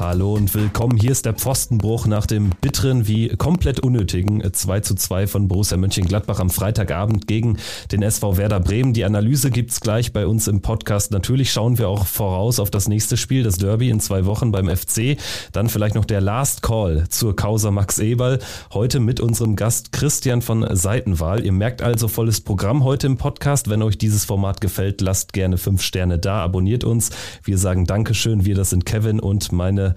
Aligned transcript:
Hallo 0.00 0.32
und 0.32 0.54
willkommen. 0.54 0.96
Hier 0.96 1.12
ist 1.12 1.26
der 1.26 1.34
Pfostenbruch 1.34 2.06
nach 2.06 2.24
dem 2.24 2.52
bitteren 2.62 3.06
wie 3.06 3.28
komplett 3.36 3.80
unnötigen 3.80 4.42
2 4.50 4.80
zu 4.80 4.94
2 4.94 5.26
von 5.26 5.46
Borussia 5.46 5.76
Mönchengladbach 5.76 6.40
am 6.40 6.48
Freitagabend 6.48 7.26
gegen 7.26 7.58
den 7.92 8.00
SV 8.00 8.38
Werder 8.38 8.60
Bremen. 8.60 8.94
Die 8.94 9.04
Analyse 9.04 9.50
gibt's 9.50 9.82
gleich 9.82 10.14
bei 10.14 10.26
uns 10.26 10.48
im 10.48 10.62
Podcast. 10.62 11.10
Natürlich 11.12 11.52
schauen 11.52 11.76
wir 11.76 11.90
auch 11.90 12.06
voraus 12.06 12.60
auf 12.60 12.70
das 12.70 12.88
nächste 12.88 13.18
Spiel, 13.18 13.42
das 13.42 13.58
Derby 13.58 13.90
in 13.90 14.00
zwei 14.00 14.24
Wochen 14.24 14.52
beim 14.52 14.74
FC. 14.74 15.18
Dann 15.52 15.68
vielleicht 15.68 15.96
noch 15.96 16.06
der 16.06 16.22
Last 16.22 16.62
Call 16.62 17.04
zur 17.10 17.36
Causa 17.36 17.70
Max 17.70 17.98
Eberl. 17.98 18.38
Heute 18.72 19.00
mit 19.00 19.20
unserem 19.20 19.54
Gast 19.54 19.92
Christian 19.92 20.40
von 20.40 20.66
Seitenwahl. 20.74 21.44
Ihr 21.44 21.52
merkt 21.52 21.82
also 21.82 22.08
volles 22.08 22.40
Programm 22.40 22.84
heute 22.84 23.06
im 23.06 23.18
Podcast. 23.18 23.68
Wenn 23.68 23.82
euch 23.82 23.98
dieses 23.98 24.24
Format 24.24 24.62
gefällt, 24.62 25.02
lasst 25.02 25.34
gerne 25.34 25.58
fünf 25.58 25.82
Sterne 25.82 26.18
da, 26.18 26.42
abonniert 26.42 26.84
uns. 26.84 27.10
Wir 27.44 27.58
sagen 27.58 27.84
Dankeschön. 27.84 28.46
Wir, 28.46 28.54
das 28.54 28.70
sind 28.70 28.86
Kevin 28.86 29.20
und 29.20 29.52
meine 29.52 29.89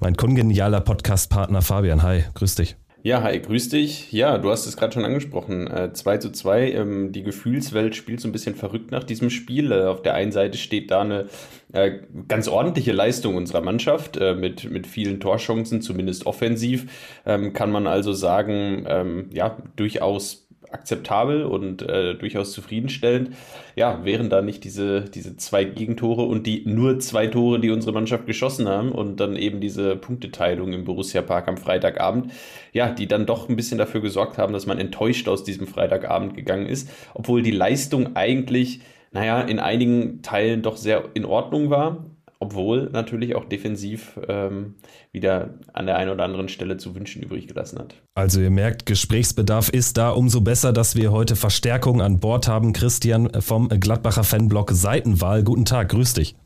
mein 0.00 0.16
kongenialer 0.16 0.80
Podcast-Partner 0.80 1.62
Fabian. 1.62 2.02
Hi, 2.02 2.24
grüß 2.34 2.56
dich. 2.56 2.76
Ja, 3.06 3.22
hi, 3.22 3.38
grüß 3.38 3.68
dich. 3.68 4.10
Ja, 4.10 4.36
du 4.36 4.50
hast 4.50 4.66
es 4.66 4.76
gerade 4.76 4.92
schon 4.92 5.04
angesprochen. 5.04 5.68
Äh, 5.68 5.92
2 5.92 6.18
zu 6.18 6.32
2. 6.32 6.72
Ähm, 6.72 7.12
die 7.12 7.22
Gefühlswelt 7.22 7.94
spielt 7.94 8.20
so 8.20 8.26
ein 8.26 8.32
bisschen 8.32 8.56
verrückt 8.56 8.90
nach 8.90 9.04
diesem 9.04 9.30
Spiel. 9.30 9.70
Äh, 9.70 9.84
auf 9.84 10.02
der 10.02 10.14
einen 10.14 10.32
Seite 10.32 10.58
steht 10.58 10.90
da 10.90 11.02
eine 11.02 11.26
äh, 11.72 12.00
ganz 12.26 12.48
ordentliche 12.48 12.90
Leistung 12.90 13.36
unserer 13.36 13.60
Mannschaft 13.60 14.16
äh, 14.16 14.34
mit, 14.34 14.68
mit 14.68 14.88
vielen 14.88 15.20
Torchancen, 15.20 15.82
zumindest 15.82 16.26
offensiv. 16.26 16.86
Ähm, 17.24 17.52
kann 17.52 17.70
man 17.70 17.86
also 17.86 18.12
sagen, 18.12 18.84
ähm, 18.88 19.30
ja, 19.32 19.56
durchaus 19.76 20.45
akzeptabel 20.70 21.44
und 21.44 21.82
äh, 21.82 22.14
durchaus 22.14 22.52
zufriedenstellend. 22.52 23.30
Ja, 23.74 24.04
wären 24.04 24.30
da 24.30 24.42
nicht 24.42 24.64
diese, 24.64 25.02
diese 25.02 25.36
zwei 25.36 25.64
Gegentore 25.64 26.22
und 26.22 26.46
die 26.46 26.62
nur 26.66 26.98
zwei 26.98 27.26
Tore, 27.26 27.60
die 27.60 27.70
unsere 27.70 27.92
Mannschaft 27.92 28.26
geschossen 28.26 28.68
haben 28.68 28.92
und 28.92 29.20
dann 29.20 29.36
eben 29.36 29.60
diese 29.60 29.96
Punkteteilung 29.96 30.72
im 30.72 30.84
Borussia 30.84 31.22
Park 31.22 31.48
am 31.48 31.56
Freitagabend, 31.56 32.32
ja, 32.72 32.90
die 32.90 33.06
dann 33.06 33.26
doch 33.26 33.48
ein 33.48 33.56
bisschen 33.56 33.78
dafür 33.78 34.00
gesorgt 34.00 34.38
haben, 34.38 34.52
dass 34.52 34.66
man 34.66 34.78
enttäuscht 34.78 35.28
aus 35.28 35.44
diesem 35.44 35.66
Freitagabend 35.66 36.34
gegangen 36.34 36.66
ist, 36.66 36.90
obwohl 37.14 37.42
die 37.42 37.50
Leistung 37.50 38.16
eigentlich, 38.16 38.80
naja, 39.12 39.40
in 39.40 39.58
einigen 39.58 40.22
Teilen 40.22 40.62
doch 40.62 40.76
sehr 40.76 41.04
in 41.14 41.24
Ordnung 41.24 41.70
war 41.70 42.04
obwohl 42.38 42.90
natürlich 42.92 43.34
auch 43.34 43.44
defensiv 43.44 44.18
ähm, 44.28 44.74
wieder 45.12 45.54
an 45.72 45.86
der 45.86 45.96
einen 45.96 46.10
oder 46.10 46.24
anderen 46.24 46.48
Stelle 46.48 46.76
zu 46.76 46.94
wünschen 46.94 47.22
übrig 47.22 47.48
gelassen 47.48 47.78
hat. 47.78 47.94
Also 48.14 48.40
ihr 48.40 48.50
merkt, 48.50 48.86
Gesprächsbedarf 48.86 49.68
ist 49.68 49.96
da. 49.96 50.10
Umso 50.10 50.40
besser, 50.40 50.72
dass 50.72 50.96
wir 50.96 51.12
heute 51.12 51.36
Verstärkung 51.36 52.02
an 52.02 52.20
Bord 52.20 52.48
haben. 52.48 52.72
Christian 52.72 53.30
vom 53.40 53.68
Gladbacher 53.68 54.24
Fanblock 54.24 54.72
Seitenwahl. 54.72 55.42
Guten 55.42 55.64
Tag, 55.64 55.90
grüß 55.90 56.14
dich. 56.14 56.36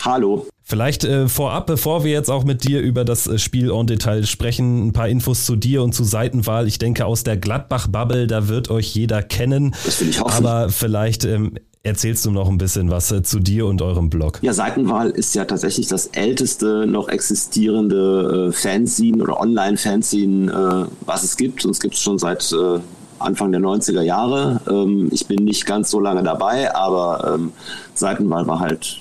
Hallo. 0.00 0.46
Vielleicht 0.62 1.04
äh, 1.04 1.28
vorab, 1.28 1.66
bevor 1.66 2.04
wir 2.04 2.12
jetzt 2.12 2.30
auch 2.30 2.44
mit 2.44 2.64
dir 2.64 2.80
über 2.82 3.04
das 3.04 3.26
äh, 3.26 3.38
Spiel 3.38 3.70
en 3.70 3.86
Detail 3.86 4.26
sprechen, 4.26 4.88
ein 4.88 4.92
paar 4.92 5.08
Infos 5.08 5.46
zu 5.46 5.56
dir 5.56 5.82
und 5.82 5.94
zu 5.94 6.04
Seitenwahl. 6.04 6.68
Ich 6.68 6.78
denke, 6.78 7.06
aus 7.06 7.24
der 7.24 7.38
Gladbach-Bubble, 7.38 8.26
da 8.26 8.48
wird 8.48 8.70
euch 8.70 8.94
jeder 8.94 9.22
kennen. 9.22 9.74
Das 9.84 10.00
will 10.00 10.10
ich 10.10 10.20
hoffen. 10.20 10.44
Aber 10.44 10.68
vielleicht 10.68 11.24
ähm, 11.24 11.54
Erzählst 11.84 12.26
du 12.26 12.30
noch 12.30 12.48
ein 12.48 12.58
bisschen 12.58 12.90
was 12.90 13.12
äh, 13.12 13.22
zu 13.22 13.38
dir 13.38 13.66
und 13.66 13.82
eurem 13.82 14.10
Blog? 14.10 14.40
Ja, 14.42 14.52
Seitenwahl 14.52 15.10
ist 15.10 15.34
ja 15.34 15.44
tatsächlich 15.44 15.86
das 15.86 16.06
älteste 16.06 16.86
noch 16.86 17.08
existierende 17.08 18.48
äh, 18.48 18.52
Fanzine 18.52 19.22
oder 19.22 19.40
Online-Fanzine, 19.40 20.86
äh, 20.88 20.92
was 21.06 21.22
es 21.22 21.36
gibt. 21.36 21.64
Und 21.64 21.70
es 21.70 21.80
gibt 21.80 21.94
es 21.94 22.00
schon 22.00 22.18
seit 22.18 22.52
äh, 22.52 22.80
Anfang 23.20 23.52
der 23.52 23.60
90er 23.60 24.02
Jahre. 24.02 24.60
Ähm, 24.68 25.08
ich 25.12 25.26
bin 25.26 25.44
nicht 25.44 25.66
ganz 25.66 25.90
so 25.90 26.00
lange 26.00 26.24
dabei, 26.24 26.74
aber 26.74 27.34
ähm, 27.34 27.52
Seitenwahl 27.94 28.46
war 28.48 28.58
halt 28.58 29.00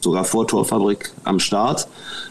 sogar 0.00 0.24
vor 0.24 0.46
Torfabrik 0.46 1.12
am 1.24 1.38
Start. 1.38 1.86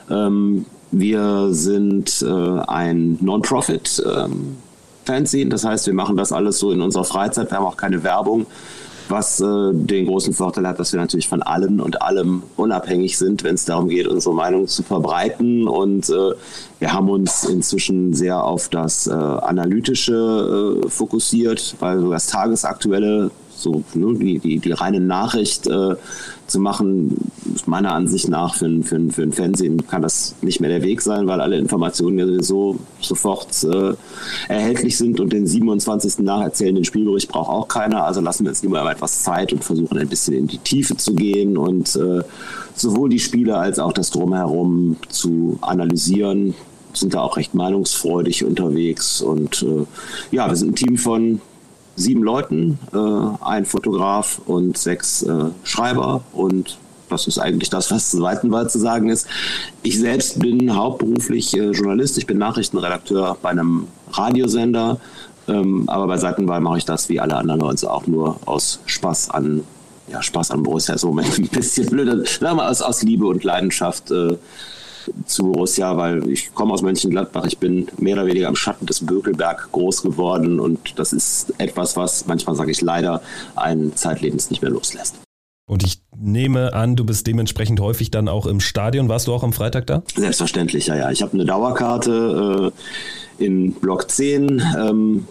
Ähm, 0.09 0.66
wir 0.91 1.50
sind 1.52 2.24
äh, 2.24 2.59
ein 2.68 3.18
Non-Profit. 3.22 4.03
Ähm, 4.06 4.58
das 5.06 5.66
heißt, 5.66 5.88
wir 5.88 5.94
machen 5.94 6.16
das 6.16 6.31
alles 6.31 6.59
so 6.59 6.72
in 6.72 6.81
unserer 6.81 7.03
Freizeit, 7.03 7.52
wir 7.52 7.58
haben 7.58 7.66
auch 7.66 7.75
keine 7.75 8.03
Werbung 8.03 8.46
was 9.09 9.40
äh, 9.40 9.74
den 9.74 10.08
großen 10.08 10.34
Vorteil 10.34 10.68
hat, 10.68 10.80
dass 10.80 10.94
wir 10.94 11.00
natürlich 11.00 11.28
von 11.28 11.41
allen 11.41 11.80
und 11.80 12.02
allem 12.02 12.44
unabhängig 12.56 13.18
sind, 13.18 13.44
wenn 13.44 13.56
es 13.56 13.66
darum 13.66 13.90
geht, 13.90 14.08
unsere 14.08 14.36
Meinung 14.36 14.68
zu 14.68 14.84
verbreiten. 14.84 15.68
Und 15.68 16.09
äh, 16.09 16.31
wir 16.80 16.94
haben 16.94 17.09
uns 17.09 17.44
inzwischen 17.44 18.14
sehr 18.14 18.44
auf 18.44 18.69
das 18.69 19.08
äh, 19.08 19.12
Analytische 19.14 20.81
äh, 20.86 20.90
fokussiert, 20.90 21.75
weil 21.80 22.00
so 22.00 22.12
das 22.12 22.28
Tagesaktuelle 22.28 23.31
so 23.63 23.84
ne, 23.94 24.13
die, 24.13 24.40
die, 24.40 24.59
die 24.59 24.72
reine 24.72 25.00
Nachricht 25.00 25.68
äh, 25.68 25.96
zu 26.47 26.59
machen, 26.59 27.18
meiner 27.66 27.94
Ansicht 27.94 28.28
nach 28.28 28.56
für, 28.56 28.84
für, 28.84 29.00
für 29.09 29.24
ein 29.24 29.31
Fernsehen 29.31 29.88
kann 29.88 30.01
das 30.01 30.35
nicht 30.41 30.59
mehr 30.59 30.69
der 30.69 30.84
Weg 30.84 31.01
sein, 31.01 31.25
weil 31.28 31.41
alle 31.41 31.57
Informationen 31.57 32.19
ja 32.19 32.25
sowieso 32.25 32.79
sofort 33.00 33.63
äh, 33.63 33.94
erhältlich 34.50 34.97
sind 34.97 35.19
und 35.19 35.31
den 35.31 35.47
27. 35.47 36.19
nacherzählenden 36.19 36.84
Spielbericht 36.84 37.29
braucht 37.29 37.50
auch 37.50 37.68
keiner. 37.68 38.03
Also 38.03 38.22
lassen 38.22 38.44
wir 38.44 38.50
uns 38.50 38.62
lieber 38.62 38.90
etwas 38.90 39.23
Zeit 39.23 39.53
und 39.53 39.63
versuchen 39.63 39.97
ein 39.97 40.09
bisschen 40.09 40.34
in 40.34 40.47
die 40.47 40.57
Tiefe 40.57 40.97
zu 40.97 41.16
gehen 41.16 41.57
und 41.57 41.96
äh, 41.96 42.22
sowohl 42.75 43.09
die 43.09 43.19
Spiele 43.19 43.57
als 43.57 43.79
auch 43.79 43.94
das 43.94 44.12
Drumherum 44.12 44.97
zu 45.09 45.57
analysieren 45.62 46.53
sind 46.96 47.16
da 47.16 47.22
auch 47.22 47.38
recht 47.38 47.56
meinungsfreudig 47.56 48.46
unterwegs 48.46 49.22
und 49.22 49.63
äh, 49.63 49.85
ja, 50.35 50.47
wir 50.47 50.56
sind 50.56 50.73
ein 50.73 50.75
Team 50.75 50.97
von 50.97 51.41
sieben 51.96 52.24
Leuten, 52.24 52.80
äh, 52.94 53.46
ein 53.46 53.66
Fotograf 53.66 54.42
und 54.46 54.78
sechs 54.78 55.24
äh, 55.24 55.46
Schreiber. 55.64 56.24
Und 56.34 56.78
das 57.09 57.28
ist 57.28 57.38
eigentlich 57.38 57.70
das, 57.70 57.92
was 57.92 58.09
zu 58.09 58.18
zu 58.68 58.80
sagen 58.80 59.09
ist. 59.09 59.28
Ich 59.84 60.00
selbst 60.00 60.40
bin 60.40 60.76
hauptberuflich 60.76 61.53
äh, 61.56 61.72
Journalist, 61.72 62.18
ich 62.18 62.26
bin 62.26 62.38
Nachrichtenredakteur 62.38 63.38
bei 63.42 63.50
einem 63.50 63.88
Radiosender, 64.12 65.00
ähm, 65.48 65.84
aber 65.88 66.08
bei 66.08 66.18
Seitenwahl 66.18 66.62
mache 66.62 66.80
ich 66.80 66.86
das 66.86 67.09
wie 67.09 67.20
alle 67.20 67.36
anderen 67.36 67.59
Leute 67.59 67.92
auch 67.92 68.08
nur 68.08 68.40
aus 68.46 68.80
Spaß 68.86 69.30
an, 69.30 69.64
ja, 70.08 70.22
Spaß 70.22 70.52
an 70.52 70.64
Borussia. 70.64 70.96
Moment 71.03 71.38
ein 71.38 71.48
bisschen 71.48 71.88
blöd, 71.88 72.28
aus, 72.70 72.82
aus 72.82 73.03
Liebe 73.03 73.28
und 73.28 73.44
Leidenschaft 73.44 74.09
äh, 74.09 74.38
zu 75.25 75.52
Borussia, 75.52 75.97
weil 75.97 76.28
ich 76.30 76.53
komme 76.53 76.74
aus 76.74 76.81
Mönchengladbach. 76.81 77.46
Ich 77.46 77.58
bin 77.58 77.88
mehr 77.97 78.16
oder 78.16 78.25
weniger 78.25 78.47
am 78.47 78.56
Schatten 78.56 78.86
des 78.86 79.06
Bökelberg 79.06 79.72
groß 79.72 80.02
geworden 80.03 80.59
und 80.59 80.97
das 80.97 81.14
ist 81.14 81.53
etwas, 81.58 81.96
was 81.97 82.28
manchmal 82.28 82.56
sage 82.56 82.72
ich 82.72 82.81
leider 82.81 83.22
einen 83.56 83.96
zeitlebens 83.96 84.50
nicht 84.50 84.62
mehr 84.62 84.72
loslässt. 84.72 85.16
Und 85.66 85.84
ich 85.84 86.02
nehme 86.16 86.74
an, 86.74 86.96
du 86.96 87.06
bist 87.06 87.25
dementsprechend 87.25 87.80
häufig 87.80 88.12
dann 88.12 88.28
auch 88.28 88.46
im 88.46 88.59
Stadion. 88.59 89.08
Warst 89.08 89.28
du 89.28 89.34
auch 89.34 89.44
am 89.44 89.53
Freitag 89.53 89.88
da? 89.88 90.03
Selbstverständlich, 90.14 90.88
ja, 90.88 90.96
ja. 90.96 91.12
Ich 91.12 91.22
habe 91.22 91.34
eine 91.34 91.46
Dauerkarte 91.46 92.74
äh, 93.40 93.46
in 93.46 93.72
Block 93.74 94.12
10. 94.12 94.62
Ähm, 94.78 95.28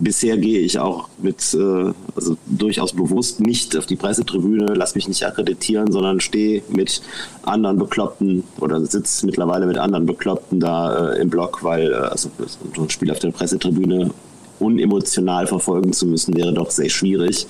bisher 0.00 0.36
gehe 0.38 0.60
ich 0.60 0.78
auch 0.78 1.08
mit, 1.18 1.54
äh, 1.54 1.92
also 2.16 2.36
durchaus 2.46 2.92
bewusst 2.92 3.40
nicht 3.40 3.76
auf 3.76 3.86
die 3.86 3.96
Pressetribüne, 3.96 4.74
lass 4.74 4.94
mich 4.94 5.06
nicht 5.06 5.24
akkreditieren, 5.24 5.92
sondern 5.92 6.20
stehe 6.20 6.62
mit 6.68 7.02
anderen 7.42 7.78
Bekloppten 7.78 8.42
oder 8.58 8.84
sitze 8.84 9.26
mittlerweile 9.26 9.66
mit 9.66 9.78
anderen 9.78 10.06
Bekloppten 10.06 10.58
da 10.58 11.12
äh, 11.12 11.20
im 11.20 11.30
Block, 11.30 11.62
weil 11.62 11.92
äh, 11.92 11.94
also 11.94 12.30
so 12.74 12.82
ein 12.82 12.90
Spiel 12.90 13.10
auf 13.10 13.18
der 13.18 13.30
Pressetribüne 13.30 14.10
unemotional 14.58 15.46
verfolgen 15.46 15.92
zu 15.92 16.06
müssen, 16.06 16.34
wäre 16.36 16.52
doch 16.52 16.70
sehr 16.70 16.90
schwierig. 16.90 17.46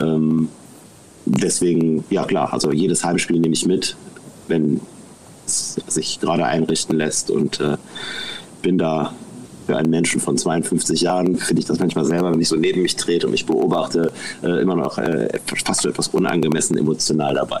Ähm, 0.00 0.48
deswegen, 1.26 2.04
ja 2.10 2.24
klar, 2.24 2.52
also 2.52 2.72
jedes 2.72 3.04
Heimspiel 3.04 3.38
nehme 3.38 3.54
ich 3.54 3.66
mit, 3.66 3.96
wenn 4.48 4.80
es 5.46 5.76
sich 5.86 6.20
gerade 6.20 6.44
einrichten 6.44 6.96
lässt 6.96 7.30
und 7.30 7.60
bin 8.62 8.78
da 8.78 9.14
für 9.70 9.76
einen 9.76 9.90
Menschen 9.90 10.20
von 10.20 10.36
52 10.36 11.02
Jahren 11.02 11.36
finde 11.36 11.60
ich 11.60 11.66
das 11.66 11.78
manchmal 11.78 12.04
selber, 12.04 12.32
wenn 12.32 12.40
ich 12.40 12.48
so 12.48 12.56
neben 12.56 12.82
mich 12.82 12.96
trete 12.96 13.26
und 13.26 13.30
mich 13.30 13.46
beobachte, 13.46 14.10
äh, 14.42 14.60
immer 14.60 14.74
noch 14.74 14.98
äh, 14.98 15.28
fast 15.64 15.86
etwas 15.86 16.08
unangemessen 16.08 16.76
emotional 16.76 17.34
dabei. 17.36 17.60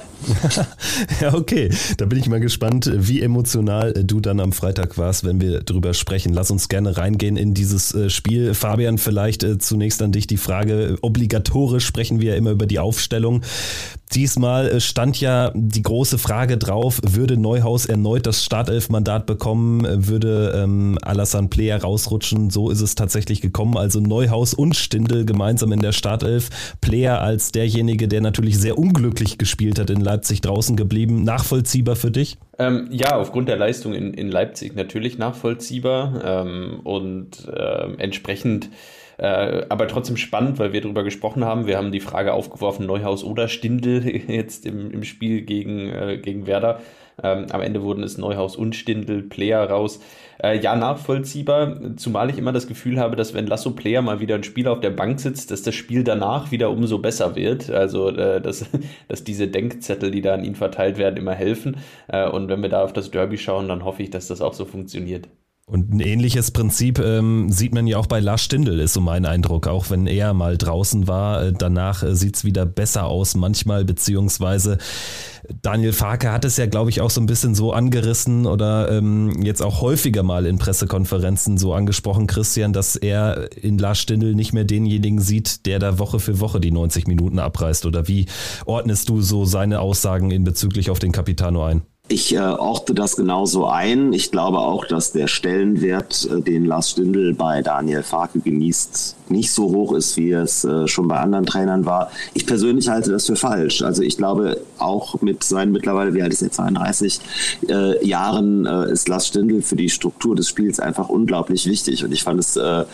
ja, 1.20 1.32
okay. 1.32 1.70
Da 1.98 2.06
bin 2.06 2.18
ich 2.18 2.28
mal 2.28 2.40
gespannt, 2.40 2.90
wie 2.92 3.22
emotional 3.22 3.92
du 3.92 4.18
dann 4.18 4.40
am 4.40 4.50
Freitag 4.50 4.98
warst, 4.98 5.22
wenn 5.22 5.40
wir 5.40 5.60
drüber 5.60 5.94
sprechen. 5.94 6.32
Lass 6.34 6.50
uns 6.50 6.68
gerne 6.68 6.96
reingehen 6.96 7.36
in 7.36 7.54
dieses 7.54 7.94
äh, 7.94 8.10
Spiel. 8.10 8.54
Fabian, 8.54 8.98
vielleicht 8.98 9.44
äh, 9.44 9.58
zunächst 9.58 10.02
an 10.02 10.10
dich 10.10 10.26
die 10.26 10.36
Frage. 10.36 10.96
Obligatorisch 11.02 11.86
sprechen 11.86 12.20
wir 12.20 12.32
ja 12.32 12.36
immer 12.36 12.50
über 12.50 12.66
die 12.66 12.80
Aufstellung. 12.80 13.42
Diesmal 14.14 14.68
äh, 14.68 14.80
stand 14.80 15.20
ja 15.20 15.52
die 15.54 15.82
große 15.82 16.18
Frage 16.18 16.58
drauf, 16.58 17.00
würde 17.06 17.36
Neuhaus 17.36 17.86
erneut 17.86 18.26
das 18.26 18.44
Startelf-Mandat 18.44 19.26
bekommen, 19.26 19.84
äh, 19.84 20.08
würde 20.08 20.52
ähm, 20.56 20.98
Alassane 21.02 21.48
Player 21.48 21.80
rausrutschen. 21.80 22.50
So 22.50 22.70
ist 22.70 22.80
es 22.80 22.96
tatsächlich 22.96 23.40
gekommen. 23.40 23.76
Also 23.76 24.00
Neuhaus 24.00 24.52
und 24.52 24.74
Stindl 24.74 25.24
gemeinsam 25.24 25.70
in 25.72 25.80
der 25.80 25.92
Startelf. 25.92 26.50
Player 26.80 27.20
als 27.20 27.52
derjenige, 27.52 28.08
der 28.08 28.20
natürlich 28.20 28.58
sehr 28.58 28.78
unglücklich 28.78 29.38
gespielt 29.38 29.78
hat 29.78 29.90
in 29.90 30.00
Leipzig 30.00 30.40
draußen 30.40 30.76
geblieben. 30.76 31.22
Nachvollziehbar 31.22 31.94
für 31.94 32.10
dich? 32.10 32.36
Ähm, 32.58 32.88
ja, 32.90 33.16
aufgrund 33.16 33.48
der 33.48 33.56
Leistung 33.56 33.94
in, 33.94 34.12
in 34.12 34.30
Leipzig 34.30 34.74
natürlich 34.74 35.18
nachvollziehbar 35.18 36.20
ähm, 36.24 36.80
und 36.82 37.48
äh, 37.48 37.94
entsprechend 37.98 38.70
äh, 39.20 39.66
aber 39.68 39.86
trotzdem 39.86 40.16
spannend, 40.16 40.58
weil 40.58 40.72
wir 40.72 40.80
darüber 40.80 41.04
gesprochen 41.04 41.44
haben. 41.44 41.66
Wir 41.66 41.76
haben 41.76 41.92
die 41.92 42.00
Frage 42.00 42.32
aufgeworfen, 42.32 42.86
Neuhaus 42.86 43.22
oder 43.22 43.48
Stindel 43.48 44.06
jetzt 44.28 44.64
im, 44.64 44.90
im 44.90 45.04
Spiel 45.04 45.42
gegen, 45.42 45.90
äh, 45.90 46.16
gegen 46.16 46.46
Werder. 46.46 46.80
Ähm, 47.22 47.44
am 47.50 47.60
Ende 47.60 47.82
wurden 47.82 48.02
es 48.02 48.16
Neuhaus 48.16 48.56
und 48.56 48.74
Stindel, 48.74 49.22
Player 49.22 49.68
raus. 49.68 50.00
Äh, 50.42 50.58
ja, 50.60 50.74
nachvollziehbar, 50.74 51.96
zumal 51.96 52.30
ich 52.30 52.38
immer 52.38 52.52
das 52.52 52.66
Gefühl 52.66 52.98
habe, 52.98 53.14
dass 53.14 53.34
wenn 53.34 53.46
Lasso 53.46 53.72
Player 53.72 54.00
mal 54.00 54.20
wieder 54.20 54.36
ein 54.36 54.42
Spiel 54.42 54.66
auf 54.68 54.80
der 54.80 54.88
Bank 54.88 55.20
sitzt, 55.20 55.50
dass 55.50 55.60
das 55.60 55.74
Spiel 55.74 56.02
danach 56.02 56.50
wieder 56.50 56.70
umso 56.70 56.98
besser 56.98 57.36
wird. 57.36 57.68
Also, 57.68 58.08
äh, 58.08 58.40
dass, 58.40 58.64
dass 59.08 59.22
diese 59.22 59.48
Denkzettel, 59.48 60.10
die 60.10 60.22
da 60.22 60.32
an 60.32 60.44
ihn 60.44 60.54
verteilt 60.54 60.96
werden, 60.96 61.18
immer 61.18 61.34
helfen. 61.34 61.76
Äh, 62.08 62.26
und 62.26 62.48
wenn 62.48 62.62
wir 62.62 62.70
da 62.70 62.82
auf 62.82 62.94
das 62.94 63.10
Derby 63.10 63.36
schauen, 63.36 63.68
dann 63.68 63.84
hoffe 63.84 64.02
ich, 64.02 64.08
dass 64.08 64.28
das 64.28 64.40
auch 64.40 64.54
so 64.54 64.64
funktioniert. 64.64 65.28
Und 65.70 65.94
ein 65.94 66.00
ähnliches 66.00 66.50
Prinzip 66.50 66.98
ähm, 66.98 67.52
sieht 67.52 67.72
man 67.72 67.86
ja 67.86 67.96
auch 67.96 68.08
bei 68.08 68.18
Lars 68.18 68.42
Stindl, 68.42 68.80
ist 68.80 68.92
so 68.92 69.00
mein 69.00 69.24
Eindruck. 69.24 69.68
Auch 69.68 69.88
wenn 69.88 70.08
er 70.08 70.34
mal 70.34 70.58
draußen 70.58 71.06
war, 71.06 71.44
äh, 71.44 71.52
danach 71.52 72.02
äh, 72.02 72.16
sieht 72.16 72.34
es 72.34 72.44
wieder 72.44 72.66
besser 72.66 73.06
aus 73.06 73.36
manchmal, 73.36 73.84
beziehungsweise 73.84 74.78
Daniel 75.62 75.92
Farke 75.92 76.32
hat 76.32 76.44
es 76.44 76.56
ja, 76.56 76.66
glaube 76.66 76.90
ich, 76.90 77.00
auch 77.00 77.10
so 77.10 77.20
ein 77.20 77.26
bisschen 77.26 77.54
so 77.54 77.72
angerissen 77.72 78.46
oder 78.46 78.90
ähm, 78.90 79.42
jetzt 79.42 79.62
auch 79.62 79.80
häufiger 79.80 80.24
mal 80.24 80.44
in 80.44 80.58
Pressekonferenzen 80.58 81.56
so 81.56 81.72
angesprochen, 81.72 82.26
Christian, 82.26 82.72
dass 82.72 82.96
er 82.96 83.56
in 83.56 83.78
Lars 83.78 84.00
Stindl 84.00 84.34
nicht 84.34 84.52
mehr 84.52 84.64
denjenigen 84.64 85.20
sieht, 85.20 85.66
der 85.66 85.78
da 85.78 86.00
Woche 86.00 86.18
für 86.18 86.40
Woche 86.40 86.60
die 86.60 86.72
90 86.72 87.06
Minuten 87.06 87.38
abreißt. 87.38 87.86
Oder 87.86 88.08
wie 88.08 88.26
ordnest 88.66 89.08
du 89.08 89.20
so 89.20 89.44
seine 89.44 89.78
Aussagen 89.78 90.32
in 90.32 90.42
bezüglich 90.42 90.90
auf 90.90 90.98
den 90.98 91.12
Capitano 91.12 91.64
ein? 91.64 91.82
Ich 92.12 92.34
äh, 92.34 92.40
orte 92.40 92.92
das 92.92 93.14
genauso 93.14 93.68
ein. 93.68 94.12
Ich 94.12 94.32
glaube 94.32 94.58
auch, 94.58 94.84
dass 94.84 95.12
der 95.12 95.28
Stellenwert, 95.28 96.28
äh, 96.28 96.40
den 96.40 96.64
Lars 96.64 96.90
Stindl 96.90 97.34
bei 97.34 97.62
Daniel 97.62 98.02
Farke 98.02 98.40
genießt, 98.40 99.14
nicht 99.28 99.52
so 99.52 99.70
hoch 99.70 99.92
ist, 99.92 100.16
wie 100.16 100.32
es 100.32 100.64
äh, 100.64 100.88
schon 100.88 101.06
bei 101.06 101.18
anderen 101.20 101.46
Trainern 101.46 101.86
war. 101.86 102.10
Ich 102.34 102.46
persönlich 102.46 102.88
halte 102.88 103.12
das 103.12 103.26
für 103.26 103.36
falsch. 103.36 103.82
Also 103.82 104.02
ich 104.02 104.16
glaube, 104.16 104.60
auch 104.78 105.22
mit 105.22 105.44
seinen 105.44 105.70
mittlerweile, 105.70 106.12
wie 106.12 106.20
alt 106.20 106.32
ist 106.32 106.42
er, 106.42 106.50
32 106.50 107.20
äh, 107.68 108.04
Jahren, 108.04 108.66
äh, 108.66 108.90
ist 108.90 109.08
Lars 109.08 109.28
Stindl 109.28 109.62
für 109.62 109.76
die 109.76 109.88
Struktur 109.88 110.34
des 110.34 110.48
Spiels 110.48 110.80
einfach 110.80 111.10
unglaublich 111.10 111.66
wichtig. 111.66 112.04
Und 112.04 112.10
ich 112.10 112.24
fand 112.24 112.40
es 112.40 112.56
äh, 112.56 112.86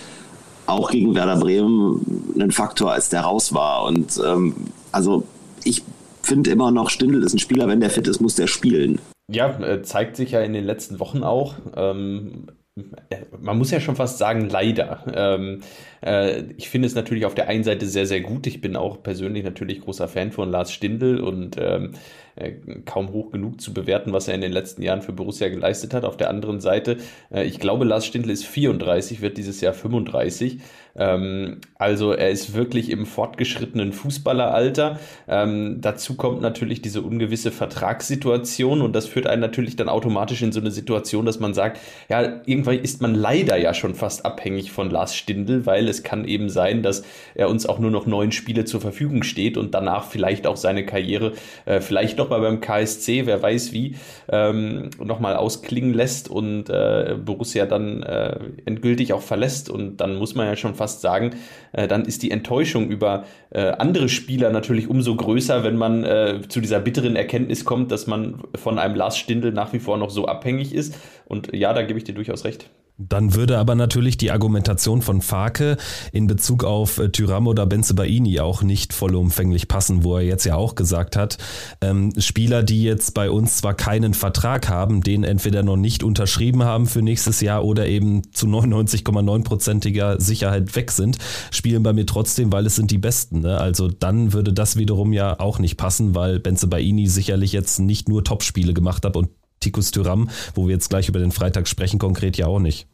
auch 0.66 0.90
gegen 0.90 1.14
Werder 1.14 1.36
Bremen 1.36 2.34
ein 2.38 2.50
Faktor, 2.50 2.92
als 2.92 3.08
der 3.08 3.22
raus 3.22 3.54
war. 3.54 3.84
Und 3.84 4.20
ähm, 4.22 4.56
also 4.92 5.24
ich 5.64 5.82
finde 6.26 6.50
immer 6.50 6.70
noch, 6.70 6.90
Stindl 6.90 7.22
ist 7.22 7.34
ein 7.34 7.38
Spieler, 7.38 7.68
wenn 7.68 7.80
der 7.80 7.90
fit 7.90 8.06
ist, 8.08 8.20
muss 8.20 8.34
der 8.34 8.46
spielen. 8.46 9.00
Ja, 9.30 9.58
äh, 9.60 9.82
zeigt 9.82 10.16
sich 10.16 10.32
ja 10.32 10.40
in 10.40 10.52
den 10.52 10.64
letzten 10.64 11.00
Wochen 11.00 11.22
auch. 11.22 11.54
Ähm, 11.74 12.46
äh, 12.76 13.22
man 13.40 13.56
muss 13.56 13.70
ja 13.70 13.80
schon 13.80 13.96
fast 13.96 14.18
sagen, 14.18 14.48
leider. 14.48 15.04
Ähm, 15.12 15.60
äh, 16.04 16.42
ich 16.56 16.68
finde 16.68 16.86
es 16.86 16.94
natürlich 16.94 17.24
auf 17.24 17.34
der 17.34 17.48
einen 17.48 17.64
Seite 17.64 17.86
sehr, 17.86 18.06
sehr 18.06 18.20
gut. 18.20 18.46
Ich 18.46 18.60
bin 18.60 18.76
auch 18.76 19.02
persönlich 19.02 19.44
natürlich 19.44 19.80
großer 19.80 20.08
Fan 20.08 20.30
von 20.30 20.50
Lars 20.50 20.72
Stindl 20.72 21.20
und 21.20 21.56
ähm, 21.58 21.92
äh, 22.36 22.52
kaum 22.84 23.12
hoch 23.12 23.30
genug 23.30 23.60
zu 23.60 23.72
bewerten, 23.72 24.12
was 24.12 24.28
er 24.28 24.34
in 24.34 24.42
den 24.42 24.52
letzten 24.52 24.82
Jahren 24.82 25.02
für 25.02 25.12
Borussia 25.12 25.48
geleistet 25.48 25.94
hat. 25.94 26.04
Auf 26.04 26.18
der 26.18 26.28
anderen 26.28 26.60
Seite, 26.60 26.98
äh, 27.32 27.44
ich 27.44 27.58
glaube, 27.58 27.86
Lars 27.86 28.04
Stindl 28.04 28.30
ist 28.30 28.44
34, 28.44 29.22
wird 29.22 29.38
dieses 29.38 29.60
Jahr 29.60 29.72
35. 29.72 30.58
Ähm, 30.96 31.60
also 31.78 32.12
er 32.12 32.30
ist 32.30 32.54
wirklich 32.54 32.90
im 32.90 33.06
fortgeschrittenen 33.06 33.94
Fußballeralter. 33.94 35.00
Ähm, 35.28 35.78
dazu 35.80 36.14
kommt 36.14 36.42
natürlich 36.42 36.82
diese 36.82 37.00
ungewisse 37.00 37.50
Vertragssituation 37.50 38.82
und 38.82 38.94
das 38.94 39.06
führt 39.06 39.26
einen 39.26 39.40
natürlich 39.40 39.76
dann 39.76 39.88
automatisch 39.88 40.42
in 40.42 40.52
so 40.52 40.60
eine 40.60 40.70
Situation, 40.70 41.24
dass 41.24 41.40
man 41.40 41.54
sagt, 41.54 41.80
ja, 42.10 42.42
irgendwann 42.44 42.78
ist 42.78 43.00
man 43.00 43.14
leider 43.14 43.56
ja 43.56 43.72
schon 43.72 43.94
fast 43.94 44.26
abhängig 44.26 44.72
von 44.72 44.90
Lars 44.90 45.16
Stindl, 45.16 45.64
weil 45.64 45.88
es 45.88 46.02
kann 46.02 46.26
eben 46.26 46.50
sein, 46.50 46.82
dass 46.82 47.02
er 47.34 47.48
uns 47.48 47.66
auch 47.66 47.78
nur 47.78 47.90
noch 47.90 48.04
neun 48.04 48.30
Spiele 48.30 48.66
zur 48.66 48.82
Verfügung 48.82 49.22
steht 49.22 49.56
und 49.56 49.74
danach 49.74 50.04
vielleicht 50.04 50.46
auch 50.46 50.56
seine 50.56 50.84
Karriere 50.84 51.32
äh, 51.64 51.80
vielleicht 51.80 52.18
noch 52.18 52.26
nochmal 52.26 52.40
beim 52.40 52.60
KSC, 52.60 53.26
wer 53.26 53.40
weiß 53.40 53.72
wie, 53.72 53.94
ähm, 54.28 54.90
nochmal 55.02 55.36
ausklingen 55.36 55.94
lässt 55.94 56.28
und 56.28 56.68
äh, 56.68 57.16
Borussia 57.24 57.66
dann 57.66 58.02
äh, 58.02 58.38
endgültig 58.64 59.12
auch 59.12 59.22
verlässt. 59.22 59.70
Und 59.70 59.98
dann 59.98 60.16
muss 60.16 60.34
man 60.34 60.46
ja 60.46 60.56
schon 60.56 60.74
fast 60.74 61.00
sagen, 61.00 61.36
äh, 61.72 61.88
dann 61.88 62.04
ist 62.04 62.22
die 62.22 62.30
Enttäuschung 62.30 62.88
über 62.88 63.24
äh, 63.50 63.60
andere 63.60 64.08
Spieler 64.08 64.50
natürlich 64.50 64.88
umso 64.88 65.16
größer, 65.16 65.64
wenn 65.64 65.76
man 65.76 66.04
äh, 66.04 66.40
zu 66.48 66.60
dieser 66.60 66.80
bitteren 66.80 67.16
Erkenntnis 67.16 67.64
kommt, 67.64 67.90
dass 67.90 68.06
man 68.06 68.42
von 68.54 68.78
einem 68.78 68.94
Lars 68.94 69.16
Stindl 69.16 69.52
nach 69.52 69.72
wie 69.72 69.78
vor 69.78 69.98
noch 69.98 70.10
so 70.10 70.26
abhängig 70.26 70.74
ist. 70.74 70.96
Und 71.26 71.54
ja, 71.54 71.72
da 71.72 71.82
gebe 71.82 71.98
ich 71.98 72.04
dir 72.04 72.14
durchaus 72.14 72.44
recht. 72.44 72.70
Dann 72.98 73.34
würde 73.34 73.58
aber 73.58 73.74
natürlich 73.74 74.16
die 74.16 74.30
Argumentation 74.30 75.02
von 75.02 75.20
Farke 75.20 75.76
in 76.12 76.26
Bezug 76.26 76.64
auf 76.64 76.98
äh, 76.98 77.10
Tyram 77.10 77.46
oder 77.46 77.66
Benzebaini 77.66 78.40
auch 78.40 78.62
nicht 78.62 78.94
vollumfänglich 78.94 79.68
passen, 79.68 80.02
wo 80.02 80.16
er 80.16 80.22
jetzt 80.22 80.44
ja 80.44 80.56
auch 80.56 80.74
gesagt 80.74 81.14
hat, 81.14 81.36
ähm, 81.82 82.12
Spieler, 82.18 82.62
die 82.62 82.84
jetzt 82.84 83.12
bei 83.12 83.30
uns 83.30 83.58
zwar 83.58 83.74
keinen 83.74 84.14
Vertrag 84.14 84.70
haben, 84.70 85.02
den 85.02 85.24
entweder 85.24 85.62
noch 85.62 85.76
nicht 85.76 86.02
unterschrieben 86.02 86.64
haben 86.64 86.86
für 86.86 87.02
nächstes 87.02 87.42
Jahr 87.42 87.64
oder 87.64 87.86
eben 87.86 88.32
zu 88.32 88.46
99,9%iger 88.46 90.18
Sicherheit 90.18 90.74
weg 90.74 90.90
sind, 90.90 91.18
spielen 91.50 91.82
bei 91.82 91.92
mir 91.92 92.06
trotzdem, 92.06 92.50
weil 92.50 92.64
es 92.64 92.76
sind 92.76 92.90
die 92.90 92.98
Besten. 92.98 93.40
Ne? 93.40 93.58
Also 93.58 93.88
dann 93.88 94.32
würde 94.32 94.54
das 94.54 94.76
wiederum 94.76 95.12
ja 95.12 95.38
auch 95.38 95.58
nicht 95.58 95.76
passen, 95.76 96.14
weil 96.14 96.40
Benzebaini 96.40 97.08
sicherlich 97.08 97.52
jetzt 97.52 97.78
nicht 97.78 98.08
nur 98.08 98.24
Topspiele 98.24 98.72
gemacht 98.72 99.04
hat 99.04 99.16
und 99.16 99.28
Tikus 99.60 99.90
Tyram, 99.90 100.28
wo 100.54 100.66
wir 100.66 100.74
jetzt 100.74 100.90
gleich 100.90 101.08
über 101.08 101.18
den 101.18 101.32
Freitag 101.32 101.68
sprechen, 101.68 101.98
konkret 101.98 102.36
ja 102.36 102.46
auch 102.46 102.60
nicht. 102.60 102.86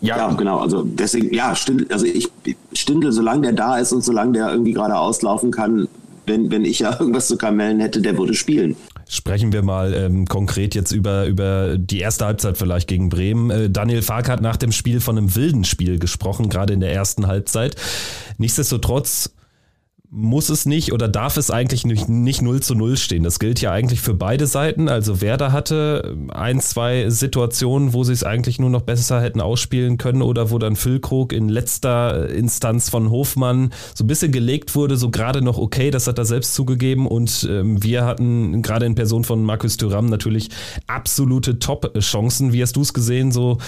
Ja, 0.00 0.16
ja, 0.16 0.32
genau. 0.32 0.58
Also 0.58 0.82
deswegen, 0.82 1.32
ja, 1.32 1.54
Stindl, 1.54 1.86
also 1.92 2.04
ich 2.04 2.28
Stindl, 2.72 3.12
solange 3.12 3.42
der 3.42 3.52
da 3.52 3.78
ist 3.78 3.92
und 3.92 4.02
solange 4.02 4.32
der 4.32 4.50
irgendwie 4.50 4.72
gerade 4.72 4.96
auslaufen 4.96 5.50
kann, 5.52 5.88
wenn, 6.26 6.50
wenn 6.50 6.64
ich 6.64 6.80
ja 6.80 6.96
irgendwas 7.00 7.28
zu 7.28 7.36
kamellen 7.36 7.80
hätte, 7.80 8.00
der 8.00 8.18
würde 8.18 8.34
spielen. 8.34 8.76
Sprechen 9.08 9.52
wir 9.52 9.62
mal 9.62 9.92
ähm, 9.94 10.26
konkret 10.26 10.74
jetzt 10.74 10.92
über, 10.92 11.26
über 11.26 11.76
die 11.76 11.98
erste 11.98 12.26
Halbzeit 12.26 12.56
vielleicht 12.56 12.88
gegen 12.88 13.08
Bremen. 13.08 13.50
Äh, 13.50 13.70
Daniel 13.70 14.02
Fark 14.02 14.28
hat 14.28 14.40
nach 14.40 14.56
dem 14.56 14.70
Spiel 14.70 15.00
von 15.00 15.18
einem 15.18 15.34
wilden 15.34 15.64
Spiel 15.64 15.98
gesprochen, 15.98 16.48
gerade 16.48 16.72
in 16.72 16.80
der 16.80 16.92
ersten 16.92 17.26
Halbzeit. 17.26 17.74
Nichtsdestotrotz 18.38 19.30
muss 20.12 20.48
es 20.48 20.66
nicht 20.66 20.92
oder 20.92 21.06
darf 21.06 21.36
es 21.36 21.52
eigentlich 21.52 21.86
nicht, 21.86 22.08
nicht 22.08 22.42
0 22.42 22.60
zu 22.60 22.74
0 22.74 22.96
stehen. 22.96 23.22
Das 23.22 23.38
gilt 23.38 23.60
ja 23.60 23.70
eigentlich 23.70 24.00
für 24.00 24.14
beide 24.14 24.48
Seiten. 24.48 24.88
Also 24.88 25.20
Werder 25.20 25.52
hatte 25.52 26.16
ein, 26.30 26.60
zwei 26.60 27.08
Situationen, 27.08 27.92
wo 27.92 28.02
sie 28.02 28.12
es 28.12 28.24
eigentlich 28.24 28.58
nur 28.58 28.70
noch 28.70 28.82
besser 28.82 29.20
hätten 29.20 29.40
ausspielen 29.40 29.98
können 29.98 30.22
oder 30.22 30.50
wo 30.50 30.58
dann 30.58 30.74
Füllkrug 30.74 31.32
in 31.32 31.48
letzter 31.48 32.28
Instanz 32.28 32.90
von 32.90 33.10
Hofmann 33.10 33.72
so 33.94 34.02
ein 34.02 34.08
bisschen 34.08 34.32
gelegt 34.32 34.74
wurde, 34.74 34.96
so 34.96 35.10
gerade 35.10 35.42
noch 35.42 35.58
okay, 35.58 35.92
das 35.92 36.08
hat 36.08 36.18
er 36.18 36.24
selbst 36.24 36.54
zugegeben 36.54 37.06
und 37.06 37.46
ähm, 37.48 37.80
wir 37.80 38.04
hatten 38.04 38.62
gerade 38.62 38.86
in 38.86 38.96
Person 38.96 39.22
von 39.22 39.44
Markus 39.44 39.76
Thuram 39.76 40.06
natürlich 40.06 40.48
absolute 40.88 41.60
Top-Chancen. 41.60 42.52
Wie 42.52 42.62
hast 42.62 42.74
du 42.74 42.80
es 42.80 42.92
gesehen, 42.92 43.30
so 43.30 43.58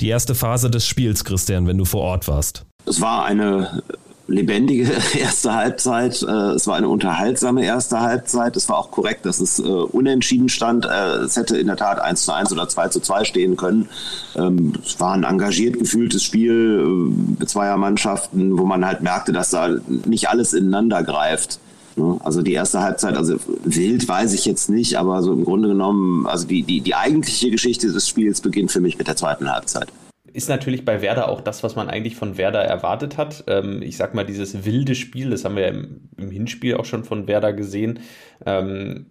die 0.00 0.08
erste 0.08 0.34
Phase 0.34 0.70
des 0.70 0.86
Spiels, 0.86 1.24
Christian, 1.24 1.66
wenn 1.66 1.76
du 1.76 1.84
vor 1.84 2.00
Ort 2.00 2.26
warst? 2.26 2.64
Es 2.86 3.02
war 3.02 3.26
eine 3.26 3.82
lebendige 4.30 4.90
erste 5.18 5.54
Halbzeit. 5.54 6.22
Äh, 6.22 6.52
es 6.52 6.66
war 6.66 6.76
eine 6.76 6.88
unterhaltsame 6.88 7.64
erste 7.64 8.00
Halbzeit. 8.00 8.56
Es 8.56 8.68
war 8.68 8.78
auch 8.78 8.90
korrekt, 8.90 9.26
dass 9.26 9.40
es 9.40 9.58
äh, 9.58 9.62
unentschieden 9.62 10.48
stand. 10.48 10.86
Äh, 10.86 11.18
es 11.24 11.36
hätte 11.36 11.58
in 11.58 11.66
der 11.66 11.76
Tat 11.76 12.00
1 12.00 12.24
zu 12.24 12.32
1 12.32 12.52
oder 12.52 12.68
2 12.68 12.88
zu 12.88 13.00
2 13.00 13.24
stehen 13.24 13.56
können. 13.56 13.88
Ähm, 14.36 14.72
es 14.84 14.98
war 15.00 15.12
ein 15.12 15.24
engagiert 15.24 15.78
gefühltes 15.78 16.22
Spiel 16.22 17.12
zweier 17.46 17.76
Mannschaften, 17.76 18.58
wo 18.58 18.64
man 18.64 18.86
halt 18.86 19.02
merkte, 19.02 19.32
dass 19.32 19.50
da 19.50 19.76
nicht 20.04 20.28
alles 20.28 20.52
ineinander 20.52 21.02
greift. 21.02 21.58
Ne? 21.96 22.18
Also 22.22 22.42
die 22.42 22.52
erste 22.52 22.80
Halbzeit, 22.80 23.16
also 23.16 23.36
wild 23.64 24.06
weiß 24.06 24.32
ich 24.34 24.44
jetzt 24.44 24.70
nicht, 24.70 24.96
aber 24.96 25.22
so 25.22 25.32
im 25.32 25.44
Grunde 25.44 25.68
genommen, 25.68 26.26
also 26.26 26.46
die, 26.46 26.62
die, 26.62 26.80
die 26.80 26.94
eigentliche 26.94 27.50
Geschichte 27.50 27.92
des 27.92 28.08
Spiels 28.08 28.40
beginnt 28.40 28.70
für 28.70 28.80
mich 28.80 28.96
mit 28.98 29.08
der 29.08 29.16
zweiten 29.16 29.52
Halbzeit 29.52 29.88
ist 30.32 30.48
natürlich 30.48 30.84
bei 30.84 31.02
Werder 31.02 31.28
auch 31.28 31.40
das, 31.40 31.62
was 31.62 31.76
man 31.76 31.88
eigentlich 31.88 32.16
von 32.16 32.36
Werder 32.36 32.62
erwartet 32.62 33.16
hat. 33.16 33.44
Ähm, 33.46 33.82
ich 33.82 33.96
sag 33.96 34.14
mal, 34.14 34.24
dieses 34.24 34.64
wilde 34.64 34.94
Spiel, 34.94 35.30
das 35.30 35.44
haben 35.44 35.56
wir 35.56 35.68
im, 35.68 36.08
im 36.16 36.30
Hinspiel 36.30 36.76
auch 36.76 36.84
schon 36.84 37.04
von 37.04 37.26
Werder 37.28 37.52
gesehen. 37.52 38.00
Ähm, 38.46 39.06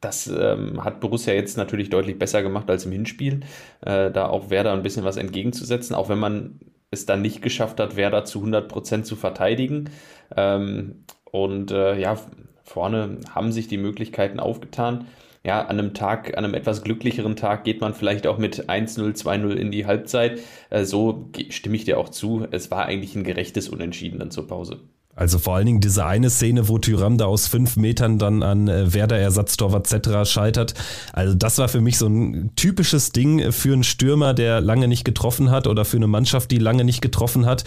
das 0.00 0.26
ähm, 0.26 0.84
hat 0.84 1.00
Borussia 1.00 1.32
jetzt 1.32 1.56
natürlich 1.56 1.90
deutlich 1.90 2.18
besser 2.18 2.42
gemacht 2.42 2.68
als 2.68 2.84
im 2.84 2.92
Hinspiel, 2.92 3.40
äh, 3.82 4.10
da 4.10 4.26
auch 4.26 4.50
Werder 4.50 4.72
ein 4.72 4.82
bisschen 4.82 5.04
was 5.04 5.16
entgegenzusetzen, 5.16 5.94
auch 5.94 6.08
wenn 6.08 6.18
man 6.18 6.60
es 6.90 7.06
dann 7.06 7.22
nicht 7.22 7.40
geschafft 7.40 7.78
hat, 7.80 7.96
Werder 7.96 8.24
zu 8.24 8.44
100% 8.44 9.04
zu 9.04 9.16
verteidigen. 9.16 9.88
Und 11.32 11.70
äh, 11.70 11.98
ja, 11.98 12.18
vorne 12.64 13.18
haben 13.34 13.52
sich 13.52 13.68
die 13.68 13.78
Möglichkeiten 13.78 14.40
aufgetan. 14.40 15.06
Ja, 15.44 15.62
an 15.62 15.78
einem 15.78 15.92
Tag, 15.94 16.36
an 16.36 16.44
einem 16.44 16.54
etwas 16.54 16.82
glücklicheren 16.84 17.34
Tag 17.36 17.64
geht 17.64 17.80
man 17.80 17.94
vielleicht 17.94 18.26
auch 18.28 18.38
mit 18.38 18.68
1-0, 18.68 19.16
2-0 19.16 19.54
in 19.54 19.70
die 19.72 19.86
Halbzeit. 19.86 20.40
Äh, 20.70 20.84
so 20.84 21.30
stimme 21.50 21.76
ich 21.76 21.84
dir 21.84 21.98
auch 21.98 22.08
zu. 22.10 22.46
Es 22.50 22.70
war 22.70 22.86
eigentlich 22.86 23.16
ein 23.16 23.24
gerechtes 23.24 23.68
Unentschieden 23.68 24.20
dann 24.20 24.30
zur 24.30 24.46
Pause. 24.46 24.80
Also 25.14 25.38
vor 25.38 25.56
allen 25.56 25.66
Dingen 25.66 25.80
diese 25.80 26.06
eine 26.06 26.30
Szene, 26.30 26.68
wo 26.68 26.78
Tyram 26.78 27.18
da 27.18 27.26
aus 27.26 27.46
fünf 27.46 27.76
Metern 27.76 28.18
dann 28.18 28.42
an 28.42 28.66
äh, 28.66 28.94
Werder 28.94 29.18
Ersatztorwart 29.18 29.86
Zetra 29.86 30.24
scheitert. 30.24 30.72
Also 31.12 31.34
das 31.34 31.58
war 31.58 31.68
für 31.68 31.82
mich 31.82 31.98
so 31.98 32.06
ein 32.06 32.52
typisches 32.56 33.12
Ding 33.12 33.52
für 33.52 33.74
einen 33.74 33.84
Stürmer, 33.84 34.32
der 34.32 34.62
lange 34.62 34.88
nicht 34.88 35.04
getroffen 35.04 35.50
hat 35.50 35.66
oder 35.66 35.84
für 35.84 35.98
eine 35.98 36.06
Mannschaft, 36.06 36.50
die 36.50 36.58
lange 36.58 36.84
nicht 36.84 37.02
getroffen 37.02 37.44
hat, 37.44 37.64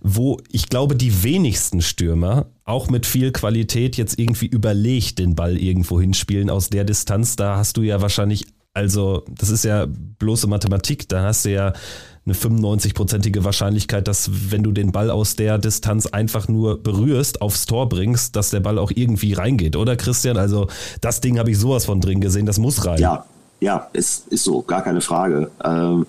wo 0.00 0.38
ich 0.50 0.70
glaube, 0.70 0.96
die 0.96 1.22
wenigsten 1.22 1.82
Stürmer 1.82 2.46
auch 2.64 2.88
mit 2.88 3.04
viel 3.04 3.30
Qualität 3.30 3.98
jetzt 3.98 4.18
irgendwie 4.18 4.46
überlegt 4.46 5.18
den 5.18 5.34
Ball 5.34 5.58
irgendwo 5.58 6.00
hinspielen 6.00 6.48
aus 6.48 6.70
der 6.70 6.84
Distanz. 6.84 7.36
Da 7.36 7.58
hast 7.58 7.76
du 7.76 7.82
ja 7.82 8.00
wahrscheinlich, 8.00 8.46
also 8.72 9.22
das 9.28 9.50
ist 9.50 9.64
ja 9.64 9.86
bloße 9.86 10.46
Mathematik, 10.46 11.10
da 11.10 11.24
hast 11.24 11.44
du 11.44 11.52
ja 11.52 11.74
eine 12.26 12.34
95-prozentige 12.34 13.44
Wahrscheinlichkeit, 13.44 14.08
dass 14.08 14.30
wenn 14.50 14.64
du 14.64 14.72
den 14.72 14.90
Ball 14.90 15.10
aus 15.10 15.36
der 15.36 15.58
Distanz 15.58 16.06
einfach 16.06 16.48
nur 16.48 16.82
berührst, 16.82 17.40
aufs 17.40 17.66
Tor 17.66 17.88
bringst, 17.88 18.34
dass 18.34 18.50
der 18.50 18.60
Ball 18.60 18.78
auch 18.78 18.90
irgendwie 18.94 19.32
reingeht, 19.32 19.76
oder 19.76 19.96
Christian? 19.96 20.36
Also 20.36 20.66
das 21.00 21.20
Ding 21.20 21.38
habe 21.38 21.52
ich 21.52 21.58
sowas 21.58 21.84
von 21.84 22.00
drin 22.00 22.20
gesehen, 22.20 22.44
das 22.44 22.58
muss 22.58 22.84
rein. 22.84 22.98
Ja, 22.98 23.24
ja, 23.60 23.88
ist, 23.92 24.26
ist 24.28 24.44
so, 24.44 24.62
gar 24.62 24.82
keine 24.82 25.00
Frage. 25.00 25.50
Ähm, 25.64 26.06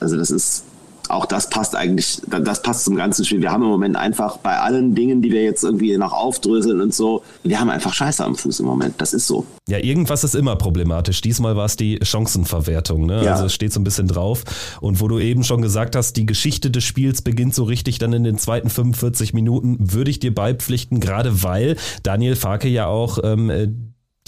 also 0.00 0.16
das 0.16 0.30
ist 0.30 0.64
auch 1.12 1.26
das 1.26 1.50
passt 1.50 1.76
eigentlich, 1.76 2.22
das 2.26 2.62
passt 2.62 2.84
zum 2.84 2.96
ganzen 2.96 3.24
Spiel. 3.24 3.42
Wir 3.42 3.52
haben 3.52 3.62
im 3.62 3.68
Moment 3.68 3.96
einfach 3.96 4.38
bei 4.38 4.58
allen 4.58 4.94
Dingen, 4.94 5.20
die 5.20 5.30
wir 5.30 5.42
jetzt 5.42 5.62
irgendwie 5.62 5.96
noch 5.98 6.12
aufdröseln 6.12 6.80
und 6.80 6.94
so, 6.94 7.22
wir 7.42 7.60
haben 7.60 7.70
einfach 7.70 7.92
Scheiße 7.92 8.24
am 8.24 8.34
Fuß 8.34 8.60
im 8.60 8.66
Moment. 8.66 8.94
Das 8.98 9.12
ist 9.12 9.26
so. 9.26 9.46
Ja, 9.68 9.78
irgendwas 9.78 10.24
ist 10.24 10.34
immer 10.34 10.56
problematisch. 10.56 11.20
Diesmal 11.20 11.54
war 11.54 11.66
es 11.66 11.76
die 11.76 11.98
Chancenverwertung. 12.02 13.06
Ne? 13.06 13.24
Ja. 13.24 13.32
Also 13.32 13.46
es 13.46 13.54
steht 13.54 13.72
so 13.72 13.80
ein 13.80 13.84
bisschen 13.84 14.08
drauf. 14.08 14.44
Und 14.80 15.00
wo 15.00 15.08
du 15.08 15.18
eben 15.18 15.44
schon 15.44 15.60
gesagt 15.60 15.96
hast, 15.96 16.16
die 16.16 16.26
Geschichte 16.26 16.70
des 16.70 16.84
Spiels 16.84 17.22
beginnt 17.22 17.54
so 17.54 17.64
richtig 17.64 17.98
dann 17.98 18.12
in 18.12 18.24
den 18.24 18.38
zweiten 18.38 18.70
45 18.70 19.34
Minuten, 19.34 19.76
würde 19.92 20.10
ich 20.10 20.18
dir 20.18 20.34
beipflichten, 20.34 20.98
gerade 21.00 21.42
weil 21.42 21.76
Daniel 22.02 22.36
Farke 22.36 22.68
ja 22.68 22.86
auch 22.86 23.18
ähm, 23.22 23.50
äh, 23.50 23.68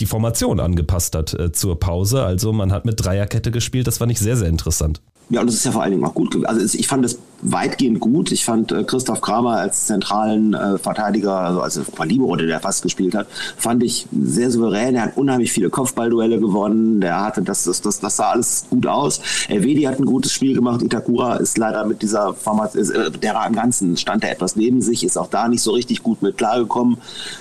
die 0.00 0.06
Formation 0.06 0.60
angepasst 0.60 1.14
hat 1.14 1.34
äh, 1.34 1.52
zur 1.52 1.78
Pause. 1.78 2.24
Also 2.24 2.52
man 2.52 2.72
hat 2.72 2.84
mit 2.84 3.04
Dreierkette 3.04 3.50
gespielt. 3.50 3.86
Das 3.86 3.98
fand 3.98 4.12
ich 4.12 4.18
sehr, 4.18 4.36
sehr 4.36 4.48
interessant. 4.48 5.00
Ja, 5.30 5.40
und 5.40 5.46
das 5.46 5.56
ist 5.56 5.64
ja 5.64 5.72
vor 5.72 5.82
allen 5.82 5.92
Dingen 5.92 6.04
auch 6.04 6.14
gut. 6.14 6.44
Also 6.44 6.78
ich 6.78 6.86
fand 6.86 7.04
es 7.04 7.18
weitgehend 7.40 8.00
gut. 8.00 8.30
Ich 8.30 8.44
fand 8.44 8.72
äh, 8.72 8.84
Christoph 8.84 9.20
Kramer 9.20 9.56
als 9.56 9.86
zentralen 9.86 10.54
äh, 10.54 10.78
Verteidiger, 10.78 11.38
also 11.38 11.60
als 11.60 11.80
Libero, 12.04 12.36
der 12.36 12.60
fast 12.60 12.82
gespielt 12.82 13.14
hat, 13.14 13.26
fand 13.56 13.82
ich 13.82 14.06
sehr 14.12 14.50
souverän. 14.50 14.94
Er 14.94 15.02
hat 15.02 15.16
unheimlich 15.16 15.52
viele 15.52 15.70
Kopfballduelle 15.70 16.40
gewonnen. 16.40 17.00
Der 17.00 17.22
hatte 17.22 17.42
das, 17.42 17.64
das, 17.64 17.80
das, 17.80 18.00
das 18.00 18.16
sah 18.16 18.30
alles 18.30 18.66
gut 18.68 18.86
aus. 18.86 19.20
Elvedi 19.48 19.82
hat 19.82 19.98
ein 19.98 20.06
gutes 20.06 20.32
Spiel 20.32 20.54
gemacht. 20.54 20.82
Itakura 20.82 21.36
ist 21.36 21.56
leider 21.56 21.86
mit 21.86 22.02
dieser 22.02 22.34
Formation, 22.34 22.90
äh, 22.90 23.10
der 23.10 23.40
am 23.40 23.54
Ganzen 23.54 23.96
stand 23.96 24.24
er 24.24 24.32
etwas 24.32 24.56
neben 24.56 24.82
sich, 24.82 25.04
ist 25.04 25.16
auch 25.16 25.28
da 25.28 25.48
nicht 25.48 25.62
so 25.62 25.72
richtig 25.72 26.02
gut 26.02 26.22
mit 26.22 26.36
klargekommen. 26.36 26.98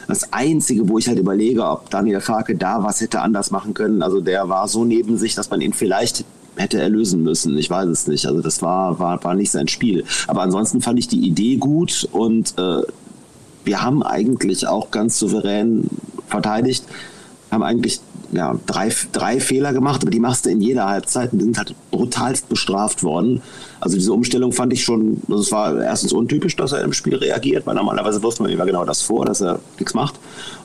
Das 0.07 0.31
Einzige, 0.31 0.87
wo 0.87 0.99
ich 0.99 1.07
halt 1.07 1.19
überlege, 1.19 1.65
ob 1.65 1.89
Daniel 1.89 2.21
Farke 2.21 2.55
da 2.55 2.83
was 2.83 3.01
hätte 3.01 3.21
anders 3.21 3.51
machen 3.51 3.73
können, 3.73 4.01
also 4.01 4.21
der 4.21 4.47
war 4.49 4.67
so 4.67 4.85
neben 4.85 5.17
sich, 5.17 5.35
dass 5.35 5.49
man 5.49 5.61
ihn 5.61 5.73
vielleicht 5.73 6.25
hätte 6.55 6.79
er 6.79 6.89
lösen 6.89 7.23
müssen. 7.23 7.57
Ich 7.57 7.69
weiß 7.69 7.89
es 7.89 8.07
nicht. 8.07 8.25
Also 8.25 8.41
das 8.41 8.61
war, 8.61 8.99
war, 8.99 9.23
war 9.23 9.35
nicht 9.35 9.51
sein 9.51 9.67
Spiel. 9.67 10.03
Aber 10.27 10.41
ansonsten 10.41 10.81
fand 10.81 10.99
ich 10.99 11.07
die 11.07 11.25
Idee 11.25 11.55
gut 11.57 12.07
und 12.11 12.53
äh, 12.57 12.81
wir 13.65 13.81
haben 13.81 14.03
eigentlich 14.03 14.67
auch 14.67 14.91
ganz 14.91 15.17
souverän 15.19 15.87
verteidigt, 16.27 16.83
haben 17.49 17.63
eigentlich 17.63 18.01
ja, 18.33 18.57
drei, 18.65 18.91
drei 19.11 19.39
Fehler 19.39 19.73
gemacht, 19.73 20.01
aber 20.01 20.11
die 20.11 20.19
machst 20.19 20.45
du 20.45 20.49
in 20.49 20.59
jeder 20.59 20.89
Halbzeit 20.89 21.33
und 21.33 21.39
die 21.39 21.45
sind 21.45 21.57
halt 21.57 21.75
brutalst 21.91 22.49
bestraft 22.49 23.03
worden. 23.03 23.41
Also 23.79 23.95
diese 23.95 24.11
Umstellung 24.11 24.51
fand 24.51 24.73
ich 24.73 24.83
schon, 24.83 25.21
das 25.27 25.37
also 25.37 25.51
war 25.51 25.81
erstens 25.81 26.13
untypisch, 26.13 26.55
dass 26.55 26.71
er 26.71 26.81
im 26.81 26.93
Spiel 26.93 27.15
reagiert, 27.15 27.65
weil 27.65 27.75
normalerweise 27.75 28.23
wirft 28.23 28.39
man 28.39 28.49
immer 28.49 28.65
genau 28.65 28.85
das 28.85 29.01
vor, 29.01 29.25
dass 29.25 29.41
er 29.41 29.59
nichts 29.77 29.93
macht. 29.93 30.19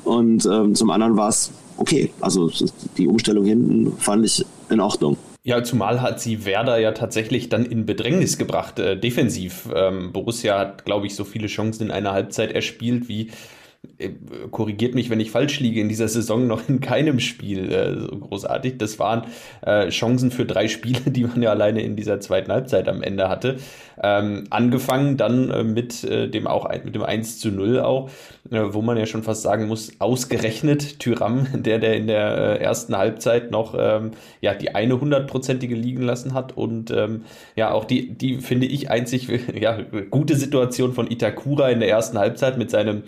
Und 0.04 0.46
ähm, 0.46 0.74
zum 0.74 0.90
anderen 0.90 1.16
war 1.16 1.28
es 1.28 1.50
okay. 1.76 2.10
Also 2.20 2.50
die 2.96 3.06
Umstellung 3.06 3.44
hinten 3.44 3.92
fand 3.98 4.24
ich 4.24 4.44
in 4.70 4.80
Ordnung. 4.80 5.16
Ja, 5.44 5.62
zumal 5.62 6.02
hat 6.02 6.20
sie 6.20 6.44
Werder 6.44 6.78
ja 6.78 6.92
tatsächlich 6.92 7.48
dann 7.48 7.64
in 7.64 7.86
Bedrängnis 7.86 8.38
gebracht, 8.38 8.78
äh, 8.78 8.98
defensiv. 8.98 9.68
Ähm, 9.74 10.12
Borussia 10.12 10.58
hat, 10.58 10.84
glaube 10.84 11.06
ich, 11.06 11.14
so 11.14 11.24
viele 11.24 11.46
Chancen 11.46 11.84
in 11.84 11.90
einer 11.90 12.12
Halbzeit 12.12 12.52
erspielt 12.52 13.08
wie 13.08 13.30
korrigiert 14.50 14.94
mich, 14.94 15.10
wenn 15.10 15.20
ich 15.20 15.30
falsch 15.30 15.60
liege, 15.60 15.80
in 15.80 15.88
dieser 15.88 16.08
Saison 16.08 16.46
noch 16.46 16.68
in 16.68 16.80
keinem 16.80 17.20
Spiel 17.20 17.72
äh, 17.72 18.00
so 18.00 18.08
großartig. 18.08 18.78
Das 18.78 18.98
waren 18.98 19.22
äh, 19.62 19.88
Chancen 19.88 20.30
für 20.30 20.44
drei 20.44 20.68
Spiele, 20.68 21.00
die 21.06 21.24
man 21.24 21.42
ja 21.42 21.50
alleine 21.50 21.82
in 21.82 21.96
dieser 21.96 22.20
zweiten 22.20 22.52
Halbzeit 22.52 22.88
am 22.88 23.02
Ende 23.02 23.28
hatte. 23.28 23.58
Ähm, 24.00 24.44
angefangen 24.50 25.16
dann 25.16 25.50
äh, 25.50 25.64
mit, 25.64 26.04
äh, 26.04 26.28
dem 26.28 26.46
auch, 26.46 26.68
mit 26.84 26.94
dem 26.94 27.02
1 27.02 27.40
zu 27.40 27.50
0 27.50 27.80
auch, 27.80 28.10
äh, 28.50 28.60
wo 28.70 28.82
man 28.82 28.96
ja 28.96 29.06
schon 29.06 29.24
fast 29.24 29.42
sagen 29.42 29.66
muss, 29.66 29.92
ausgerechnet 29.98 31.00
Tyram, 31.00 31.46
der, 31.62 31.78
der 31.78 31.96
in 31.96 32.06
der 32.06 32.60
ersten 32.60 32.96
Halbzeit 32.96 33.50
noch 33.50 33.74
ähm, 33.76 34.12
ja, 34.40 34.54
die 34.54 34.74
eine 34.74 35.00
hundertprozentige 35.00 35.74
liegen 35.74 36.02
lassen 36.02 36.34
hat 36.34 36.56
und 36.56 36.92
ähm, 36.92 37.24
ja, 37.56 37.72
auch 37.72 37.84
die, 37.84 38.10
die 38.14 38.38
finde 38.38 38.66
ich 38.66 38.90
einzig 38.90 39.28
ja, 39.60 39.78
gute 40.10 40.36
Situation 40.36 40.92
von 40.92 41.10
Itakura 41.10 41.68
in 41.68 41.80
der 41.80 41.88
ersten 41.88 42.18
Halbzeit 42.18 42.56
mit 42.58 42.70
seinem 42.70 43.02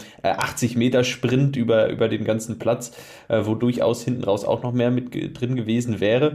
80 0.61 0.77
Meter 0.77 1.05
Sprint 1.05 1.57
über, 1.57 1.89
über 1.89 2.09
den 2.09 2.25
ganzen 2.25 2.59
Platz, 2.59 2.93
wo 3.29 3.55
durchaus 3.55 4.05
hinten 4.05 4.25
raus 4.25 4.45
auch 4.45 4.63
noch 4.63 4.73
mehr 4.73 4.91
mit 4.91 5.15
drin 5.15 5.57
gewesen 5.57 6.01
wäre. 6.01 6.35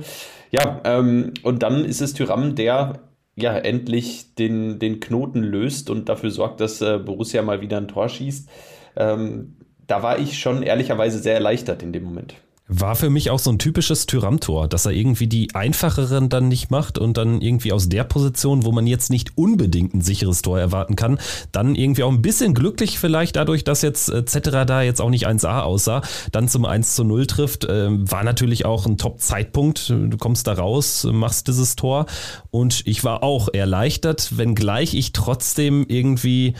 Ja, 0.51 0.81
ähm, 0.83 1.33
und 1.43 1.61
dann 1.61 1.85
ist 1.85 2.01
es 2.01 2.13
Tyram, 2.13 2.55
der 2.55 2.99
ja, 3.35 3.55
endlich 3.57 4.33
den, 4.35 4.79
den 4.79 4.99
Knoten 4.99 5.43
löst 5.43 5.89
und 5.89 6.07
dafür 6.09 6.31
sorgt, 6.31 6.61
dass 6.61 6.81
äh, 6.81 6.97
Borussia 6.97 7.41
mal 7.41 7.61
wieder 7.61 7.77
ein 7.77 7.87
Tor 7.87 8.07
schießt. 8.07 8.49
Ähm, 8.95 9.57
da 9.87 10.01
war 10.01 10.19
ich 10.19 10.39
schon 10.39 10.63
ehrlicherweise 10.63 11.19
sehr 11.19 11.33
erleichtert 11.33 11.83
in 11.83 11.91
dem 11.91 12.03
Moment. 12.03 12.35
War 12.67 12.95
für 12.95 13.11
mich 13.11 13.29
auch 13.29 13.37
so 13.37 13.51
ein 13.51 13.59
typisches 13.59 14.07
Tyram-Tor, 14.07 14.67
dass 14.67 14.87
er 14.87 14.91
irgendwie 14.91 15.27
die 15.27 15.53
einfacheren 15.53 16.29
dann 16.29 16.47
nicht 16.47 16.71
macht 16.71 16.97
und 16.97 17.15
dann 17.15 17.39
irgendwie 17.39 17.71
aus 17.71 17.89
der 17.89 18.03
Position, 18.03 18.65
wo 18.65 18.71
man 18.71 18.87
jetzt 18.87 19.11
nicht 19.11 19.37
unbedingt 19.37 19.93
ein 19.93 20.01
sicheres 20.01 20.41
Tor 20.41 20.59
erwarten 20.59 20.95
kann, 20.95 21.19
dann 21.51 21.75
irgendwie 21.75 22.01
auch 22.01 22.11
ein 22.11 22.23
bisschen 22.23 22.55
glücklich 22.55 22.97
vielleicht 22.97 23.35
dadurch, 23.35 23.63
dass 23.63 23.83
jetzt 23.83 24.09
äh, 24.09 24.25
Cetera 24.25 24.65
da 24.65 24.81
jetzt 24.81 24.99
auch 24.99 25.11
nicht 25.11 25.27
1A 25.27 25.61
aussah, 25.61 26.01
dann 26.31 26.47
zum 26.47 26.65
1 26.65 26.95
zu 26.95 27.03
0 27.03 27.27
trifft, 27.27 27.65
äh, 27.65 27.87
war 27.89 28.23
natürlich 28.23 28.65
auch 28.65 28.87
ein 28.87 28.97
Top-Zeitpunkt. 28.97 29.89
Du 29.89 30.17
kommst 30.17 30.47
da 30.47 30.53
raus, 30.53 31.07
machst 31.11 31.47
dieses 31.47 31.75
Tor 31.75 32.07
und 32.49 32.81
ich 32.87 33.03
war 33.03 33.21
auch 33.21 33.47
erleichtert, 33.53 34.37
wenngleich 34.37 34.95
ich 34.95 35.13
trotzdem 35.13 35.85
irgendwie 35.87 36.55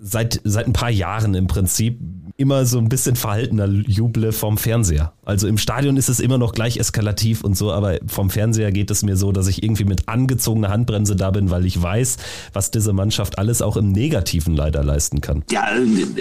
seit, 0.00 0.40
seit 0.44 0.66
ein 0.66 0.72
paar 0.72 0.90
Jahren 0.90 1.34
im 1.34 1.46
Prinzip 1.46 1.98
immer 2.40 2.64
so 2.64 2.78
ein 2.78 2.88
bisschen 2.88 3.16
verhaltener 3.16 3.66
juble 3.66 4.32
vom 4.32 4.56
Fernseher. 4.56 5.12
Also 5.24 5.46
im 5.46 5.58
Stadion 5.58 5.96
ist 5.98 6.08
es 6.08 6.18
immer 6.18 6.38
noch 6.38 6.52
gleich 6.52 6.78
eskalativ 6.78 7.44
und 7.44 7.56
so, 7.56 7.70
aber 7.70 7.98
vom 8.06 8.30
Fernseher 8.30 8.72
geht 8.72 8.90
es 8.90 9.02
mir 9.02 9.16
so, 9.16 9.30
dass 9.30 9.46
ich 9.46 9.62
irgendwie 9.62 9.84
mit 9.84 10.08
angezogener 10.08 10.70
Handbremse 10.70 11.14
da 11.14 11.30
bin, 11.30 11.50
weil 11.50 11.66
ich 11.66 11.80
weiß, 11.80 12.16
was 12.54 12.70
diese 12.70 12.94
Mannschaft 12.94 13.38
alles 13.38 13.60
auch 13.60 13.76
im 13.76 13.92
Negativen 13.92 14.56
leider 14.56 14.82
leisten 14.82 15.20
kann. 15.20 15.44
Ja, 15.50 15.66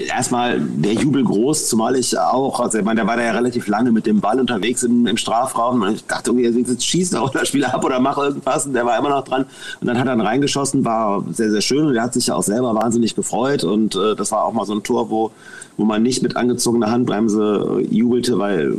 erstmal 0.09 0.59
der 0.59 0.93
Jubel 0.93 1.23
groß, 1.23 1.69
zumal 1.69 1.95
ich 1.95 2.19
auch, 2.19 2.59
also 2.59 2.77
ich 2.77 2.83
meine, 2.83 2.99
der 2.99 3.07
war 3.07 3.15
da 3.15 3.23
ja 3.23 3.31
relativ 3.31 3.67
lange 3.67 3.91
mit 3.91 4.05
dem 4.05 4.19
Ball 4.19 4.39
unterwegs 4.39 4.83
im, 4.83 5.07
im 5.07 5.17
Strafraum 5.17 5.81
und 5.81 5.95
ich 5.95 6.05
dachte 6.05 6.31
irgendwie, 6.31 6.69
jetzt 6.69 6.85
schießt 6.85 7.13
er 7.13 7.23
oder 7.23 7.45
spiel 7.45 7.63
ab 7.63 7.83
oder 7.83 7.99
mach 8.01 8.17
irgendwas 8.17 8.65
und 8.65 8.73
der 8.73 8.85
war 8.85 8.99
immer 8.99 9.09
noch 9.09 9.23
dran 9.23 9.45
und 9.79 9.87
dann 9.87 9.97
hat 9.97 10.05
er 10.05 10.17
dann 10.17 10.21
reingeschossen, 10.21 10.83
war 10.83 11.23
sehr, 11.31 11.49
sehr 11.49 11.61
schön 11.61 11.87
und 11.87 11.93
der 11.93 12.03
hat 12.03 12.13
sich 12.13 12.27
ja 12.27 12.35
auch 12.35 12.43
selber 12.43 12.75
wahnsinnig 12.75 13.15
gefreut 13.15 13.63
und 13.63 13.95
äh, 13.95 14.15
das 14.15 14.31
war 14.33 14.43
auch 14.43 14.53
mal 14.53 14.65
so 14.65 14.73
ein 14.73 14.83
Tor, 14.83 15.09
wo, 15.09 15.31
wo 15.79 15.85
man 15.85 16.03
nicht 16.03 16.21
mit 16.21 16.35
angezogener 16.35 16.91
Handbremse 16.91 17.79
äh, 17.79 17.95
jubelte, 17.95 18.37
weil 18.37 18.77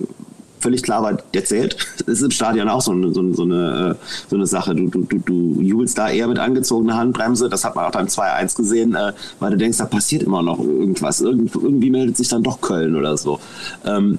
völlig 0.61 0.83
klar 0.83 1.03
war, 1.03 1.15
der 1.15 1.45
zählt. 1.45 1.77
Das 2.07 2.19
ist 2.19 2.23
im 2.23 2.31
Stadion 2.31 2.69
auch 2.69 2.81
so 2.81 2.93
eine, 2.93 3.13
so, 3.13 3.21
eine, 3.21 3.97
äh, 3.99 4.05
so 4.29 4.37
eine 4.37 4.47
Sache. 4.47 4.75
Du, 4.75 4.89
du, 4.89 5.19
du 5.19 5.61
jubelst 5.61 5.97
da 5.97 6.11
eher 6.11 6.29
mit 6.29 6.39
angezogener 6.39 6.97
Handbremse. 6.97 7.49
Das 7.49 7.65
hat 7.65 7.75
man 7.75 7.87
auch 7.87 7.93
beim 7.93 8.07
2-1 8.07 8.57
gesehen, 8.57 8.95
äh, 8.95 9.13
weil 9.39 9.53
du 9.53 9.57
denkst, 9.57 9.79
da 9.79 9.87
passiert 9.87 10.23
immer 10.23 10.43
noch 10.43 10.59
irgendwas. 10.59 11.21
Irgend, 11.21 11.55
irgendwie 11.55 11.91
meldet 11.91 12.17
sich 12.17 12.29
dann 12.29 12.43
doch 12.43 12.61
Köln 12.61 12.97
oder 12.97 13.17
so. 13.17 13.41
Ähm, 13.87 14.19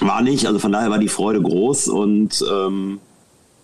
war 0.00 0.22
nicht, 0.22 0.46
also 0.46 0.58
von 0.58 0.72
daher 0.72 0.90
war 0.90 0.98
die 0.98 1.08
Freude 1.08 1.40
groß 1.40 1.88
und 1.88 2.42
ähm, 2.50 2.98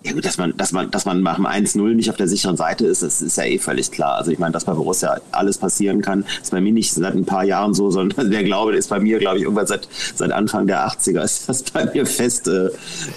ja 0.07 0.13
gut, 0.13 0.25
dass 0.25 0.39
man, 0.39 0.57
dass 0.57 0.73
man, 0.73 0.91
dass 0.91 1.05
man 1.05 1.23
nach 1.23 1.37
dem 1.37 1.47
1-0 1.47 1.95
nicht 1.95 2.11
auf 2.11 2.17
der 2.17 2.29
sicheren 2.29 2.57
Seite 2.57 2.87
ist, 2.87 3.03
das 3.03 3.23
ist 3.23 3.37
ja 3.37 3.45
eh 3.45 3.59
völlig 3.59 3.91
klar. 3.91 4.17
Also 4.17 4.31
ich 4.31 4.39
meine, 4.39 4.53
dass 4.53 4.65
bei 4.65 4.73
Borussia 4.73 5.21
alles 5.33 5.59
passieren 5.59 6.01
kann, 6.01 6.25
ist 6.41 6.53
bei 6.53 6.61
mir 6.61 6.73
nicht 6.73 6.93
seit 6.93 7.15
ein 7.15 7.25
paar 7.25 7.45
Jahren 7.45 7.75
so, 7.75 7.91
sondern 7.91 8.31
der 8.31 8.45
Glaube 8.45 8.77
ist 8.77 8.89
bei 8.89 9.01
mir, 9.01 9.19
glaube 9.19 9.39
ich, 9.39 9.43
irgendwann 9.43 9.67
seit, 9.67 9.89
seit 10.15 10.31
Anfang 10.31 10.67
der 10.67 10.87
80er 10.87 11.23
ist 11.23 11.49
das 11.49 11.65
bei 11.65 11.87
mir 11.87 12.07
fest, 12.07 12.47
äh, 12.47 12.71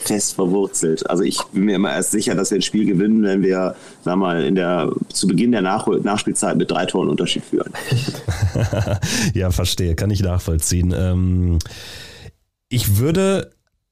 fest 0.04 0.34
verwurzelt. 0.34 1.08
Also 1.10 1.24
ich 1.24 1.42
bin 1.54 1.66
mir 1.66 1.76
immer 1.76 1.92
erst 1.92 2.12
sicher, 2.12 2.34
dass 2.34 2.50
wir 2.50 2.58
ein 2.58 2.64
Spiel 2.64 2.86
gewinnen, 2.86 3.24
wenn 3.24 3.44
wir, 3.44 3.76
sag 4.04 4.18
mal, 4.18 4.44
in 4.44 4.56
der, 4.56 4.92
zu 5.14 5.28
Beginn 5.28 5.52
der 5.52 5.62
Nach 5.62 5.86
Nachspielzeit 5.88 6.58
mit 6.58 6.72
drei 6.72 6.86
Toren 6.86 7.10
Unterschied 7.10 7.44
führen. 7.44 7.72
ja, 9.34 9.52
verstehe, 9.52 9.96
kann 9.96 10.10
ich 10.10 10.24
nachvollziehen. 10.24 10.94
Ähm 10.98 11.60
Ich 12.70 12.98
würde 12.98 13.52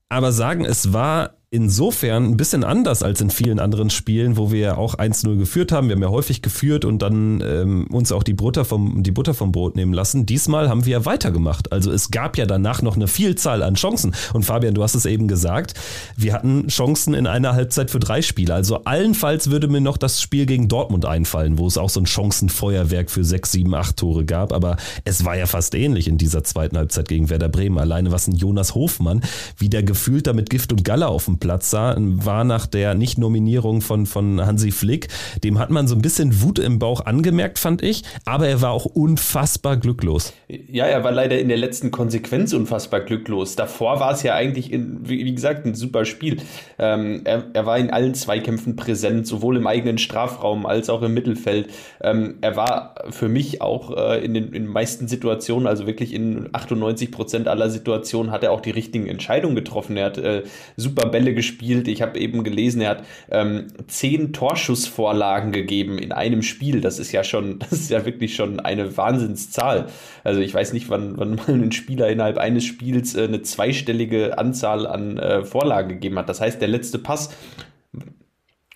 aber 0.10 0.32
sagen, 0.32 0.66
es 0.66 0.94
war 0.94 1.37
insofern 1.50 2.25
ein 2.25 2.36
bisschen 2.36 2.66
anders 2.66 3.04
als 3.04 3.22
in 3.22 3.30
vielen 3.30 3.60
anderen 3.60 3.89
Spielen, 3.89 4.36
wo 4.36 4.51
wir 4.51 4.60
ja 4.60 4.77
auch 4.77 4.96
1-0 4.96 5.38
geführt 5.38 5.72
haben. 5.72 5.88
Wir 5.88 5.96
haben 5.96 6.04
ja 6.04 6.10
häufig 6.10 6.42
geführt 6.42 6.84
und 6.84 7.01
dann 7.01 7.42
ähm, 7.42 7.88
uns 7.89 8.12
auch 8.12 8.24
die 8.24 8.34
Butter, 8.34 8.66
vom, 8.66 9.01
die 9.01 9.12
Butter 9.12 9.34
vom 9.34 9.54
Brot 9.54 9.77
nehmen 9.77 9.94
lassen. 9.94 10.25
Diesmal 10.25 10.68
haben 10.68 10.86
wir 10.86 10.92
ja 10.92 11.06
weitergemacht. 11.06 11.72
Also 11.72 11.89
es 11.89 12.12
gab 12.12 12.38
ja 12.38 12.46
danach 12.46 12.82
noch 12.82 12.98
eine 12.98 13.08
Vielzahl 13.08 13.63
an 13.63 13.75
Chancen. 13.75 14.13
Und 14.34 14.44
Fabian, 14.44 14.74
du 14.74 14.84
hast 14.84 14.96
es 14.96 15.06
eben 15.06 15.30
gesagt, 15.30 15.75
wir 16.18 16.34
hatten 16.34 16.68
Chancen 16.68 17.13
in 17.13 17.27
einer 17.27 17.54
Halbzeit 17.54 17.92
für 17.92 18.00
drei 18.00 18.22
Spiele. 18.22 18.54
Also 18.54 18.84
allenfalls 18.84 19.50
würde 19.50 19.70
mir 19.70 19.80
noch 19.80 19.96
das 19.96 20.22
Spiel 20.22 20.48
gegen 20.48 20.68
Dortmund 20.68 21.06
einfallen, 21.06 21.58
wo 21.58 21.68
es 21.68 21.77
auch 21.77 21.89
so 21.89 22.01
ein 22.01 22.08
Chancenfeuerwerk 22.08 23.10
für 23.10 23.24
sechs, 23.24 23.54
sieben, 23.54 23.74
acht 23.74 23.96
Tore 23.96 24.25
gab. 24.25 24.51
Aber 24.51 24.75
es 25.06 25.24
war 25.24 25.38
ja 25.38 25.46
fast 25.46 25.75
ähnlich 25.75 26.10
in 26.10 26.18
dieser 26.18 26.44
zweiten 26.44 26.77
Halbzeit 26.77 27.08
gegen 27.08 27.30
Werder 27.30 27.48
Bremen. 27.48 27.77
Alleine 27.77 28.12
was 28.12 28.27
ein 28.27 28.36
Jonas 28.36 28.75
Hofmann, 28.75 29.22
wie 29.58 29.70
der 29.70 29.84
gefühlt 29.84 30.27
da 30.27 30.34
mit 30.34 30.50
Gift 30.50 30.74
und 30.74 30.84
Galle 30.84 31.08
auf 31.08 31.24
dem 31.24 31.37
Platz 31.39 31.70
sah, 31.70 31.96
war 31.98 32.44
nach 32.44 32.65
der 32.65 32.94
Nicht-Nominierung 32.94 33.82
von, 33.82 34.06
von 34.06 34.46
Hansi 34.46 34.72
Flick. 34.72 35.08
Dem 35.44 35.60
hat 35.60 35.70
man 35.70 35.88
so 35.88 35.96
ein 35.96 36.01
bisschen 36.01 36.41
Wut 36.41 36.60
im 36.60 36.79
Bauch 36.79 37.01
angemerkt, 37.06 37.60
fand 37.60 37.82
ich, 37.82 38.03
aber 38.25 38.48
er 38.48 38.62
war 38.62 38.72
auch 38.72 38.86
unfassbar 38.86 39.77
glücklos. 39.77 40.34
Ja, 40.48 40.86
er 40.86 41.03
war 41.03 41.12
leider 41.12 41.39
in 41.39 41.48
der 41.48 41.58
letzten 41.58 41.91
Konsequenz 41.91 42.53
unfassbar 42.53 43.01
glücklos. 43.01 43.56
Davor 43.56 44.00
war 44.00 44.12
es 44.12 44.24
ja 44.24 44.36
eigentlich, 44.36 44.72
in, 44.72 45.08
wie, 45.08 45.34
gesagt, 45.34 45.65
ein 45.65 45.75
super 45.75 46.06
Spiel. 46.06 46.38
Ähm, 46.79 47.22
er, 47.25 47.46
er, 47.53 47.65
war 47.65 47.77
in 47.77 47.89
allen 47.89 48.13
Zweikämpfen 48.13 48.75
präsent, 48.75 49.27
sowohl 49.27 49.58
im 49.58 49.67
eigenen 49.67 49.98
Strafraum 49.98 50.65
als 50.65 50.89
auch 50.89 51.01
im 51.01 51.13
Mittelfeld. 51.13 51.70
Ähm, 52.01 52.36
er 52.41 52.56
war 52.56 52.96
für 53.10 53.29
mich 53.29 53.62
auch 53.62 53.96
äh, 53.96 54.24
in 54.24 54.34
den 54.34 54.53
in 54.53 54.67
meisten 54.67 55.08
Situationen, 55.08 55.67
also 55.67 55.88
wirklich 55.88 56.13
in 56.13 56.50
98 56.53 57.12
Prozent 57.12 57.48
aller 57.48 57.70
Situationen, 57.70 58.32
hat 58.32 58.44
er 58.44 58.51
auch 58.51 58.62
die 58.62 58.72
richtigen 58.72 59.08
Entscheidungen 59.08 59.56
getroffen. 59.56 59.98
Er 59.98 60.06
hat 60.06 60.17
äh, 60.17 60.44
super 60.75 61.08
Bälle 61.08 61.27
gespielt. 61.34 61.88
Ich 61.88 62.02
habe 62.02 62.20
eben 62.20 62.44
gelesen, 62.44 62.82
er 62.82 62.90
hat 62.90 63.04
ähm, 63.32 63.68
zehn 63.88 64.34
Torschussvorlagen 64.34 65.52
gegeben 65.52 65.98
in 65.98 66.12
einem 66.12 66.42
Spiel. 66.42 66.82
Das 66.82 67.00
ist 67.00 67.12
ja 67.12 67.24
schon, 67.24 67.60
das 67.70 67.72
ist 67.74 67.92
ja 67.92 68.06
wirklich 68.06 68.36
schon 68.36 68.60
eine 68.60 68.98
Wahnsinnszahl. 68.98 69.88
Also 70.24 70.40
ich 70.40 70.54
weiß 70.54 70.74
nicht, 70.74 70.90
wann, 70.90 71.18
wann 71.18 71.36
mal 71.36 71.50
ein 71.50 71.72
Spieler 71.72 72.10
innerhalb 72.10 72.38
eines 72.38 72.66
Spiels 72.66 73.16
äh, 73.16 73.24
eine 73.24 73.42
zweistellige 73.42 74.38
Anzahl 74.38 74.88
an 74.88 75.18
äh, 75.18 75.44
Vorlagen 75.44 75.90
gegeben 75.90 76.18
hat. 76.18 76.30
Das 76.30 76.42
heißt, 76.42 76.62
der 76.62 76.68
letzte 76.68 77.00
Pass 77.00 77.30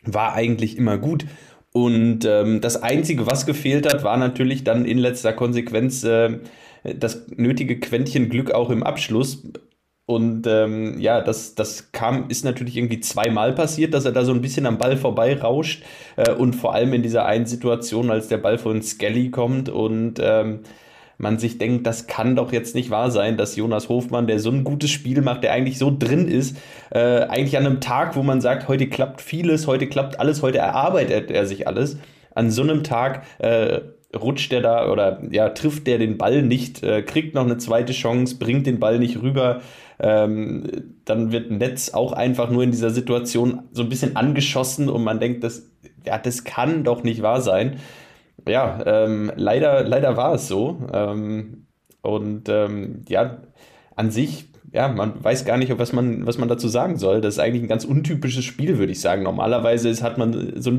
war 0.03 0.33
eigentlich 0.33 0.77
immer 0.77 0.97
gut. 0.97 1.25
Und 1.73 2.25
ähm, 2.25 2.59
das 2.59 2.81
Einzige, 2.81 3.25
was 3.27 3.45
gefehlt 3.45 3.91
hat, 3.91 4.03
war 4.03 4.17
natürlich 4.17 4.63
dann 4.63 4.85
in 4.85 4.97
letzter 4.97 5.31
Konsequenz 5.31 6.03
äh, 6.03 6.39
das 6.83 7.27
nötige 7.35 7.79
Quäntchen 7.79 8.29
Glück 8.29 8.51
auch 8.51 8.69
im 8.69 8.83
Abschluss. 8.83 9.47
Und 10.11 10.45
ähm, 10.45 10.99
ja, 10.99 11.21
das, 11.21 11.55
das 11.55 11.93
kam, 11.93 12.25
ist 12.27 12.43
natürlich 12.43 12.75
irgendwie 12.75 12.99
zweimal 12.99 13.53
passiert, 13.53 13.93
dass 13.93 14.03
er 14.03 14.11
da 14.11 14.25
so 14.25 14.33
ein 14.33 14.41
bisschen 14.41 14.65
am 14.65 14.77
Ball 14.77 14.97
vorbei 14.97 15.39
rauscht. 15.39 15.83
Äh, 16.17 16.33
und 16.33 16.53
vor 16.53 16.73
allem 16.73 16.91
in 16.91 17.01
dieser 17.01 17.25
einen 17.25 17.45
Situation, 17.45 18.11
als 18.11 18.27
der 18.27 18.37
Ball 18.37 18.57
von 18.57 18.81
Skelly 18.81 19.31
kommt 19.31 19.69
und 19.69 20.15
ähm, 20.21 20.59
man 21.17 21.39
sich 21.39 21.59
denkt, 21.59 21.87
das 21.87 22.07
kann 22.07 22.35
doch 22.35 22.51
jetzt 22.51 22.75
nicht 22.75 22.89
wahr 22.89 23.09
sein, 23.09 23.37
dass 23.37 23.55
Jonas 23.55 23.87
Hofmann, 23.87 24.27
der 24.27 24.39
so 24.39 24.49
ein 24.51 24.65
gutes 24.65 24.89
Spiel 24.89 25.21
macht, 25.21 25.43
der 25.43 25.53
eigentlich 25.53 25.77
so 25.77 25.95
drin 25.97 26.27
ist, 26.27 26.57
äh, 26.89 27.21
eigentlich 27.21 27.57
an 27.57 27.65
einem 27.65 27.79
Tag, 27.79 28.17
wo 28.17 28.23
man 28.23 28.41
sagt, 28.41 28.67
heute 28.67 28.87
klappt 28.87 29.21
vieles, 29.21 29.65
heute 29.65 29.87
klappt 29.87 30.19
alles, 30.19 30.41
heute 30.41 30.57
erarbeitet 30.57 31.31
er 31.31 31.45
sich 31.45 31.67
alles, 31.67 31.97
an 32.35 32.51
so 32.51 32.63
einem 32.63 32.83
Tag 32.83 33.23
äh, 33.39 33.79
rutscht 34.15 34.51
er 34.53 34.61
da 34.61 34.91
oder 34.91 35.21
ja, 35.31 35.49
trifft 35.49 35.87
der 35.87 35.97
den 35.97 36.17
Ball 36.17 36.41
nicht, 36.41 36.83
äh, 36.83 37.01
kriegt 37.01 37.35
noch 37.35 37.45
eine 37.45 37.57
zweite 37.57 37.93
Chance, 37.93 38.37
bringt 38.37 38.67
den 38.67 38.79
Ball 38.79 38.99
nicht 38.99 39.21
rüber 39.21 39.61
ähm, 40.01 40.95
dann 41.05 41.31
wird 41.31 41.51
Netz 41.51 41.93
auch 41.93 42.11
einfach 42.11 42.49
nur 42.49 42.63
in 42.63 42.71
dieser 42.71 42.89
Situation 42.89 43.63
so 43.71 43.83
ein 43.83 43.89
bisschen 43.89 44.15
angeschossen 44.15 44.89
und 44.89 45.03
man 45.03 45.19
denkt, 45.19 45.43
das, 45.43 45.69
ja, 46.05 46.17
das 46.17 46.43
kann 46.43 46.83
doch 46.83 47.03
nicht 47.03 47.21
wahr 47.21 47.41
sein. 47.41 47.77
Ja, 48.47 48.81
ähm, 48.85 49.31
leider, 49.35 49.83
leider 49.83 50.17
war 50.17 50.33
es 50.33 50.47
so. 50.47 50.79
Ähm, 50.91 51.67
und 52.01 52.49
ähm, 52.49 53.03
ja, 53.07 53.43
an 53.95 54.09
sich 54.09 54.50
ja, 54.73 54.87
man 54.87 55.21
weiß 55.21 55.43
gar 55.43 55.57
nicht, 55.57 55.77
was 55.77 55.91
man, 55.91 56.25
was 56.25 56.37
man 56.37 56.47
dazu 56.47 56.69
sagen 56.69 56.97
soll. 56.97 57.19
Das 57.19 57.35
ist 57.35 57.39
eigentlich 57.39 57.63
ein 57.63 57.67
ganz 57.67 57.83
untypisches 57.83 58.45
Spiel, 58.45 58.77
würde 58.77 58.93
ich 58.93 59.01
sagen. 59.01 59.23
Normalerweise 59.23 59.89
ist, 59.89 60.01
hat 60.01 60.17
man 60.17 60.53
so, 60.61 60.71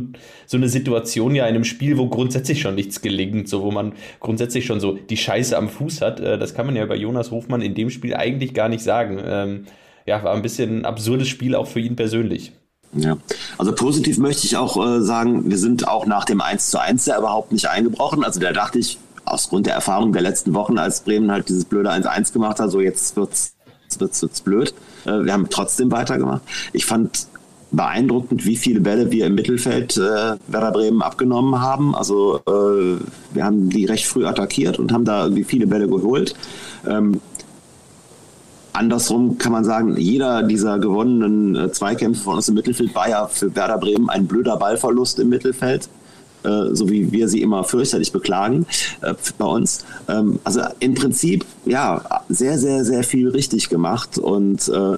so 0.47 0.57
eine 0.57 0.71
Situation 0.71 1.35
ja 1.35 1.45
in 1.45 1.55
einem 1.55 1.65
Spiel, 1.65 1.99
wo 1.99 2.09
grundsätzlich 2.09 2.63
schon 2.63 2.75
nichts 2.75 3.03
gelingt, 3.03 3.51
so 3.51 3.63
wo 3.63 3.71
man 3.71 3.93
grundsätzlich 4.19 4.65
schon 4.65 4.81
so 4.81 4.93
die 4.93 5.19
Scheiße 5.19 5.57
am 5.57 5.69
Fuß 5.69 6.01
hat. 6.01 6.21
Äh, 6.21 6.39
das 6.39 6.55
kann 6.55 6.65
man 6.65 6.75
ja 6.75 6.87
bei 6.87 6.97
Jonas 6.97 7.31
Hofmann 7.31 7.61
in 7.61 7.75
dem 7.75 7.91
Spiel 7.91 8.15
eigentlich 8.15 8.55
gar 8.55 8.71
nicht 8.71 8.83
sagen. 8.83 9.21
Ähm, 9.23 9.67
ja, 10.07 10.25
war 10.25 10.35
ein 10.35 10.43
bisschen 10.43 10.81
ein 10.81 10.85
absurdes 10.87 11.29
Spiel 11.29 11.55
auch 11.55 11.67
für 11.67 11.81
ihn 11.81 11.95
persönlich. 11.95 12.53
Ja, 12.95 13.19
also 13.59 13.75
positiv 13.75 14.17
möchte 14.19 14.47
ich 14.47 14.57
auch 14.57 14.77
äh, 14.83 15.03
sagen, 15.03 15.51
wir 15.51 15.59
sind 15.59 15.87
auch 15.87 16.07
nach 16.07 16.25
dem 16.25 16.41
1 16.41 16.71
zu 16.71 16.81
1 16.81 17.07
ja 17.07 17.19
überhaupt 17.19 17.53
nicht 17.53 17.67
eingebrochen. 17.69 18.25
Also 18.25 18.41
da 18.41 18.53
dachte 18.53 18.79
ich, 18.79 18.99
aus 19.27 19.51
Grund 19.51 19.67
der 19.67 19.75
Erfahrung 19.75 20.13
der 20.13 20.23
letzten 20.23 20.55
Wochen, 20.55 20.79
als 20.79 21.03
Bremen 21.03 21.31
halt 21.31 21.49
dieses 21.49 21.67
blöde 21.67 21.91
1-1 21.91 22.33
gemacht 22.33 22.59
hat, 22.59 22.71
so 22.71 22.81
jetzt 22.81 23.17
wird's 23.17 23.55
wird 24.01 24.13
es 24.13 24.41
blöd. 24.41 24.75
Äh, 25.05 25.25
wir 25.25 25.33
haben 25.33 25.49
trotzdem 25.51 25.91
weitergemacht. 25.91 26.43
Ich 26.73 26.87
fand 26.87 27.27
beeindruckend, 27.73 28.45
wie 28.45 28.57
viele 28.57 28.81
Bälle 28.81 29.11
wir 29.11 29.27
im 29.27 29.35
Mittelfeld 29.35 29.97
äh, 29.97 30.37
Werder 30.47 30.73
Bremen 30.73 31.03
abgenommen 31.03 31.61
haben. 31.61 31.95
Also 31.95 32.41
äh, 32.47 32.99
wir 33.35 33.45
haben 33.45 33.71
die 33.71 33.87
recht 33.87 34.07
früh 34.07 34.27
attackiert 34.27 34.79
und 34.79 34.93
haben 34.93 35.05
da 35.05 35.25
irgendwie 35.25 35.45
viele 35.45 35.67
Bälle 35.67 35.89
geholt. 35.89 36.35
Ähm, 36.87 37.21
andersrum 38.75 39.39
kann 39.39 39.53
man 39.53 39.65
sagen, 39.65 39.97
jeder 39.97 40.43
dieser 40.43 40.79
gewonnenen 40.79 41.57
äh, 41.57 41.73
Zweikämpfe 41.73 42.23
von 42.23 42.37
uns 42.37 42.49
im 42.49 42.55
Mittelfeld 42.55 42.95
war 42.95 43.09
ja 43.09 43.27
für 43.27 43.55
Werder 43.57 43.79
Bremen 43.79 44.11
ein 44.11 44.27
blöder 44.27 44.57
Ballverlust 44.59 45.19
im 45.19 45.31
Mittelfeld. 45.31 45.89
Äh, 46.45 46.75
so 46.75 46.89
wie 46.91 47.13
wir 47.13 47.29
sie 47.29 47.41
immer 47.41 47.65
fürchterlich 47.65 48.13
beklagen 48.13 48.67
äh, 49.01 49.15
bei 49.39 49.45
uns. 49.45 49.85
Ähm, 50.09 50.41
also 50.45 50.63
im 50.81 50.95
Prinzip, 50.95 51.45
ja, 51.67 52.23
sehr, 52.29 52.59
sehr, 52.59 52.85
sehr 52.85 53.05
viel 53.05 53.29
richtig 53.29 53.69
gemacht 53.69 54.19
und 54.19 54.69
äh, 54.69 54.97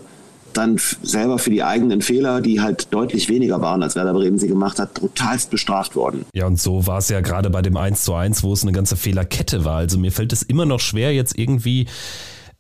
dann 0.55 0.79
selber 1.03 1.39
für 1.39 1.51
die 1.51 1.63
eigenen 1.63 2.01
Fehler, 2.01 2.41
die 2.41 2.61
halt 2.61 2.93
deutlich 2.95 3.29
weniger 3.29 3.61
waren, 3.61 3.83
als 3.83 3.97
Werder 3.97 4.13
Bremen 4.13 4.39
sie 4.39 4.49
gemacht 4.49 4.79
hat, 4.79 4.95
brutalst 4.95 5.51
bestraft 5.51 5.97
worden. 5.97 6.25
Ja, 6.33 6.47
und 6.47 6.61
so 6.61 6.87
war 6.87 6.99
es 6.99 7.09
ja 7.09 7.21
gerade 7.21 7.51
bei 7.51 7.61
dem 7.61 7.77
1 7.77 8.05
zu 8.05 8.15
1, 8.15 8.43
wo 8.43 8.53
es 8.53 8.63
eine 8.63 8.73
ganze 8.73 8.97
Fehlerkette 8.97 9.65
war. 9.65 9.79
Also 9.79 9.99
mir 9.99 10.13
fällt 10.13 10.33
es 10.33 10.43
immer 10.43 10.65
noch 10.65 10.81
schwer, 10.81 11.13
jetzt 11.13 11.37
irgendwie 11.37 11.89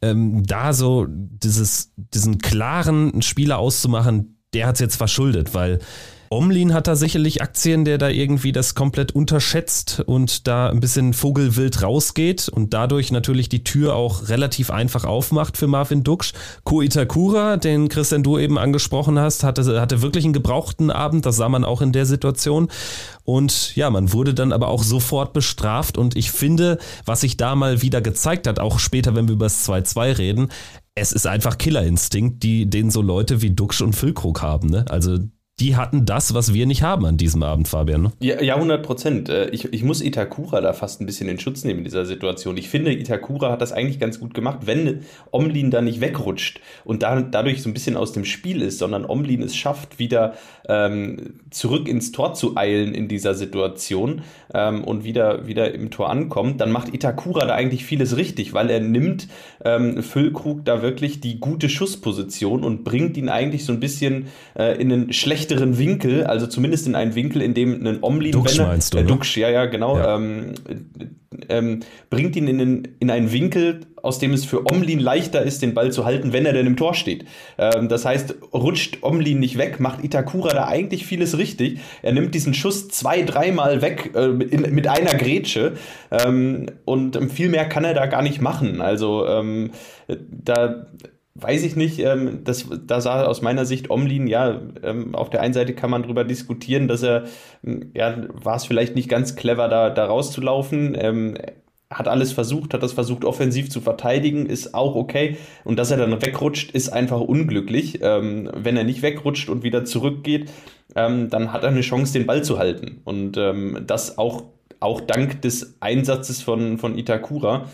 ähm, 0.03 0.45
da 0.45 0.73
so 0.73 1.07
dieses, 1.09 1.93
diesen 1.97 2.39
klaren 2.39 3.23
Spieler 3.23 3.59
auszumachen, 3.59 4.39
der 4.53 4.67
hat 4.67 4.75
es 4.75 4.81
jetzt 4.81 4.97
verschuldet, 4.97 5.55
weil 5.55 5.81
Omlin 6.31 6.75
hat 6.75 6.87
da 6.87 6.97
sicherlich 6.97 7.43
Aktien, 7.43 7.85
der 7.85 7.99
da 7.99 8.09
irgendwie 8.09 8.53
das 8.53 8.75
komplett 8.75 9.13
unterschätzt 9.13 10.01
und 10.05 10.47
da 10.47 10.69
ein 10.69 10.81
bisschen 10.81 11.13
vogelwild 11.13 11.83
rausgeht 11.83 12.49
und 12.49 12.75
dadurch 12.75 13.13
natürlich 13.13 13.49
die 13.49 13.65
Tür 13.65 13.95
auch 13.95 14.29
relativ 14.29 14.71
einfach 14.71 15.05
aufmacht 15.05 15.57
für 15.57 15.67
Marvin 15.67 16.03
Duksch. 16.03 16.33
Ko 16.65 16.83
Itakura, 16.83 17.57
den 17.57 17.89
Christian 17.89 18.23
du 18.23 18.39
eben 18.39 18.59
angesprochen 18.59 19.19
hast, 19.19 19.45
hatte, 19.45 19.81
hatte 19.81 20.03
wirklich 20.03 20.25
einen 20.25 20.33
gebrauchten 20.33 20.91
Abend, 20.91 21.27
das 21.27 21.37
sah 21.37 21.49
man 21.49 21.65
auch 21.65 21.81
in 21.81 21.93
der 21.93 22.07
Situation. 22.07 22.69
Und 23.25 23.75
ja, 23.77 23.91
man 23.91 24.13
wurde 24.13 24.35
dann 24.35 24.53
aber 24.53 24.69
auch 24.69 24.83
sofort 24.83 25.33
bestraft 25.33 25.97
und 25.99 26.17
ich 26.17 26.31
finde, 26.31 26.79
was 27.05 27.23
sich 27.23 27.37
da 27.37 27.55
mal 27.55 27.83
wieder 27.83 28.01
gezeigt 28.01 28.47
hat, 28.47 28.59
auch 28.59 28.79
später, 28.79 29.15
wenn 29.15 29.29
wir 29.29 29.35
über 29.35 29.47
das 29.47 29.69
2-2 29.69 30.19
reden, 30.19 30.49
es 30.95 31.13
ist 31.13 31.27
einfach 31.27 31.59
Killerinstinkt, 31.59 32.43
die, 32.43 32.67
den 32.67 32.91
so 32.91 33.03
Leute 33.03 33.43
wie 33.43 33.51
Duxch 33.51 33.83
und 33.83 33.95
Füllkrug 33.95 34.43
haben. 34.43 34.69
Ne? 34.69 34.85
Also 34.89 35.19
die 35.61 35.77
hatten 35.77 36.05
das, 36.05 36.35
was 36.35 36.53
wir 36.53 36.67
nicht 36.67 36.83
haben 36.83 37.07
an 37.07 37.17
diesem 37.17 37.45
Abend, 37.45 37.69
Fabian. 37.69 38.03
Ne? 38.03 38.13
Ja, 38.19 38.43
ja, 38.43 38.57
100 38.57 38.85
Prozent. 38.85 39.29
Äh, 39.29 39.51
ich, 39.51 39.73
ich 39.73 39.85
muss 39.85 40.01
Itakura 40.01 40.61
da 40.61 40.73
fast 40.73 41.01
ein 41.01 41.07
bisschen 41.07 41.29
in 41.29 41.39
Schutz 41.39 41.63
nehmen 41.63 41.79
in 41.79 41.85
dieser 41.85 42.07
Situation. 42.07 42.57
Ich 42.57 42.69
finde, 42.69 42.93
Itakura 42.93 43.53
hat 43.53 43.63
das 43.63 43.71
eigentlich 43.71 44.01
ganz 44.01 44.19
gut 44.19 44.35
gemacht, 44.35 44.61
wenn 44.65 45.03
Omlin 45.31 45.71
da 45.71 45.81
nicht 45.81 46.01
wegrutscht 46.01 46.61
und 46.85 47.05
da, 47.05 47.21
dadurch 47.21 47.63
so 47.63 47.71
ein 47.71 47.73
bisschen 47.73 47.97
aus 47.97 48.13
dem 48.13 48.25
Spiel 48.25 48.63
ist, 48.63 48.79
sondern 48.79 49.05
Omlin 49.05 49.43
es 49.43 49.55
schafft, 49.55 50.01
wieder 50.01 50.35
ähm, 50.69 51.35
zurück 51.51 51.87
ins 51.87 52.11
Tor 52.11 52.35
zu 52.35 52.57
eilen 52.57 52.93
in 52.93 53.07
dieser 53.07 53.35
Situation 53.35 54.23
ähm, 54.53 54.83
und 54.83 55.05
wieder, 55.05 55.47
wieder 55.47 55.73
im 55.73 55.93
Tor 55.93 56.11
ankommt, 56.11 56.61
dann 56.61 56.73
macht 56.73 56.93
Itakura 56.93 57.47
da 57.47 57.55
eigentlich 57.55 57.85
vieles 57.85 58.17
richtig, 58.17 58.55
weil 58.55 58.71
er 58.71 58.81
nimmt 58.81 59.29
ähm, 59.65 60.03
Füllkrug 60.03 60.65
da 60.65 60.83
wirklich 60.83 61.21
die 61.21 61.39
gute 61.39 61.69
Schussposition 61.69 62.65
und 62.65 62.83
bringt 62.83 63.17
ihn 63.17 63.29
eigentlich 63.29 63.65
so 63.65 63.73
ein 63.73 63.79
bisschen 63.79 64.27
äh, 64.59 64.81
in 64.81 64.93
einen 64.93 65.13
schlechten 65.13 65.44
schlechteren 65.45 65.79
Winkel, 65.79 66.25
also 66.25 66.47
zumindest 66.47 66.87
in 66.87 66.95
einen 66.95 67.15
Winkel, 67.15 67.43
in 67.43 67.55
dem 67.55 67.87
ein 67.87 67.99
Omlin, 68.03 68.33
Dux 68.33 68.59
meinst 68.59 68.95
du, 68.95 68.99
äh, 68.99 69.05
Dux, 69.05 69.35
ja, 69.37 69.51
ja, 69.51 69.67
genau, 69.67 69.99
ja. 69.99 70.17
Ähm, 70.17 70.55
ähm, 71.49 71.81
bringt 72.11 72.37
ihn 72.37 72.47
in, 72.47 72.59
den, 72.59 72.89
in 73.01 73.11
einen 73.11 73.33
Winkel, 73.33 73.81
aus 74.03 74.19
dem 74.19 74.33
es 74.33 74.45
für 74.45 74.65
Omlin 74.71 75.01
leichter 75.01 75.43
ist, 75.43 75.63
den 75.63 75.75
Ball 75.75 75.91
zu 75.91 76.05
halten, 76.05 76.33
wenn 76.33 76.47
er 76.47 76.53
denn 76.53 76.67
im 76.67 76.77
Tor 76.77 76.95
steht. 76.95 77.25
Ähm, 77.59 77.89
das 77.89 78.05
heißt, 78.05 78.37
rutscht 78.53 78.99
Omlin 79.03 79.41
nicht 79.41 79.59
weg, 79.59 79.81
macht 79.81 80.05
Itakura 80.05 80.51
da 80.51 80.69
eigentlich 80.69 81.05
vieles 81.05 81.37
richtig. 81.37 81.81
Er 82.03 82.13
nimmt 82.13 82.35
diesen 82.35 82.55
Schuss 82.55 82.89
zwei, 82.89 83.23
dreimal 83.23 83.83
weg 83.83 84.13
äh, 84.15 84.27
in, 84.27 84.75
mit 84.75 84.87
einer 84.87 85.15
Grätsche 85.15 85.73
ähm, 86.11 86.67
und 86.85 87.19
viel 87.33 87.49
mehr 87.49 87.69
kann 87.69 87.85
er 87.85 87.95
da 87.95 88.07
gar 88.07 88.23
nicht 88.23 88.41
machen. 88.41 88.81
Also 88.81 89.27
ähm, 89.27 89.73
da 90.09 90.87
weiß 91.35 91.65
ich 91.65 91.75
nicht, 91.77 91.99
ähm, 91.99 92.45
das, 92.45 92.67
da 92.87 93.01
sah 93.01 93.25
aus 93.25 93.43
meiner 93.43 93.67
Sicht 93.67 93.91
Omlin, 93.91 94.27
ja, 94.27 94.61
ähm, 94.83 95.15
auf 95.15 95.31
der 95.31 95.41
einen 95.41 95.55
Seite 95.55 95.75
kann 95.75 95.91
man 95.91 96.03
darüber 96.03 96.25
diskutieren, 96.25 96.87
dass 96.87 97.03
er, 97.03 97.25
ähm, 97.65 97.91
ja, 97.95 98.17
war 98.33 98.57
es 98.57 98.65
vielleicht 98.65 98.95
nicht 98.95 99.09
ganz 99.09 99.35
clever, 99.35 99.69
da, 99.69 99.91
da 99.91 100.07
rauszulaufen. 100.07 100.97
Ähm, 100.99 101.37
hat 101.91 102.09
alles 102.09 102.33
versucht, 102.33 102.75
hat 102.75 102.83
das 102.83 102.93
versucht, 102.93 103.25
offensiv 103.25 103.71
zu 103.71 103.81
verteidigen, 103.81 104.47
ist 104.47 104.75
auch 104.75 104.95
okay. 104.95 105.37
Und 105.65 105.79
dass 105.79 105.91
er 105.91 105.97
dann 105.99 106.23
wegrutscht, 106.23 106.73
ist 106.73 106.89
einfach 106.89 107.21
unglücklich. 107.21 108.01
Ähm, 108.03 108.51
wenn 108.55 108.77
er 108.77 108.85
nicht 108.85 109.03
wegrutscht 109.03 109.49
und 109.49 109.63
wieder 109.63 109.85
zurückgeht, 109.85 110.51
ähm, 110.97 111.31
dann 111.31 111.53
hat 111.53 111.63
er 111.63 111.71
eine 111.71 111.83
Chance, 111.83 112.13
den 112.13 112.27
Ball 112.27 112.43
zu 112.43 112.59
halten. 112.59 113.01
Und 113.05 113.37
ähm, 113.37 113.85
das 113.87 114.19
auch, 114.19 114.45
auch 114.81 115.01
dank 115.01 115.43
des 115.43 115.77
Einsatzes 115.81 116.43
von, 116.43 116.79
von 116.79 116.99
Itakura. 116.99 117.67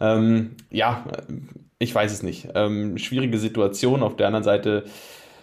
Ähm, 0.00 0.56
ja, 0.70 1.04
ich 1.78 1.94
weiß 1.94 2.12
es 2.12 2.22
nicht. 2.22 2.48
Ähm, 2.54 2.98
schwierige 2.98 3.38
Situation. 3.38 4.02
Auf 4.02 4.16
der 4.16 4.26
anderen 4.26 4.44
Seite 4.44 4.84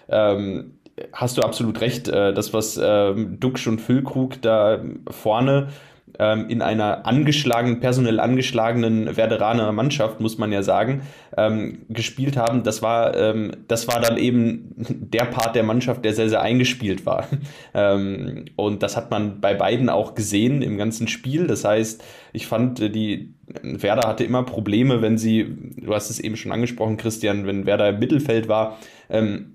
ähm, 0.10 0.80
hast 1.14 1.38
du 1.38 1.42
absolut 1.42 1.82
recht. 1.82 2.08
Äh, 2.08 2.34
das, 2.34 2.54
was 2.54 2.80
ähm, 2.82 3.40
Duxch 3.40 3.68
und 3.68 3.80
Füllkrug 3.80 4.42
da 4.42 4.84
vorne 5.10 5.70
ähm, 6.20 6.50
in 6.50 6.62
einer 6.62 7.06
angeschlagenen, 7.06 7.80
personell 7.80 8.20
angeschlagenen 8.20 9.16
Werderaner 9.18 9.72
Mannschaft, 9.72 10.20
muss 10.20 10.38
man 10.38 10.52
ja 10.52 10.64
sagen, 10.64 11.02
ähm, 11.38 11.86
gespielt 11.90 12.38
haben, 12.38 12.64
das 12.64 12.82
war, 12.82 13.16
ähm, 13.16 13.52
das 13.68 13.88
war 13.88 14.00
dann 14.00 14.18
eben 14.18 14.74
der 14.78 15.26
Part 15.26 15.56
der 15.56 15.64
Mannschaft, 15.64 16.06
der 16.06 16.14
sehr, 16.14 16.30
sehr 16.30 16.42
eingespielt 16.42 17.06
war. 17.06 17.28
Ähm, 17.74 18.46
und 18.56 18.84
das 18.84 18.96
hat 18.96 19.12
man 19.12 19.42
bei 19.42 19.54
beiden 19.54 19.90
auch 19.90 20.16
gesehen 20.16 20.62
im 20.62 20.78
ganzen 20.78 21.08
Spiel. 21.08 21.46
Das 21.46 21.66
heißt, 21.66 22.02
ich 22.32 22.48
fand, 22.48 22.80
äh, 22.80 22.90
die 22.90 23.34
Werder 23.62 24.08
hatte 24.08 24.24
immer 24.24 24.44
Probleme, 24.44 25.02
wenn 25.02 25.18
sie, 25.18 25.74
du 25.78 25.94
hast 25.94 26.10
es 26.10 26.20
eben 26.20 26.38
schon 26.38 26.52
angesprochen, 26.52 26.98
Christian, 26.98 27.46
wenn 27.48 27.66
Werder 27.66 27.90
im 27.90 28.00
Mittelfeld 28.00 28.48
war, 28.48 28.78
ähm, 29.10 29.55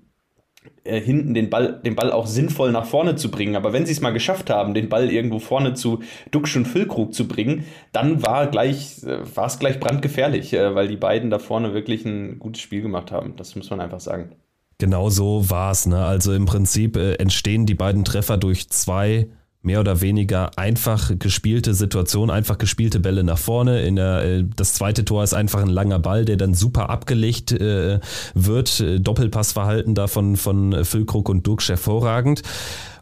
hinten 0.83 1.33
den 1.33 1.49
Ball, 1.49 1.79
den 1.83 1.95
Ball 1.95 2.11
auch 2.11 2.27
sinnvoll 2.27 2.71
nach 2.71 2.85
vorne 2.85 3.15
zu 3.15 3.29
bringen. 3.29 3.55
Aber 3.55 3.73
wenn 3.73 3.85
sie 3.85 3.91
es 3.91 4.01
mal 4.01 4.13
geschafft 4.13 4.49
haben, 4.49 4.73
den 4.73 4.89
Ball 4.89 5.11
irgendwo 5.11 5.39
vorne 5.39 5.73
zu 5.73 5.99
Duxch 6.31 6.55
und 6.57 6.67
Füllkrug 6.67 7.13
zu 7.13 7.27
bringen, 7.27 7.65
dann 7.91 8.23
war 8.23 8.47
gleich, 8.47 9.03
äh, 9.03 9.19
war 9.35 9.45
es 9.45 9.59
gleich 9.59 9.79
brandgefährlich, 9.79 10.53
äh, 10.53 10.73
weil 10.73 10.87
die 10.87 10.97
beiden 10.97 11.29
da 11.29 11.39
vorne 11.39 11.73
wirklich 11.73 12.05
ein 12.05 12.39
gutes 12.39 12.61
Spiel 12.61 12.81
gemacht 12.81 13.11
haben. 13.11 13.35
Das 13.37 13.55
muss 13.55 13.69
man 13.69 13.79
einfach 13.79 13.99
sagen. 13.99 14.31
Genau 14.79 15.09
so 15.09 15.49
war 15.49 15.71
es. 15.71 15.85
Ne? 15.85 16.03
Also 16.03 16.33
im 16.33 16.45
Prinzip 16.45 16.97
äh, 16.97 17.13
entstehen 17.15 17.67
die 17.67 17.75
beiden 17.75 18.03
Treffer 18.03 18.37
durch 18.37 18.69
zwei 18.69 19.27
mehr 19.61 19.79
oder 19.79 20.01
weniger 20.01 20.57
einfach 20.57 21.11
gespielte 21.19 21.73
Situation, 21.73 22.29
einfach 22.29 22.57
gespielte 22.57 22.99
Bälle 22.99 23.23
nach 23.23 23.37
vorne. 23.37 23.81
In 23.83 23.95
der, 23.95 24.23
äh, 24.23 24.45
das 24.55 24.73
zweite 24.73 25.05
Tor 25.05 25.23
ist 25.23 25.33
einfach 25.33 25.61
ein 25.61 25.69
langer 25.69 25.99
Ball, 25.99 26.25
der 26.25 26.37
dann 26.37 26.53
super 26.53 26.89
abgelegt 26.89 27.51
äh, 27.51 27.99
wird. 28.33 28.83
Doppelpassverhalten 28.99 29.95
davon 29.95 30.35
von 30.35 30.83
Füllkrug 30.83 31.29
und 31.29 31.45
Durksch 31.45 31.69
hervorragend. 31.69 32.41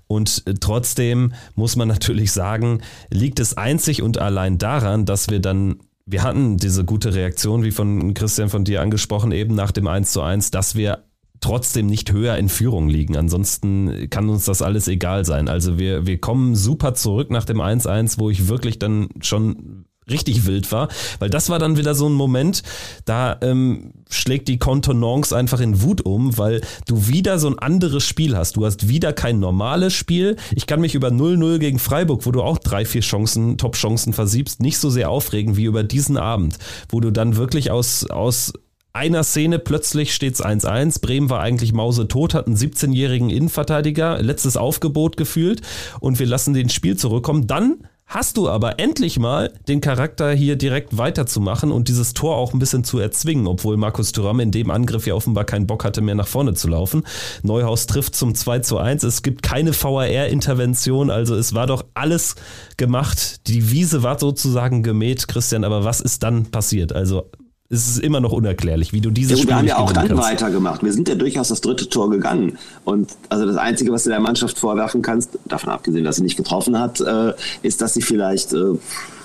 Und 0.07 0.43
äh, 0.47 0.55
trotzdem 0.55 1.33
muss 1.55 1.75
man 1.75 1.87
natürlich 1.87 2.31
sagen, 2.31 2.81
liegt 3.09 3.39
es 3.39 3.55
einzig 3.55 4.01
und 4.01 4.17
allein 4.17 4.57
daran, 4.57 5.05
dass 5.05 5.29
wir 5.29 5.39
dann 5.39 5.79
wir 6.11 6.23
hatten 6.23 6.57
diese 6.57 6.85
gute 6.85 7.13
Reaktion, 7.13 7.63
wie 7.63 7.69
von 7.69 8.15
Christian 8.15 8.49
von 8.49 8.65
dir 8.65 8.81
angesprochen, 8.81 9.31
eben 9.31 9.53
nach 9.53 9.71
dem 9.71 9.85
1 9.85 10.11
zu 10.11 10.23
1, 10.23 10.49
dass 10.49 10.73
wir 10.73 11.03
trotzdem 11.41 11.87
nicht 11.87 12.11
höher 12.11 12.37
in 12.37 12.49
Führung 12.49 12.89
liegen. 12.89 13.15
Ansonsten 13.15 14.09
kann 14.09 14.29
uns 14.29 14.45
das 14.45 14.61
alles 14.61 14.87
egal 14.87 15.25
sein. 15.25 15.47
Also 15.47 15.77
wir, 15.77 16.05
wir 16.05 16.19
kommen 16.19 16.55
super 16.55 16.93
zurück 16.93 17.31
nach 17.31 17.45
dem 17.45 17.61
1-1, 17.61 18.19
wo 18.19 18.29
ich 18.29 18.47
wirklich 18.47 18.79
dann 18.79 19.09
schon 19.21 19.85
richtig 20.09 20.45
wild 20.45 20.71
war, 20.71 20.89
weil 21.19 21.29
das 21.29 21.49
war 21.49 21.59
dann 21.59 21.77
wieder 21.77 21.95
so 21.95 22.07
ein 22.07 22.13
Moment, 22.13 22.63
da 23.05 23.37
ähm, 23.41 23.93
schlägt 24.09 24.47
die 24.47 24.57
Kontenance 24.57 25.35
einfach 25.35 25.59
in 25.59 25.81
Wut 25.81 26.01
um, 26.01 26.37
weil 26.37 26.61
du 26.87 27.07
wieder 27.07 27.39
so 27.39 27.47
ein 27.47 27.59
anderes 27.59 28.03
Spiel 28.03 28.35
hast. 28.35 28.55
Du 28.55 28.65
hast 28.65 28.89
wieder 28.89 29.13
kein 29.13 29.39
normales 29.39 29.93
Spiel. 29.93 30.35
Ich 30.55 30.67
kann 30.67 30.81
mich 30.81 30.95
über 30.95 31.09
0-0 31.09 31.59
gegen 31.59 31.79
Freiburg, 31.79 32.25
wo 32.25 32.31
du 32.31 32.41
auch 32.41 32.57
drei, 32.57 32.85
vier 32.85 33.01
Chancen, 33.01 33.57
Top-Chancen 33.57 34.13
versiebst, 34.13 34.61
nicht 34.61 34.79
so 34.79 34.89
sehr 34.89 35.09
aufregen 35.09 35.57
wie 35.57 35.65
über 35.65 35.83
diesen 35.83 36.17
Abend, 36.17 36.57
wo 36.89 36.99
du 36.99 37.11
dann 37.11 37.35
wirklich 37.35 37.71
aus, 37.71 38.09
aus 38.09 38.53
einer 38.93 39.23
Szene 39.23 39.59
plötzlich 39.59 40.13
steht 40.13 40.33
es 40.33 40.43
1-1. 40.43 41.01
Bremen 41.01 41.29
war 41.29 41.41
eigentlich 41.41 41.73
mausetot, 41.73 42.33
hat 42.33 42.47
einen 42.47 42.55
17-jährigen 42.55 43.29
Innenverteidiger, 43.29 44.21
letztes 44.21 44.57
Aufgebot 44.57 45.15
gefühlt 45.15 45.61
und 45.99 46.19
wir 46.19 46.25
lassen 46.25 46.53
den 46.53 46.69
Spiel 46.69 46.97
zurückkommen. 46.97 47.45
Dann 47.45 47.87
hast 48.09 48.37
du 48.37 48.49
aber 48.49 48.79
endlich 48.79 49.19
mal 49.19 49.53
den 49.67 49.81
Charakter 49.81 50.31
hier 50.31 50.55
direkt 50.55 50.97
weiterzumachen 50.97 51.71
und 51.71 51.87
dieses 51.87 52.13
Tor 52.15 52.35
auch 52.35 52.53
ein 52.53 52.59
bisschen 52.59 52.83
zu 52.83 52.97
erzwingen, 52.97 53.45
obwohl 53.45 53.77
Markus 53.77 54.11
Thuram 54.11 54.39
in 54.39 54.49
dem 54.49 54.71
Angriff 54.71 55.05
ja 55.05 55.13
offenbar 55.13 55.45
keinen 55.45 55.67
Bock 55.67 55.85
hatte, 55.85 56.01
mehr 56.01 56.15
nach 56.15 56.27
vorne 56.27 56.55
zu 56.55 56.67
laufen. 56.67 57.03
Neuhaus 57.43 57.85
trifft 57.85 58.15
zum 58.15 58.33
2 58.33 58.59
zu 58.59 58.79
1. 58.79 59.03
Es 59.03 59.21
gibt 59.21 59.43
keine 59.43 59.73
VAR-Intervention, 59.79 61.11
also 61.11 61.35
es 61.35 61.53
war 61.53 61.67
doch 61.67 61.85
alles 61.93 62.35
gemacht. 62.77 63.47
Die 63.47 63.69
Wiese 63.69 64.01
war 64.01 64.17
sozusagen 64.17 64.81
gemäht, 64.81 65.27
Christian, 65.27 65.63
aber 65.63 65.83
was 65.83 66.01
ist 66.01 66.23
dann 66.23 66.47
passiert? 66.47 66.93
Also 66.93 67.29
es 67.71 67.87
ist 67.87 67.99
immer 67.99 68.19
noch 68.19 68.31
unerklärlich, 68.31 68.93
wie 68.93 69.01
du 69.01 69.11
dieses 69.11 69.31
ja, 69.31 69.37
Spiel 69.37 69.49
Wir 69.49 69.55
haben 69.57 69.67
ja 69.67 69.77
auch 69.77 69.91
dann 69.91 70.07
kannst. 70.07 70.23
weitergemacht. 70.23 70.83
Wir 70.83 70.91
sind 70.91 71.07
ja 71.07 71.13
durchaus 71.13 71.49
das 71.49 71.61
dritte 71.61 71.87
Tor 71.87 72.09
gegangen. 72.09 72.57
Und 72.83 73.11
also 73.29 73.45
das 73.45 73.57
Einzige, 73.57 73.91
was 73.91 74.05
du 74.05 74.09
der 74.09 74.19
Mannschaft 74.19 74.57
vorwerfen 74.57 75.03
kannst, 75.03 75.37
davon 75.45 75.69
abgesehen, 75.69 76.03
dass 76.03 76.15
sie 76.15 76.23
nicht 76.23 76.35
getroffen 76.35 76.79
hat, 76.79 76.99
äh, 76.99 77.33
ist, 77.61 77.81
dass 77.81 77.93
sie 77.93 78.01
vielleicht 78.01 78.53
äh, 78.53 78.73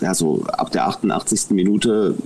ja, 0.02 0.14
so 0.14 0.44
ab 0.44 0.70
der 0.72 0.86
88. 0.86 1.50
Minute 1.50 2.16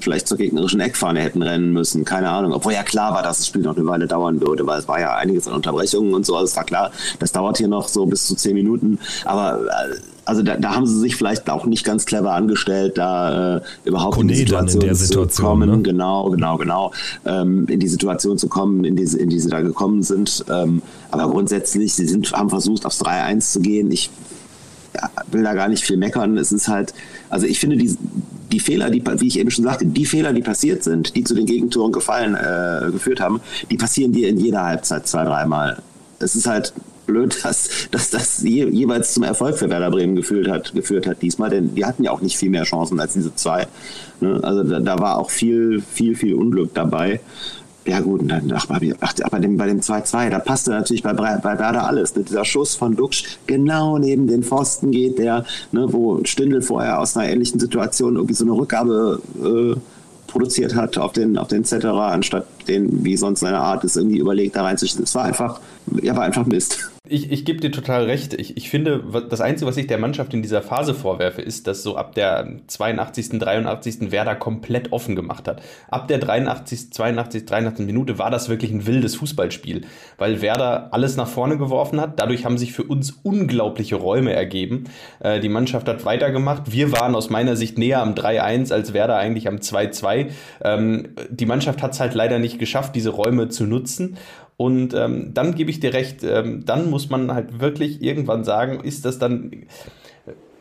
vielleicht 0.00 0.26
zur 0.26 0.36
gegnerischen 0.36 0.80
Eckfahne 0.80 1.20
hätten 1.20 1.42
rennen 1.42 1.72
müssen. 1.72 2.04
Keine 2.04 2.28
Ahnung. 2.30 2.52
Obwohl 2.52 2.72
ja 2.72 2.82
klar 2.82 3.14
war, 3.14 3.22
dass 3.22 3.38
das 3.38 3.46
Spiel 3.46 3.62
noch 3.62 3.76
eine 3.76 3.86
Weile 3.86 4.08
dauern 4.08 4.40
würde, 4.40 4.66
weil 4.66 4.80
es 4.80 4.88
war 4.88 4.98
ja 4.98 5.14
einiges 5.14 5.46
an 5.46 5.54
Unterbrechungen 5.54 6.12
und 6.12 6.26
so. 6.26 6.34
Also 6.34 6.46
es 6.50 6.56
war 6.56 6.64
klar, 6.64 6.90
das 7.20 7.30
dauert 7.30 7.58
hier 7.58 7.68
noch 7.68 7.86
so 7.86 8.04
bis 8.06 8.26
zu 8.26 8.34
zehn 8.34 8.54
Minuten. 8.54 8.98
Aber 9.24 9.60
äh, 9.60 9.94
also 10.24 10.42
da, 10.42 10.56
da 10.56 10.74
haben 10.74 10.86
sie 10.86 10.98
sich 10.98 11.16
vielleicht 11.16 11.50
auch 11.50 11.66
nicht 11.66 11.84
ganz 11.84 12.06
clever 12.06 12.32
angestellt, 12.32 12.96
da 12.96 13.56
äh, 13.56 13.60
überhaupt 13.84 14.14
Kone 14.14 14.24
in 14.24 14.28
die 14.28 14.34
Situation, 14.36 14.80
in 14.82 14.86
der 14.86 14.94
Situation 14.94 15.30
zu 15.30 15.42
kommen. 15.42 15.68
Ne? 15.68 15.82
Genau, 15.82 16.30
genau, 16.30 16.56
genau. 16.58 16.92
Ähm, 17.24 17.66
in 17.68 17.80
die 17.80 17.88
Situation 17.88 18.38
zu 18.38 18.48
kommen, 18.48 18.84
in 18.84 18.96
die, 18.96 19.04
in 19.16 19.30
die 19.30 19.40
sie 19.40 19.48
da 19.48 19.60
gekommen 19.60 20.02
sind. 20.02 20.44
Ähm, 20.48 20.82
aber 21.10 21.28
grundsätzlich, 21.28 21.94
sie 21.94 22.06
sind, 22.06 22.30
haben 22.32 22.50
versucht, 22.50 22.86
aufs 22.86 23.02
3-1 23.02 23.52
zu 23.52 23.60
gehen. 23.60 23.90
Ich 23.90 24.10
ja, 24.94 25.10
will 25.30 25.42
da 25.42 25.54
gar 25.54 25.68
nicht 25.68 25.84
viel 25.84 25.96
meckern. 25.96 26.36
Es 26.38 26.52
ist 26.52 26.68
halt, 26.68 26.94
also 27.28 27.46
ich 27.46 27.58
finde, 27.58 27.76
die, 27.76 27.96
die 28.52 28.60
Fehler, 28.60 28.90
die, 28.90 29.02
wie 29.18 29.26
ich 29.26 29.38
eben 29.38 29.50
schon 29.50 29.64
sagte, 29.64 29.86
die 29.86 30.06
Fehler, 30.06 30.32
die 30.32 30.42
passiert 30.42 30.84
sind, 30.84 31.16
die 31.16 31.24
zu 31.24 31.34
den 31.34 31.46
Gegentoren 31.46 31.90
gefallen, 31.90 32.34
äh, 32.34 32.92
geführt 32.92 33.20
haben, 33.20 33.40
die 33.70 33.76
passieren 33.76 34.12
dir 34.12 34.28
in 34.28 34.38
jeder 34.38 34.62
Halbzeit 34.62 35.08
zwei, 35.08 35.24
dreimal. 35.24 35.82
Es 36.20 36.36
ist 36.36 36.46
halt 36.46 36.72
blöd, 37.06 37.44
dass, 37.44 37.88
dass 37.90 38.10
das 38.10 38.42
je, 38.42 38.68
jeweils 38.68 39.14
zum 39.14 39.22
Erfolg 39.22 39.56
für 39.58 39.70
Werder 39.70 39.90
Bremen 39.90 40.16
geführt 40.16 40.48
hat, 40.48 40.72
geführt 40.72 41.06
hat 41.06 41.22
diesmal, 41.22 41.50
denn 41.50 41.74
die 41.74 41.84
hatten 41.84 42.04
ja 42.04 42.10
auch 42.10 42.20
nicht 42.20 42.36
viel 42.36 42.50
mehr 42.50 42.64
Chancen 42.64 43.00
als 43.00 43.12
diese 43.14 43.34
zwei. 43.34 43.66
Ne? 44.20 44.40
Also 44.42 44.62
da, 44.62 44.80
da 44.80 44.98
war 44.98 45.18
auch 45.18 45.30
viel, 45.30 45.82
viel, 45.82 46.14
viel 46.14 46.34
Unglück 46.34 46.74
dabei. 46.74 47.20
Ja 47.84 47.98
gut, 47.98 48.20
und 48.20 48.28
dann 48.28 48.52
ach, 48.54 48.66
ach, 49.00 49.14
bei 49.30 49.40
dem 49.40 49.56
bei 49.56 49.66
dem 49.66 49.80
2-2, 49.80 50.30
da 50.30 50.38
passte 50.38 50.70
natürlich 50.70 51.02
bei, 51.02 51.12
bei 51.12 51.42
Werder 51.42 51.84
alles. 51.84 52.14
Ne? 52.14 52.22
Dieser 52.22 52.44
Schuss 52.44 52.76
von 52.76 52.94
Duxch 52.94 53.38
genau 53.46 53.98
neben 53.98 54.28
den 54.28 54.44
Pfosten 54.44 54.92
geht, 54.92 55.18
der, 55.18 55.44
ne, 55.72 55.92
wo 55.92 56.20
Stindl 56.24 56.62
vorher 56.62 57.00
aus 57.00 57.16
einer 57.16 57.28
ähnlichen 57.28 57.58
Situation 57.58 58.14
irgendwie 58.14 58.34
so 58.34 58.44
eine 58.44 58.52
Rückgabe 58.52 59.20
äh, 59.42 59.80
produziert 60.32 60.74
hat 60.74 60.98
auf 60.98 61.12
den, 61.12 61.38
auf 61.38 61.48
den 61.48 61.64
Zetterer, 61.64 62.06
anstatt 62.06 62.46
den, 62.66 63.04
wie 63.04 63.16
sonst 63.16 63.40
seine 63.40 63.58
Art 63.58 63.84
ist, 63.84 63.96
irgendwie 63.96 64.18
überlegt 64.18 64.56
da 64.56 64.62
reinzustellen. 64.62 65.04
Es 65.04 65.14
war 65.14 65.24
einfach, 65.24 65.60
ja, 66.02 66.16
war 66.16 66.24
einfach 66.24 66.46
Mist. 66.46 66.90
Ich, 67.08 67.32
ich 67.32 67.44
gebe 67.44 67.58
dir 67.58 67.72
total 67.72 68.04
recht. 68.04 68.32
Ich, 68.32 68.56
ich 68.56 68.70
finde, 68.70 69.02
das 69.28 69.40
Einzige, 69.40 69.68
was 69.68 69.76
ich 69.76 69.88
der 69.88 69.98
Mannschaft 69.98 70.32
in 70.34 70.40
dieser 70.40 70.62
Phase 70.62 70.94
vorwerfe, 70.94 71.42
ist, 71.42 71.66
dass 71.66 71.82
so 71.82 71.96
ab 71.96 72.14
der 72.14 72.60
82., 72.68 73.40
83. 73.40 74.12
Werder 74.12 74.36
komplett 74.36 74.92
offen 74.92 75.16
gemacht 75.16 75.48
hat. 75.48 75.62
Ab 75.90 76.06
der 76.06 76.18
83., 76.18 76.92
82., 76.92 77.44
83. 77.44 77.86
Minute 77.86 78.20
war 78.20 78.30
das 78.30 78.48
wirklich 78.48 78.70
ein 78.70 78.86
wildes 78.86 79.16
Fußballspiel, 79.16 79.80
weil 80.16 80.42
Werder 80.42 80.94
alles 80.94 81.16
nach 81.16 81.26
vorne 81.26 81.58
geworfen 81.58 82.00
hat. 82.00 82.20
Dadurch 82.20 82.44
haben 82.44 82.56
sich 82.56 82.72
für 82.72 82.84
uns 82.84 83.18
unglaubliche 83.24 83.96
Räume 83.96 84.32
ergeben. 84.32 84.84
Äh, 85.18 85.40
die 85.40 85.48
Mannschaft 85.48 85.88
hat 85.88 86.04
weitergemacht. 86.04 86.70
Wir 86.70 86.92
waren 86.92 87.16
aus 87.16 87.30
meiner 87.30 87.56
Sicht 87.56 87.78
näher 87.78 88.00
am 88.00 88.14
3-1 88.14 88.72
als 88.72 88.92
Werder 88.92 89.16
eigentlich 89.16 89.48
am 89.48 89.56
2-2. 89.56 90.28
Ähm, 90.62 91.16
die 91.28 91.46
Mannschaft 91.46 91.82
hat 91.82 91.94
es 91.94 92.00
halt 92.00 92.14
leider 92.14 92.38
nicht 92.38 92.60
geschafft, 92.60 92.94
diese 92.94 93.10
Räume 93.10 93.48
zu 93.48 93.66
nutzen. 93.66 94.18
Und 94.62 94.94
ähm, 94.94 95.34
dann 95.34 95.56
gebe 95.56 95.70
ich 95.70 95.80
dir 95.80 95.92
recht, 95.92 96.22
ähm, 96.22 96.64
dann 96.64 96.88
muss 96.88 97.10
man 97.10 97.34
halt 97.34 97.58
wirklich 97.58 98.00
irgendwann 98.00 98.44
sagen, 98.44 98.78
ist 98.84 99.04
das 99.04 99.18
dann 99.18 99.66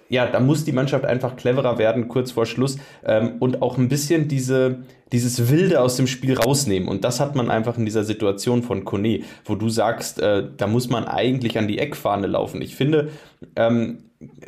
ja, 0.09 0.25
da 0.25 0.41
muss 0.41 0.65
die 0.65 0.73
Mannschaft 0.73 1.05
einfach 1.05 1.37
cleverer 1.37 1.77
werden, 1.77 2.09
kurz 2.09 2.31
vor 2.31 2.45
Schluss, 2.45 2.77
ähm, 3.05 3.35
und 3.39 3.61
auch 3.61 3.77
ein 3.77 3.87
bisschen 3.87 4.27
diese, 4.27 4.79
dieses 5.13 5.49
Wilde 5.49 5.79
aus 5.79 5.95
dem 5.95 6.07
Spiel 6.07 6.37
rausnehmen. 6.37 6.89
Und 6.89 7.05
das 7.05 7.21
hat 7.21 7.35
man 7.35 7.49
einfach 7.49 7.77
in 7.77 7.85
dieser 7.85 8.03
Situation 8.03 8.61
von 8.61 8.83
Kone, 8.83 9.21
wo 9.45 9.55
du 9.55 9.69
sagst, 9.69 10.19
äh, 10.19 10.43
da 10.57 10.67
muss 10.67 10.89
man 10.89 11.05
eigentlich 11.05 11.57
an 11.57 11.69
die 11.69 11.77
Eckfahne 11.77 12.27
laufen. 12.27 12.61
Ich 12.61 12.75
finde, 12.75 13.09
ähm, 13.55 13.99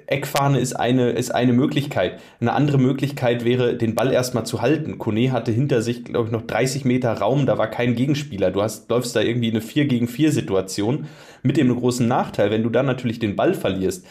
Eckfahne 0.08 0.60
ist 0.60 0.74
eine, 0.74 1.12
ist 1.12 1.34
eine 1.34 1.54
Möglichkeit. 1.54 2.20
Eine 2.40 2.54
andere 2.54 2.78
Möglichkeit 2.78 3.46
wäre, 3.46 3.76
den 3.76 3.96
Ball 3.96 4.12
erstmal 4.12 4.46
zu 4.46 4.62
halten. 4.62 4.98
Kone 4.98 5.32
hatte 5.32 5.52
hinter 5.52 5.82
sich, 5.82 6.04
glaube 6.04 6.28
ich, 6.28 6.32
noch 6.32 6.44
30 6.44 6.86
Meter 6.86 7.14
Raum, 7.14 7.46
da 7.46 7.58
war 7.58 7.68
kein 7.68 7.96
Gegenspieler. 7.96 8.52
Du 8.52 8.62
hast, 8.62 8.90
läufst 8.90 9.16
da 9.16 9.22
irgendwie 9.22 9.50
eine 9.50 9.62
4 9.62 9.86
gegen 9.86 10.08
4 10.08 10.32
Situation 10.32 11.06
mit 11.42 11.58
dem 11.58 11.74
großen 11.76 12.08
Nachteil, 12.08 12.52
wenn 12.52 12.64
du 12.64 12.70
dann 12.70 12.86
natürlich 12.86 13.20
den 13.20 13.36
Ball 13.36 13.54
verlierst, 13.54 14.06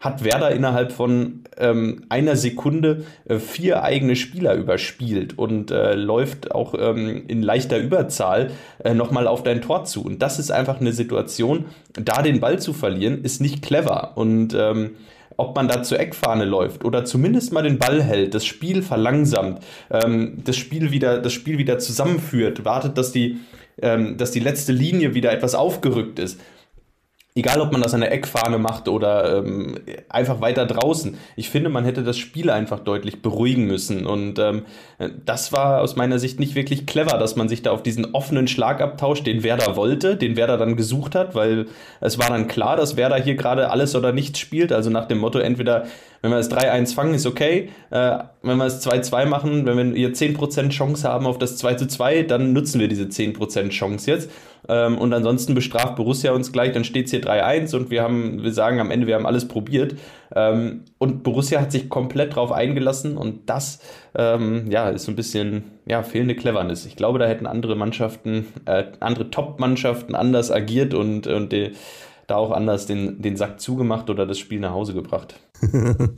hat 0.00 0.22
Werder 0.22 0.52
innerhalb 0.52 0.92
von 0.92 1.42
ähm, 1.56 2.04
einer 2.08 2.36
Sekunde 2.36 3.04
äh, 3.28 3.38
vier 3.38 3.82
eigene 3.82 4.14
Spieler 4.14 4.54
überspielt 4.54 5.36
und 5.36 5.70
äh, 5.70 5.94
läuft 5.94 6.52
auch 6.52 6.74
ähm, 6.78 7.24
in 7.26 7.42
leichter 7.42 7.78
Überzahl 7.78 8.52
äh, 8.84 8.94
nochmal 8.94 9.26
auf 9.26 9.42
dein 9.42 9.60
Tor 9.60 9.84
zu. 9.84 10.04
Und 10.04 10.22
das 10.22 10.38
ist 10.38 10.52
einfach 10.52 10.80
eine 10.80 10.92
Situation, 10.92 11.66
da 11.94 12.22
den 12.22 12.38
Ball 12.38 12.60
zu 12.60 12.72
verlieren, 12.72 13.24
ist 13.24 13.40
nicht 13.40 13.62
clever. 13.62 14.12
Und 14.16 14.54
ähm, 14.54 14.92
ob 15.38 15.56
man 15.56 15.68
da 15.68 15.82
zur 15.82 15.98
Eckfahne 15.98 16.44
läuft 16.44 16.84
oder 16.84 17.06
zumindest 17.06 17.52
mal 17.52 17.62
den 17.62 17.78
Ball 17.78 18.02
hält, 18.02 18.34
das 18.34 18.44
Spiel 18.44 18.82
verlangsamt, 18.82 19.60
ähm, 19.90 20.42
das 20.44 20.56
Spiel 20.56 20.90
wieder, 20.90 21.18
das 21.20 21.32
Spiel 21.32 21.56
wieder 21.56 21.78
zusammenführt, 21.78 22.66
wartet, 22.66 22.98
dass 22.98 23.12
die, 23.12 23.38
ähm, 23.80 24.18
dass 24.18 24.32
die 24.32 24.40
letzte 24.40 24.72
Linie 24.72 25.14
wieder 25.14 25.32
etwas 25.32 25.54
aufgerückt 25.54 26.18
ist 26.18 26.38
egal 27.38 27.60
ob 27.60 27.70
man 27.70 27.80
das 27.80 27.94
an 27.94 28.00
der 28.00 28.10
Eckfahne 28.10 28.58
macht 28.58 28.88
oder 28.88 29.38
ähm, 29.38 29.78
einfach 30.08 30.40
weiter 30.40 30.66
draußen. 30.66 31.16
Ich 31.36 31.50
finde, 31.50 31.70
man 31.70 31.84
hätte 31.84 32.02
das 32.02 32.18
Spiel 32.18 32.50
einfach 32.50 32.80
deutlich 32.80 33.22
beruhigen 33.22 33.66
müssen. 33.66 34.06
Und 34.06 34.40
ähm, 34.40 34.64
das 35.24 35.52
war 35.52 35.80
aus 35.80 35.94
meiner 35.94 36.18
Sicht 36.18 36.40
nicht 36.40 36.56
wirklich 36.56 36.84
clever, 36.84 37.16
dass 37.16 37.36
man 37.36 37.48
sich 37.48 37.62
da 37.62 37.70
auf 37.70 37.84
diesen 37.84 38.12
offenen 38.12 38.48
Schlagabtausch, 38.48 39.22
den 39.22 39.44
Werder 39.44 39.76
wollte, 39.76 40.16
den 40.16 40.36
Werder 40.36 40.58
dann 40.58 40.74
gesucht 40.74 41.14
hat, 41.14 41.36
weil 41.36 41.66
es 42.00 42.18
war 42.18 42.28
dann 42.28 42.48
klar, 42.48 42.76
dass 42.76 42.96
Werder 42.96 43.22
hier 43.22 43.36
gerade 43.36 43.70
alles 43.70 43.94
oder 43.94 44.12
nichts 44.12 44.40
spielt. 44.40 44.72
Also 44.72 44.90
nach 44.90 45.06
dem 45.06 45.18
Motto, 45.18 45.38
entweder 45.38 45.86
wenn 46.22 46.32
wir 46.32 46.38
das 46.38 46.50
3-1 46.50 46.94
fangen, 46.94 47.14
ist 47.14 47.26
okay. 47.26 47.68
Äh, 47.90 48.18
wenn 48.42 48.56
wir 48.56 48.64
es 48.64 48.84
2-2 48.84 49.26
machen, 49.26 49.64
wenn 49.64 49.76
wir 49.76 49.96
hier 49.96 50.12
10% 50.12 50.70
Chance 50.70 51.08
haben 51.08 51.26
auf 51.26 51.38
das 51.38 51.62
2-2, 51.62 52.24
dann 52.24 52.52
nutzen 52.52 52.80
wir 52.80 52.88
diese 52.88 53.04
10% 53.04 53.68
Chance 53.68 54.10
jetzt. 54.10 54.30
Ähm, 54.68 54.98
und 54.98 55.12
ansonsten 55.12 55.54
bestraft 55.54 55.96
Borussia 55.96 56.32
uns 56.32 56.52
gleich, 56.52 56.72
dann 56.72 56.84
steht 56.84 57.06
es 57.06 57.10
hier 57.10 57.22
3-1 57.22 57.74
und 57.74 57.90
wir 57.90 58.02
haben, 58.02 58.42
wir 58.42 58.52
sagen 58.52 58.80
am 58.80 58.90
Ende, 58.90 59.06
wir 59.06 59.14
haben 59.14 59.26
alles 59.26 59.48
probiert. 59.48 59.94
Ähm, 60.34 60.84
und 60.98 61.22
Borussia 61.22 61.60
hat 61.60 61.72
sich 61.72 61.88
komplett 61.88 62.36
drauf 62.36 62.52
eingelassen 62.52 63.16
und 63.16 63.48
das 63.48 63.80
ähm, 64.14 64.70
ja, 64.70 64.90
ist 64.90 65.04
so 65.04 65.12
ein 65.12 65.16
bisschen 65.16 65.64
ja, 65.86 66.02
fehlende 66.02 66.34
Cleverness. 66.34 66.84
Ich 66.84 66.96
glaube, 66.96 67.18
da 67.18 67.26
hätten 67.26 67.46
andere 67.46 67.76
Mannschaften, 67.76 68.46
äh, 68.66 68.84
andere 69.00 69.30
Top-Mannschaften 69.30 70.14
anders 70.14 70.50
agiert 70.50 70.92
und, 70.92 71.26
und 71.26 71.52
die, 71.52 71.72
da 72.28 72.36
auch 72.36 72.50
anders 72.50 72.84
den, 72.84 73.22
den 73.22 73.36
Sack 73.36 73.58
zugemacht 73.58 74.10
oder 74.10 74.26
das 74.26 74.38
Spiel 74.38 74.60
nach 74.60 74.72
Hause 74.72 74.92
gebracht. 74.92 75.40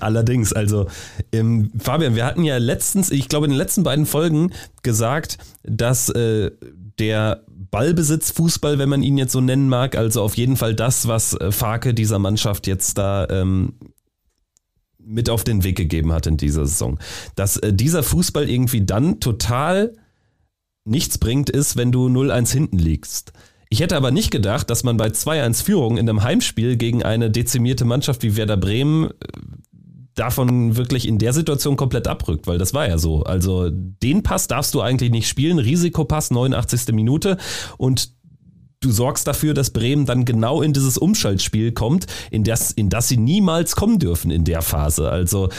Allerdings, 0.00 0.52
also 0.52 0.86
ähm, 1.32 1.72
Fabian, 1.76 2.14
wir 2.14 2.24
hatten 2.24 2.44
ja 2.44 2.58
letztens, 2.58 3.10
ich 3.10 3.28
glaube 3.28 3.46
in 3.46 3.50
den 3.50 3.58
letzten 3.58 3.82
beiden 3.82 4.06
Folgen 4.06 4.52
gesagt, 4.82 5.38
dass 5.64 6.08
äh, 6.08 6.52
der 6.98 7.42
Ballbesitzfußball, 7.70 8.78
wenn 8.78 8.88
man 8.88 9.02
ihn 9.02 9.18
jetzt 9.18 9.32
so 9.32 9.40
nennen 9.40 9.68
mag, 9.68 9.96
also 9.96 10.22
auf 10.22 10.36
jeden 10.36 10.56
Fall 10.56 10.74
das, 10.74 11.08
was 11.08 11.34
äh, 11.34 11.52
Farke 11.52 11.94
dieser 11.94 12.18
Mannschaft 12.18 12.66
jetzt 12.66 12.98
da 12.98 13.26
ähm, 13.28 13.74
mit 14.98 15.30
auf 15.30 15.44
den 15.44 15.64
Weg 15.64 15.76
gegeben 15.76 16.12
hat 16.12 16.26
in 16.26 16.36
dieser 16.36 16.66
Saison. 16.66 16.98
Dass 17.34 17.56
äh, 17.58 17.72
dieser 17.72 18.02
Fußball 18.02 18.48
irgendwie 18.48 18.84
dann 18.84 19.20
total 19.20 19.94
nichts 20.84 21.18
bringt, 21.18 21.50
ist, 21.50 21.76
wenn 21.76 21.92
du 21.92 22.06
0-1 22.08 22.52
hinten 22.52 22.78
liegst. 22.78 23.32
Ich 23.68 23.80
hätte 23.80 23.96
aber 23.96 24.10
nicht 24.10 24.30
gedacht, 24.30 24.70
dass 24.70 24.84
man 24.84 24.96
bei 24.96 25.08
2-1 25.08 25.64
Führung 25.64 25.98
in 25.98 26.08
einem 26.08 26.22
Heimspiel 26.22 26.76
gegen 26.76 27.02
eine 27.02 27.30
dezimierte 27.30 27.84
Mannschaft 27.84 28.22
wie 28.22 28.36
Werder 28.36 28.56
Bremen 28.56 29.10
äh, 29.10 29.12
davon 30.16 30.76
wirklich 30.76 31.06
in 31.06 31.18
der 31.18 31.32
Situation 31.32 31.76
komplett 31.76 32.08
abrückt, 32.08 32.46
weil 32.46 32.58
das 32.58 32.74
war 32.74 32.88
ja 32.88 32.98
so. 32.98 33.22
Also 33.22 33.70
den 33.70 34.22
Pass 34.22 34.48
darfst 34.48 34.74
du 34.74 34.80
eigentlich 34.80 35.12
nicht 35.12 35.28
spielen, 35.28 35.58
Risikopass 35.58 36.30
89. 36.30 36.92
Minute 36.92 37.36
und 37.76 38.10
du 38.80 38.90
sorgst 38.90 39.26
dafür, 39.26 39.54
dass 39.54 39.70
Bremen 39.70 40.06
dann 40.06 40.24
genau 40.24 40.62
in 40.62 40.72
dieses 40.72 40.98
Umschaltspiel 40.98 41.72
kommt, 41.72 42.06
in 42.30 42.44
das, 42.44 42.72
in 42.72 42.88
das 42.88 43.08
sie 43.08 43.18
niemals 43.18 43.76
kommen 43.76 43.98
dürfen 43.98 44.30
in 44.30 44.44
der 44.44 44.62
Phase. 44.62 45.10
Also 45.10 45.50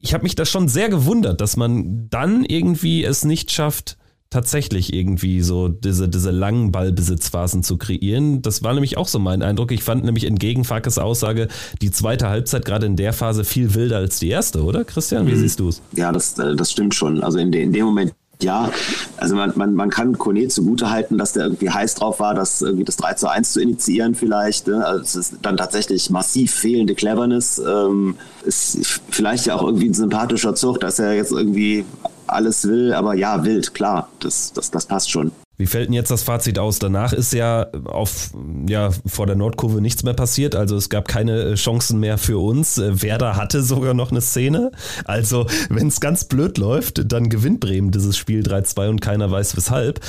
ich 0.00 0.14
habe 0.14 0.22
mich 0.22 0.36
da 0.36 0.44
schon 0.44 0.68
sehr 0.68 0.88
gewundert, 0.88 1.40
dass 1.40 1.56
man 1.56 2.08
dann 2.08 2.44
irgendwie 2.44 3.04
es 3.04 3.24
nicht 3.24 3.50
schafft, 3.50 3.96
tatsächlich 4.30 4.92
irgendwie 4.92 5.40
so 5.42 5.68
diese, 5.68 6.08
diese 6.08 6.30
langen 6.30 6.72
Ballbesitzphasen 6.72 7.62
zu 7.62 7.76
kreieren. 7.76 8.42
Das 8.42 8.62
war 8.62 8.72
nämlich 8.74 8.96
auch 8.96 9.08
so 9.08 9.18
mein 9.18 9.42
Eindruck. 9.42 9.72
Ich 9.72 9.82
fand 9.82 10.04
nämlich 10.04 10.24
entgegen 10.24 10.64
Fakes 10.64 10.98
Aussage 10.98 11.48
die 11.80 11.90
zweite 11.90 12.28
Halbzeit 12.28 12.64
gerade 12.64 12.86
in 12.86 12.96
der 12.96 13.12
Phase 13.12 13.44
viel 13.44 13.74
wilder 13.74 13.98
als 13.98 14.18
die 14.18 14.28
erste, 14.28 14.64
oder 14.64 14.84
Christian? 14.84 15.26
Wie 15.26 15.32
mhm. 15.32 15.40
siehst 15.40 15.60
du 15.60 15.68
es? 15.68 15.82
Ja, 15.92 16.12
das, 16.12 16.38
äh, 16.38 16.56
das 16.56 16.72
stimmt 16.72 16.94
schon. 16.94 17.22
Also 17.22 17.38
in, 17.38 17.52
de, 17.52 17.62
in 17.62 17.72
dem 17.72 17.84
Moment 17.86 18.12
ja, 18.42 18.70
also 19.16 19.34
man, 19.34 19.52
man, 19.56 19.74
man 19.74 19.88
kann 19.88 20.18
Kone 20.18 20.48
zugutehalten, 20.48 21.16
dass 21.16 21.32
der 21.32 21.44
irgendwie 21.44 21.70
heiß 21.70 21.94
drauf 21.94 22.20
war, 22.20 22.34
das 22.34 22.60
irgendwie 22.60 22.84
das 22.84 22.96
3 22.96 23.14
zu 23.14 23.30
1 23.30 23.52
zu 23.54 23.62
initiieren 23.62 24.14
vielleicht. 24.14 24.66
Ne? 24.66 24.84
Also 24.84 25.02
es 25.02 25.16
ist 25.16 25.34
dann 25.40 25.56
tatsächlich 25.56 26.10
massiv 26.10 26.52
fehlende 26.52 26.94
Cleverness. 26.94 27.58
Ähm, 27.58 28.16
ist 28.44 29.00
vielleicht 29.08 29.46
ja 29.46 29.54
auch 29.54 29.62
irgendwie 29.62 29.88
ein 29.88 29.94
sympathischer 29.94 30.54
Zug, 30.54 30.80
dass 30.80 30.98
er 30.98 31.14
jetzt 31.14 31.32
irgendwie 31.32 31.86
alles 32.26 32.66
will, 32.66 32.92
aber 32.92 33.14
ja, 33.14 33.44
wild, 33.44 33.74
klar, 33.74 34.08
das, 34.20 34.52
das, 34.52 34.70
das 34.70 34.86
passt 34.86 35.10
schon. 35.10 35.32
Wie 35.58 35.66
fällt 35.66 35.88
denn 35.88 35.94
jetzt 35.94 36.10
das 36.10 36.22
Fazit 36.22 36.58
aus? 36.58 36.78
Danach 36.78 37.12
ist 37.14 37.32
ja 37.32 37.66
auf, 37.84 38.30
ja, 38.68 38.90
vor 39.06 39.26
der 39.26 39.36
Nordkurve 39.36 39.80
nichts 39.80 40.02
mehr 40.02 40.12
passiert. 40.12 40.54
Also 40.54 40.76
es 40.76 40.90
gab 40.90 41.08
keine 41.08 41.40
äh, 41.40 41.54
Chancen 41.54 41.98
mehr 41.98 42.18
für 42.18 42.38
uns. 42.38 42.76
Äh, 42.76 43.02
Werder 43.02 43.36
hatte 43.36 43.62
sogar 43.62 43.94
noch 43.94 44.10
eine 44.10 44.20
Szene. 44.20 44.70
Also 45.06 45.46
wenn 45.70 45.88
es 45.88 46.00
ganz 46.00 46.24
blöd 46.24 46.58
läuft, 46.58 47.10
dann 47.10 47.30
gewinnt 47.30 47.60
Bremen 47.60 47.90
dieses 47.90 48.18
Spiel 48.18 48.42
3-2 48.42 48.90
und 48.90 49.00
keiner 49.00 49.30
weiß 49.30 49.56
weshalb. 49.56 50.00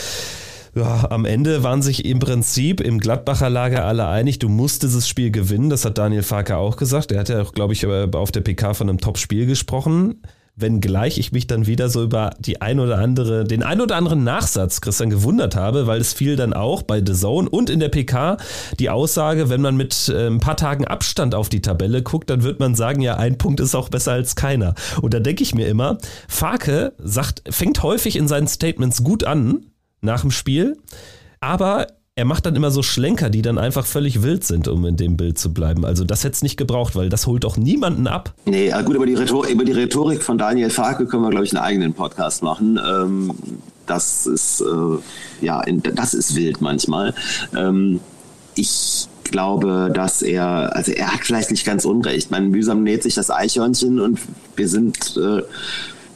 Ja, 0.76 1.10
am 1.10 1.24
Ende 1.24 1.64
waren 1.64 1.82
sich 1.82 2.06
im 2.06 2.20
Prinzip 2.20 2.82
im 2.82 3.00
Gladbacher 3.00 3.50
Lager 3.50 3.86
alle 3.86 4.08
einig, 4.08 4.38
du 4.40 4.50
musst 4.50 4.84
dieses 4.84 5.08
Spiel 5.08 5.32
gewinnen. 5.32 5.70
Das 5.70 5.86
hat 5.86 5.98
Daniel 5.98 6.24
Farke 6.24 6.58
auch 6.58 6.76
gesagt. 6.76 7.12
Er 7.12 7.22
hat 7.22 7.30
ja 7.30 7.42
auch, 7.42 7.54
glaube 7.54 7.72
ich, 7.72 7.84
äh, 7.84 8.08
auf 8.12 8.32
der 8.32 8.42
PK 8.42 8.74
von 8.74 8.90
einem 8.90 9.00
Top-Spiel 9.00 9.46
gesprochen 9.46 10.22
wenngleich 10.58 11.20
ich 11.20 11.32
mich 11.32 11.48
dann 11.48 11.68
wieder 11.68 11.88
so 11.90 12.04
über 12.04 12.32
die 12.40 12.62
ein 12.62 12.80
oder 12.80 12.98
andere, 12.98 13.44
den 13.44 13.64
ein 13.64 13.80
oder 13.80 13.96
anderen 13.96 14.24
Nachsatz, 14.24 14.82
Christian, 14.82 15.10
gewundert 15.10 15.56
habe, 15.56 15.88
weil 15.88 16.02
es 16.02 16.14
fiel 16.14 16.36
dann 16.36 16.54
auch 16.54 16.82
bei 16.82 17.02
The 17.06 17.14
Zone 17.14 17.48
und 17.48 17.70
in 17.70 17.80
der 17.80 17.90
PK 17.90 18.38
die 18.80 18.90
Aussage, 18.90 19.50
wenn 19.50 19.62
man 19.62 19.78
mit 19.78 20.10
äh, 20.10 20.28
ein 20.28 20.40
paar 20.40 20.58
Tagen 20.58 20.86
Abstand 20.86 21.36
auf 21.36 21.50
die 21.50 21.62
Tabelle 21.62 22.02
guckt, 22.02 22.30
dann 22.30 22.44
wird 22.44 22.60
man 22.60 22.76
sagen, 22.76 23.02
ja, 23.02 23.16
ein 23.18 23.38
Punkt 23.38 23.60
ist 23.60 23.76
auch 23.76 23.90
besser 23.90 24.14
als 24.14 24.36
keiner. 24.36 24.74
Und 25.02 25.14
da 25.14 25.20
denke 25.20 25.44
ich 25.44 25.54
mir 25.54 25.68
immer, 25.68 26.00
Farke 26.28 26.94
sagt, 26.98 27.44
fängt 27.50 27.84
häufig 27.84 28.16
in 28.16 28.28
seinen 28.28 28.48
Statements 28.48 29.04
gut 29.04 29.24
an 29.24 29.68
nach 30.02 30.22
dem 30.22 30.32
Spiel, 30.32 30.78
aber 31.40 31.88
er 32.18 32.26
macht 32.26 32.48
dann 32.48 32.56
immer 32.56 32.72
so 32.72 32.82
Schlenker, 32.82 33.30
die 33.30 33.44
dann 33.44 33.60
einfach 33.60 33.86
völlig 33.86 34.24
wild 34.24 34.44
sind, 34.44 34.68
um 34.68 34.84
in 34.88 34.98
dem 34.98 35.18
Bild 35.18 35.38
zu 35.38 35.54
bleiben. 35.54 35.86
Also 35.86 36.04
das 36.04 36.24
hätte 36.24 36.34
es 36.34 36.42
nicht 36.42 36.58
gebraucht, 36.58 36.96
weil 36.96 37.10
das 37.10 37.28
holt 37.28 37.44
doch 37.44 37.58
niemanden 37.58 38.08
ab. 38.08 38.34
Nee, 38.46 38.74
gut, 38.84 38.96
über 38.96 39.06
die, 39.06 39.14
Rhetorik, 39.14 39.52
über 39.52 39.64
die 39.64 39.72
Rhetorik 39.72 40.24
von 40.24 40.40
Daniel 40.40 40.72
Farke 40.72 41.06
können 41.06 41.22
wir, 41.22 41.30
glaube 41.30 41.46
ich, 41.46 41.56
einen 41.56 41.64
eigenen 41.64 41.94
Podcast 41.94 42.42
machen. 42.42 42.80
Ähm, 42.84 43.36
das 43.86 44.26
ist, 44.26 44.62
äh, 44.62 45.46
ja, 45.46 45.62
das 45.94 46.16
ist 46.16 46.36
wild 46.36 46.60
manchmal. 46.60 47.14
Ähm, 47.56 48.00
ich 48.56 49.08
glaube, 49.24 49.92
dass 49.94 50.24
er, 50.24 50.76
also 50.76 50.94
er 50.94 51.14
hat 51.14 51.20
vielleicht 51.22 51.52
nicht 51.52 51.68
ganz 51.68 51.86
unrecht. 51.86 52.32
Man 52.32 52.50
mühsam 52.50 52.82
näht 52.82 53.04
sich 53.04 53.14
das 53.14 53.30
Eichhörnchen 53.30 54.00
und 54.00 54.20
wir 54.56 54.68
sind 54.68 55.18
äh, 55.18 55.44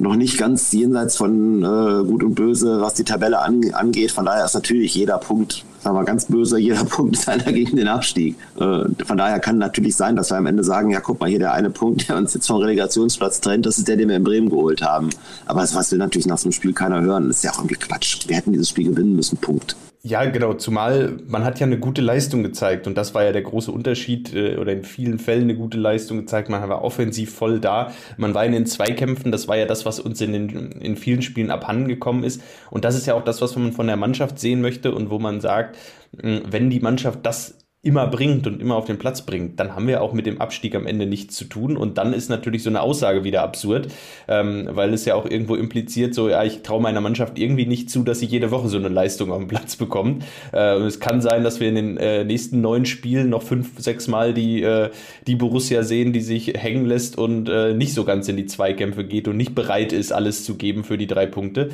noch 0.02 0.16
nicht 0.16 0.38
ganz 0.38 0.72
jenseits 0.72 1.16
von 1.16 1.64
äh, 1.64 2.04
Gut 2.04 2.24
und 2.24 2.36
Böse, 2.36 2.82
was 2.82 2.96
die 2.96 3.04
Tabelle 3.04 3.40
an, 3.40 3.62
angeht. 3.74 4.12
Von 4.12 4.26
daher 4.26 4.46
ist 4.46 4.56
natürlich 4.56 4.96
jeder 4.96 5.18
Punkt, 5.20 5.64
sagen 5.80 5.96
wir 5.96 6.04
ganz 6.04 6.26
böse, 6.26 6.58
jeder 6.60 6.84
Punkt 6.84 7.16
ist 7.16 7.30
gegen 7.46 7.78
den 7.78 7.88
Abstieg. 7.88 8.36
Äh, 8.56 8.84
von 9.06 9.18
daher 9.18 9.40
kann 9.40 9.58
natürlich 9.58 9.96
sein, 9.96 10.16
dass 10.16 10.32
wir 10.32 10.38
am 10.38 10.48
Ende 10.48 10.64
sagen, 10.64 10.90
ja 10.90 11.00
guck 11.00 11.20
mal, 11.20 11.30
hier 11.30 11.40
der 11.40 11.54
eine 11.54 11.70
Punkt, 11.70 12.10
der 12.10 12.18
uns 12.18 12.34
jetzt 12.34 12.48
vom 12.48 12.58
Relegationsplatz 12.58 13.42
trennt, 13.42 13.66
das 13.66 13.78
ist 13.78 13.88
der, 13.88 13.98
den 13.98 14.10
wir 14.10 14.16
in 14.16 14.24
Bremen 14.24 14.50
geholt 14.50 14.82
haben. 14.82 15.10
Aber 15.46 15.62
was 15.62 15.92
will 15.92 16.00
natürlich 16.00 16.28
nach 16.28 16.40
so 16.40 16.46
einem 16.46 16.54
Spiel 16.54 16.74
keiner 16.74 17.02
hören. 17.02 17.28
Das 17.28 17.38
ist 17.38 17.44
ja 17.44 17.52
auch 17.52 17.60
irgendwie 17.60 17.76
Quatsch. 17.76 18.28
Wir 18.28 18.36
hätten 18.36 18.52
dieses 18.52 18.70
Spiel 18.70 18.90
gewinnen 18.90 19.16
müssen, 19.16 19.38
Punkt. 19.38 19.76
Ja, 20.04 20.26
genau, 20.26 20.56
zumal 20.56 21.20
man 21.28 21.46
hat 21.46 21.60
ja 21.60 21.68
eine 21.68 21.78
gute 21.78 22.02
Leistung 22.02 22.42
gezeigt 22.42 22.88
und 22.88 22.98
das 22.98 23.14
war 23.14 23.24
ja 23.24 23.32
der 23.32 23.44
große 23.44 23.72
Unterschied 23.72 24.34
äh, 24.34 24.58
oder 24.58 24.72
in 24.72 24.84
vielen 24.84 25.20
Fällen 25.20 25.44
eine 25.44 25.56
gute 25.56 25.78
Leistung 25.78 26.18
gezeigt. 26.18 26.50
Man 26.50 26.68
war 26.68 26.84
offensiv 26.84 27.32
voll 27.36 27.60
da, 27.60 27.92
man 28.18 28.34
war 28.34 28.44
in 28.44 28.52
den 28.52 28.66
Zweikämpfen, 28.66 29.32
das 29.32 29.48
war 29.48 29.58
ja 29.58 29.68
das, 29.68 29.86
was 29.86 30.00
uns 30.00 30.20
in, 30.20 30.34
den, 30.34 30.72
in 30.72 30.98
vielen 30.98 31.22
Spielen 31.22 31.52
abhanden 31.52 31.88
gekommen 31.88 32.24
ist. 32.24 32.42
Und 32.72 32.84
das 32.84 32.96
ist 32.96 33.06
ja 33.06 33.14
auch 33.14 33.24
das, 33.24 33.44
was 33.44 33.56
man 33.56 33.74
von 33.74 33.86
der 33.86 33.96
Mannschaft 33.96 34.40
sehen 34.40 34.62
möchte 34.62 34.92
und 34.96 35.12
wo 35.12 35.20
man 35.20 35.40
sagt, 35.40 35.78
wenn 36.14 36.72
die 36.72 36.80
Mannschaft 36.80 37.20
das 37.22 37.61
immer 37.84 38.06
bringt 38.06 38.46
und 38.46 38.62
immer 38.62 38.76
auf 38.76 38.86
den 38.86 39.00
Platz 39.00 39.24
bringt, 39.24 39.60
dann 39.60 39.76
haben 39.76 39.88
wir 39.88 40.04
auch 40.04 40.14
mit 40.14 40.28
dem 40.28 40.40
Abstieg 40.40 40.76
am 40.76 40.86
Ende 40.86 41.08
nichts 41.08 41.36
zu 41.36 41.46
tun. 41.46 41.76
Und 41.76 41.98
dann 41.98 42.14
ist 42.14 42.30
natürlich 42.30 42.62
so 42.62 42.70
eine 42.70 42.82
Aussage 42.82 43.24
wieder 43.24 43.42
absurd, 43.42 43.88
ähm, 44.28 44.70
weil 44.72 44.94
es 44.94 45.06
ja 45.06 45.16
auch 45.16 45.26
irgendwo 45.26 45.56
impliziert, 45.56 46.14
so, 46.14 46.30
ja, 46.30 46.44
ich 46.44 46.62
traue 46.62 46.80
meiner 46.80 47.02
Mannschaft 47.02 47.40
irgendwie 47.40 47.66
nicht 47.66 47.90
zu, 47.90 48.04
dass 48.04 48.20
sie 48.20 48.28
jede 48.28 48.52
Woche 48.52 48.68
so 48.68 48.78
eine 48.78 48.90
Leistung 48.90 49.32
auf 49.32 49.40
dem 49.40 49.48
Platz 49.48 49.78
bekommt. 49.78 50.24
Äh, 50.54 50.78
es 50.82 51.00
kann 51.00 51.22
sein, 51.22 51.44
dass 51.44 51.60
wir 51.60 51.70
in 51.70 51.76
den 51.76 51.98
äh, 51.98 52.24
nächsten 52.24 52.62
neun 52.62 52.86
Spielen 52.86 53.30
noch 53.30 53.42
fünf, 53.42 53.80
sechs 53.80 54.08
Mal 54.08 54.36
die, 54.36 54.62
äh, 54.62 54.92
die 55.26 55.36
Borussia 55.36 55.82
sehen, 55.82 56.14
die 56.14 56.22
sich 56.22 56.54
hängen 56.56 56.86
lässt 56.86 57.18
und 57.18 57.50
äh, 57.50 57.74
nicht 57.74 57.96
so 57.96 58.04
ganz 58.06 58.28
in 58.28 58.38
die 58.38 58.46
Zweikämpfe 58.46 59.06
geht 59.06 59.28
und 59.28 59.38
nicht 59.38 59.56
bereit 59.56 59.92
ist, 59.92 60.14
alles 60.14 60.46
zu 60.46 60.56
geben 60.56 60.84
für 60.84 61.00
die 61.00 61.08
drei 61.08 61.26
Punkte. 61.26 61.72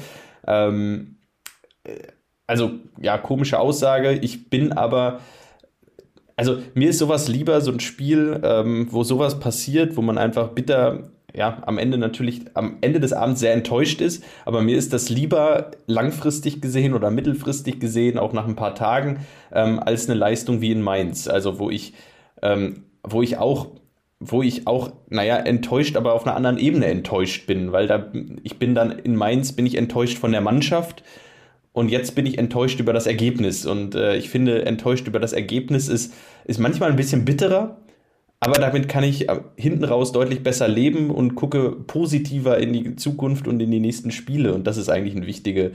Ähm, 0.47 1.17
äh, 1.83 1.95
also, 2.49 2.71
ja, 3.01 3.17
komische 3.17 3.59
Aussage. 3.59 4.13
Ich 4.21 4.49
bin 4.49 4.71
aber 4.71 5.19
also 6.37 6.59
mir 6.75 6.91
ist 6.91 6.99
sowas 6.99 7.27
lieber, 7.27 7.59
so 7.61 7.71
ein 7.71 7.79
Spiel, 7.79 8.39
ähm, 8.43 8.87
wo 8.91 9.03
sowas 9.03 9.39
passiert, 9.39 9.97
wo 9.97 10.01
man 10.01 10.17
einfach 10.17 10.49
bitter, 10.49 11.09
ja, 11.35 11.61
am 11.65 11.79
Ende 11.79 11.97
natürlich, 11.97 12.41
am 12.53 12.77
Ende 12.81 12.99
des 12.99 13.11
Abends 13.11 13.39
sehr 13.39 13.53
enttäuscht 13.53 14.01
ist, 14.01 14.23
aber 14.45 14.61
mir 14.61 14.77
ist 14.77 14.93
das 14.93 15.09
lieber 15.09 15.71
langfristig 15.87 16.61
gesehen 16.61 16.93
oder 16.93 17.09
mittelfristig 17.09 17.79
gesehen, 17.79 18.19
auch 18.19 18.33
nach 18.33 18.47
ein 18.47 18.55
paar 18.55 18.75
Tagen, 18.75 19.25
ähm, 19.51 19.79
als 19.79 20.07
eine 20.07 20.17
Leistung 20.17 20.61
wie 20.61 20.71
in 20.71 20.81
Mainz. 20.81 21.27
Also 21.27 21.57
wo 21.57 21.71
ich, 21.71 21.93
ähm, 22.41 22.83
wo 23.03 23.21
ich 23.21 23.37
auch 23.37 23.67
wo 24.19 24.41
ich 24.41 24.65
auch, 24.65 24.91
naja, 25.09 25.37
enttäuscht, 25.37 25.95
aber 25.95 26.13
auf 26.13 26.25
einer 26.25 26.35
anderen 26.35 26.57
Ebene 26.57 26.87
enttäuscht 26.87 27.45
bin, 27.45 27.71
weil 27.71 27.85
da, 27.85 28.11
ich 28.41 28.57
bin 28.57 28.73
dann 28.73 28.91
in 28.91 29.15
Mainz, 29.15 29.53
bin 29.53 29.67
ich 29.67 29.77
enttäuscht 29.77 30.17
von 30.17 30.31
der 30.31 30.41
Mannschaft, 30.41 31.03
und 31.77 31.89
jetzt 31.89 32.15
bin 32.15 32.25
ich 32.25 32.39
enttäuscht 32.39 32.79
über 32.79 32.91
das 32.91 33.05
Ergebnis. 33.05 33.67
Und 33.67 33.93
äh, 33.93 34.17
ich 34.17 34.31
finde, 34.31 34.65
enttäuscht 34.65 35.07
über 35.07 35.19
das 35.19 35.31
Ergebnis 35.31 35.89
ist, 35.89 36.11
ist 36.45 36.59
manchmal 36.59 36.89
ein 36.89 36.95
bisschen 36.95 37.23
bitterer, 37.23 37.77
aber 38.39 38.55
damit 38.55 38.89
kann 38.89 39.03
ich 39.03 39.29
äh, 39.29 39.41
hinten 39.57 39.83
raus 39.83 40.11
deutlich 40.11 40.41
besser 40.41 40.67
leben 40.67 41.11
und 41.11 41.35
gucke 41.35 41.69
positiver 41.69 42.57
in 42.57 42.73
die 42.73 42.95
Zukunft 42.95 43.47
und 43.47 43.59
in 43.61 43.69
die 43.69 43.79
nächsten 43.79 44.09
Spiele. 44.09 44.55
Und 44.55 44.65
das 44.65 44.77
ist 44.77 44.89
eigentlich 44.89 45.15
ein 45.15 45.27
wichtige, 45.27 45.73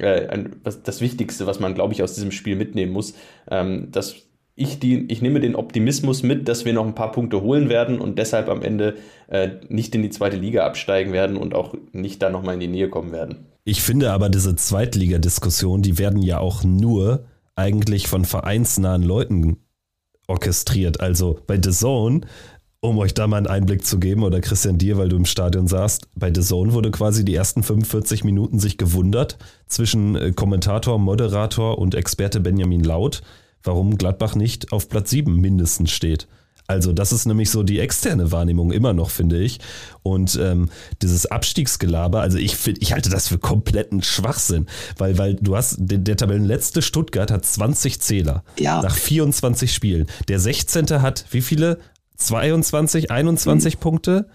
äh, 0.00 0.44
das 0.82 1.02
Wichtigste, 1.02 1.46
was 1.46 1.60
man, 1.60 1.74
glaube 1.74 1.92
ich, 1.92 2.02
aus 2.02 2.14
diesem 2.14 2.30
Spiel 2.30 2.56
mitnehmen 2.56 2.92
muss. 2.92 3.12
Ähm, 3.50 3.88
dass 3.92 4.16
ich, 4.54 4.78
die, 4.78 5.04
ich 5.12 5.20
nehme 5.20 5.40
den 5.40 5.56
Optimismus 5.56 6.22
mit, 6.22 6.48
dass 6.48 6.64
wir 6.64 6.72
noch 6.72 6.86
ein 6.86 6.94
paar 6.94 7.12
Punkte 7.12 7.42
holen 7.42 7.68
werden 7.68 8.00
und 8.00 8.18
deshalb 8.18 8.48
am 8.48 8.62
Ende 8.62 8.94
äh, 9.28 9.50
nicht 9.68 9.94
in 9.94 10.00
die 10.00 10.10
zweite 10.10 10.38
Liga 10.38 10.64
absteigen 10.64 11.12
werden 11.12 11.36
und 11.36 11.54
auch 11.54 11.74
nicht 11.92 12.22
da 12.22 12.30
nochmal 12.30 12.54
in 12.54 12.60
die 12.60 12.68
Nähe 12.68 12.88
kommen 12.88 13.12
werden. 13.12 13.53
Ich 13.64 13.82
finde 13.82 14.12
aber 14.12 14.28
diese 14.28 14.56
Zweitligadiskussion, 14.56 15.80
die 15.80 15.98
werden 15.98 16.22
ja 16.22 16.38
auch 16.38 16.64
nur 16.64 17.24
eigentlich 17.56 18.08
von 18.08 18.26
vereinsnahen 18.26 19.02
Leuten 19.02 19.56
orchestriert. 20.26 21.00
Also 21.00 21.40
bei 21.46 21.58
The 21.62 21.70
Zone, 21.70 22.22
um 22.80 22.98
euch 22.98 23.14
da 23.14 23.26
mal 23.26 23.38
einen 23.38 23.46
Einblick 23.46 23.86
zu 23.86 23.98
geben, 23.98 24.22
oder 24.22 24.42
Christian 24.42 24.76
dir, 24.76 24.98
weil 24.98 25.08
du 25.08 25.16
im 25.16 25.24
Stadion 25.24 25.66
saßt, 25.66 26.08
bei 26.14 26.32
The 26.34 26.42
Zone 26.42 26.74
wurde 26.74 26.90
quasi 26.90 27.24
die 27.24 27.34
ersten 27.34 27.62
45 27.62 28.24
Minuten 28.24 28.58
sich 28.58 28.76
gewundert 28.76 29.38
zwischen 29.66 30.14
äh, 30.16 30.32
Kommentator, 30.32 30.98
Moderator 30.98 31.78
und 31.78 31.94
Experte 31.94 32.40
Benjamin 32.40 32.84
Laut, 32.84 33.22
warum 33.62 33.96
Gladbach 33.96 34.34
nicht 34.34 34.72
auf 34.72 34.90
Platz 34.90 35.08
7 35.08 35.40
mindestens 35.40 35.90
steht. 35.90 36.28
Also 36.66 36.92
das 36.92 37.12
ist 37.12 37.26
nämlich 37.26 37.50
so 37.50 37.62
die 37.62 37.78
externe 37.78 38.32
Wahrnehmung 38.32 38.72
immer 38.72 38.94
noch, 38.94 39.10
finde 39.10 39.38
ich. 39.38 39.58
Und 40.02 40.38
ähm, 40.40 40.70
dieses 41.02 41.26
Abstiegsgelaber, 41.26 42.20
also 42.20 42.38
ich 42.38 42.56
finde, 42.56 42.80
ich 42.80 42.92
halte 42.92 43.10
das 43.10 43.28
für 43.28 43.38
kompletten 43.38 44.02
Schwachsinn, 44.02 44.66
weil, 44.96 45.18
weil 45.18 45.34
du 45.34 45.56
hast, 45.56 45.76
der, 45.78 45.98
der 45.98 46.16
Tabellenletzte 46.16 46.80
Stuttgart 46.80 47.30
hat 47.30 47.44
20 47.44 48.00
Zähler 48.00 48.44
ja. 48.58 48.80
nach 48.80 48.96
24 48.96 49.72
Spielen. 49.72 50.06
Der 50.28 50.40
16. 50.40 51.02
hat 51.02 51.26
wie 51.30 51.42
viele? 51.42 51.78
22, 52.16 53.10
21 53.10 53.74
mhm. 53.74 53.80
Punkte 53.80 54.26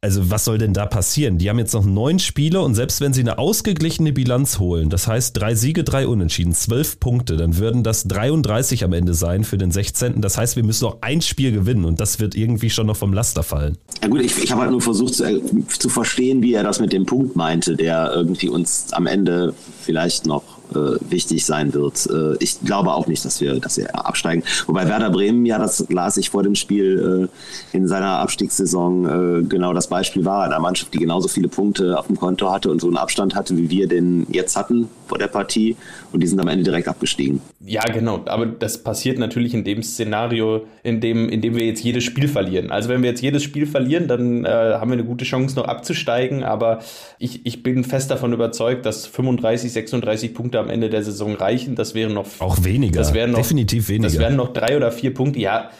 also 0.00 0.30
was 0.30 0.44
soll 0.44 0.58
denn 0.58 0.72
da 0.72 0.86
passieren? 0.86 1.38
Die 1.38 1.50
haben 1.50 1.58
jetzt 1.58 1.74
noch 1.74 1.84
neun 1.84 2.20
Spiele 2.20 2.60
und 2.60 2.74
selbst 2.74 3.00
wenn 3.00 3.12
sie 3.12 3.20
eine 3.20 3.38
ausgeglichene 3.38 4.12
Bilanz 4.12 4.60
holen, 4.60 4.90
das 4.90 5.08
heißt 5.08 5.36
drei 5.36 5.56
Siege, 5.56 5.82
drei 5.82 6.06
Unentschieden, 6.06 6.52
zwölf 6.52 7.00
Punkte, 7.00 7.36
dann 7.36 7.58
würden 7.58 7.82
das 7.82 8.04
33 8.04 8.84
am 8.84 8.92
Ende 8.92 9.14
sein 9.14 9.42
für 9.42 9.58
den 9.58 9.72
16. 9.72 10.20
Das 10.20 10.38
heißt, 10.38 10.54
wir 10.54 10.62
müssen 10.62 10.84
noch 10.84 10.98
ein 11.00 11.20
Spiel 11.20 11.50
gewinnen 11.50 11.84
und 11.84 11.98
das 11.98 12.20
wird 12.20 12.36
irgendwie 12.36 12.70
schon 12.70 12.86
noch 12.86 12.96
vom 12.96 13.12
Laster 13.12 13.42
fallen. 13.42 13.76
Ja 14.00 14.08
gut, 14.08 14.20
ich, 14.20 14.40
ich 14.40 14.52
habe 14.52 14.62
halt 14.62 14.70
nur 14.70 14.80
versucht 14.80 15.14
zu, 15.14 15.24
äh, 15.24 15.40
zu 15.66 15.88
verstehen, 15.88 16.42
wie 16.42 16.54
er 16.54 16.62
das 16.62 16.78
mit 16.78 16.92
dem 16.92 17.04
Punkt 17.04 17.34
meinte, 17.34 17.74
der 17.74 18.12
irgendwie 18.14 18.48
uns 18.48 18.92
am 18.92 19.06
Ende 19.06 19.52
vielleicht 19.82 20.26
noch 20.26 20.57
wichtig 20.70 21.44
sein 21.44 21.72
wird. 21.74 22.06
Äh, 22.06 22.36
ich 22.40 22.60
glaube 22.60 22.92
auch 22.92 23.06
nicht, 23.06 23.24
dass 23.24 23.40
wir, 23.40 23.60
dass 23.60 23.76
wir 23.76 23.94
absteigen. 23.94 24.42
Wobei 24.66 24.88
Werder 24.88 25.10
Bremen, 25.10 25.46
ja, 25.46 25.58
das 25.58 25.84
las 25.88 26.16
ich 26.16 26.30
vor 26.30 26.42
dem 26.42 26.54
Spiel 26.54 27.30
äh, 27.72 27.76
in 27.76 27.88
seiner 27.88 28.18
Abstiegssaison, 28.18 29.04
äh, 29.04 29.42
genau 29.44 29.72
das 29.72 29.88
Beispiel 29.88 30.24
war. 30.24 30.44
Eine 30.44 30.58
Mannschaft, 30.60 30.94
die 30.94 30.98
genauso 30.98 31.28
viele 31.28 31.48
Punkte 31.48 31.98
auf 31.98 32.06
dem 32.06 32.16
Konto 32.16 32.50
hatte 32.50 32.70
und 32.70 32.80
so 32.80 32.86
einen 32.86 32.96
Abstand 32.96 33.34
hatte, 33.34 33.56
wie 33.56 33.70
wir 33.70 33.88
den 33.88 34.26
jetzt 34.30 34.56
hatten 34.56 34.88
vor 35.08 35.18
der 35.18 35.28
Partie. 35.28 35.76
Und 36.12 36.22
die 36.22 36.26
sind 36.26 36.38
am 36.40 36.48
Ende 36.48 36.64
direkt 36.64 36.88
abgestiegen. 36.88 37.40
Ja, 37.64 37.82
genau. 37.82 38.22
Aber 38.26 38.46
das 38.46 38.82
passiert 38.82 39.18
natürlich 39.18 39.54
in 39.54 39.64
dem 39.64 39.82
Szenario, 39.82 40.66
in 40.82 41.00
dem, 41.00 41.28
in 41.28 41.40
dem 41.40 41.56
wir 41.56 41.66
jetzt 41.66 41.82
jedes 41.82 42.04
Spiel 42.04 42.28
verlieren. 42.28 42.70
Also 42.70 42.88
wenn 42.88 43.02
wir 43.02 43.10
jetzt 43.10 43.22
jedes 43.22 43.42
Spiel 43.42 43.66
verlieren, 43.66 44.08
dann 44.08 44.44
äh, 44.44 44.48
haben 44.48 44.90
wir 44.90 44.94
eine 44.94 45.04
gute 45.04 45.24
Chance, 45.24 45.56
noch 45.56 45.66
abzusteigen. 45.66 46.44
Aber 46.44 46.80
ich, 47.18 47.44
ich 47.44 47.62
bin 47.62 47.84
fest 47.84 48.10
davon 48.10 48.32
überzeugt, 48.32 48.86
dass 48.86 49.06
35, 49.06 49.72
36 49.72 50.34
Punkte 50.34 50.58
am 50.58 50.70
Ende 50.70 50.90
der 50.90 51.02
Saison 51.02 51.34
reichen. 51.34 51.74
Das 51.74 51.94
wären 51.94 52.14
noch. 52.14 52.26
Auch 52.38 52.62
weniger. 52.64 52.98
Das 52.98 53.14
wären 53.14 53.32
noch, 53.32 53.38
definitiv 53.38 53.88
weniger. 53.88 54.08
Das 54.08 54.18
wären 54.18 54.36
noch 54.36 54.52
drei 54.52 54.76
oder 54.76 54.92
vier 54.92 55.14
Punkte. 55.14 55.40
Ja, 55.40 55.70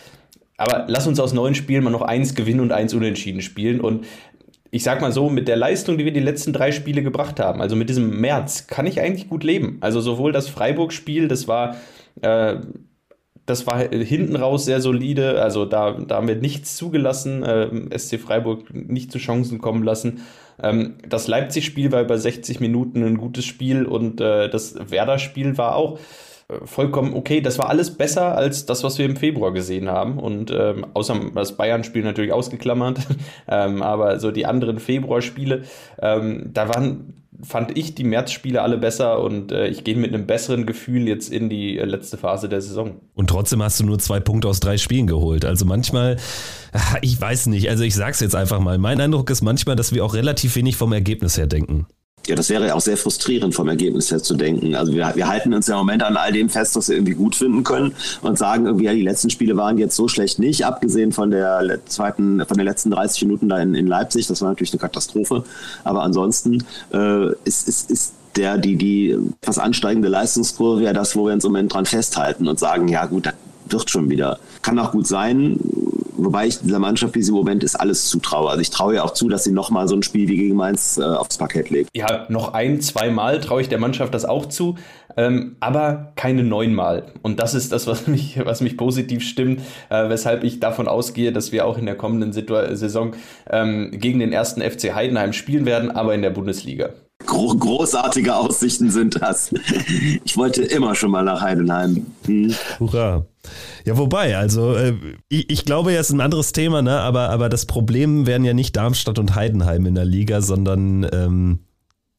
aber 0.60 0.86
lass 0.88 1.06
uns 1.06 1.20
aus 1.20 1.32
neun 1.32 1.54
Spielen 1.54 1.84
mal 1.84 1.90
noch 1.90 2.02
eins 2.02 2.34
gewinnen 2.34 2.58
und 2.58 2.72
eins 2.72 2.92
unentschieden 2.92 3.42
spielen. 3.42 3.80
Und 3.80 4.06
ich 4.70 4.82
sag 4.82 5.00
mal 5.00 5.12
so, 5.12 5.30
mit 5.30 5.48
der 5.48 5.56
Leistung, 5.56 5.98
die 5.98 6.04
wir 6.04 6.12
die 6.12 6.20
letzten 6.20 6.52
drei 6.52 6.72
Spiele 6.72 7.02
gebracht 7.02 7.40
haben, 7.40 7.60
also 7.60 7.76
mit 7.76 7.88
diesem 7.88 8.20
März, 8.20 8.66
kann 8.66 8.86
ich 8.86 9.00
eigentlich 9.00 9.28
gut 9.28 9.44
leben. 9.44 9.78
Also 9.80 10.00
sowohl 10.00 10.32
das 10.32 10.48
Freiburg-Spiel, 10.48 11.28
das 11.28 11.48
war. 11.48 11.76
Äh, 12.20 12.56
das 13.46 13.66
war 13.66 13.78
hinten 13.78 14.36
raus 14.36 14.66
sehr 14.66 14.82
solide. 14.82 15.40
Also 15.40 15.64
da, 15.64 15.92
da 15.92 16.16
haben 16.16 16.28
wir 16.28 16.36
nichts 16.36 16.76
zugelassen, 16.76 17.42
äh, 17.42 17.98
SC 17.98 18.18
Freiburg 18.20 18.74
nicht 18.74 19.10
zu 19.10 19.16
Chancen 19.16 19.58
kommen 19.58 19.82
lassen. 19.82 20.20
Ähm, 20.62 20.96
das 21.08 21.28
Leipzig-Spiel 21.28 21.90
war 21.90 22.02
über 22.02 22.18
60 22.18 22.60
Minuten 22.60 23.02
ein 23.02 23.16
gutes 23.16 23.46
Spiel 23.46 23.86
und 23.86 24.20
äh, 24.20 24.50
das 24.50 24.90
Werder-Spiel 24.90 25.56
war 25.56 25.76
auch 25.76 25.98
vollkommen 26.64 27.14
okay. 27.14 27.40
Das 27.40 27.58
war 27.58 27.68
alles 27.68 27.96
besser 27.96 28.36
als 28.36 28.66
das, 28.66 28.82
was 28.84 28.98
wir 28.98 29.04
im 29.04 29.16
Februar 29.16 29.52
gesehen 29.52 29.88
haben. 29.88 30.18
Und 30.18 30.50
ähm, 30.50 30.86
außer 30.94 31.18
das 31.34 31.56
Bayern-Spiel 31.56 32.02
natürlich 32.02 32.32
ausgeklammert, 32.32 33.00
ähm, 33.48 33.82
aber 33.82 34.18
so 34.20 34.30
die 34.30 34.46
anderen 34.46 34.78
Februar-Spiele, 34.78 35.62
ähm, 36.00 36.50
da 36.52 36.68
waren 36.68 37.14
fand 37.42 37.78
ich 37.78 37.94
die 37.94 38.04
März-Spiele 38.04 38.62
alle 38.62 38.78
besser 38.78 39.22
und 39.22 39.52
äh, 39.52 39.68
ich 39.68 39.84
gehe 39.84 39.96
mit 39.96 40.12
einem 40.12 40.26
besseren 40.26 40.66
Gefühl 40.66 41.06
jetzt 41.06 41.30
in 41.30 41.48
die 41.48 41.78
äh, 41.78 41.84
letzte 41.84 42.16
Phase 42.16 42.48
der 42.48 42.60
Saison. 42.60 43.00
Und 43.14 43.30
trotzdem 43.30 43.62
hast 43.62 43.78
du 43.78 43.84
nur 43.84 43.98
zwei 43.98 44.18
Punkte 44.18 44.48
aus 44.48 44.60
drei 44.60 44.76
Spielen 44.76 45.06
geholt. 45.06 45.44
Also 45.44 45.64
manchmal, 45.64 46.16
ah, 46.72 46.96
ich 47.00 47.20
weiß 47.20 47.46
nicht, 47.46 47.70
also 47.70 47.84
ich 47.84 47.94
sag's 47.94 48.20
jetzt 48.20 48.34
einfach 48.34 48.58
mal. 48.58 48.78
Mein 48.78 49.00
Eindruck 49.00 49.30
ist 49.30 49.42
manchmal, 49.42 49.76
dass 49.76 49.94
wir 49.94 50.04
auch 50.04 50.14
relativ 50.14 50.56
wenig 50.56 50.76
vom 50.76 50.92
Ergebnis 50.92 51.38
her 51.38 51.46
denken. 51.46 51.86
Ja, 52.28 52.34
das 52.34 52.50
wäre 52.50 52.74
auch 52.74 52.80
sehr 52.82 52.98
frustrierend 52.98 53.54
vom 53.54 53.68
Ergebnis 53.68 54.10
her 54.10 54.22
zu 54.22 54.34
denken. 54.34 54.74
Also 54.74 54.92
wir, 54.92 55.12
wir 55.14 55.28
halten 55.28 55.54
uns 55.54 55.66
ja 55.66 55.74
im 55.74 55.78
Moment 55.78 56.02
an 56.02 56.18
all 56.18 56.30
dem 56.30 56.50
fest, 56.50 56.76
was 56.76 56.90
wir 56.90 56.96
irgendwie 56.96 57.14
gut 57.14 57.34
finden 57.34 57.64
können 57.64 57.94
und 58.20 58.36
sagen 58.36 58.66
irgendwie, 58.66 58.84
ja, 58.84 58.92
die 58.92 59.02
letzten 59.02 59.30
Spiele 59.30 59.56
waren 59.56 59.78
jetzt 59.78 59.96
so 59.96 60.08
schlecht 60.08 60.38
nicht, 60.38 60.66
abgesehen 60.66 61.12
von 61.12 61.30
der 61.30 61.80
zweiten, 61.86 62.44
von 62.44 62.58
den 62.58 62.66
letzten 62.66 62.90
30 62.90 63.22
Minuten 63.22 63.48
da 63.48 63.58
in, 63.58 63.74
in 63.74 63.86
Leipzig. 63.86 64.26
Das 64.26 64.42
war 64.42 64.50
natürlich 64.50 64.72
eine 64.72 64.80
Katastrophe. 64.80 65.42
Aber 65.84 66.02
ansonsten 66.02 66.64
äh, 66.92 67.32
ist, 67.44 67.66
ist, 67.66 67.90
ist 67.90 68.12
der, 68.36 68.58
die, 68.58 68.76
die 68.76 69.16
etwas 69.40 69.58
ansteigende 69.58 70.08
Leistungskurve 70.08 70.82
ja 70.82 70.92
das, 70.92 71.16
wo 71.16 71.24
wir 71.24 71.32
uns 71.32 71.46
im 71.46 71.52
Moment 71.52 71.72
dran 71.72 71.86
festhalten 71.86 72.46
und 72.46 72.58
sagen, 72.58 72.88
ja 72.88 73.06
gut, 73.06 73.24
das 73.24 73.34
wird 73.70 73.90
schon 73.90 74.10
wieder. 74.10 74.38
Kann 74.60 74.78
auch 74.78 74.92
gut 74.92 75.06
sein, 75.06 75.58
Wobei 76.18 76.48
ich 76.48 76.58
dieser 76.58 76.80
Mannschaft, 76.80 77.14
wie 77.14 77.22
sie 77.22 77.30
im 77.30 77.36
Moment 77.36 77.62
ist, 77.62 77.76
alles 77.76 78.08
zutraue. 78.08 78.50
Also 78.50 78.60
ich 78.60 78.70
traue 78.70 78.96
ja 78.96 79.04
auch 79.04 79.12
zu, 79.12 79.28
dass 79.28 79.44
sie 79.44 79.52
nochmal 79.52 79.86
so 79.86 79.94
ein 79.94 80.02
Spiel 80.02 80.28
wie 80.28 80.36
gegen 80.36 80.56
Mainz 80.56 80.98
äh, 80.98 81.04
aufs 81.04 81.38
Parkett 81.38 81.70
legt. 81.70 81.90
Ja, 81.94 82.26
noch 82.28 82.54
ein, 82.54 82.80
zweimal 82.80 83.40
traue 83.40 83.60
ich 83.60 83.68
der 83.68 83.78
Mannschaft 83.78 84.12
das 84.12 84.24
auch 84.24 84.46
zu, 84.46 84.74
ähm, 85.16 85.56
aber 85.60 86.12
keine 86.16 86.42
neunmal. 86.42 87.12
Und 87.22 87.38
das 87.38 87.54
ist 87.54 87.70
das, 87.70 87.86
was 87.86 88.06
mich, 88.08 88.44
was 88.44 88.60
mich 88.60 88.76
positiv 88.76 89.22
stimmt, 89.22 89.60
äh, 89.90 90.08
weshalb 90.08 90.42
ich 90.42 90.58
davon 90.58 90.88
ausgehe, 90.88 91.32
dass 91.32 91.52
wir 91.52 91.66
auch 91.66 91.78
in 91.78 91.86
der 91.86 91.96
kommenden 91.96 92.32
Situ 92.32 92.54
Saison 92.74 93.14
ähm, 93.48 93.92
gegen 93.92 94.18
den 94.18 94.32
ersten 94.32 94.60
FC 94.60 94.94
Heidenheim 94.94 95.32
spielen 95.32 95.66
werden, 95.66 95.90
aber 95.90 96.14
in 96.14 96.22
der 96.22 96.30
Bundesliga. 96.30 96.90
Gro 97.26 97.54
großartige 97.56 98.34
Aussichten 98.34 98.90
sind 98.90 99.20
das. 99.20 99.52
Ich 100.24 100.36
wollte 100.36 100.62
immer 100.62 100.94
schon 100.94 101.10
mal 101.10 101.24
nach 101.24 101.40
Heidenheim. 101.40 102.06
Hm. 102.26 102.54
Hurra. 102.78 103.26
Ja, 103.84 103.96
wobei, 103.96 104.36
also 104.36 104.74
äh, 104.74 104.94
ich, 105.28 105.50
ich, 105.50 105.64
glaube, 105.64 105.92
ja, 105.92 106.00
ist 106.00 106.10
ein 106.10 106.20
anderes 106.20 106.52
Thema, 106.52 106.82
ne? 106.82 107.00
aber, 107.00 107.30
aber 107.30 107.48
das 107.48 107.66
Problem 107.66 108.26
wären 108.26 108.44
ja 108.44 108.54
nicht 108.54 108.76
Darmstadt 108.76 109.18
und 109.18 109.34
Heidenheim 109.34 109.86
in 109.86 109.94
der 109.94 110.04
Liga, 110.04 110.42
sondern 110.42 111.06
ähm, 111.12 111.60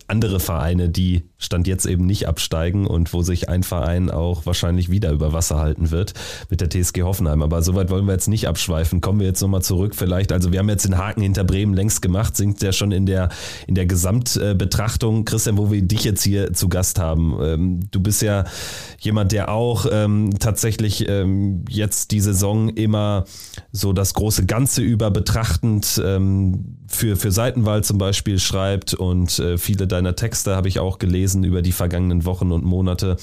andere 0.08 0.40
Vereine, 0.40 0.90
die 0.90 1.30
Stand 1.42 1.68
jetzt 1.68 1.86
eben 1.86 2.06
nicht 2.06 2.28
absteigen 2.28 2.86
und 2.86 3.14
wo 3.14 3.22
sich 3.22 3.48
ein 3.48 3.64
Verein 3.64 4.12
auch 4.12 4.46
wahrscheinlich 4.46 4.92
wieder 4.92 5.12
über 5.12 5.32
Wasser 5.32 5.58
halten 5.58 5.90
wird 5.90 6.14
mit 6.50 6.60
der 6.60 6.70
TSG 6.70 7.04
Hoffenheim. 7.04 7.42
Aber 7.42 7.62
soweit 7.62 7.90
wollen 7.90 8.06
wir 8.06 8.12
jetzt 8.12 8.28
nicht 8.28 8.48
abschweifen. 8.48 9.00
Kommen 9.00 9.22
wir 9.22 9.28
jetzt 9.28 9.42
nochmal 9.42 9.62
zurück 9.62 9.96
vielleicht. 9.96 10.34
Also 10.34 10.52
wir 10.52 10.60
haben 10.60 10.68
jetzt 10.68 10.84
den 10.84 10.98
Haken 10.98 11.22
hinter 11.22 11.46
Bremen 11.46 11.74
längst 11.74 12.02
gemacht, 12.02 12.36
sinkt 12.36 12.62
ja 12.62 12.74
schon 12.74 12.92
in 12.92 13.06
der, 13.06 13.30
in 13.68 13.76
der 13.76 13.86
Gesamtbetrachtung. 13.86 15.24
Christian, 15.24 15.58
wo 15.58 15.72
wir 15.72 15.82
dich 15.82 16.04
jetzt 16.04 16.24
hier 16.24 16.52
zu 16.54 16.68
Gast 16.68 17.00
haben. 17.00 17.38
Ähm, 17.42 17.80
du 17.90 18.02
bist 18.02 18.22
ja 18.22 18.44
jemand, 19.00 19.32
der 19.32 19.50
auch 19.50 19.86
ähm, 19.90 20.32
tatsächlich 20.40 21.08
ähm, 21.08 21.64
jetzt 21.70 22.12
die 22.12 22.20
Saison 22.20 22.68
immer 22.68 23.24
so 23.72 23.94
das 23.94 24.14
große 24.14 24.46
Ganze 24.46 24.82
über 24.82 25.10
betrachtend 25.10 25.86
für, 25.86 27.16
für 27.16 27.32
Seitenwahl 27.32 27.84
zum 27.84 27.98
Beispiel 27.98 28.40
schreibt 28.40 28.94
und 28.94 29.40
äh, 29.40 29.58
viele 29.58 29.88
deiner 29.88 30.16
Texte 30.16 30.56
habe 30.56 30.68
ich 30.68 30.80
auch 30.80 31.00
gelesen 31.00 31.29
über 31.36 31.62
die 31.62 31.72
vergangenen 31.72 32.26
Wochen 32.26 32.52
und 32.52 32.64
Monate. 32.64 33.18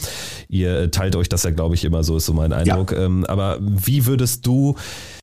Ihr 0.48 0.90
teilt 0.90 1.16
euch 1.16 1.28
das 1.28 1.42
ja, 1.42 1.50
glaube 1.50 1.74
ich, 1.74 1.84
immer 1.84 2.02
so, 2.04 2.16
ist 2.16 2.26
so 2.26 2.32
mein 2.32 2.52
Eindruck. 2.52 2.92
Ja. 2.92 3.04
Ähm, 3.04 3.24
aber 3.26 3.58
wie 3.60 4.06
würdest 4.06 4.46
du 4.46 4.76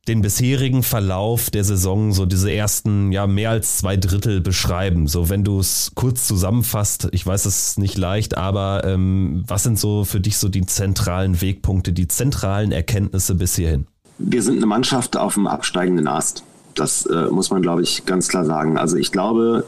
den 0.07 0.21
bisherigen 0.21 0.83
Verlauf 0.83 1.49
der 1.49 1.63
Saison, 1.63 2.11
so 2.11 2.25
diese 2.25 2.51
ersten, 2.51 3.11
ja, 3.11 3.25
mehr 3.25 3.51
als 3.51 3.77
zwei 3.77 3.95
Drittel 3.97 4.41
beschreiben? 4.41 5.07
So, 5.07 5.29
wenn 5.29 5.43
du 5.43 5.59
es 5.59 5.91
kurz 5.95 6.27
zusammenfasst, 6.27 7.07
ich 7.11 7.25
weiß, 7.25 7.45
es 7.45 7.69
ist 7.69 7.79
nicht 7.79 7.97
leicht, 7.97 8.37
aber 8.37 8.83
ähm, 8.85 9.43
was 9.47 9.63
sind 9.63 9.79
so 9.79 10.03
für 10.03 10.19
dich 10.19 10.37
so 10.37 10.49
die 10.49 10.65
zentralen 10.65 11.41
Wegpunkte, 11.41 11.93
die 11.93 12.07
zentralen 12.07 12.71
Erkenntnisse 12.71 13.35
bis 13.35 13.55
hierhin? 13.55 13.87
Wir 14.17 14.43
sind 14.43 14.57
eine 14.57 14.65
Mannschaft 14.65 15.17
auf 15.17 15.35
dem 15.35 15.47
absteigenden 15.47 16.07
Ast. 16.07 16.43
Das 16.75 17.05
äh, 17.05 17.27
muss 17.29 17.49
man, 17.49 17.61
glaube 17.61 17.81
ich, 17.81 18.05
ganz 18.05 18.27
klar 18.27 18.45
sagen. 18.45 18.77
Also 18.77 18.97
ich 18.97 19.11
glaube, 19.11 19.65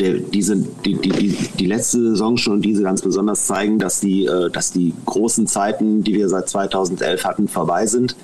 der, 0.00 0.14
diese, 0.14 0.56
die, 0.56 0.94
die, 0.94 1.10
die, 1.10 1.36
die 1.58 1.66
letzte 1.66 2.00
Saison 2.00 2.36
schon 2.36 2.54
und 2.54 2.62
diese 2.62 2.82
ganz 2.82 3.02
besonders 3.02 3.46
zeigen, 3.46 3.78
dass 3.78 4.00
die, 4.00 4.24
äh, 4.26 4.50
dass 4.50 4.72
die 4.72 4.94
großen 5.06 5.46
Zeiten, 5.46 6.02
die 6.02 6.14
wir 6.14 6.28
seit 6.28 6.48
2011 6.48 7.24
hatten, 7.24 7.48
vorbei 7.48 7.86
sind, 7.86 8.16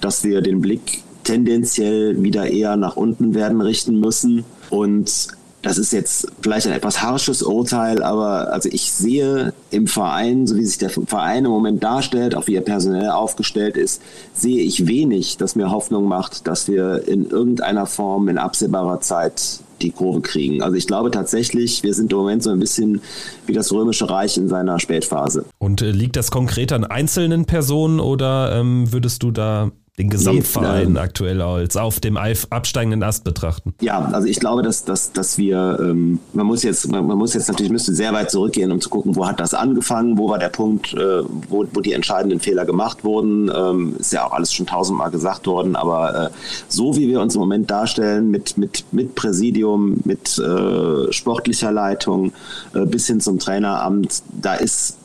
dass 0.00 0.24
wir 0.24 0.42
den 0.42 0.60
Blick 0.60 1.02
tendenziell 1.24 2.22
wieder 2.22 2.50
eher 2.50 2.76
nach 2.76 2.96
unten 2.96 3.34
werden 3.34 3.60
richten 3.60 4.00
müssen. 4.00 4.44
Und 4.70 5.28
das 5.62 5.76
ist 5.76 5.92
jetzt 5.92 6.26
vielleicht 6.40 6.66
ein 6.66 6.72
etwas 6.72 7.02
harsches 7.02 7.42
Urteil, 7.42 8.02
aber 8.02 8.52
also 8.52 8.68
ich 8.72 8.92
sehe 8.92 9.52
im 9.70 9.86
Verein, 9.86 10.46
so 10.46 10.56
wie 10.56 10.64
sich 10.64 10.78
der 10.78 10.90
Verein 10.90 11.44
im 11.44 11.50
Moment 11.50 11.82
darstellt, 11.82 12.34
auch 12.34 12.46
wie 12.46 12.54
er 12.54 12.62
personell 12.62 13.10
aufgestellt 13.10 13.76
ist, 13.76 14.00
sehe 14.32 14.62
ich 14.62 14.86
wenig, 14.86 15.36
das 15.36 15.56
mir 15.56 15.70
Hoffnung 15.70 16.06
macht, 16.06 16.46
dass 16.46 16.68
wir 16.68 17.06
in 17.06 17.28
irgendeiner 17.28 17.86
Form 17.86 18.28
in 18.28 18.38
absehbarer 18.38 19.00
Zeit 19.00 19.60
die 19.82 19.90
Kurve 19.90 20.20
kriegen. 20.20 20.62
Also 20.62 20.76
ich 20.76 20.86
glaube 20.86 21.10
tatsächlich, 21.10 21.82
wir 21.82 21.94
sind 21.94 22.12
im 22.12 22.18
Moment 22.18 22.42
so 22.42 22.50
ein 22.50 22.60
bisschen 22.60 23.00
wie 23.46 23.52
das 23.52 23.72
Römische 23.72 24.08
Reich 24.08 24.36
in 24.36 24.48
seiner 24.48 24.78
Spätphase. 24.78 25.44
Und 25.58 25.82
äh, 25.82 25.90
liegt 25.90 26.16
das 26.16 26.30
konkret 26.30 26.72
an 26.72 26.84
einzelnen 26.84 27.46
Personen 27.46 28.00
oder 28.00 28.54
ähm, 28.54 28.92
würdest 28.92 29.22
du 29.22 29.30
da 29.30 29.70
den 29.98 30.08
Gesamtverein 30.08 30.92
nee, 30.92 30.98
aktuell 30.98 31.42
als 31.42 31.76
auf 31.76 32.00
dem 32.00 32.16
absteigenden 32.16 33.02
Ast 33.02 33.24
betrachten? 33.24 33.74
Ja, 33.80 34.06
also 34.12 34.26
ich 34.26 34.40
glaube, 34.40 34.62
dass, 34.62 34.84
dass, 34.84 35.12
dass 35.12 35.36
wir, 35.36 35.78
ähm, 35.80 36.20
man 36.32 36.46
muss 36.46 36.62
jetzt, 36.62 36.90
man, 36.90 37.06
man, 37.06 37.18
muss 37.18 37.34
jetzt 37.34 37.48
natürlich, 37.48 37.70
müsste 37.70 37.94
sehr 37.94 38.12
weit 38.12 38.30
zurückgehen, 38.30 38.72
um 38.72 38.80
zu 38.80 38.88
gucken, 38.88 39.16
wo 39.16 39.26
hat 39.26 39.40
das 39.40 39.52
angefangen, 39.52 40.16
wo 40.16 40.30
war 40.30 40.38
der 40.38 40.48
Punkt, 40.48 40.94
äh, 40.94 41.22
wo, 41.48 41.66
wo 41.72 41.80
die 41.80 41.92
entscheidenden 41.92 42.40
Fehler 42.40 42.64
gemacht 42.64 43.04
wurden. 43.04 43.50
Ähm, 43.54 43.96
ist 43.98 44.12
ja 44.12 44.26
auch 44.26 44.32
alles 44.32 44.52
schon 44.52 44.66
tausendmal 44.66 45.10
gesagt 45.10 45.46
worden, 45.46 45.76
aber 45.76 46.26
äh, 46.26 46.30
so 46.68 46.96
wie 46.96 47.08
wir 47.08 47.20
uns 47.20 47.34
im 47.34 47.40
Moment 47.40 47.70
darstellen, 47.70 48.30
mit, 48.30 48.56
mit, 48.56 48.84
mit 48.92 49.14
Präsidium, 49.14 50.00
mit 50.04 50.38
äh, 50.38 51.12
sportlicher 51.12 51.72
Leitung 51.72 52.32
äh, 52.74 52.86
bis 52.86 53.06
hin 53.06 53.20
zum 53.20 53.38
Traineramt, 53.38 54.22
da 54.40 54.54
ist 54.54 54.96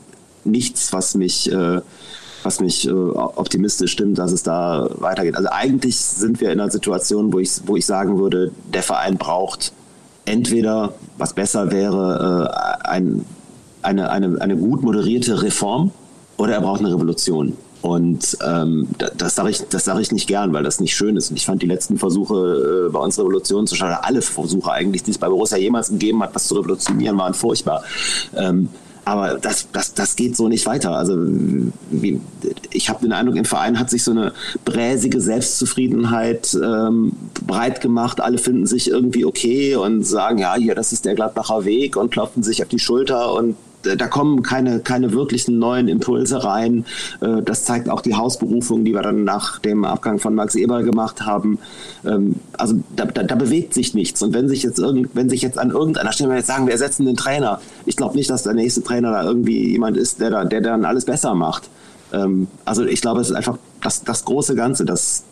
nichts, 0.44 0.92
was 0.92 1.14
mich 1.14 1.50
äh, 1.52 1.80
was 2.46 2.60
mich 2.60 2.88
äh, 2.88 2.92
optimistisch 2.92 3.92
stimmt, 3.92 4.18
dass 4.18 4.32
es 4.32 4.42
da 4.42 4.88
weitergeht. 4.94 5.36
Also 5.36 5.48
eigentlich 5.50 5.98
sind 5.98 6.40
wir 6.40 6.52
in 6.52 6.60
einer 6.60 6.70
Situation, 6.70 7.32
wo 7.32 7.40
ich, 7.40 7.50
wo 7.66 7.76
ich 7.76 7.84
sagen 7.84 8.18
würde, 8.18 8.52
der 8.72 8.82
Verein 8.82 9.18
braucht 9.18 9.72
entweder, 10.24 10.94
was 11.18 11.34
besser 11.34 11.70
wäre, 11.70 12.50
äh, 12.84 12.88
ein, 12.88 13.24
eine, 13.82 14.10
eine, 14.10 14.40
eine 14.40 14.56
gut 14.56 14.82
moderierte 14.82 15.42
Reform 15.42 15.90
oder 16.36 16.54
er 16.54 16.60
braucht 16.60 16.80
eine 16.80 16.92
Revolution. 16.92 17.56
Und 17.82 18.36
ähm, 18.44 18.88
das 19.16 19.36
sage 19.36 19.50
ich, 19.50 19.62
das 19.68 19.86
ich 19.86 20.10
nicht 20.10 20.26
gern, 20.26 20.52
weil 20.52 20.64
das 20.64 20.80
nicht 20.80 20.96
schön 20.96 21.16
ist. 21.16 21.30
Und 21.30 21.36
ich 21.36 21.46
fand 21.46 21.62
die 21.62 21.66
letzten 21.66 21.98
Versuche 21.98 22.86
äh, 22.88 22.92
bei 22.92 22.98
uns 22.98 23.18
Revolutionen 23.18 23.66
zu 23.66 23.76
schaffen, 23.76 24.02
alle 24.02 24.22
Versuche 24.22 24.72
eigentlich, 24.72 25.04
die 25.04 25.12
es 25.12 25.18
bei 25.18 25.28
Borussia 25.28 25.58
jemals 25.58 25.90
gegeben 25.90 26.22
hat, 26.22 26.34
was 26.34 26.48
zu 26.48 26.56
revolutionieren, 26.56 27.16
waren 27.18 27.34
furchtbar. 27.34 27.84
Ähm, 28.34 28.70
aber 29.06 29.38
das, 29.38 29.68
das, 29.70 29.94
das 29.94 30.16
geht 30.16 30.36
so 30.36 30.48
nicht 30.48 30.66
weiter. 30.66 30.90
Also 30.90 31.16
ich 32.72 32.88
habe 32.88 33.02
den 33.02 33.12
Eindruck, 33.12 33.36
im 33.36 33.44
Verein 33.44 33.78
hat 33.78 33.88
sich 33.88 34.02
so 34.02 34.10
eine 34.10 34.32
bräsige 34.64 35.20
Selbstzufriedenheit 35.20 36.58
ähm, 36.60 37.12
breit 37.46 37.80
gemacht. 37.80 38.20
Alle 38.20 38.38
finden 38.38 38.66
sich 38.66 38.90
irgendwie 38.90 39.24
okay 39.24 39.76
und 39.76 40.02
sagen, 40.02 40.38
ja, 40.38 40.56
hier, 40.56 40.74
das 40.74 40.92
ist 40.92 41.04
der 41.04 41.14
Gladbacher 41.14 41.64
Weg 41.64 41.96
und 41.96 42.10
klopfen 42.10 42.42
sich 42.42 42.64
auf 42.64 42.68
die 42.68 42.80
Schulter 42.80 43.32
und 43.32 43.54
da 43.82 44.06
kommen 44.08 44.42
keine, 44.42 44.80
keine 44.80 45.12
wirklichen 45.12 45.58
neuen 45.58 45.88
Impulse 45.88 46.42
rein. 46.42 46.84
Äh, 47.20 47.42
das 47.42 47.64
zeigt 47.64 47.88
auch 47.88 48.00
die 48.00 48.14
Hausberufung, 48.14 48.84
die 48.84 48.94
wir 48.94 49.02
dann 49.02 49.24
nach 49.24 49.58
dem 49.58 49.84
Abgang 49.84 50.18
von 50.18 50.34
Max 50.34 50.54
Eber 50.54 50.82
gemacht 50.82 51.24
haben. 51.24 51.58
Ähm, 52.04 52.36
also 52.56 52.76
da, 52.96 53.04
da, 53.04 53.22
da 53.22 53.34
bewegt 53.34 53.74
sich 53.74 53.94
nichts. 53.94 54.22
Und 54.22 54.34
wenn 54.34 54.48
sich 54.48 54.62
jetzt 54.62 54.78
irgend, 54.78 55.10
wenn 55.14 55.28
sich 55.28 55.42
jetzt 55.42 55.58
an 55.58 55.70
irgendeiner 55.70 56.12
Stelle 56.12 56.34
jetzt 56.34 56.48
sagen, 56.48 56.66
wir 56.66 56.72
ersetzen 56.72 57.06
den 57.06 57.16
Trainer, 57.16 57.60
ich 57.84 57.96
glaube 57.96 58.16
nicht, 58.16 58.30
dass 58.30 58.42
der 58.42 58.54
nächste 58.54 58.82
Trainer 58.82 59.12
da 59.12 59.24
irgendwie 59.24 59.70
jemand 59.72 59.96
ist, 59.96 60.20
der, 60.20 60.30
da, 60.30 60.44
der 60.44 60.60
dann 60.60 60.84
alles 60.84 61.04
besser 61.04 61.34
macht. 61.34 61.68
Ähm, 62.12 62.48
also 62.64 62.84
ich 62.84 63.00
glaube, 63.00 63.20
es 63.20 63.30
ist 63.30 63.36
einfach 63.36 63.58
das, 63.82 64.04
das 64.04 64.24
große 64.24 64.54
Ganze, 64.54 64.84
das, 64.84 65.24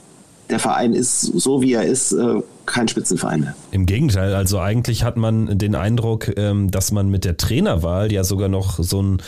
der 0.50 0.58
Verein 0.58 0.92
ist 0.92 1.20
so 1.20 1.62
wie 1.62 1.72
er 1.72 1.84
ist, 1.84 2.12
äh, 2.12 2.42
kein 2.66 2.88
Spitzenverein 2.88 3.40
mehr. 3.40 3.54
Im 3.70 3.86
Gegenteil, 3.86 4.34
also 4.34 4.58
eigentlich 4.58 5.04
hat 5.04 5.16
man 5.16 5.58
den 5.58 5.74
Eindruck, 5.74 6.36
ähm, 6.36 6.70
dass 6.70 6.92
man 6.92 7.08
mit 7.08 7.24
der 7.24 7.36
Trainerwahl 7.36 8.12
ja 8.12 8.24
sogar 8.24 8.48
noch 8.48 8.78
so 8.82 8.98
einen 9.00 9.22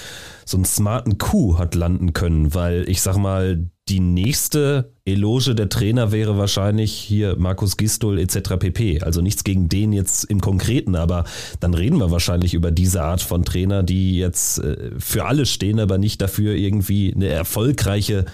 so 0.48 0.56
einen 0.56 0.64
smarten 0.64 1.18
Coup 1.18 1.58
hat 1.58 1.74
landen 1.74 2.12
können, 2.12 2.54
weil 2.54 2.88
ich 2.88 3.02
sag 3.02 3.16
mal, 3.16 3.66
die 3.88 3.98
nächste 3.98 4.92
Eloge 5.04 5.56
der 5.56 5.68
Trainer 5.68 6.12
wäre 6.12 6.38
wahrscheinlich 6.38 6.92
hier 6.92 7.36
Markus 7.36 7.76
Gistol 7.76 8.20
etc. 8.20 8.56
pp. 8.58 9.00
Also 9.02 9.22
nichts 9.22 9.42
gegen 9.42 9.68
den 9.68 9.92
jetzt 9.92 10.24
im 10.24 10.40
Konkreten, 10.40 10.94
aber 10.94 11.24
dann 11.58 11.74
reden 11.74 11.98
wir 11.98 12.12
wahrscheinlich 12.12 12.54
über 12.54 12.70
diese 12.70 13.02
Art 13.02 13.22
von 13.22 13.44
Trainer, 13.44 13.82
die 13.82 14.18
jetzt 14.18 14.58
äh, 14.58 14.92
für 14.98 15.24
alle 15.24 15.46
stehen, 15.46 15.80
aber 15.80 15.98
nicht 15.98 16.20
dafür 16.20 16.54
irgendwie 16.54 17.12
eine 17.12 17.28
erfolgreiche 17.28 18.24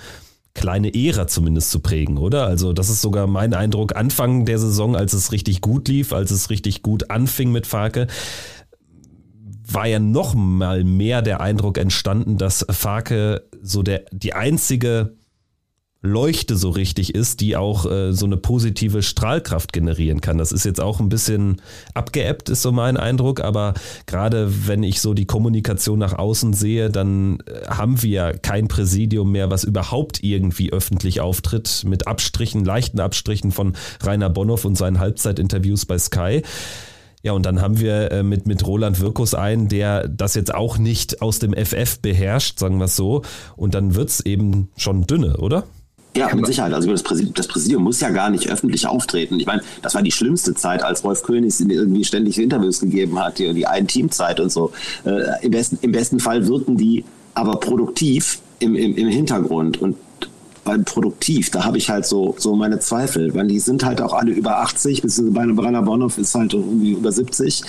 kleine 0.54 0.94
Ära 0.94 1.26
zumindest 1.26 1.70
zu 1.70 1.80
prägen, 1.80 2.18
oder? 2.18 2.46
Also 2.46 2.72
das 2.72 2.90
ist 2.90 3.00
sogar 3.00 3.26
mein 3.26 3.54
Eindruck 3.54 3.96
Anfang 3.96 4.44
der 4.44 4.58
Saison, 4.58 4.96
als 4.96 5.12
es 5.12 5.32
richtig 5.32 5.60
gut 5.60 5.88
lief, 5.88 6.12
als 6.12 6.30
es 6.30 6.50
richtig 6.50 6.82
gut 6.82 7.10
anfing 7.10 7.52
mit 7.52 7.66
Farke, 7.66 8.06
war 9.64 9.86
ja 9.86 9.98
noch 9.98 10.34
mal 10.34 10.84
mehr 10.84 11.22
der 11.22 11.40
Eindruck 11.40 11.78
entstanden, 11.78 12.36
dass 12.36 12.66
Farke 12.68 13.48
so 13.62 13.82
der 13.82 14.04
die 14.12 14.34
einzige 14.34 15.16
Leuchte 16.04 16.56
so 16.56 16.70
richtig 16.70 17.14
ist, 17.14 17.40
die 17.40 17.56
auch 17.56 17.88
äh, 17.88 18.12
so 18.12 18.26
eine 18.26 18.36
positive 18.36 19.02
Strahlkraft 19.02 19.72
generieren 19.72 20.20
kann. 20.20 20.36
Das 20.36 20.50
ist 20.50 20.64
jetzt 20.64 20.80
auch 20.80 20.98
ein 20.98 21.08
bisschen 21.08 21.62
abgeebbt, 21.94 22.48
ist 22.48 22.62
so 22.62 22.72
mein 22.72 22.96
Eindruck, 22.96 23.40
aber 23.40 23.74
gerade 24.06 24.66
wenn 24.66 24.82
ich 24.82 25.00
so 25.00 25.14
die 25.14 25.26
Kommunikation 25.26 26.00
nach 26.00 26.18
außen 26.18 26.54
sehe, 26.54 26.90
dann 26.90 27.38
äh, 27.46 27.68
haben 27.68 28.02
wir 28.02 28.32
kein 28.32 28.66
Präsidium 28.66 29.30
mehr, 29.30 29.50
was 29.50 29.62
überhaupt 29.62 30.24
irgendwie 30.24 30.72
öffentlich 30.72 31.20
auftritt, 31.20 31.84
mit 31.86 32.08
Abstrichen, 32.08 32.64
leichten 32.64 32.98
Abstrichen 32.98 33.52
von 33.52 33.74
Rainer 34.02 34.28
Bonhoff 34.28 34.64
und 34.64 34.76
seinen 34.76 34.98
Halbzeitinterviews 34.98 35.86
bei 35.86 35.98
Sky. 35.98 36.42
Ja, 37.22 37.30
und 37.30 37.46
dann 37.46 37.62
haben 37.62 37.78
wir 37.78 38.10
äh, 38.10 38.22
mit, 38.24 38.46
mit 38.46 38.66
Roland 38.66 38.98
Wirkus 38.98 39.34
einen, 39.34 39.68
der 39.68 40.08
das 40.08 40.34
jetzt 40.34 40.52
auch 40.52 40.78
nicht 40.78 41.22
aus 41.22 41.38
dem 41.38 41.54
FF 41.54 42.00
beherrscht, 42.00 42.58
sagen 42.58 42.78
wir 42.78 42.86
es 42.86 42.96
so. 42.96 43.22
Und 43.54 43.74
dann 43.74 43.94
wird 43.94 44.08
es 44.08 44.26
eben 44.26 44.70
schon 44.76 45.06
dünne, 45.06 45.36
oder? 45.36 45.62
Ja, 46.16 46.34
mit 46.34 46.46
Sicherheit. 46.46 46.74
Also 46.74 46.90
das 46.90 47.02
Präsidium, 47.02 47.34
das 47.34 47.46
Präsidium, 47.48 47.82
muss 47.82 48.00
ja 48.00 48.10
gar 48.10 48.28
nicht 48.28 48.48
öffentlich 48.50 48.86
auftreten. 48.86 49.40
Ich 49.40 49.46
meine, 49.46 49.62
das 49.80 49.94
war 49.94 50.02
die 50.02 50.10
schlimmste 50.10 50.54
Zeit, 50.54 50.82
als 50.82 51.04
Rolf 51.04 51.22
König 51.22 51.54
irgendwie 51.58 52.04
ständig 52.04 52.38
Interviews 52.38 52.80
gegeben 52.80 53.18
hat, 53.18 53.38
die, 53.38 53.52
die 53.54 53.66
Ein-Team-Zeit 53.66 54.38
und 54.38 54.52
so. 54.52 54.72
Äh, 55.04 55.44
im, 55.44 55.50
besten, 55.50 55.78
Im 55.80 55.92
besten 55.92 56.20
Fall 56.20 56.46
wirken 56.46 56.76
die 56.76 57.04
aber 57.34 57.56
produktiv 57.56 58.40
im, 58.58 58.76
im, 58.76 58.94
im 58.94 59.08
Hintergrund. 59.08 59.80
Und 59.80 59.96
beim 60.64 60.84
Produktiv, 60.84 61.50
da 61.50 61.64
habe 61.64 61.78
ich 61.78 61.88
halt 61.88 62.06
so, 62.06 62.34
so 62.38 62.54
meine 62.54 62.78
Zweifel, 62.78 63.34
weil 63.34 63.48
die 63.48 63.58
sind 63.58 63.84
halt 63.84 64.00
auch 64.00 64.12
alle 64.12 64.32
über 64.32 64.58
80, 64.58 65.02
beziehungsweise 65.02 65.46
bei 65.46 65.62
Brenner 65.62 65.82
Bonhoff 65.82 66.18
ist 66.18 66.34
halt 66.34 66.52
irgendwie 66.52 66.92
über 66.92 67.10
70. 67.10 67.62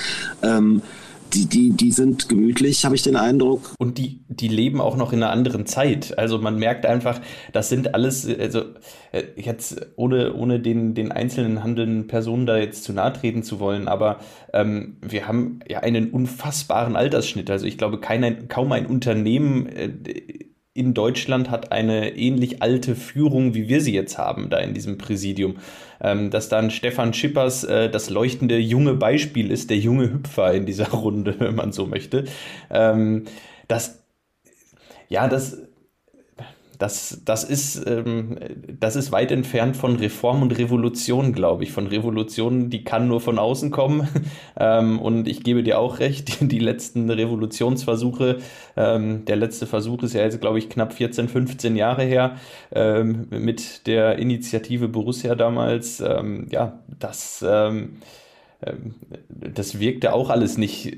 Ähm, 0.43 0.81
die, 1.33 1.45
die, 1.47 1.69
die 1.71 1.91
sind 1.91 2.29
gemütlich, 2.29 2.85
habe 2.85 2.95
ich 2.95 3.01
den 3.01 3.15
Eindruck. 3.15 3.73
Und 3.79 3.97
die, 3.97 4.21
die 4.27 4.47
leben 4.47 4.81
auch 4.81 4.95
noch 4.95 5.13
in 5.13 5.23
einer 5.23 5.31
anderen 5.31 5.65
Zeit. 5.65 6.17
Also 6.17 6.37
man 6.37 6.57
merkt 6.57 6.85
einfach, 6.85 7.19
das 7.51 7.69
sind 7.69 7.95
alles, 7.95 8.27
also 8.27 8.63
äh, 9.11 9.23
jetzt 9.35 9.85
ohne, 9.95 10.33
ohne 10.33 10.59
den, 10.59 10.93
den 10.93 11.11
einzelnen 11.11 11.63
handelnden 11.63 12.07
Personen 12.07 12.45
da 12.45 12.57
jetzt 12.57 12.83
zu 12.83 12.93
nahe 12.93 13.13
treten 13.13 13.43
zu 13.43 13.59
wollen, 13.59 13.87
aber 13.87 14.19
ähm, 14.53 14.97
wir 15.01 15.27
haben 15.27 15.59
ja 15.67 15.79
einen 15.79 16.11
unfassbaren 16.11 16.95
Altersschnitt. 16.95 17.49
Also 17.49 17.65
ich 17.65 17.77
glaube, 17.77 17.99
kein, 17.99 18.23
ein, 18.23 18.47
kaum 18.47 18.71
ein 18.71 18.85
Unternehmen 18.85 19.67
äh, 19.67 19.89
in 20.73 20.93
Deutschland 20.93 21.51
hat 21.51 21.71
eine 21.71 22.15
ähnlich 22.17 22.63
alte 22.63 22.95
Führung, 22.95 23.53
wie 23.53 23.69
wir 23.69 23.79
sie 23.79 23.93
jetzt 23.93 24.17
haben, 24.17 24.49
da 24.49 24.57
in 24.57 24.73
diesem 24.73 24.97
Präsidium. 24.97 25.57
Ähm, 26.01 26.31
dass 26.31 26.49
dann 26.49 26.71
Stefan 26.71 27.13
Schippers 27.13 27.63
äh, 27.63 27.89
das 27.89 28.09
leuchtende 28.09 28.57
junge 28.57 28.95
Beispiel 28.95 29.51
ist, 29.51 29.69
der 29.69 29.77
junge 29.77 30.11
Hüpfer 30.11 30.53
in 30.53 30.65
dieser 30.65 30.89
Runde, 30.91 31.35
wenn 31.39 31.55
man 31.55 31.71
so 31.71 31.85
möchte. 31.85 32.25
Ähm, 32.71 33.25
das, 33.67 34.03
ja, 35.09 35.27
das 35.27 35.59
das, 36.79 37.21
das, 37.25 37.43
ist, 37.43 37.85
ähm, 37.87 38.37
das 38.79 38.95
ist 38.95 39.11
weit 39.11 39.31
entfernt 39.31 39.77
von 39.77 39.95
Reform 39.95 40.41
und 40.41 40.57
Revolution, 40.57 41.33
glaube 41.33 41.63
ich. 41.63 41.71
Von 41.71 41.87
Revolution, 41.87 42.69
die 42.69 42.83
kann 42.83 43.07
nur 43.07 43.21
von 43.21 43.39
außen 43.39 43.71
kommen. 43.71 44.07
ähm, 44.59 44.99
und 44.99 45.27
ich 45.27 45.43
gebe 45.43 45.63
dir 45.63 45.79
auch 45.79 45.99
recht, 45.99 46.41
die, 46.41 46.47
die 46.49 46.59
letzten 46.59 47.09
Revolutionsversuche, 47.09 48.39
ähm, 48.75 49.25
der 49.25 49.35
letzte 49.35 49.67
Versuch 49.67 50.03
ist 50.03 50.13
ja 50.13 50.21
jetzt, 50.21 50.41
glaube 50.41 50.59
ich, 50.59 50.69
knapp 50.69 50.93
14, 50.93 51.29
15 51.29 51.75
Jahre 51.75 52.03
her, 52.03 52.37
ähm, 52.71 53.27
mit 53.29 53.87
der 53.87 54.17
Initiative 54.17 54.87
Borussia 54.87 55.35
damals. 55.35 56.01
Ähm, 56.01 56.47
ja, 56.49 56.79
das, 56.99 57.43
ähm, 57.47 57.97
das 59.29 59.79
wirkte 59.79 60.13
auch 60.13 60.29
alles 60.29 60.57
nicht 60.57 60.97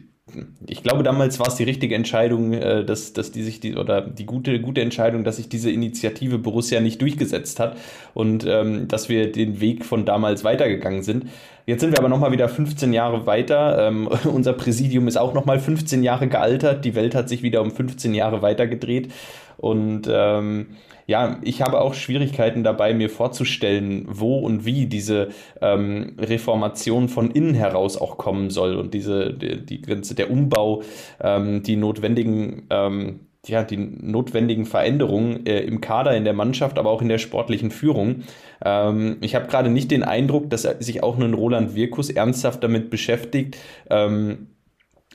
ich 0.67 0.83
glaube, 0.83 1.03
damals 1.03 1.39
war 1.39 1.47
es 1.47 1.55
die 1.55 1.63
richtige 1.63 1.95
Entscheidung, 1.95 2.53
äh, 2.53 2.83
dass, 2.83 3.13
dass 3.13 3.31
die 3.31 3.43
sich 3.43 3.59
die 3.59 3.75
oder 3.75 4.01
die 4.01 4.25
gute, 4.25 4.59
gute 4.59 4.81
Entscheidung, 4.81 5.23
dass 5.23 5.37
sich 5.37 5.49
diese 5.49 5.71
Initiative 5.71 6.37
Borussia 6.37 6.81
nicht 6.81 7.01
durchgesetzt 7.01 7.59
hat 7.59 7.77
und 8.13 8.45
ähm, 8.47 8.87
dass 8.87 9.09
wir 9.09 9.31
den 9.31 9.59
Weg 9.61 9.85
von 9.85 10.05
damals 10.05 10.43
weitergegangen 10.43 11.03
sind. 11.03 11.25
Jetzt 11.65 11.81
sind 11.81 11.91
wir 11.91 11.99
aber 11.99 12.09
nochmal 12.09 12.31
wieder 12.31 12.47
15 12.47 12.93
Jahre 12.93 13.25
weiter. 13.25 13.87
Ähm, 13.87 14.07
unser 14.25 14.53
Präsidium 14.53 15.07
ist 15.07 15.17
auch 15.17 15.33
nochmal 15.33 15.59
15 15.59 16.03
Jahre 16.03 16.27
gealtert. 16.27 16.85
Die 16.85 16.95
Welt 16.95 17.15
hat 17.15 17.29
sich 17.29 17.41
wieder 17.41 17.61
um 17.61 17.71
15 17.71 18.13
Jahre 18.13 18.41
weitergedreht. 18.41 19.11
Und 19.57 20.07
ähm, 20.11 20.67
ja, 21.07 21.37
ich 21.43 21.61
habe 21.61 21.81
auch 21.81 21.93
Schwierigkeiten 21.93 22.63
dabei, 22.63 22.93
mir 22.93 23.09
vorzustellen, 23.09 24.05
wo 24.09 24.39
und 24.39 24.65
wie 24.65 24.87
diese 24.87 25.29
ähm, 25.61 26.15
Reformation 26.19 27.09
von 27.09 27.29
innen 27.31 27.53
heraus 27.53 27.97
auch 27.97 28.17
kommen 28.17 28.49
soll 28.49 28.75
und 28.75 28.93
diese, 28.93 29.33
die, 29.33 29.63
die 29.65 29.81
Grenze, 29.81 30.15
der 30.15 30.31
Umbau, 30.31 30.81
ähm, 31.21 31.61
die 31.61 31.75
notwendigen, 31.75 32.63
ähm, 32.71 33.24
ja, 33.47 33.63
die 33.63 33.77
notwendigen 33.77 34.65
Veränderungen 34.65 35.45
äh, 35.45 35.61
im 35.61 35.81
Kader, 35.81 36.15
in 36.15 36.23
der 36.23 36.33
Mannschaft, 36.33 36.77
aber 36.77 36.89
auch 36.89 37.01
in 37.01 37.09
der 37.09 37.17
sportlichen 37.17 37.71
Führung. 37.71 38.23
Ähm, 38.63 39.17
ich 39.21 39.35
habe 39.35 39.47
gerade 39.47 39.69
nicht 39.69 39.91
den 39.91 40.03
Eindruck, 40.03 40.49
dass 40.49 40.63
sich 40.63 41.03
auch 41.03 41.17
ein 41.17 41.33
Roland 41.33 41.75
Wirkus 41.75 42.09
ernsthaft 42.09 42.63
damit 42.63 42.89
beschäftigt, 42.89 43.57
ähm, 43.89 44.47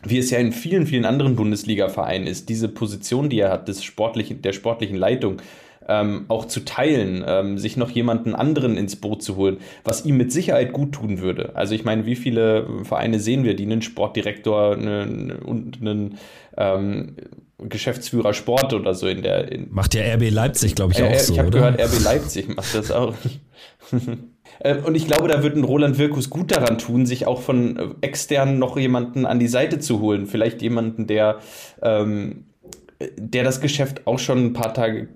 wie 0.03 0.19
es 0.19 0.31
ja 0.31 0.39
in 0.39 0.53
vielen, 0.53 0.87
vielen 0.87 1.05
anderen 1.05 1.37
Bundesliga-Vereinen 1.37 2.27
ist, 2.27 2.49
diese 2.49 2.69
Position, 2.69 3.29
die 3.29 3.41
er 3.41 3.51
hat, 3.51 3.69
des 3.69 3.85
sportlichen, 3.85 4.41
der 4.43 4.53
sportlichen 4.53 4.97
Leitung, 4.97 5.43
ähm, 5.89 6.27
auch 6.29 6.45
zu 6.45 6.65
teilen, 6.65 7.25
ähm, 7.27 7.59
sich 7.59 7.77
noch 7.77 7.91
jemanden 7.91 8.35
anderen 8.35 8.77
ins 8.77 8.97
Boot 8.97 9.23
zu 9.23 9.37
holen, 9.37 9.59
was 9.85 10.05
ihm 10.05 10.17
mit 10.17 10.33
Sicherheit 10.33 10.73
gut 10.73 10.93
tun 10.93 11.21
würde. 11.21 11.57
Also 11.57 11.75
ich 11.75 11.85
meine, 11.85 12.07
wie 12.07 12.17
viele 12.17 12.85
Vereine 12.85 13.19
sehen 13.19 13.45
wir, 13.45 13.55
die 13.55 13.65
einen 13.65 13.83
Sportdirektor 13.83 14.77
eine, 14.77 15.41
und 15.45 15.81
einen 15.81 16.19
ähm, 16.57 17.17
Geschäftsführer 17.69 18.35
Sport 18.35 18.73
oder 18.73 18.95
so 18.95 19.07
in 19.07 19.23
der. 19.23 19.51
In 19.51 19.73
macht 19.73 19.95
ja 19.95 20.03
RB 20.15 20.31
Leipzig, 20.31 20.75
glaube 20.75 20.93
ich, 20.93 21.03
auch 21.03 21.11
äh, 21.11 21.19
so. 21.19 21.33
Ich 21.33 21.39
habe 21.39 21.51
gehört, 21.51 21.81
RB 21.81 22.03
Leipzig 22.03 22.55
macht 22.57 22.75
das 22.75 22.91
auch. 22.91 23.15
Äh, 24.63 24.77
und 24.77 24.95
ich 24.95 25.07
glaube, 25.07 25.27
da 25.29 25.43
wird 25.43 25.57
ein 25.57 25.65
Roland 25.65 25.97
Wirkus 25.97 26.29
gut 26.29 26.55
daran 26.55 26.77
tun, 26.77 27.07
sich 27.07 27.27
auch 27.27 27.41
von 27.41 27.77
äh, 27.79 27.87
extern 28.03 28.59
noch 28.59 28.77
jemanden 28.77 29.25
an 29.25 29.39
die 29.39 29.49
Seite 29.49 29.79
zu 29.79 30.01
holen. 30.01 30.27
Vielleicht 30.27 30.61
jemanden, 30.61 31.07
der 31.07 31.39
ähm, 31.83 32.50
der 33.17 33.45
das 33.45 33.61
Geschäft 33.61 34.07
auch 34.07 34.19
schon 34.19 34.45
ein 34.45 34.53
paar 34.53 34.75
Tage 34.75 35.09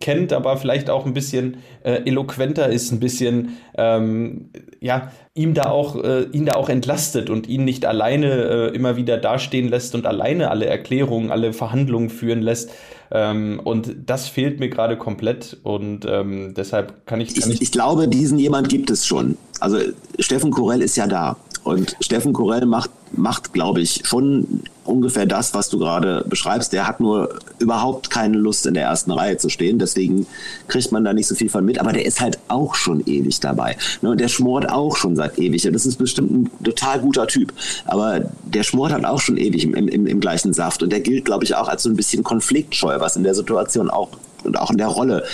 kennt, 0.00 0.32
aber 0.32 0.56
vielleicht 0.56 0.90
auch 0.90 1.06
ein 1.06 1.14
bisschen 1.14 1.56
äh, 1.82 2.02
eloquenter 2.04 2.68
ist, 2.68 2.92
ein 2.92 3.00
bisschen 3.00 3.56
ähm, 3.76 4.50
ja 4.80 5.10
ihm 5.34 5.52
da 5.52 5.64
auch 5.64 5.96
äh, 5.96 6.22
ihn 6.30 6.46
da 6.46 6.52
auch 6.54 6.68
entlastet 6.68 7.30
und 7.30 7.48
ihn 7.48 7.64
nicht 7.64 7.84
alleine 7.84 8.28
äh, 8.28 8.74
immer 8.76 8.96
wieder 8.96 9.18
dastehen 9.18 9.68
lässt 9.68 9.96
und 9.96 10.06
alleine 10.06 10.50
alle 10.50 10.66
Erklärungen, 10.66 11.32
alle 11.32 11.52
Verhandlungen 11.52 12.10
führen 12.10 12.42
lässt. 12.42 12.70
Ähm, 13.10 13.60
und 13.62 13.94
das 14.06 14.28
fehlt 14.28 14.60
mir 14.60 14.68
gerade 14.68 14.96
komplett 14.96 15.58
und 15.64 16.06
ähm, 16.08 16.54
deshalb 16.56 17.06
kann 17.06 17.20
ich, 17.20 17.34
kann 17.34 17.50
ich, 17.50 17.56
ich. 17.56 17.62
Ich 17.62 17.72
glaube, 17.72 18.06
diesen 18.06 18.38
jemand 18.38 18.68
gibt 18.68 18.90
es 18.90 19.04
schon. 19.04 19.36
Also 19.58 19.78
Steffen 20.18 20.50
Korell 20.52 20.80
ist 20.80 20.96
ja 20.96 21.06
da. 21.06 21.36
Und 21.64 21.96
Steffen 22.00 22.32
Korell 22.32 22.66
macht, 22.66 22.90
macht 23.12 23.52
glaube 23.52 23.80
ich, 23.80 24.02
schon 24.04 24.62
ungefähr 24.84 25.26
das, 25.26 25.54
was 25.54 25.68
du 25.68 25.78
gerade 25.78 26.24
beschreibst. 26.28 26.72
Der 26.72 26.88
hat 26.88 26.98
nur 26.98 27.38
überhaupt 27.60 28.10
keine 28.10 28.36
Lust, 28.36 28.66
in 28.66 28.74
der 28.74 28.84
ersten 28.84 29.12
Reihe 29.12 29.36
zu 29.36 29.48
stehen. 29.48 29.78
Deswegen 29.78 30.26
kriegt 30.66 30.90
man 30.90 31.04
da 31.04 31.12
nicht 31.12 31.28
so 31.28 31.34
viel 31.34 31.48
von 31.48 31.64
mit. 31.64 31.78
Aber 31.80 31.92
der 31.92 32.04
ist 32.04 32.20
halt 32.20 32.38
auch 32.48 32.74
schon 32.74 33.00
ewig 33.06 33.38
dabei. 33.38 33.76
Ne, 34.00 34.10
und 34.10 34.20
der 34.20 34.28
schmort 34.28 34.68
auch 34.68 34.96
schon 34.96 35.14
seit 35.14 35.38
ewig. 35.38 35.62
Das 35.72 35.86
ist 35.86 35.96
bestimmt 35.96 36.32
ein 36.32 36.64
total 36.64 36.98
guter 37.00 37.28
Typ. 37.28 37.52
Aber 37.84 38.22
der 38.44 38.64
schmort 38.64 38.92
halt 38.92 39.04
auch 39.04 39.20
schon 39.20 39.36
ewig 39.36 39.62
im, 39.62 39.74
im, 39.74 40.06
im 40.06 40.20
gleichen 40.20 40.52
Saft. 40.52 40.82
Und 40.82 40.90
der 40.90 41.00
gilt, 41.00 41.24
glaube 41.24 41.44
ich, 41.44 41.54
auch 41.54 41.68
als 41.68 41.84
so 41.84 41.90
ein 41.90 41.96
bisschen 41.96 42.24
konfliktscheu, 42.24 42.98
was 42.98 43.16
in 43.16 43.22
der 43.22 43.34
Situation 43.34 43.88
auch 43.88 44.08
und 44.44 44.58
auch 44.58 44.70
in 44.70 44.78
der 44.78 44.88
Rolle 44.88 45.24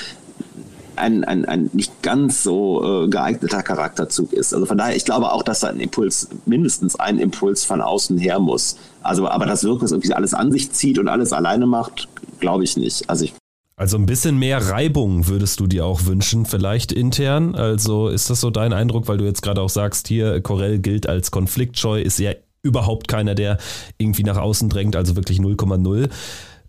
ein, 0.99 1.24
ein, 1.24 1.44
ein 1.44 1.70
nicht 1.72 2.03
ganz 2.03 2.42
so 2.42 3.05
äh, 3.05 3.09
geeigneter 3.09 3.62
Charakterzug 3.62 4.32
ist. 4.32 4.53
Also 4.53 4.66
von 4.66 4.78
daher, 4.78 4.96
ich 4.96 5.05
glaube 5.05 5.32
auch, 5.32 5.42
dass 5.42 5.61
da 5.61 5.68
ein 5.68 5.80
Impuls, 5.80 6.28
mindestens 6.46 6.96
ein 6.96 7.18
Impuls 7.18 7.64
von 7.64 7.80
außen 7.80 8.18
her 8.18 8.38
muss. 8.38 8.76
Also, 9.03 9.28
aber 9.28 9.46
dass 9.46 9.64
Wirkus 9.64 9.92
irgendwie 9.92 10.12
alles 10.12 10.34
an 10.34 10.53
sich 10.53 10.72
zieht 10.72 10.99
und 10.99 11.09
alles 11.09 11.32
alleine 11.32 11.66
macht, 11.66 12.09
glaube 12.40 12.64
ich 12.64 12.76
nicht. 12.76 13.09
Also 13.09 13.24
ich 13.24 13.34
also 13.76 13.96
ein 13.96 14.07
bisschen 14.07 14.36
mehr 14.36 14.70
Reibung 14.70 15.28
würdest 15.28 15.61
du 15.61 15.68
dir 15.68 15.86
auch 15.86 16.05
wünschen, 16.05 16.46
vielleicht 16.46 16.90
intern. 16.90 17.55
Also 17.55 18.09
ist 18.09 18.28
das 18.28 18.40
so 18.40 18.51
dein 18.51 18.72
Eindruck, 18.72 19.07
weil 19.07 19.18
du 19.18 19.24
jetzt 19.24 19.40
gerade 19.40 19.62
auch 19.62 19.68
sagst, 19.68 20.09
hier 20.09 20.40
Corell 20.40 20.80
gilt 20.80 21.09
als 21.09 21.30
konfliktscheu, 21.30 22.01
ist 22.01 22.18
ja 22.18 22.32
überhaupt 22.62 23.07
keiner, 23.07 23.36
der 23.36 23.59
irgendwie 23.96 24.24
nach 24.24 24.36
außen 24.36 24.68
drängt, 24.68 24.96
also 24.96 25.14
wirklich 25.14 25.38
0,0 25.38 26.09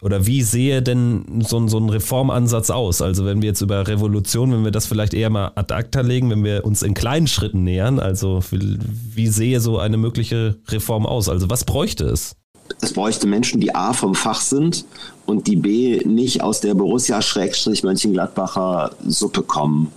oder 0.01 0.25
wie 0.25 0.41
sehe 0.43 0.81
denn 0.81 1.43
so, 1.45 1.67
so 1.67 1.77
ein 1.77 1.89
Reformansatz 1.89 2.69
aus? 2.69 3.01
Also 3.01 3.25
wenn 3.25 3.41
wir 3.41 3.49
jetzt 3.49 3.59
über 3.61 3.85
Revolution, 3.87 4.53
wenn 4.53 4.63
wir 4.63 4.71
das 4.71 4.85
vielleicht 4.85 5.13
eher 5.13 5.29
mal 5.29 5.51
ad 5.55 5.73
acta 5.73 5.99
legen, 6.01 6.29
wenn 6.29 6.41
wir 6.43 6.63
uns 6.65 6.83
in 6.83 6.93
kleinen 6.93 7.27
Schritten 7.27 7.63
nähern, 7.63 7.99
also 7.99 8.39
wie 8.51 9.27
sehe 9.27 9.59
so 9.59 9.77
eine 9.77 9.97
mögliche 9.97 10.55
Reform 10.69 11.05
aus? 11.05 11.27
Also 11.27 11.49
was 11.49 11.65
bräuchte 11.65 12.05
es? 12.05 12.37
Es 12.81 12.93
bräuchte 12.93 13.27
Menschen, 13.27 13.59
die 13.59 13.75
A 13.75 13.91
vom 13.93 14.15
Fach 14.15 14.39
sind 14.41 14.85
und 15.25 15.47
die 15.47 15.57
B 15.57 16.01
nicht 16.05 16.43
aus 16.43 16.61
der 16.61 16.75
Borussia-Mönchengladbacher 16.75 18.91
Suppe 19.05 19.41
kommen. 19.41 19.91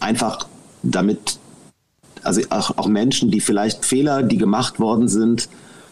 Einfach 0.00 0.46
damit, 0.82 1.38
also 2.22 2.42
auch, 2.50 2.76
auch 2.76 2.88
Menschen, 2.88 3.30
die 3.30 3.40
vielleicht 3.40 3.86
Fehler, 3.86 4.22
die 4.22 4.36
gemacht 4.38 4.80
worden 4.80 5.08
sind, 5.08 5.48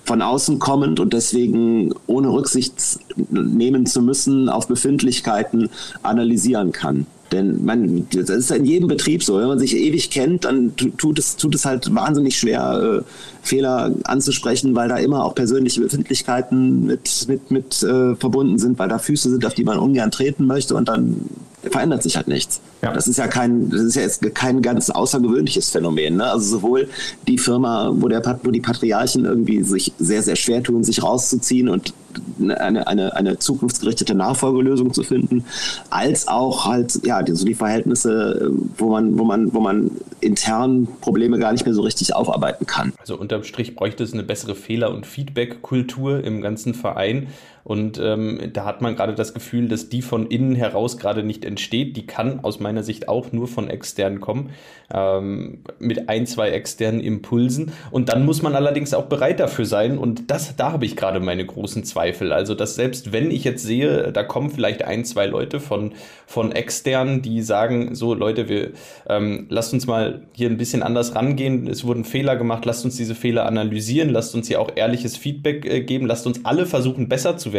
von 0.09 0.23
außen 0.23 0.59
kommend 0.59 1.01
und 1.01 1.13
deswegen 1.13 1.93
ohne 2.07 2.33
Rücksicht 2.33 2.99
nehmen 3.31 3.85
zu 3.85 4.01
müssen 4.01 4.49
auf 4.49 4.67
Befindlichkeiten 4.67 5.69
analysieren 6.03 6.73
kann. 6.73 7.07
Denn 7.31 7.63
man, 7.63 8.07
das 8.11 8.31
ist 8.31 8.51
in 8.51 8.65
jedem 8.65 8.89
Betrieb 8.89 9.23
so. 9.23 9.37
Wenn 9.39 9.49
man 9.49 9.59
sich 9.59 9.77
ewig 9.77 10.09
kennt, 10.11 10.47
dann 10.47 10.75
tut 10.77 11.19
es, 11.19 11.37
tut 11.37 11.55
es 11.55 11.67
halt 11.67 11.95
wahnsinnig 11.95 12.39
schwer, 12.39 13.03
äh, 13.03 13.47
Fehler 13.47 13.93
anzusprechen, 14.05 14.75
weil 14.75 14.89
da 14.89 14.97
immer 14.97 15.25
auch 15.25 15.35
persönliche 15.35 15.83
Befindlichkeiten 15.83 16.87
mit, 16.87 17.27
mit, 17.29 17.51
mit 17.51 17.83
äh, 17.83 18.17
verbunden 18.17 18.59
sind, 18.59 18.79
weil 18.79 18.89
da 18.89 18.99
Füße 18.99 19.29
sind, 19.29 19.45
auf 19.45 19.53
die 19.53 19.65
man 19.65 19.79
ungern 19.79 20.11
treten 20.11 20.47
möchte 20.47 20.75
und 20.75 20.89
dann 20.89 21.29
verändert 21.63 22.03
sich 22.03 22.17
halt 22.17 22.29
nichts. 22.29 22.61
Ja. 22.83 22.93
Das 22.93 23.09
ist 23.09 23.17
ja 23.17 23.27
kein, 23.27 23.71
das 23.71 23.81
ist 23.81 23.97
ja 23.97 24.03
jetzt 24.03 24.23
kein 24.35 24.63
ganz 24.63 24.91
außergewöhnliches 24.91 25.71
Phänomen. 25.71 26.17
Ne? 26.17 26.31
Also 26.31 26.59
sowohl 26.59 26.89
die 27.27 27.39
Firma, 27.39 27.93
wo, 27.95 28.09
der, 28.09 28.23
wo 28.43 28.51
die 28.51 28.61
Patriarchen 28.61 29.25
irgendwie 29.25 29.63
sich 29.63 29.93
sehr, 29.99 30.23
sehr 30.23 30.37
schwer 30.37 30.63
tun, 30.63 30.85
sich 30.85 31.03
rauszuziehen 31.03 31.69
und 31.69 31.93
eine, 32.41 32.87
eine, 32.87 33.17
eine 33.17 33.39
zukunftsgerichtete 33.39 34.15
Nachfolgelösung 34.15 34.93
zu 34.93 35.03
finden, 35.03 35.45
als 35.91 36.29
auch 36.29 36.65
halt, 36.65 37.05
ja, 37.05 37.23
die, 37.23 37.35
so 37.35 37.45
die 37.45 37.55
Verhältnisse, 37.55 38.51
wo 38.77 38.91
man, 38.91 39.19
wo 39.19 39.25
man, 39.25 39.53
wo 39.53 39.61
man 39.61 39.91
intern 40.21 40.89
Probleme 41.01 41.39
gar 41.39 41.53
nicht 41.53 41.65
mehr 41.65 41.75
so 41.75 41.83
richtig 41.83 42.15
aufarbeiten 42.15 42.67
kann. 42.67 42.93
Also 42.99 43.17
unterm 43.17 43.45
Strich 43.45 43.75
bräuchte 43.75 44.05
es 44.05 44.13
eine 44.13 44.23
bessere 44.23 44.55
Fehler- 44.55 44.91
und 44.95 45.07
Feedback-Kultur 45.07 46.25
im 46.25 46.41
ganzen 46.41 46.75
Verein. 46.75 47.29
Und 47.65 48.01
ähm, 48.03 48.51
da 48.53 48.65
hat 48.65 48.81
man 48.81 48.97
gerade 48.97 49.15
das 49.15 49.35
Gefühl, 49.35 49.69
dass 49.69 49.91
die 49.91 50.01
von 50.01 50.27
innen 50.27 50.55
heraus 50.55 50.97
gerade 50.97 51.23
nicht 51.23 51.45
entsteht. 51.45 51.97
Die 51.97 52.07
kann 52.07 52.41
aus 52.41 52.61
meiner 52.61 52.83
Sicht 52.83 53.09
auch 53.09 53.31
nur 53.31 53.47
von 53.47 53.69
externen 53.69 54.21
kommen, 54.21 54.51
ähm, 54.93 55.59
mit 55.79 56.09
ein, 56.09 56.27
zwei 56.27 56.49
externen 56.51 57.01
Impulsen. 57.01 57.73
Und 57.91 58.09
dann 58.09 58.25
muss 58.25 58.41
man 58.41 58.55
allerdings 58.55 58.95
auch 58.95 59.05
bereit 59.05 59.39
dafür 59.39 59.67
sein. 59.67 59.99
Und 59.99 60.31
das, 60.31 60.57
da 60.57 60.73
habe 60.73 60.87
ich 60.87 60.97
gerade 60.97 61.21
meine 61.21 61.45
großen 61.45 61.85
Zweifel. 61.85 62.33
Also, 62.33 62.55
dass 62.55 62.75
selbst 62.75 63.13
wenn 63.13 63.31
ich 63.31 63.45
jetzt 63.45 63.65
sehe, 63.65 64.13
da 64.13 64.23
kommen 64.23 64.49
vielleicht 64.49 64.83
ein, 64.85 65.05
zwei 65.05 65.27
Leute 65.27 65.61
von, 65.61 65.93
von 66.27 66.53
externen, 66.53 67.21
die 67.21 67.43
sagen, 67.43 67.95
so 67.95 68.15
Leute, 68.15 68.49
wir 68.49 68.71
ähm, 69.09 69.47
lasst 69.51 69.75
uns 69.75 69.87
mal 69.87 70.23
hier 70.33 70.49
ein 70.49 70.57
bisschen 70.57 70.83
anders 70.83 71.15
rangehen. 71.15 71.67
Es 71.67 71.85
wurden 71.85 72.05
Fehler 72.05 72.37
gemacht, 72.37 72.65
lasst 72.65 72.87
uns 72.87 72.97
diese 72.97 73.15
Fehler 73.15 73.45
analysieren, 73.45 74.09
lasst 74.09 74.35
uns 74.35 74.49
hier 74.49 74.61
auch 74.61 74.71
ehrliches 74.75 75.19
Feedback 75.19 75.67
äh, 75.67 75.83
geben, 75.83 76.07
lasst 76.07 76.27
uns 76.27 76.45
alle 76.45 76.65
versuchen, 76.65 77.11
besser 77.11 77.37
zu 77.37 77.53
werden 77.53 77.58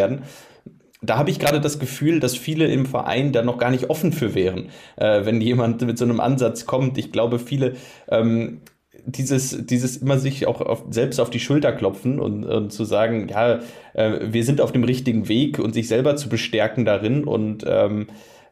da 1.02 1.18
habe 1.18 1.30
ich 1.30 1.40
gerade 1.40 1.62
das 1.62 1.80
Gefühl, 1.80 2.20
dass 2.20 2.36
viele 2.36 2.68
im 2.68 2.86
Verein 2.86 3.32
da 3.32 3.42
noch 3.42 3.58
gar 3.58 3.72
nicht 3.72 3.90
offen 3.90 4.12
für 4.12 4.36
wären, 4.36 4.70
äh, 4.98 5.26
wenn 5.26 5.40
jemand 5.40 5.82
mit 5.82 5.98
so 5.98 6.06
einem 6.06 6.20
Ansatz 6.20 6.66
kommt. 6.66 6.98
Ich 6.98 7.12
glaube, 7.12 7.40
viele 7.40 7.76
ähm, 8.10 8.62
dieses, 9.06 9.66
dieses 9.66 9.98
immer 9.98 10.18
sich 10.20 10.46
auch 10.48 10.62
auf, 10.62 10.86
selbst 10.90 11.20
auf 11.20 11.30
die 11.30 11.40
Schulter 11.40 11.72
klopfen 11.72 12.20
und, 12.20 12.44
und 12.44 12.72
zu 12.72 12.84
sagen, 12.84 13.28
ja, 13.30 13.60
äh, 13.94 14.20
wir 14.32 14.44
sind 14.44 14.62
auf 14.62 14.72
dem 14.72 14.84
richtigen 14.84 15.28
Weg 15.28 15.60
und 15.60 15.74
sich 15.74 15.88
selber 15.88 16.16
zu 16.16 16.30
bestärken 16.30 16.86
darin 16.86 17.24
und 17.24 17.66
ähm, 17.68 18.08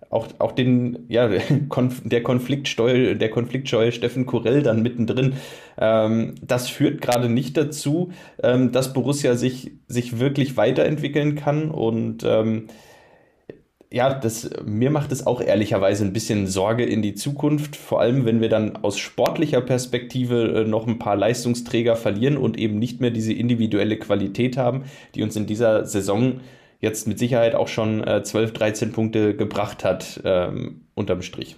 auch, 0.09 0.27
auch 0.39 0.51
den, 0.51 1.05
ja, 1.09 1.27
der 2.03 2.23
Konfliktsteu, 2.23 3.15
der 3.15 3.29
konfliktscheue 3.29 3.91
Steffen 3.91 4.25
Kurell 4.25 4.63
dann 4.63 4.81
mittendrin. 4.81 5.33
Ähm, 5.77 6.35
das 6.41 6.69
führt 6.69 7.01
gerade 7.01 7.29
nicht 7.29 7.57
dazu, 7.57 8.11
ähm, 8.41 8.71
dass 8.71 8.93
Borussia 8.93 9.35
sich, 9.35 9.71
sich 9.87 10.19
wirklich 10.19 10.57
weiterentwickeln 10.57 11.35
kann 11.35 11.71
und 11.71 12.23
ähm, 12.25 12.67
ja, 13.89 14.13
das, 14.13 14.49
mir 14.65 14.91
macht 14.91 15.13
es 15.13 15.25
auch 15.25 15.39
ehrlicherweise 15.39 16.03
ein 16.03 16.11
bisschen 16.11 16.47
Sorge 16.47 16.83
in 16.83 17.01
die 17.01 17.15
Zukunft, 17.15 17.77
vor 17.77 18.01
allem 18.01 18.25
wenn 18.25 18.41
wir 18.41 18.49
dann 18.49 18.75
aus 18.75 18.97
sportlicher 18.97 19.61
Perspektive 19.61 20.61
äh, 20.61 20.67
noch 20.67 20.87
ein 20.87 20.99
paar 20.99 21.15
Leistungsträger 21.15 21.95
verlieren 21.95 22.37
und 22.37 22.59
eben 22.59 22.79
nicht 22.79 22.99
mehr 22.99 23.11
diese 23.11 23.31
individuelle 23.31 23.97
Qualität 23.97 24.57
haben, 24.57 24.83
die 25.15 25.23
uns 25.23 25.37
in 25.37 25.45
dieser 25.45 25.85
Saison 25.85 26.41
jetzt 26.79 27.07
mit 27.07 27.19
Sicherheit 27.19 27.55
auch 27.55 27.67
schon 27.67 28.05
äh, 28.05 28.23
12, 28.23 28.53
13 28.53 28.91
Punkte 28.91 29.35
gebracht 29.35 29.83
hat, 29.83 30.21
ähm, 30.23 30.85
unterm 30.93 31.21
Strich. 31.21 31.55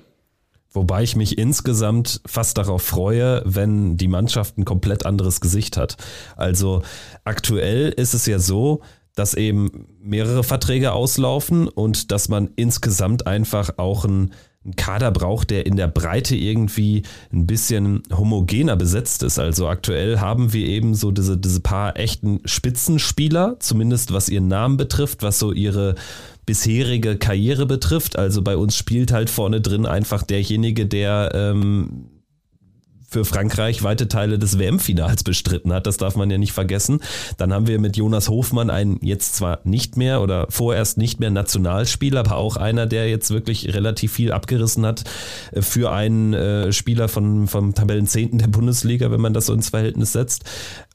Wobei 0.72 1.01
ich 1.01 1.15
mich 1.15 1.38
insgesamt 1.38 2.22
fast 2.28 2.57
darauf 2.57 2.84
freue, 2.84 3.41
wenn 3.43 3.97
die 3.97 4.07
Mannschaft 4.07 4.57
ein 4.57 4.65
komplett 4.65 5.05
anderes 5.05 5.41
Gesicht 5.41 5.78
hat. 5.78 5.97
Also 6.36 6.84
aktuell 7.24 7.89
ist 7.89 8.13
es 8.13 8.28
ja 8.28 8.38
so, 8.38 8.82
dass 9.15 9.34
eben 9.34 9.88
mehrere 9.99 10.43
Verträge 10.43 10.93
auslaufen 10.93 11.67
und 11.67 12.11
dass 12.11 12.30
man 12.30 12.51
insgesamt 12.55 13.26
einfach 13.26 13.72
auch 13.78 14.05
ein 14.05 14.32
einen 14.66 14.76
Kader 14.76 15.12
braucht, 15.12 15.51
der 15.51 15.66
in 15.66 15.78
der 15.78 15.88
Breite 15.88 16.36
irgendwie 16.36 17.03
ein 17.32 17.47
bisschen 17.47 18.03
homogener 18.12 18.76
besetzt 18.76 19.24
ist. 19.24 19.39
Also 19.39 19.68
aktuell 19.68 20.20
haben 20.20 20.51
wir 20.51 20.68
eben 20.68 20.95
so 20.95 21.12
diese, 21.12 21.38
diese 21.38 21.62
paar 21.62 21.97
echten 21.97 22.41
Spitzenspieler, 22.45 23.57
zumindest 23.60 24.12
was 24.12 24.28
ihren 24.28 24.49
Namen 24.49 24.76
betrifft, 24.76 25.24
was 25.24 25.39
so 25.39 25.53
ihre 25.53 25.95
bisherige 26.45 27.18
Karriere 27.18 27.66
betrifft. 27.66 28.18
Also 28.18 28.41
bei 28.41 28.57
uns 28.57 28.76
spielt 28.76 29.14
halt 29.14 29.30
vorne 29.30 29.62
drin 29.62 29.86
einfach 29.86 30.24
derjenige, 30.24 30.86
der 30.88 31.32
ähm, 31.34 32.18
für 33.10 33.26
Frankreich 33.26 33.84
weite 33.84 34.07
Teile 34.07 34.38
des 34.38 34.60
WM-Finals 34.60 35.24
bestritten 35.24 35.74
hat. 35.74 35.88
Das 35.88 35.97
darf 35.97 36.16
man 36.16 36.30
ja 36.30 36.38
nicht 36.38 36.53
vergessen. 36.53 37.01
Dann 37.38 37.51
haben 37.53 37.68
wir 37.68 37.80
mit 37.80 37.97
Jonas 37.97 38.30
Hofmann 38.30 38.70
einen 38.70 38.99
jetzt 39.01 39.36
zwar 39.36 39.60
nicht 39.64 39.97
mehr 39.97 40.22
oder 40.22 40.47
vorerst 40.49 40.97
nicht 40.97 41.20
mehr 41.20 41.32
Nationalspieler, 41.32 42.20
aber 42.22 42.36
auch 42.36 42.55
einer, 42.57 42.86
der 42.86 43.10
jetzt 43.10 43.32
wirklich 43.32 43.74
relativ 43.74 44.14
viel 44.14 44.32
abgerissen 44.32 44.86
hat 44.86 45.03
äh, 45.51 45.62
für 45.62 45.91
einen 45.91 46.34
äh, 46.34 46.72
Spieler 46.72 47.07
von, 47.07 47.47
vom 47.47 47.74
Tabellenzehnten 47.74 48.39
der 48.39 48.47
Bundesliga, 48.47 49.12
wenn 49.12 49.22
man 49.22 49.34
das 49.34 49.47
so 49.47 49.53
ins 49.53 49.70
Verhältnis 49.70 50.14
setzt. 50.14 50.43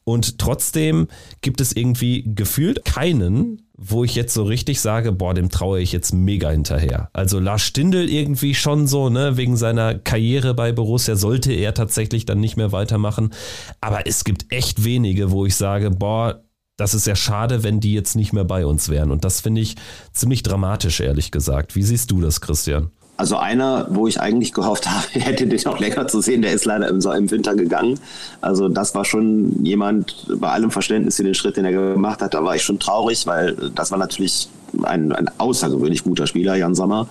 Und 0.05 0.39
trotzdem 0.39 1.09
gibt 1.41 1.61
es 1.61 1.75
irgendwie 1.75 2.25
gefühlt 2.35 2.85
keinen, 2.85 3.64
wo 3.77 4.05
ich 4.05 4.15
jetzt 4.15 4.35
so 4.35 4.45
richtig 4.45 4.81
sage, 4.81 5.11
boah, 5.11 5.35
dem 5.35 5.51
traue 5.51 5.81
ich 5.81 5.91
jetzt 5.91 6.13
mega 6.13 6.51
hinterher. 6.51 7.11
Also 7.13 7.41
Lars 7.41 7.63
Stindl 7.63 8.09
irgendwie 8.09 8.55
schon 8.55 8.87
so, 8.87 9.11
ne, 9.11 9.37
wegen 9.37 9.57
seiner 9.57 9.97
Karriere 9.99 10.55
bei 10.55 10.71
Borussia 10.71 11.17
sollte 11.17 11.53
er 11.53 11.75
tatsächlich 11.75 12.25
dann 12.25 12.39
nicht 12.39 12.57
mehr 12.57 12.71
weitermachen. 12.71 13.35
Aber 13.81 14.07
es 14.07 14.23
gibt 14.25 14.53
echt 14.53 14.85
wenige, 14.85 15.33
wo 15.33 15.45
ich 15.45 15.57
sage, 15.57 15.91
boah, 15.91 16.45
das 16.77 16.95
ist 16.95 17.07
ja 17.07 17.17
schade, 17.17 17.63
wenn 17.63 17.81
die 17.81 17.95
jetzt 17.95 18.15
nicht 18.15 18.33
mehr 18.33 18.45
bei 18.45 18.65
uns 18.65 18.89
wären. 18.89 19.11
Und 19.11 19.25
das 19.25 19.41
finde 19.41 19.61
ich 19.61 19.77
ziemlich 20.13 20.43
dramatisch, 20.43 21.01
ehrlich 21.01 21.31
gesagt. 21.33 21.75
Wie 21.75 21.83
siehst 21.83 22.11
du 22.11 22.21
das, 22.21 22.41
Christian? 22.41 22.91
Also 23.17 23.37
einer, 23.37 23.87
wo 23.91 24.09
ich 24.09 24.21
eigentlich 24.21 24.53
gehofft 24.53 24.91
habe, 24.91 25.07
hätte 25.13 25.47
den 25.47 25.61
noch 25.65 25.79
länger 25.79 26.07
zu 26.09 26.21
sehen, 26.21 26.43
der 26.43 26.53
ist 26.53 26.65
leider 26.65 26.89
im, 26.89 27.01
im 27.01 27.31
Winter 27.31 27.55
gegangen. 27.55 27.99
Also 28.41 28.69
das 28.69 28.95
war 28.95 29.05
schon 29.05 29.65
jemand, 29.65 30.27
bei 30.41 30.51
allem 30.51 30.71
Verständnis 30.71 31.17
für 31.17 31.25
den 31.25 31.35
Schritt, 31.35 31.57
den 31.57 31.65
er 31.65 31.73
gemacht 31.73 32.23
hat, 32.23 32.35
da 32.35 32.45
war 32.45 32.57
ich 32.57 32.63
schon 32.63 32.79
traurig, 32.79 33.27
weil 33.27 33.57
das 33.75 33.91
war 33.91 33.99
natürlich 33.99 34.49
ein, 34.83 35.13
ein 35.13 35.31
außergewöhnlich 35.39 36.03
guter 36.03 36.27
Spieler, 36.27 36.57
Jan 36.57 36.75
Sommer. 36.75 37.07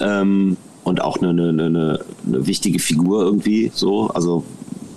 Ähm, 0.00 0.56
und 0.84 1.02
auch 1.02 1.18
eine, 1.18 1.30
eine, 1.30 1.48
eine, 1.48 2.00
eine 2.26 2.46
wichtige 2.46 2.78
Figur 2.78 3.22
irgendwie 3.22 3.70
so. 3.74 4.08
Also 4.08 4.44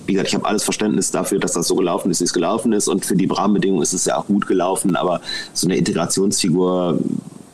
wie 0.06 0.14
gesagt, 0.14 0.30
ich 0.30 0.36
habe 0.36 0.45
alles 0.45 0.64
Verständnis 0.64 1.12
dafür, 1.12 1.39
dass 1.39 1.54
das 1.54 1.68
so 1.68 1.76
gelaufen 1.76 2.12
ist, 2.12 2.20
wie 2.22 2.26
es 2.26 2.34
gelaufen 2.34 2.74
ist. 2.74 2.88
Und 2.88 3.06
für 3.06 3.16
die 3.16 3.28
Rahmenbedingungen 3.28 3.84
ist 3.84 3.93
es 3.93 4.06
ja 4.06 4.18
auch 4.18 4.26
gut 4.26 4.47
gelaufen. 4.47 4.95
Aber 4.95 5.22
so 5.54 5.68
eine 5.68 5.78
Integrationsfigur 5.78 6.99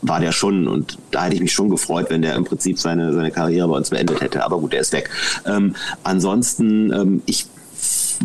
war 0.02 0.20
der 0.20 0.32
schon 0.32 0.68
und 0.68 0.98
da 1.12 1.26
hätte 1.26 1.36
ich 1.36 1.41
mich 1.41 1.54
schon 1.54 1.70
gefreut, 1.70 2.08
wenn 2.10 2.22
der 2.22 2.36
im 2.36 2.43
Prinzip 2.43 2.80
seine, 2.80 3.14
seine 3.14 3.32
Karriere 3.32 3.68
bei 3.68 3.78
uns 3.78 3.89
beendet 3.89 4.22
hätte. 4.22 4.43
Aber 4.45 4.60
gut, 4.60 4.74
der 4.74 4.82
ist 4.82 4.93
weg. 4.93 5.10
Ähm, 5.45 5.76
ansonsten, 6.04 6.91
ähm, 6.91 7.22
ich 7.26 7.48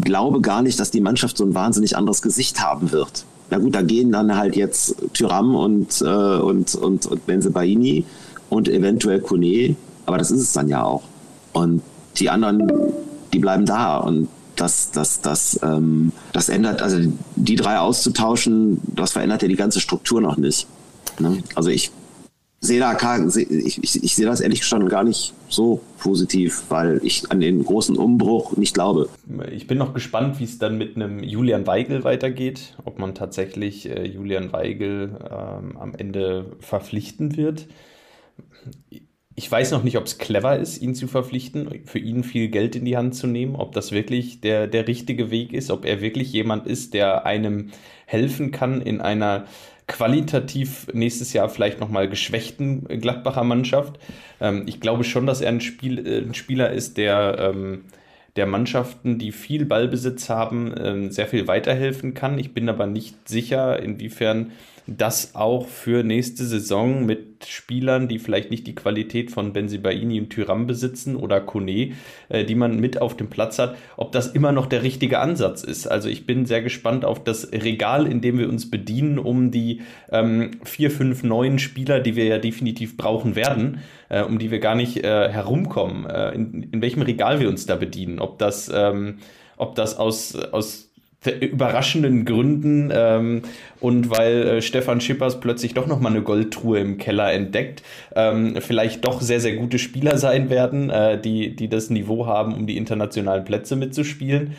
glaube 0.03 0.41
gar 0.41 0.62
nicht, 0.62 0.79
dass 0.79 0.91
die 0.91 1.01
Mannschaft 1.01 1.37
so 1.37 1.45
ein 1.45 1.55
wahnsinnig 1.55 1.97
anderes 1.97 2.23
Gesicht 2.23 2.61
haben 2.62 2.93
wird. 2.93 3.25
Na 3.51 3.59
gut, 3.59 3.75
da 3.75 3.83
gehen 3.83 4.12
dann 4.12 4.37
halt 4.37 4.57
jetzt 4.57 4.97
Tyram 5.12 5.55
und, 5.55 6.01
äh, 6.01 6.05
und, 6.07 6.75
und, 6.75 7.07
und 7.07 7.27
Benzebaini 7.27 8.05
und 8.49 8.68
eventuell 8.68 9.20
Kone, 9.20 9.77
aber 10.07 10.18
das 10.18 10.31
ist 10.31 10.41
es 10.41 10.53
dann 10.53 10.68
ja 10.68 10.83
auch. 10.83 11.03
Und 11.53 11.83
die 12.16 12.31
anderen, 12.31 12.70
die 13.33 13.39
bleiben 13.39 13.66
da 13.66 13.99
und 13.99 14.29
das, 14.57 14.91
das, 14.91 15.20
das, 15.20 15.59
ähm, 15.62 16.12
das 16.33 16.49
ändert, 16.49 16.83
also 16.83 16.99
die 17.37 17.57
drei 17.57 17.79
auszutauschen, 17.79 18.81
das 18.95 19.12
verändert 19.12 19.43
ja 19.43 19.49
die 19.49 19.57
ganze 19.57 19.81
Struktur 19.81 20.20
noch 20.20 20.37
nicht. 20.37 20.66
Ne? 21.21 21.43
Also 21.55 21.71
ich 21.71 21.91
sehe 22.63 22.79
da 22.79 22.97
ich, 23.27 23.83
ich, 23.83 24.05
ich 24.05 24.15
sehe 24.15 24.25
das 24.25 24.41
ehrlich 24.41 24.61
gestanden 24.61 24.89
gar 24.89 25.03
nicht 25.03 25.35
so 25.49 25.81
positiv, 25.99 26.63
weil 26.69 27.01
ich 27.03 27.31
an 27.31 27.41
den 27.41 27.65
großen 27.65 27.97
Umbruch 27.97 28.57
nicht 28.57 28.75
glaube. 28.75 29.09
Ich 29.51 29.67
bin 29.67 29.79
noch 29.79 29.93
gespannt, 29.93 30.39
wie 30.39 30.45
es 30.45 30.59
dann 30.59 30.79
mit 30.79 30.95
einem 30.95 31.25
Julian 31.25 31.67
Weigel 31.67 32.05
weitergeht, 32.05 32.77
ob 32.85 33.01
man 33.01 33.17
tatsächlich 33.17 33.91
äh, 33.91 34.07
Julian 34.07 34.53
Weigel 34.53 35.19
ähm, 35.29 35.77
am 35.77 35.95
Ende 35.97 36.57
verpflichten 36.61 37.37
wird. 37.37 37.67
Ich 39.35 39.51
weiß 39.51 39.73
noch 39.73 39.83
nicht, 39.83 39.97
ob 39.97 40.05
es 40.05 40.19
clever 40.19 40.57
ist, 40.57 40.81
ihn 40.81 40.95
zu 40.95 41.09
verpflichten, 41.09 41.81
für 41.87 41.99
ihn 41.99 42.23
viel 42.23 42.49
Geld 42.49 42.77
in 42.77 42.85
die 42.85 42.97
Hand 42.97 43.17
zu 43.17 43.27
nehmen, 43.27 43.57
ob 43.57 43.73
das 43.73 43.91
wirklich 43.91 44.41
der, 44.41 44.69
der 44.69 44.87
richtige 44.87 45.33
Weg 45.33 45.53
ist, 45.53 45.71
ob 45.71 45.85
er 45.85 46.01
wirklich 46.01 46.33
jemand 46.33 46.69
ist, 46.69 46.95
der 46.95 47.27
einem 47.27 47.71
helfen 48.07 48.53
kann 48.53 48.81
in 48.83 49.01
einer 49.01 49.47
qualitativ 49.87 50.87
nächstes 50.93 51.33
Jahr 51.33 51.49
vielleicht 51.49 51.80
nochmal 51.80 52.09
geschwächten 52.09 52.85
Gladbacher 52.85 53.45
Mannschaft. 53.45 53.99
Ähm, 54.41 54.64
ich 54.66 54.80
glaube 54.80 55.05
schon, 55.05 55.26
dass 55.26 55.41
er 55.41 55.49
ein, 55.49 55.61
Spiel, 55.61 56.07
äh, 56.07 56.18
ein 56.18 56.35
Spieler 56.35 56.70
ist, 56.70 56.97
der 56.97 57.37
ähm, 57.39 57.85
der 58.37 58.47
Mannschaften, 58.47 59.18
die 59.18 59.33
viel 59.33 59.66
Ballbesitz 59.66 60.28
haben, 60.28 60.72
ähm, 60.78 61.11
sehr 61.11 61.26
viel 61.26 61.49
weiterhelfen 61.49 62.14
kann. 62.14 62.39
Ich 62.39 62.55
bin 62.55 62.68
aber 62.68 62.87
nicht 62.87 63.28
sicher, 63.28 63.83
inwiefern 63.83 64.53
das 64.87 65.35
auch 65.35 65.68
für 65.68 66.03
nächste 66.03 66.45
Saison 66.45 67.07
mit 67.07 67.47
Spielern, 67.47 68.09
die 68.09 68.18
vielleicht 68.18 68.51
nicht 68.51 68.66
die 68.66 68.74
Qualität 68.74 69.30
von 69.30 69.53
Benzibaini 69.53 70.20
und 70.20 70.30
Tyram 70.30 70.66
besitzen 70.66 71.16
oder 71.16 71.41
Kone, 71.41 71.93
äh, 72.28 72.45
die 72.45 72.55
man 72.55 72.78
mit 72.78 73.01
auf 73.01 73.16
dem 73.16 73.28
Platz 73.28 73.59
hat, 73.59 73.76
ob 73.97 74.12
das 74.12 74.28
immer 74.28 74.53
noch 74.53 74.66
der 74.66 74.83
richtige 74.83 75.20
Ansatz 75.20 75.62
ist. 75.62 75.87
Also 75.87 76.09
ich 76.09 76.26
bin 76.26 76.47
sehr 76.47 76.62
gespannt 76.62 77.05
auf 77.05 77.22
das 77.22 77.53
Regal, 77.53 78.07
in 78.07 78.20
dem 78.20 78.39
wir 78.39 78.49
uns 78.49 78.70
bedienen, 78.70 79.18
um 79.18 79.51
die 79.51 79.83
ähm, 80.11 80.53
vier, 80.64 80.91
fünf 80.91 81.22
neuen 81.22 81.59
Spieler, 81.59 82.01
die 82.01 82.16
wir 82.16 82.24
ja 82.24 82.39
definitiv 82.39 82.97
brauchen 82.97 83.37
werden, 83.37 83.80
äh, 84.09 84.22
um 84.22 84.39
die 84.39 84.51
wir 84.51 84.59
gar 84.59 84.74
nicht 84.74 84.99
äh, 85.05 85.28
herumkommen, 85.28 86.07
äh, 86.07 86.33
in, 86.33 86.68
in 86.72 86.83
welchem 86.83 87.03
Regal 87.03 87.41
wir 87.41 87.49
uns 87.49 87.66
da 87.66 87.76
bedienen. 87.76 88.18
Ob 88.18 88.39
das, 88.39 88.70
ähm, 88.72 89.18
ob 89.57 89.74
das 89.74 89.97
aus, 89.97 90.35
aus 90.35 90.91
überraschenden 91.31 92.25
Gründen 92.25 92.91
ähm, 92.93 93.43
und 93.81 94.11
weil 94.11 94.43
äh, 94.43 94.62
Stefan 94.62 95.01
Schippers 95.01 95.41
plötzlich 95.41 95.75
doch 95.75 95.87
nochmal 95.87 96.12
eine 96.12 96.23
Goldtruhe 96.23 96.81
im 96.81 96.99
Keller 96.99 97.33
entdeckt, 97.33 97.83
ähm, 98.16 98.57
vielleicht 98.61 99.05
doch 99.07 99.20
sehr, 99.20 99.41
sehr 99.41 99.57
gute 99.57 99.79
Spieler 99.79 100.18
sein 100.18 100.51
werden, 100.51 100.91
äh, 100.91 101.20
die, 101.20 101.55
die 101.55 101.68
das 101.68 101.91
Niveau 101.91 102.27
haben, 102.27 102.55
um 102.55 102.66
die 102.66 102.77
internationalen 102.77 103.45
Plätze 103.45 103.77
mitzuspielen. 103.77 104.55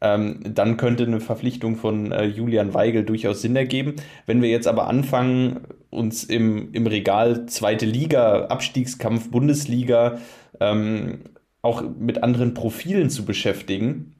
ähm, 0.00 0.40
dann 0.42 0.76
könnte 0.76 1.04
eine 1.04 1.20
Verpflichtung 1.20 1.76
von 1.76 2.12
äh, 2.12 2.24
Julian 2.24 2.72
Weigel 2.72 3.04
durchaus 3.04 3.42
Sinn 3.42 3.56
ergeben. 3.56 3.96
Wenn 4.26 4.40
wir 4.40 4.48
jetzt 4.48 4.66
aber 4.66 4.86
anfangen, 4.88 5.60
uns 5.90 6.24
im, 6.24 6.72
im 6.72 6.86
Regal 6.86 7.46
zweite 7.46 7.84
Liga, 7.84 8.46
Abstiegskampf, 8.46 9.30
Bundesliga, 9.30 10.18
ähm, 10.60 11.20
auch 11.62 11.82
mit 11.98 12.22
anderen 12.22 12.54
Profilen 12.54 13.10
zu 13.10 13.24
beschäftigen, 13.26 14.14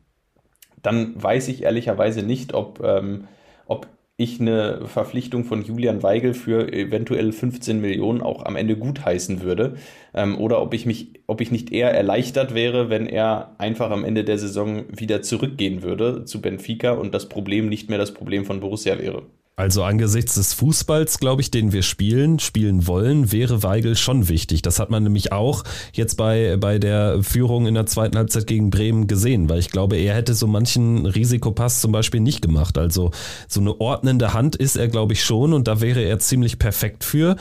dann 0.83 1.13
weiß 1.23 1.49
ich 1.49 1.63
ehrlicherweise 1.63 2.23
nicht, 2.23 2.55
ob, 2.55 2.83
ähm, 2.85 3.29
ob 3.67 3.89
ich 4.17 4.39
eine 4.41 4.87
Verpflichtung 4.87 5.45
von 5.45 5.63
Julian 5.65 6.03
Weigel 6.03 6.35
für 6.35 6.73
eventuell 6.73 7.33
15 7.33 7.81
Millionen 7.81 8.21
auch 8.21 8.45
am 8.45 8.55
Ende 8.57 8.77
gutheißen 8.77 9.41
würde. 9.43 9.77
Ähm, 10.15 10.39
oder 10.39 10.61
ob 10.61 10.75
ich 10.75 10.85
mich, 10.85 11.21
ob 11.27 11.41
ich 11.41 11.51
nicht 11.51 11.73
eher 11.73 11.93
erleichtert 11.95 12.55
wäre, 12.55 12.91
wenn 12.91 13.07
er 13.07 13.55
einfach 13.59 13.91
am 13.91 14.05
Ende 14.05 14.25
der 14.25 14.39
Saison 14.39 14.85
wieder 14.91 15.23
zurückgehen 15.23 15.83
würde 15.83 16.25
zu 16.27 16.43
Benfica 16.43 16.93
und 16.93 17.15
das 17.15 17.29
Problem 17.31 17.69
nicht 17.69 17.89
mehr 17.89 17.99
das 17.99 18.13
Problem 18.13 18.45
von 18.45 18.61
Borussia 18.61 18.99
wäre. 18.99 19.23
Also 19.61 19.85
angesichts 19.85 20.37
des 20.37 20.55
Fußballs, 20.55 21.19
glaube 21.19 21.43
ich, 21.43 21.51
den 21.51 21.71
wir 21.71 21.83
spielen, 21.83 22.39
spielen 22.39 22.87
wollen, 22.87 23.31
wäre 23.31 23.63
Weigel 23.63 23.95
schon 23.95 24.31
wichtig. 24.31 24.63
Das 24.63 24.79
hat 24.79 24.89
man 24.89 25.03
nämlich 25.03 25.33
auch 25.33 25.65
jetzt 25.93 26.15
bei, 26.15 26.57
bei 26.57 26.79
der 26.79 27.23
Führung 27.23 27.67
in 27.67 27.75
der 27.75 27.85
zweiten 27.85 28.17
Halbzeit 28.17 28.47
gegen 28.47 28.71
Bremen 28.71 29.07
gesehen, 29.07 29.51
weil 29.51 29.59
ich 29.59 29.69
glaube, 29.69 29.99
er 29.99 30.15
hätte 30.15 30.33
so 30.33 30.47
manchen 30.47 31.05
Risikopass 31.05 31.83
zum 31.83 31.93
Beispiel 31.93 32.21
nicht 32.21 32.41
gemacht. 32.41 32.79
Also 32.79 33.11
so 33.49 33.61
eine 33.61 33.79
ordnende 33.79 34.33
Hand 34.33 34.57
ist 34.57 34.77
er, 34.77 34.89
glaube 34.89 35.13
ich, 35.13 35.23
schon 35.23 35.53
und 35.53 35.69
da 35.69 35.83
wäre 35.83 36.01
er 36.01 36.19
ziemlich 36.21 36.59
perfekt 36.59 37.05
für. 37.05 37.37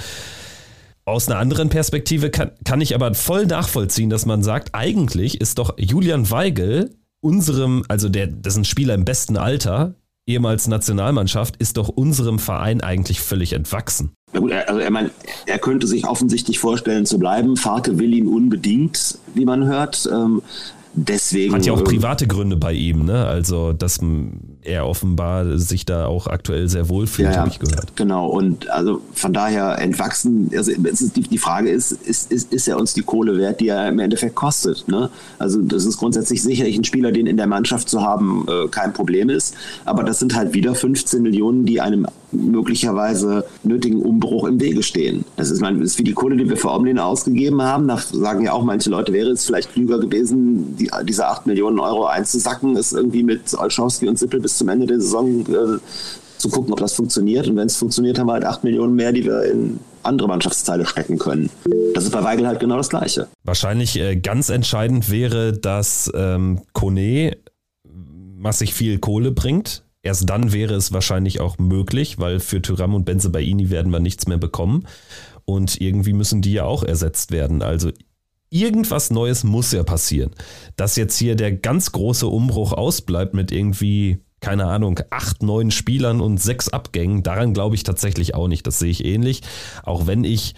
Aus 1.06 1.30
einer 1.30 1.40
anderen 1.40 1.70
Perspektive 1.70 2.32
kann, 2.32 2.52
kann 2.66 2.82
ich 2.82 2.96
aber 2.96 3.14
voll 3.14 3.46
nachvollziehen, 3.46 4.10
dass 4.10 4.26
man 4.26 4.44
sagt, 4.44 4.76
eigentlich 4.76 5.40
ist 5.40 5.58
doch 5.58 5.76
Julian 5.78 6.30
Weigel 6.30 6.90
unserem, 7.22 7.84
also 7.88 8.10
der, 8.10 8.28
das 8.28 8.56
ist 8.56 8.60
ein 8.60 8.66
Spieler 8.66 8.96
im 8.96 9.06
besten 9.06 9.38
Alter, 9.38 9.96
ehemals 10.30 10.68
Nationalmannschaft, 10.68 11.58
ist 11.58 11.78
doch 11.78 11.90
unserem 11.90 12.40
Verein 12.40 12.82
eigentlich 12.82 13.20
völlig 13.20 13.54
entwachsen. 13.54 14.12
Ja 14.34 14.40
gut, 14.40 14.52
also 14.52 14.80
er, 14.80 14.92
mein, 14.92 15.10
er 15.48 15.58
könnte 15.58 15.88
sich 15.88 16.08
offensichtlich 16.08 16.60
vorstellen 16.60 17.06
zu 17.06 17.18
bleiben. 17.18 17.58
Farke 17.58 17.98
will 17.98 18.14
ihn 18.14 18.28
unbedingt, 18.28 19.18
wie 19.34 19.46
man 19.46 19.66
hört. 19.66 20.08
Ähm, 20.12 20.44
deswegen. 20.94 21.54
Hat 21.54 21.66
ja 21.66 21.74
auch 21.74 21.80
ähm, 21.80 21.86
private 21.86 22.28
Gründe 22.28 22.56
bei 22.56 22.74
ihm, 22.74 23.06
ne? 23.06 23.26
Also, 23.26 23.74
dass 23.74 24.00
er 24.64 24.86
offenbar 24.86 25.58
sich 25.58 25.86
da 25.86 26.06
auch 26.06 26.28
aktuell 26.28 26.68
sehr 26.68 26.90
wohl 26.90 27.08
fühlt, 27.08 27.34
ja, 27.34 27.38
habe 27.38 27.50
ich 27.50 27.60
gehört. 27.60 27.96
Genau, 27.96 28.28
und 28.28 28.70
also 28.70 29.02
von 29.14 29.32
daher 29.32 29.80
entwachsen, 29.80 30.52
also 30.56 30.72
die, 30.72 31.22
die 31.22 31.38
Frage 31.38 31.70
ist, 31.70 31.92
ist, 31.92 32.32
ist, 32.32 32.52
ist 32.52 32.68
er 32.68 32.78
uns 32.78 32.94
die 32.94 33.02
Kohle 33.02 33.38
wert, 33.38 33.62
die 33.62 33.70
er 33.70 33.88
im 33.88 34.00
Endeffekt 34.00 34.36
kostet? 34.36 34.88
Ne? 34.88 35.10
Also 35.38 35.62
das 35.62 35.86
ist 35.86 35.98
grundsätzlich 35.98 36.44
sicherlich 36.44 36.78
ein 36.78 36.84
Spieler, 36.84 37.12
den 37.12 37.26
in 37.26 37.38
der 37.38 37.48
Mannschaft 37.48 37.90
zu 37.90 38.02
haben, 38.02 38.46
äh, 38.48 38.68
kein 38.68 38.92
Problem 38.94 39.30
ist, 39.30 39.56
aber 39.86 40.04
das 40.04 40.20
sind 40.20 40.36
halt 40.36 40.54
wieder 40.54 40.76
15 40.76 41.22
Millionen, 41.22 41.66
die 41.66 41.80
einem 41.80 42.06
möglicherweise 42.32 43.46
nötigen 43.64 44.02
Umbruch 44.02 44.46
im 44.46 44.60
Wege 44.60 44.84
stehen. 44.84 45.26
Das 45.36 45.50
ist, 45.50 45.62
mein, 45.62 45.80
das 45.80 45.92
ist 45.92 46.00
wie 46.00 46.04
die 46.04 46.14
Kohle, 46.14 46.38
die 46.38 46.50
wir 46.50 46.58
für 46.58 46.72
Omlin 46.72 47.00
ausgegeben 47.00 47.62
haben. 47.62 47.88
Da 47.88 47.98
sagen 47.98 48.44
ja 48.44 48.54
auch 48.54 48.64
manche 48.64 48.90
Leute, 48.90 49.14
wäre 49.14 49.32
es 49.32 49.46
vielleicht 49.46 49.74
klüger 49.74 50.00
gewesen, 50.00 50.76
die, 50.78 50.92
diese 51.04 51.28
8 51.28 51.48
Millionen 51.48 51.80
Euro 51.80 52.06
einzusacken, 52.06 52.76
ist 52.76 52.94
irgendwie 52.94 53.24
mit 53.24 53.58
Olschowski 53.58 54.08
und 54.08 54.20
Sippel 54.20 54.40
bis 54.40 54.49
zum 54.58 54.70
Ende 54.70 54.88
der 54.88 55.00
Saison 55.00 55.42
äh, 55.42 55.80
zu 56.38 56.50
gucken, 56.50 56.74
ob 56.74 56.80
das 56.80 56.94
funktioniert. 56.94 57.48
Und 57.48 57.56
wenn 57.58 57.68
es 57.68 57.78
funktioniert, 57.78 58.18
haben 58.18 58.28
wir 58.28 58.34
halt 58.34 58.46
8 58.46 58.64
Millionen 58.64 58.96
mehr, 58.96 59.12
die 59.12 59.26
wir 59.26 59.44
in 59.44 59.80
andere 60.04 60.28
Mannschaftsteile 60.28 60.86
stecken 60.86 61.18
können. 61.18 61.50
Das 61.94 62.06
ist 62.06 62.12
bei 62.12 62.24
Weigel 62.24 62.48
halt 62.48 62.60
genau 62.60 62.78
das 62.78 62.90
Gleiche. 62.90 63.28
Wahrscheinlich 63.44 64.00
äh, 64.00 64.16
ganz 64.16 64.50
entscheidend 64.50 65.12
wäre, 65.12 65.54
dass 65.54 66.10
ähm, 66.16 66.62
Kone 66.74 67.38
massig 67.84 68.74
viel 68.74 69.00
Kohle 69.00 69.32
bringt 69.32 69.84
Erst 70.02 70.30
dann 70.30 70.54
wäre 70.54 70.76
es 70.76 70.94
wahrscheinlich 70.94 71.40
auch 71.42 71.58
möglich, 71.58 72.20
weil 72.20 72.40
für 72.40 72.62
Tyram 72.62 72.96
und 72.96 73.06
Benzebaini 73.06 73.70
werden 73.70 73.92
wir 73.92 74.00
nichts 74.00 74.28
mehr 74.28 74.38
bekommen. 74.38 74.88
Und 75.46 75.82
irgendwie 75.82 76.14
müssen 76.14 76.42
die 76.42 76.54
ja 76.54 76.64
auch 76.64 76.84
ersetzt 76.84 77.32
werden. 77.32 77.62
Also 77.62 77.92
irgendwas 78.50 79.12
Neues 79.12 79.44
muss 79.44 79.72
ja 79.72 79.84
passieren. 79.84 80.32
Dass 80.78 80.96
jetzt 80.96 81.18
hier 81.18 81.36
der 81.36 81.52
ganz 81.52 81.92
große 81.92 82.28
Umbruch 82.28 82.72
ausbleibt 82.72 83.34
mit 83.34 83.52
irgendwie, 83.52 84.20
keine 84.42 84.66
Ahnung, 84.66 85.00
acht, 85.10 85.44
neun 85.44 85.72
Spielern 85.72 86.22
und 86.22 86.42
sechs 86.42 86.70
Abgängen, 86.70 87.24
daran 87.24 87.54
glaube 87.54 87.76
ich 87.76 87.84
tatsächlich 87.84 88.36
auch 88.36 88.48
nicht. 88.48 88.66
Das 88.66 88.80
sehe 88.80 88.92
ich 88.92 89.06
ähnlich. 89.06 89.42
Auch 89.84 90.08
wenn 90.08 90.24
ich 90.24 90.56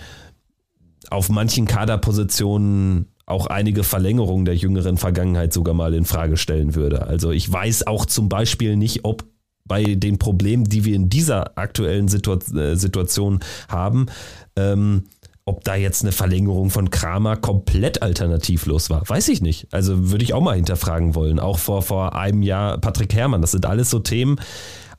auf 1.10 1.30
manchen 1.30 1.66
Kaderpositionen 1.66 3.08
auch 3.26 3.48
einige 3.48 3.84
Verlängerungen 3.84 4.46
der 4.46 4.56
jüngeren 4.56 4.98
Vergangenheit 4.98 5.54
sogar 5.54 5.74
mal 5.74 5.94
in 5.94 6.06
Frage 6.06 6.38
stellen 6.38 6.76
würde. 6.76 7.08
Also 7.08 7.32
ich 7.32 7.52
weiß 7.52 7.88
auch 7.88 8.06
zum 8.06 8.30
Beispiel 8.30 8.76
nicht, 8.76 9.06
ob 9.06 9.24
bei 9.66 9.96
den 9.96 10.20
Problemen, 10.20 10.66
die 10.66 10.86
wir 10.86 10.96
in 10.96 11.10
dieser 11.10 11.58
aktuellen 11.58 12.08
äh, 12.08 12.76
Situation 12.76 13.40
haben, 13.70 14.08
ähm, 14.56 15.04
ob 15.46 15.64
da 15.64 15.76
jetzt 15.76 16.04
eine 16.04 16.12
Verlängerung 16.12 16.70
von 16.70 16.90
Kramer 16.90 17.36
komplett 17.36 18.02
alternativlos 18.02 18.90
war. 18.90 19.08
Weiß 19.08 19.28
ich 19.30 19.42
nicht. 19.42 19.68
Also 19.72 20.12
würde 20.12 20.24
ich 20.24 20.34
auch 20.34 20.42
mal 20.42 20.56
hinterfragen 20.56 21.16
wollen. 21.16 21.40
Auch 21.40 21.58
vor, 21.58 21.82
vor 21.82 22.16
einem 22.16 22.44
Jahr 22.44 22.78
Patrick 22.78 23.14
Herrmann. 23.14 23.42
Das 23.42 23.52
sind 23.52 23.66
alles 23.66 23.90
so 23.90 24.00
Themen 24.00 24.40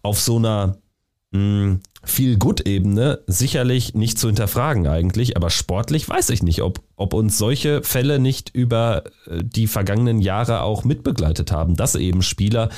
auf 0.03 0.21
so 0.21 0.37
einer 0.37 0.79
hm, 1.33 1.81
viel 2.05 2.37
Gut-Ebene 2.37 3.21
sicherlich 3.27 3.95
nicht 3.95 4.19
zu 4.19 4.27
hinterfragen 4.27 4.87
eigentlich, 4.89 5.37
aber 5.37 5.51
sportlich 5.51 6.09
weiß 6.09 6.31
ich 6.31 6.43
nicht, 6.43 6.63
ob, 6.63 6.81
ob 6.97 7.15
uns 7.15 7.39
solche 7.39 7.83
Fälle 7.83 8.19
nicht 8.19 8.51
über 8.51 9.05
äh, 9.27 9.43
die 9.43 9.67
vergangenen 9.67 10.21
Jahre 10.21 10.63
auch 10.63 10.85
mitbegleitet 10.85 11.53
haben, 11.53 11.77
dass 11.77 11.95
eben 11.95 12.23
Spieler 12.23 12.69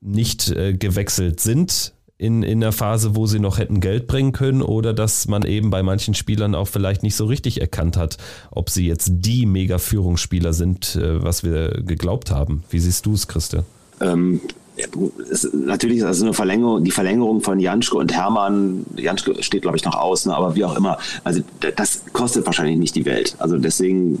nicht 0.00 0.50
äh, 0.50 0.74
gewechselt 0.74 1.40
sind 1.40 1.94
in, 2.20 2.42
in 2.42 2.60
der 2.60 2.72
Phase, 2.72 3.16
wo 3.16 3.24
sie 3.24 3.38
noch 3.38 3.56
hätten 3.56 3.80
Geld 3.80 4.06
bringen 4.06 4.32
können 4.32 4.60
oder 4.60 4.92
dass 4.92 5.26
man 5.26 5.42
eben 5.42 5.70
bei 5.70 5.82
manchen 5.82 6.12
Spielern 6.12 6.54
auch 6.54 6.68
vielleicht 6.68 7.02
nicht 7.02 7.16
so 7.16 7.24
richtig 7.24 7.62
erkannt 7.62 7.96
hat, 7.96 8.18
ob 8.50 8.68
sie 8.68 8.86
jetzt 8.86 9.10
die 9.10 9.46
Mega-Führungsspieler 9.46 10.52
sind, 10.52 10.96
äh, 10.96 11.22
was 11.22 11.44
wir 11.44 11.80
geglaubt 11.82 12.30
haben. 12.30 12.62
Wie 12.68 12.78
siehst 12.78 13.06
du 13.06 13.14
es, 13.14 13.26
Christian? 13.26 13.64
Ähm, 14.02 14.42
ist 15.30 15.54
natürlich 15.54 16.04
also 16.04 16.26
eine 16.26 16.34
Verlängerung, 16.34 16.84
die 16.84 16.90
Verlängerung 16.90 17.40
von 17.40 17.58
Janschke 17.58 17.96
und 17.96 18.12
Hermann, 18.12 18.84
Janschke 18.96 19.42
steht 19.42 19.62
glaube 19.62 19.78
ich 19.78 19.84
noch 19.84 19.96
aus, 19.96 20.26
ne, 20.26 20.34
aber 20.34 20.54
wie 20.54 20.64
auch 20.64 20.76
immer, 20.76 20.98
also 21.24 21.40
das 21.74 22.02
kostet 22.12 22.44
wahrscheinlich 22.44 22.78
nicht 22.78 22.96
die 22.96 23.06
Welt. 23.06 23.34
Also 23.38 23.56
deswegen 23.56 24.18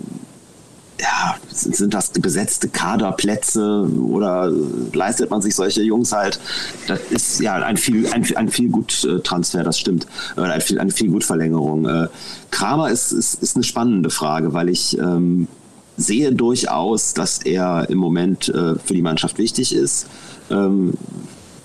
ja, 1.00 1.36
sind 1.50 1.94
das 1.94 2.10
besetzte 2.10 2.68
Kaderplätze 2.68 3.88
oder 4.02 4.52
leistet 4.92 5.30
man 5.30 5.40
sich 5.40 5.54
solche 5.54 5.82
Jungs 5.82 6.12
halt? 6.12 6.40
Das 6.86 7.00
ist 7.10 7.40
ja 7.40 7.54
ein 7.54 7.76
viel, 7.76 8.06
ein, 8.12 8.24
ein 8.36 8.48
viel 8.48 8.68
gut 8.68 9.08
Transfer, 9.24 9.62
das 9.62 9.78
stimmt. 9.78 10.06
Ein 10.36 10.60
viel, 10.60 10.78
eine 10.78 10.90
viel 10.90 11.10
gut 11.10 11.24
Verlängerung. 11.24 11.86
Äh, 11.86 12.08
Kramer 12.50 12.90
ist, 12.90 13.12
ist, 13.12 13.42
ist 13.42 13.56
eine 13.56 13.64
spannende 13.64 14.10
Frage, 14.10 14.52
weil 14.52 14.68
ich 14.68 14.98
ähm, 14.98 15.48
sehe 15.96 16.32
durchaus, 16.32 17.14
dass 17.14 17.38
er 17.38 17.88
im 17.90 17.98
Moment 17.98 18.48
äh, 18.48 18.76
für 18.76 18.94
die 18.94 19.02
Mannschaft 19.02 19.38
wichtig 19.38 19.74
ist. 19.74 20.06
Ähm, 20.50 20.94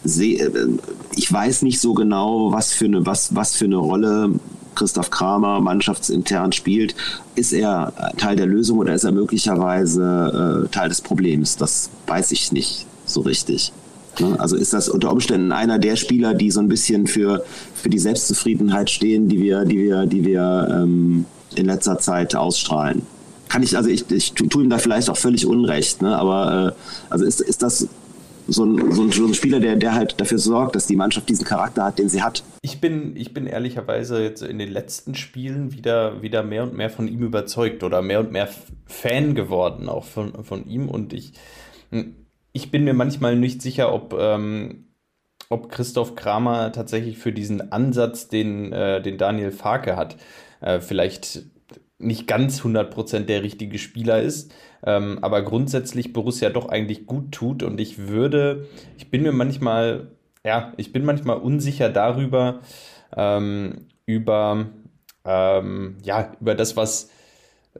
seh, 0.04 0.38
äh, 0.38 0.68
ich 1.16 1.32
weiß 1.32 1.64
nicht 1.64 1.80
so 1.80 1.94
genau, 1.94 2.52
was 2.52 2.72
für 2.72 2.86
eine, 2.86 3.06
was, 3.06 3.36
was 3.36 3.56
für 3.56 3.66
eine 3.66 3.78
Rolle 3.78 4.32
Christoph 4.76 5.10
Kramer 5.10 5.60
mannschaftsintern 5.62 6.52
spielt. 6.52 6.96
Ist 7.36 7.54
er 7.54 7.94
Teil 8.18 8.36
der 8.36 8.46
Lösung 8.46 8.80
oder 8.80 8.94
ist 8.94 9.04
er 9.04 9.12
möglicherweise 9.12 10.66
äh, 10.66 10.74
Teil 10.74 10.90
des 10.90 11.02
Problems? 11.02 11.58
Das 11.58 11.90
weiß 12.08 12.32
ich 12.32 12.52
nicht 12.52 12.86
so 13.06 13.22
richtig. 13.22 13.72
Ne? 14.20 14.40
Also 14.40 14.56
ist 14.56 14.74
das 14.74 14.90
unter 14.90 15.12
Umständen 15.12 15.52
einer 15.52 15.80
der 15.80 15.96
Spieler, 15.96 16.34
die 16.34 16.52
so 16.52 16.60
ein 16.60 16.68
bisschen 16.68 17.08
für, 17.08 17.44
für 17.74 17.90
die 17.90 18.00
Selbstzufriedenheit 18.00 18.90
stehen, 18.90 19.28
die 19.28 19.42
wir, 19.42 19.66
die 19.66 19.80
wir, 19.80 20.06
die 20.06 20.26
wir 20.26 20.68
ähm, 20.72 21.26
in 21.56 21.66
letzter 21.66 21.98
Zeit 22.00 22.36
ausstrahlen? 22.36 23.04
Kann 23.50 23.64
ich, 23.64 23.78
also 23.78 23.90
ich, 23.90 24.10
ich 24.10 24.34
tue 24.34 24.64
ihm 24.64 24.70
da 24.70 24.78
vielleicht 24.80 25.10
auch 25.10 25.18
völlig 25.18 25.46
Unrecht, 25.46 26.02
ne? 26.02 26.18
aber 26.18 26.76
äh, 26.76 27.12
also 27.12 27.26
ist, 27.26 27.42
ist 27.42 27.62
das 27.62 27.88
so 28.48 28.66
ein, 28.66 28.91
so, 28.91 29.04
ein, 29.04 29.12
so 29.12 29.26
ein, 29.26 29.34
Spieler, 29.34 29.60
der, 29.60 29.76
der 29.76 29.93
halt 29.93 30.20
dafür 30.20 30.38
sorgt, 30.38 30.76
dass 30.76 30.88
die 30.88 30.96
Mannschaft 30.96 31.30
diesen 31.30 31.46
Charakter 31.46 31.84
hat, 31.84 32.00
den 32.00 32.10
sie 32.10 32.22
hat. 32.22 32.43
Ich 32.62 32.80
bin, 32.80 33.16
ich 33.16 33.34
bin 33.34 33.48
ehrlicherweise 33.48 34.22
jetzt 34.22 34.41
in 34.41 34.60
den 34.60 34.72
letzten 34.72 35.16
Spielen 35.16 35.74
wieder, 35.74 36.22
wieder 36.22 36.43
mehr 36.43 36.64
und 36.64 36.76
mehr 36.76 36.89
von 36.89 37.08
ihm 37.08 37.24
überzeugt 37.24 37.84
oder 37.84 38.02
mehr 38.02 38.20
und 38.20 38.32
mehr 38.32 38.50
Fan 38.86 39.36
geworden, 39.36 39.89
auch 39.89 40.06
von, 40.06 40.43
von 40.43 40.68
ihm. 40.68 40.89
Und 40.89 41.14
ich, 41.14 41.34
ich 42.54 42.72
bin 42.72 42.84
mir 42.84 42.93
manchmal 42.93 43.36
nicht 43.36 43.62
sicher, 43.62 43.93
ob, 43.93 44.16
ähm, 44.20 44.86
ob 45.50 45.70
Christoph 45.70 46.16
Kramer 46.16 46.72
tatsächlich 46.72 47.18
für 47.18 47.32
diesen 47.32 47.72
Ansatz, 47.72 48.28
den, 48.28 48.72
äh, 48.74 49.02
den 49.02 49.18
Daniel 49.18 49.52
Farke 49.52 49.96
hat, 49.96 50.18
äh, 50.62 50.80
vielleicht 50.80 51.43
nicht 51.98 52.28
ganz 52.28 52.62
100% 52.62 53.22
der 53.22 53.41
richtige 53.43 53.78
Spieler 53.78 54.22
ist, 54.22 54.54
ähm, 54.84 55.20
aber 55.22 55.42
grundsätzlich 55.42 56.14
Borussia 56.14 56.50
doch 56.50 56.70
eigentlich 56.70 57.06
gut 57.06 57.32
tut 57.32 57.64
und 57.64 57.80
ich 57.80 58.08
würde, 58.08 58.68
ich 58.98 59.10
bin 59.10 59.24
mir 59.24 59.32
manchmal, 59.32 60.12
ja, 60.44 60.74
ich 60.78 60.92
bin 60.92 61.06
manchmal 61.06 61.38
unsicher 61.38 61.90
darüber, 61.90 62.62
ähm, 63.16 63.88
über, 64.06 64.68
ähm, 65.26 65.98
ja, 66.04 66.32
über 66.40 66.56
das, 66.56 66.76
was, 66.78 67.10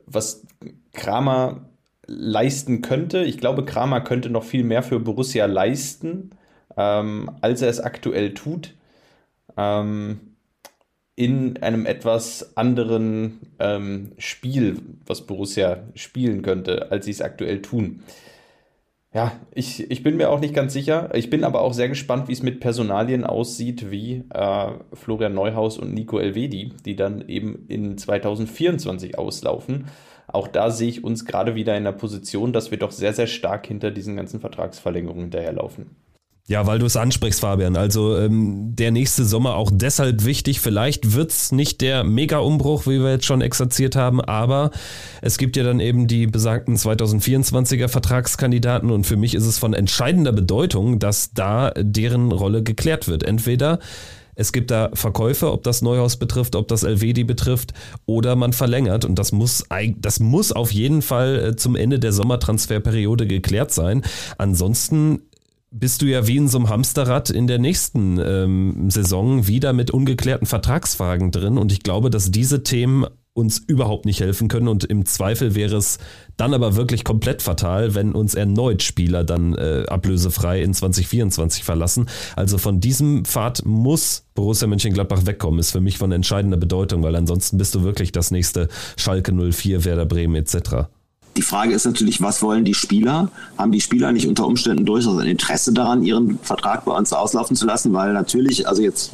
was 0.06 0.46
Kramer 0.92 1.66
leisten 2.06 2.82
könnte. 2.82 3.24
Ich 3.24 3.38
glaube, 3.38 3.64
Kramer 3.64 4.00
könnte 4.00 4.30
noch 4.30 4.44
viel 4.44 4.64
mehr 4.64 4.82
für 4.82 5.00
Borussia 5.00 5.46
leisten, 5.46 6.30
ähm, 6.76 7.30
als 7.40 7.62
er 7.62 7.68
es 7.68 7.80
aktuell 7.80 8.34
tut. 8.34 8.74
Ähm, 9.56 10.20
in 11.16 11.56
einem 11.62 11.86
etwas 11.86 12.56
anderen 12.56 13.40
ähm, 13.58 14.12
Spiel, 14.18 14.76
was 15.06 15.26
Borussia 15.26 15.78
spielen 15.94 16.42
könnte, 16.42 16.92
als 16.92 17.06
sie 17.06 17.10
es 17.10 17.22
aktuell 17.22 17.62
tun. 17.62 18.02
Ja, 19.14 19.32
ich, 19.54 19.90
ich 19.90 20.02
bin 20.02 20.18
mir 20.18 20.28
auch 20.28 20.40
nicht 20.40 20.52
ganz 20.52 20.74
sicher. 20.74 21.08
Ich 21.14 21.30
bin 21.30 21.42
aber 21.42 21.62
auch 21.62 21.72
sehr 21.72 21.88
gespannt, 21.88 22.28
wie 22.28 22.34
es 22.34 22.42
mit 22.42 22.60
Personalien 22.60 23.24
aussieht, 23.24 23.90
wie 23.90 24.24
äh, 24.28 24.72
Florian 24.92 25.32
Neuhaus 25.32 25.78
und 25.78 25.94
Nico 25.94 26.18
Elvedi, 26.18 26.74
die 26.84 26.96
dann 26.96 27.26
eben 27.26 27.64
in 27.66 27.96
2024 27.96 29.18
auslaufen. 29.18 29.86
Auch 30.26 30.48
da 30.48 30.70
sehe 30.70 30.90
ich 30.90 31.02
uns 31.02 31.24
gerade 31.24 31.54
wieder 31.54 31.78
in 31.78 31.84
der 31.84 31.92
Position, 31.92 32.52
dass 32.52 32.70
wir 32.70 32.78
doch 32.78 32.90
sehr, 32.90 33.14
sehr 33.14 33.26
stark 33.26 33.66
hinter 33.66 33.90
diesen 33.90 34.16
ganzen 34.16 34.40
Vertragsverlängerungen 34.40 35.22
hinterherlaufen. 35.22 35.96
Ja, 36.48 36.64
weil 36.64 36.78
du 36.78 36.86
es 36.86 36.96
ansprichst, 36.96 37.40
Fabian. 37.40 37.76
Also 37.76 38.16
ähm, 38.16 38.76
der 38.76 38.92
nächste 38.92 39.24
Sommer 39.24 39.56
auch 39.56 39.70
deshalb 39.72 40.24
wichtig. 40.24 40.60
Vielleicht 40.60 41.12
wird's 41.12 41.50
nicht 41.50 41.80
der 41.80 42.04
Mega-Umbruch, 42.04 42.86
wie 42.86 43.00
wir 43.00 43.10
jetzt 43.10 43.24
schon 43.24 43.40
exerziert 43.40 43.96
haben, 43.96 44.20
aber 44.20 44.70
es 45.22 45.38
gibt 45.38 45.56
ja 45.56 45.64
dann 45.64 45.80
eben 45.80 46.06
die 46.06 46.28
besagten 46.28 46.76
2024er 46.76 47.88
Vertragskandidaten 47.88 48.92
und 48.92 49.08
für 49.08 49.16
mich 49.16 49.34
ist 49.34 49.44
es 49.44 49.58
von 49.58 49.74
entscheidender 49.74 50.32
Bedeutung, 50.32 51.00
dass 51.00 51.32
da 51.32 51.72
deren 51.76 52.30
Rolle 52.30 52.62
geklärt 52.62 53.08
wird. 53.08 53.24
Entweder 53.24 53.80
es 54.36 54.52
gibt 54.52 54.70
da 54.70 54.90
Verkäufe, 54.92 55.50
ob 55.50 55.64
das 55.64 55.82
Neuhaus 55.82 56.16
betrifft, 56.16 56.54
ob 56.54 56.68
das 56.68 56.84
Elvedi 56.84 57.24
betrifft, 57.24 57.72
oder 58.04 58.36
man 58.36 58.52
verlängert. 58.52 59.04
Und 59.04 59.18
das 59.18 59.32
muss, 59.32 59.64
das 59.96 60.20
muss 60.20 60.52
auf 60.52 60.70
jeden 60.70 61.02
Fall 61.02 61.38
äh, 61.38 61.56
zum 61.56 61.74
Ende 61.74 61.98
der 61.98 62.12
Sommertransferperiode 62.12 63.26
geklärt 63.26 63.72
sein. 63.72 64.02
Ansonsten 64.36 65.22
bist 65.70 66.02
du 66.02 66.06
ja 66.06 66.26
wie 66.26 66.36
in 66.36 66.48
so 66.48 66.58
einem 66.58 66.68
Hamsterrad 66.68 67.30
in 67.30 67.46
der 67.46 67.58
nächsten 67.58 68.18
ähm, 68.18 68.90
Saison 68.90 69.46
wieder 69.46 69.72
mit 69.72 69.90
ungeklärten 69.90 70.46
Vertragsfragen 70.46 71.30
drin. 71.30 71.58
Und 71.58 71.72
ich 71.72 71.82
glaube, 71.82 72.10
dass 72.10 72.30
diese 72.30 72.62
Themen 72.62 73.06
uns 73.36 73.58
überhaupt 73.58 74.06
nicht 74.06 74.20
helfen 74.20 74.48
können. 74.48 74.66
Und 74.66 74.84
im 74.84 75.04
Zweifel 75.04 75.54
wäre 75.54 75.76
es 75.76 75.98
dann 76.38 76.54
aber 76.54 76.74
wirklich 76.74 77.04
komplett 77.04 77.42
fatal, 77.42 77.94
wenn 77.94 78.12
uns 78.12 78.34
erneut 78.34 78.82
Spieler 78.82 79.24
dann 79.24 79.54
äh, 79.54 79.84
ablösefrei 79.88 80.62
in 80.62 80.72
2024 80.72 81.62
verlassen. 81.62 82.08
Also 82.34 82.56
von 82.56 82.80
diesem 82.80 83.26
Pfad 83.26 83.62
muss 83.66 84.24
Borussia 84.34 84.66
Mönchengladbach 84.66 85.26
wegkommen. 85.26 85.60
Ist 85.60 85.72
für 85.72 85.80
mich 85.80 85.98
von 85.98 86.12
entscheidender 86.12 86.56
Bedeutung, 86.56 87.02
weil 87.02 87.14
ansonsten 87.14 87.58
bist 87.58 87.74
du 87.74 87.82
wirklich 87.82 88.10
das 88.10 88.30
nächste 88.30 88.68
Schalke 88.96 89.32
04, 89.32 89.84
Werder 89.84 90.06
Bremen 90.06 90.36
etc. 90.36 90.88
Die 91.36 91.42
Frage 91.42 91.74
ist 91.74 91.84
natürlich, 91.84 92.22
was 92.22 92.42
wollen 92.42 92.64
die 92.64 92.74
Spieler? 92.74 93.28
Haben 93.58 93.72
die 93.72 93.80
Spieler 93.80 94.12
nicht 94.12 94.26
unter 94.26 94.46
Umständen 94.46 94.86
durchaus 94.86 95.18
ein 95.18 95.26
Interesse 95.26 95.72
daran, 95.72 96.02
ihren 96.02 96.38
Vertrag 96.42 96.84
bei 96.84 96.92
uns 96.92 97.12
auslaufen 97.12 97.56
zu 97.56 97.66
lassen? 97.66 97.92
Weil 97.92 98.12
natürlich, 98.12 98.66
also 98.66 98.82
jetzt 98.82 99.12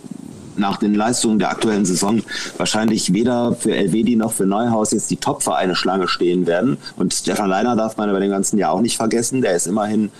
nach 0.56 0.76
den 0.76 0.94
Leistungen 0.94 1.38
der 1.38 1.50
aktuellen 1.50 1.84
Saison 1.84 2.22
wahrscheinlich 2.58 3.12
weder 3.12 3.54
für 3.54 3.74
Elvedi 3.74 4.16
noch 4.16 4.32
für 4.32 4.46
Neuhaus 4.46 4.92
jetzt 4.92 5.10
die 5.10 5.16
Top-Vereine 5.16 5.74
Schlange 5.74 6.08
stehen 6.08 6.46
werden. 6.46 6.76
Und 6.96 7.14
Stefan 7.14 7.48
Leiner 7.48 7.74
darf 7.74 7.96
man 7.96 8.08
über 8.08 8.20
den 8.20 8.30
ganzen 8.30 8.58
Jahr 8.58 8.72
auch 8.72 8.82
nicht 8.82 8.96
vergessen. 8.96 9.42
Der 9.42 9.56
ist 9.56 9.66
immerhin 9.66 10.10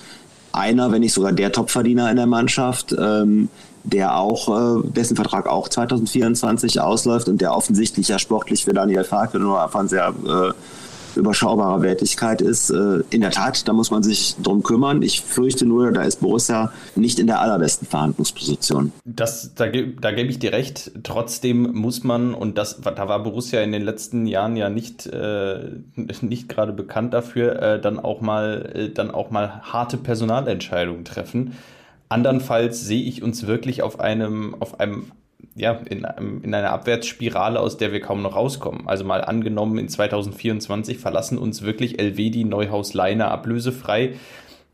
einer, 0.53 0.90
wenn 0.90 1.00
nicht 1.00 1.12
sogar 1.12 1.32
der 1.32 1.53
Topverdiener 1.53 2.11
in 2.11 2.16
der 2.16 2.26
Mannschaft. 2.26 2.94
Ähm, 2.98 3.48
der 3.84 4.16
auch, 4.16 4.48
äh, 4.48 4.88
dessen 4.90 5.16
Vertrag 5.16 5.48
auch 5.48 5.68
2024 5.68 6.80
ausläuft 6.80 7.28
und 7.28 7.40
der 7.40 7.53
offensichtlich 7.53 8.09
ja 8.09 8.18
sportlich 8.18 8.64
für 8.64 8.72
Daniel 8.72 9.05
Farke 9.05 9.38
nur 9.38 9.61
einfach 9.61 9.88
sehr 9.88 10.14
äh, 10.24 10.53
überschaubarer 11.17 11.83
Wertigkeit 11.83 12.41
ist. 12.41 12.71
Äh, 12.71 13.03
in 13.11 13.21
der 13.21 13.31
Tat, 13.31 13.67
da 13.69 13.73
muss 13.73 13.91
man 13.91 14.03
sich 14.03 14.37
drum 14.43 14.63
kümmern. 14.63 15.03
Ich 15.03 15.21
fürchte 15.21 15.67
nur, 15.67 15.93
da 15.93 16.03
ist 16.03 16.21
Borussia 16.21 16.73
nicht 16.95 17.19
in 17.19 17.27
der 17.27 17.41
allerbesten 17.41 17.87
Verhandlungsposition. 17.87 18.93
Das, 19.05 19.55
da, 19.55 19.67
da 19.67 20.13
gebe 20.13 20.31
ich 20.31 20.39
dir 20.39 20.53
recht. 20.53 20.93
Trotzdem 21.03 21.73
muss 21.73 22.05
man, 22.05 22.35
und 22.35 22.59
das, 22.59 22.81
da 22.81 23.09
war 23.09 23.23
Borussia 23.23 23.61
in 23.63 23.73
den 23.73 23.83
letzten 23.83 24.27
Jahren 24.27 24.57
ja 24.57 24.71
nicht, 24.71 25.07
äh, 25.07 25.71
nicht 26.21 26.49
gerade 26.49 26.73
bekannt 26.73 27.15
dafür, 27.15 27.61
äh, 27.61 27.81
dann 27.81 27.99
auch 27.99 28.21
mal, 28.21 28.73
äh, 28.75 28.89
dann 28.91 29.11
auch 29.11 29.31
mal 29.31 29.61
harte 29.63 29.97
Personalentscheidungen 29.97 31.05
treffen. 31.05 31.53
Andernfalls 32.09 32.85
sehe 32.85 33.03
ich 33.03 33.23
uns 33.23 33.47
wirklich 33.47 33.83
auf 33.83 33.99
einem, 33.99 34.55
auf 34.61 34.81
einem 34.81 35.13
ja, 35.55 35.80
in, 35.88 36.07
in 36.42 36.55
einer 36.55 36.70
Abwärtsspirale, 36.70 37.61
aus 37.61 37.76
der 37.76 37.92
wir 37.92 38.00
kaum 38.00 38.22
noch 38.22 38.36
rauskommen. 38.36 38.88
Also 38.88 39.05
mal 39.05 39.22
angenommen, 39.22 39.78
in 39.78 39.88
2024 39.88 40.98
verlassen 40.98 41.38
uns 41.38 41.62
wirklich 41.62 41.98
Elvedi, 41.98 42.44
Neuhaus, 42.44 42.94
Leiner 42.94 43.30
ablösefrei. 43.30 44.14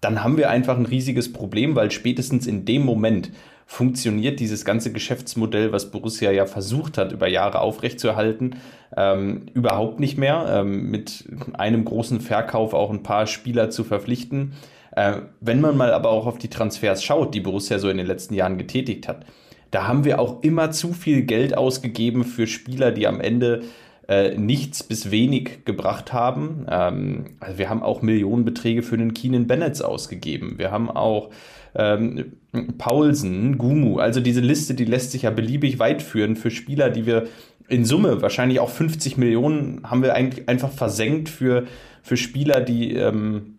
Dann 0.00 0.22
haben 0.22 0.36
wir 0.36 0.50
einfach 0.50 0.76
ein 0.76 0.86
riesiges 0.86 1.32
Problem, 1.32 1.74
weil 1.74 1.90
spätestens 1.90 2.46
in 2.46 2.64
dem 2.64 2.84
Moment 2.84 3.32
funktioniert 3.66 4.40
dieses 4.40 4.64
ganze 4.64 4.92
Geschäftsmodell, 4.92 5.72
was 5.72 5.90
Borussia 5.90 6.30
ja 6.30 6.46
versucht 6.46 6.96
hat, 6.96 7.12
über 7.12 7.28
Jahre 7.28 7.60
aufrechtzuerhalten, 7.60 8.56
ähm, 8.96 9.46
überhaupt 9.52 10.00
nicht 10.00 10.16
mehr. 10.16 10.46
Ähm, 10.48 10.90
mit 10.90 11.24
einem 11.52 11.84
großen 11.84 12.20
Verkauf 12.20 12.72
auch 12.72 12.90
ein 12.90 13.02
paar 13.02 13.26
Spieler 13.26 13.68
zu 13.68 13.84
verpflichten. 13.84 14.52
Äh, 14.92 15.16
wenn 15.40 15.60
man 15.60 15.76
mal 15.76 15.92
aber 15.92 16.10
auch 16.10 16.26
auf 16.26 16.38
die 16.38 16.48
Transfers 16.48 17.04
schaut, 17.04 17.34
die 17.34 17.40
Borussia 17.40 17.78
so 17.78 17.90
in 17.90 17.98
den 17.98 18.06
letzten 18.06 18.34
Jahren 18.34 18.56
getätigt 18.56 19.06
hat, 19.06 19.26
da 19.70 19.86
haben 19.86 20.04
wir 20.04 20.18
auch 20.18 20.42
immer 20.42 20.70
zu 20.70 20.92
viel 20.92 21.22
Geld 21.22 21.56
ausgegeben 21.56 22.24
für 22.24 22.46
Spieler, 22.46 22.90
die 22.90 23.06
am 23.06 23.20
Ende 23.20 23.62
äh, 24.08 24.36
nichts 24.36 24.82
bis 24.82 25.10
wenig 25.10 25.64
gebracht 25.64 26.12
haben. 26.12 26.66
Ähm, 26.70 27.36
also 27.40 27.58
wir 27.58 27.68
haben 27.68 27.82
auch 27.82 28.00
Millionenbeträge 28.00 28.82
für 28.82 28.96
den 28.96 29.12
Keenan 29.12 29.46
Bennett 29.46 29.82
ausgegeben. 29.82 30.54
Wir 30.56 30.70
haben 30.70 30.90
auch 30.90 31.30
ähm, 31.74 32.32
Paulsen, 32.78 33.58
Gumu, 33.58 33.98
also 33.98 34.20
diese 34.20 34.40
Liste, 34.40 34.74
die 34.74 34.86
lässt 34.86 35.12
sich 35.12 35.22
ja 35.22 35.30
beliebig 35.30 35.78
weit 35.78 36.02
führen 36.02 36.36
für 36.36 36.50
Spieler, 36.50 36.88
die 36.88 37.04
wir 37.04 37.26
in 37.68 37.84
Summe 37.84 38.22
wahrscheinlich 38.22 38.60
auch 38.60 38.70
50 38.70 39.18
Millionen 39.18 39.82
haben 39.84 40.02
wir 40.02 40.14
eigentlich 40.14 40.48
einfach 40.48 40.70
versenkt 40.70 41.28
für, 41.28 41.66
für 42.02 42.16
Spieler, 42.16 42.62
die, 42.62 42.94
ähm, 42.94 43.58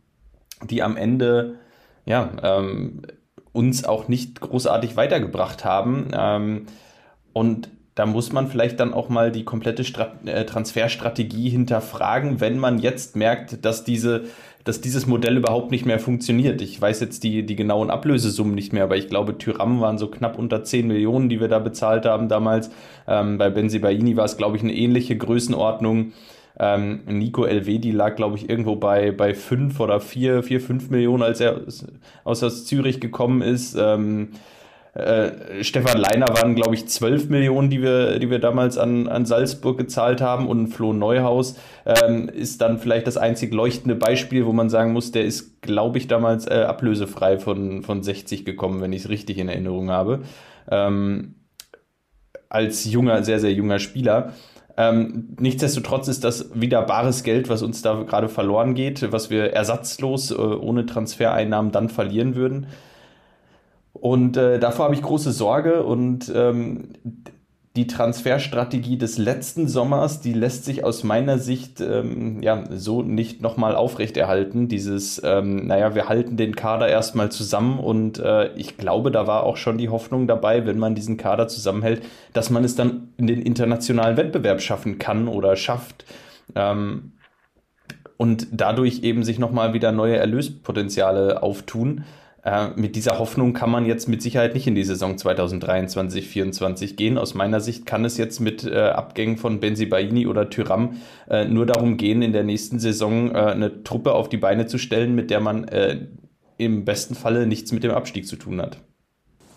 die 0.68 0.82
am 0.82 0.98
Ende 0.98 1.60
ja, 2.06 2.32
ähm, 2.42 3.04
uns 3.60 3.84
auch 3.84 4.08
nicht 4.08 4.40
großartig 4.40 4.96
weitergebracht 4.96 5.66
haben. 5.66 6.08
Ähm, 6.14 6.68
und 7.34 7.70
da 7.94 8.06
muss 8.06 8.32
man 8.32 8.48
vielleicht 8.48 8.80
dann 8.80 8.94
auch 8.94 9.10
mal 9.10 9.30
die 9.30 9.44
komplette 9.44 9.84
Strat 9.84 10.26
äh, 10.26 10.46
Transferstrategie 10.46 11.50
hinterfragen, 11.50 12.40
wenn 12.40 12.58
man 12.58 12.80
jetzt 12.80 13.18
merkt, 13.18 13.66
dass 13.66 13.84
diese 13.84 14.24
dass 14.66 14.82
dieses 14.82 15.08
Modell 15.08 15.38
überhaupt 15.38 15.72
nicht 15.72 15.86
mehr 15.86 16.00
funktioniert. 16.00 16.62
Ich 16.62 16.80
weiß 16.80 17.00
jetzt 17.00 17.24
die, 17.24 17.46
die 17.46 17.56
genauen 17.56 17.90
Ablösesummen 17.90 18.54
nicht 18.54 18.74
mehr, 18.74 18.84
aber 18.84 18.98
ich 18.98 19.08
glaube, 19.08 19.38
Tyram 19.38 19.80
waren 19.82 19.98
so 19.98 20.08
knapp 20.10 20.38
unter 20.38 20.64
10 20.64 20.86
Millionen, 20.86 21.30
die 21.30 21.40
wir 21.40 21.48
da 21.48 21.60
bezahlt 21.60 22.06
haben 22.06 22.28
damals. 22.28 22.70
Ähm, 23.08 23.38
bei 23.38 23.50
Benzibaini 23.50 24.16
war 24.18 24.26
es, 24.26 24.38
glaube 24.38 24.58
ich, 24.58 24.64
eine 24.64 24.76
ähnliche 24.76 25.18
Größenordnung. 25.18 26.12
Ähm, 26.60 27.02
Nico 27.08 27.46
Elvedi 27.46 27.92
lag, 27.92 28.16
glaube 28.16 28.36
ich, 28.38 28.50
irgendwo 28.50 28.76
bei, 28.76 29.12
bei 29.12 29.34
5 29.34 29.80
oder 29.80 30.02
4, 30.02 30.44
4, 30.44 30.60
5 30.60 30.90
Millionen, 30.90 31.24
als 31.24 31.40
er 31.40 31.62
aus, 32.26 32.44
aus 32.44 32.66
Zürich 32.66 33.00
gekommen 33.00 33.42
ist. 33.42 33.76
Ähm, 33.80 34.32
äh, 34.94 35.64
Stefan 35.64 35.98
Leiner 35.98 36.28
waren, 36.30 36.56
glaube 36.56 36.76
ich, 36.76 36.88
12 36.88 37.30
Millionen, 37.30 37.70
die 37.70 37.82
wir, 37.82 38.20
die 38.20 38.30
wir 38.30 38.40
damals 38.40 38.78
an, 38.78 39.08
an 39.08 39.26
Salzburg 39.26 39.78
gezahlt 39.78 40.20
haben. 40.20 40.48
Und 40.48 40.68
Flo 40.68 40.94
Neuhaus 40.94 41.56
ähm, 41.86 42.28
ist 42.28 42.62
dann 42.62 42.80
vielleicht 42.80 43.08
das 43.08 43.16
einzig 43.16 43.54
leuchtende 43.54 43.96
Beispiel, 43.96 44.46
wo 44.46 44.52
man 44.52 44.70
sagen 44.70 44.92
muss, 44.92 45.12
der 45.12 45.24
ist, 45.26 45.62
glaube 45.62 45.98
ich, 45.98 46.08
damals 46.08 46.48
äh, 46.48 46.64
ablösefrei 46.68 47.38
von, 47.38 47.84
von 47.84 48.04
60 48.04 48.44
gekommen, 48.46 48.82
wenn 48.82 48.92
ich 48.92 49.04
es 49.04 49.10
richtig 49.10 49.38
in 49.38 49.48
Erinnerung 49.48 49.92
habe. 49.92 50.22
Ähm, 50.70 51.36
als 52.50 52.92
junger, 52.92 53.24
sehr, 53.24 53.40
sehr 53.40 53.54
junger 53.54 53.80
Spieler. 53.80 54.34
Ähm, 54.80 55.36
nichtsdestotrotz 55.38 56.08
ist 56.08 56.24
das 56.24 56.52
wieder 56.54 56.82
bares 56.84 57.24
Geld, 57.24 57.50
was 57.50 57.64
uns 57.64 57.82
da 57.82 58.02
gerade 58.04 58.30
verloren 58.30 58.76
geht, 58.76 59.12
was 59.12 59.30
wir 59.30 59.52
ersatzlos 59.52 60.32
äh, 60.32 60.36
ohne 60.36 60.86
Transfereinnahmen 60.86 61.74
dann 61.74 61.90
verlieren 61.90 62.36
würden. 62.36 62.68
Und 63.92 64.38
äh, 64.38 64.58
davor 64.58 64.86
habe 64.86 64.96
ich 64.96 65.02
große 65.02 65.34
Sorge 65.34 65.84
und 65.84 66.32
ähm, 66.34 66.94
die 67.76 67.86
Transferstrategie 67.86 68.98
des 68.98 69.18
letzten 69.18 69.68
Sommers, 69.68 70.22
die 70.22 70.34
lässt 70.34 70.66
sich 70.66 70.84
aus 70.84 71.04
meiner 71.04 71.38
Sicht 71.38 71.82
ähm, 71.82 72.42
ja 72.42 72.64
so 72.72 73.04
nicht 73.04 73.42
nochmal 73.42 73.76
aufrechterhalten. 73.76 74.68
Dieses, 74.68 75.22
ähm, 75.24 75.68
naja, 75.68 75.94
wir 75.94 76.10
halten 76.10 76.36
den 76.36 76.56
Kader 76.56 76.88
erstmal 76.88 77.32
zusammen 77.32 77.80
und 77.80 78.18
äh, 78.18 78.54
ich 78.56 78.78
glaube, 78.78 79.12
da 79.12 79.28
war 79.28 79.44
auch 79.44 79.56
schon 79.56 79.78
die 79.78 79.90
Hoffnung 79.90 80.26
dabei, 80.26 80.66
wenn 80.66 80.80
man 80.80 80.96
diesen 80.96 81.18
Kader 81.18 81.48
zusammenhält, 81.48 82.02
dass 82.34 82.50
man 82.50 82.64
es 82.64 82.76
dann 82.76 83.14
in 83.18 83.28
den 83.28 83.42
internationalen 83.42 84.18
Wettbewerb 84.18 84.62
schaffen 84.62 84.98
kann 84.98 85.28
oder 85.28 85.56
schafft. 85.56 86.06
Ähm, 86.56 87.14
und 88.18 88.48
dadurch 88.52 89.04
eben 89.04 89.24
sich 89.24 89.40
nochmal 89.40 89.74
wieder 89.74 89.94
neue 89.94 90.18
Erlöspotenziale 90.18 91.42
auftun. 91.42 92.04
Äh, 92.50 92.72
mit 92.76 92.96
dieser 92.96 93.20
Hoffnung 93.20 93.54
kann 93.54 93.70
man 93.70 93.86
jetzt 93.86 94.08
mit 94.08 94.22
Sicherheit 94.22 94.56
nicht 94.56 94.66
in 94.66 94.74
die 94.74 94.84
Saison 94.84 95.18
2023, 95.18 96.24
2024 96.24 96.96
gehen. 96.96 97.18
Aus 97.18 97.36
meiner 97.36 97.62
Sicht 97.62 97.86
kann 97.86 98.06
es 98.06 98.18
jetzt 98.18 98.40
mit 98.40 98.64
äh, 98.64 98.90
Abgängen 98.90 99.38
von 99.38 99.60
Benzibaini 99.60 100.26
oder 100.26 100.50
Tyram 100.50 100.98
äh, 101.30 101.46
nur 101.46 101.66
darum 101.68 101.98
gehen, 101.98 102.22
in 102.22 102.34
der 102.34 102.44
nächsten 102.44 102.80
Saison 102.80 103.36
äh, 103.36 103.38
eine 103.38 103.84
Truppe 103.84 104.14
auf 104.14 104.30
die 104.30 104.38
Beine 104.38 104.66
zu 104.66 104.80
stellen, 104.80 105.14
mit 105.14 105.30
der 105.30 105.42
man 105.42 105.68
äh, 105.68 106.08
im 106.58 106.86
besten 106.86 107.14
Falle 107.14 107.46
nichts 107.46 107.72
mit 107.72 107.84
dem 107.84 107.92
Abstieg 107.92 108.28
zu 108.28 108.36
tun 108.36 108.60
hat. 108.62 108.78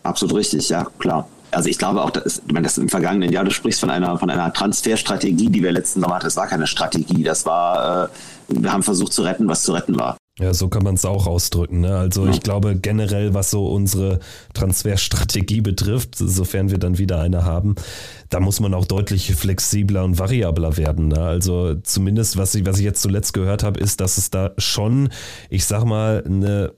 Absolut 0.02 0.36
richtig, 0.36 0.68
ja, 0.68 0.86
klar. 0.98 1.28
Also 1.50 1.68
ich 1.68 1.78
glaube 1.78 2.02
auch, 2.02 2.10
dass, 2.10 2.42
ich 2.46 2.52
meine, 2.52 2.64
das 2.64 2.78
im 2.78 2.88
vergangenen 2.88 3.32
Jahr, 3.32 3.44
du 3.44 3.50
sprichst 3.50 3.80
von 3.80 3.90
einer, 3.90 4.18
von 4.18 4.30
einer 4.30 4.52
Transferstrategie, 4.52 5.48
die 5.48 5.62
wir 5.62 5.72
letzten 5.72 6.00
Sommer 6.00 6.16
hatten. 6.16 6.24
Das 6.24 6.36
war 6.36 6.46
keine 6.46 6.66
Strategie, 6.66 7.22
das 7.22 7.46
war, 7.46 8.10
wir 8.48 8.72
haben 8.72 8.82
versucht 8.82 9.12
zu 9.12 9.22
retten, 9.22 9.48
was 9.48 9.62
zu 9.62 9.72
retten 9.72 9.98
war. 9.98 10.16
Ja, 10.38 10.54
so 10.54 10.68
kann 10.68 10.82
man 10.82 10.94
es 10.94 11.04
auch 11.04 11.26
ausdrücken. 11.26 11.80
Ne? 11.80 11.94
Also 11.94 12.26
ich 12.26 12.40
glaube 12.40 12.76
generell, 12.76 13.34
was 13.34 13.50
so 13.50 13.68
unsere 13.68 14.18
Transferstrategie 14.54 15.60
betrifft, 15.60 16.14
sofern 16.16 16.70
wir 16.70 16.78
dann 16.78 16.96
wieder 16.96 17.20
eine 17.20 17.44
haben, 17.44 17.74
da 18.30 18.40
muss 18.40 18.58
man 18.58 18.72
auch 18.72 18.86
deutlich 18.86 19.34
flexibler 19.34 20.04
und 20.04 20.18
variabler 20.18 20.78
werden. 20.78 21.08
Ne? 21.08 21.20
Also 21.20 21.74
zumindest, 21.82 22.38
was 22.38 22.54
ich, 22.54 22.64
was 22.64 22.78
ich 22.78 22.84
jetzt 22.84 23.02
zuletzt 23.02 23.34
gehört 23.34 23.62
habe, 23.62 23.78
ist, 23.78 24.00
dass 24.00 24.16
es 24.16 24.30
da 24.30 24.52
schon, 24.56 25.10
ich 25.50 25.66
sag 25.66 25.84
mal, 25.84 26.24
eine 26.24 26.72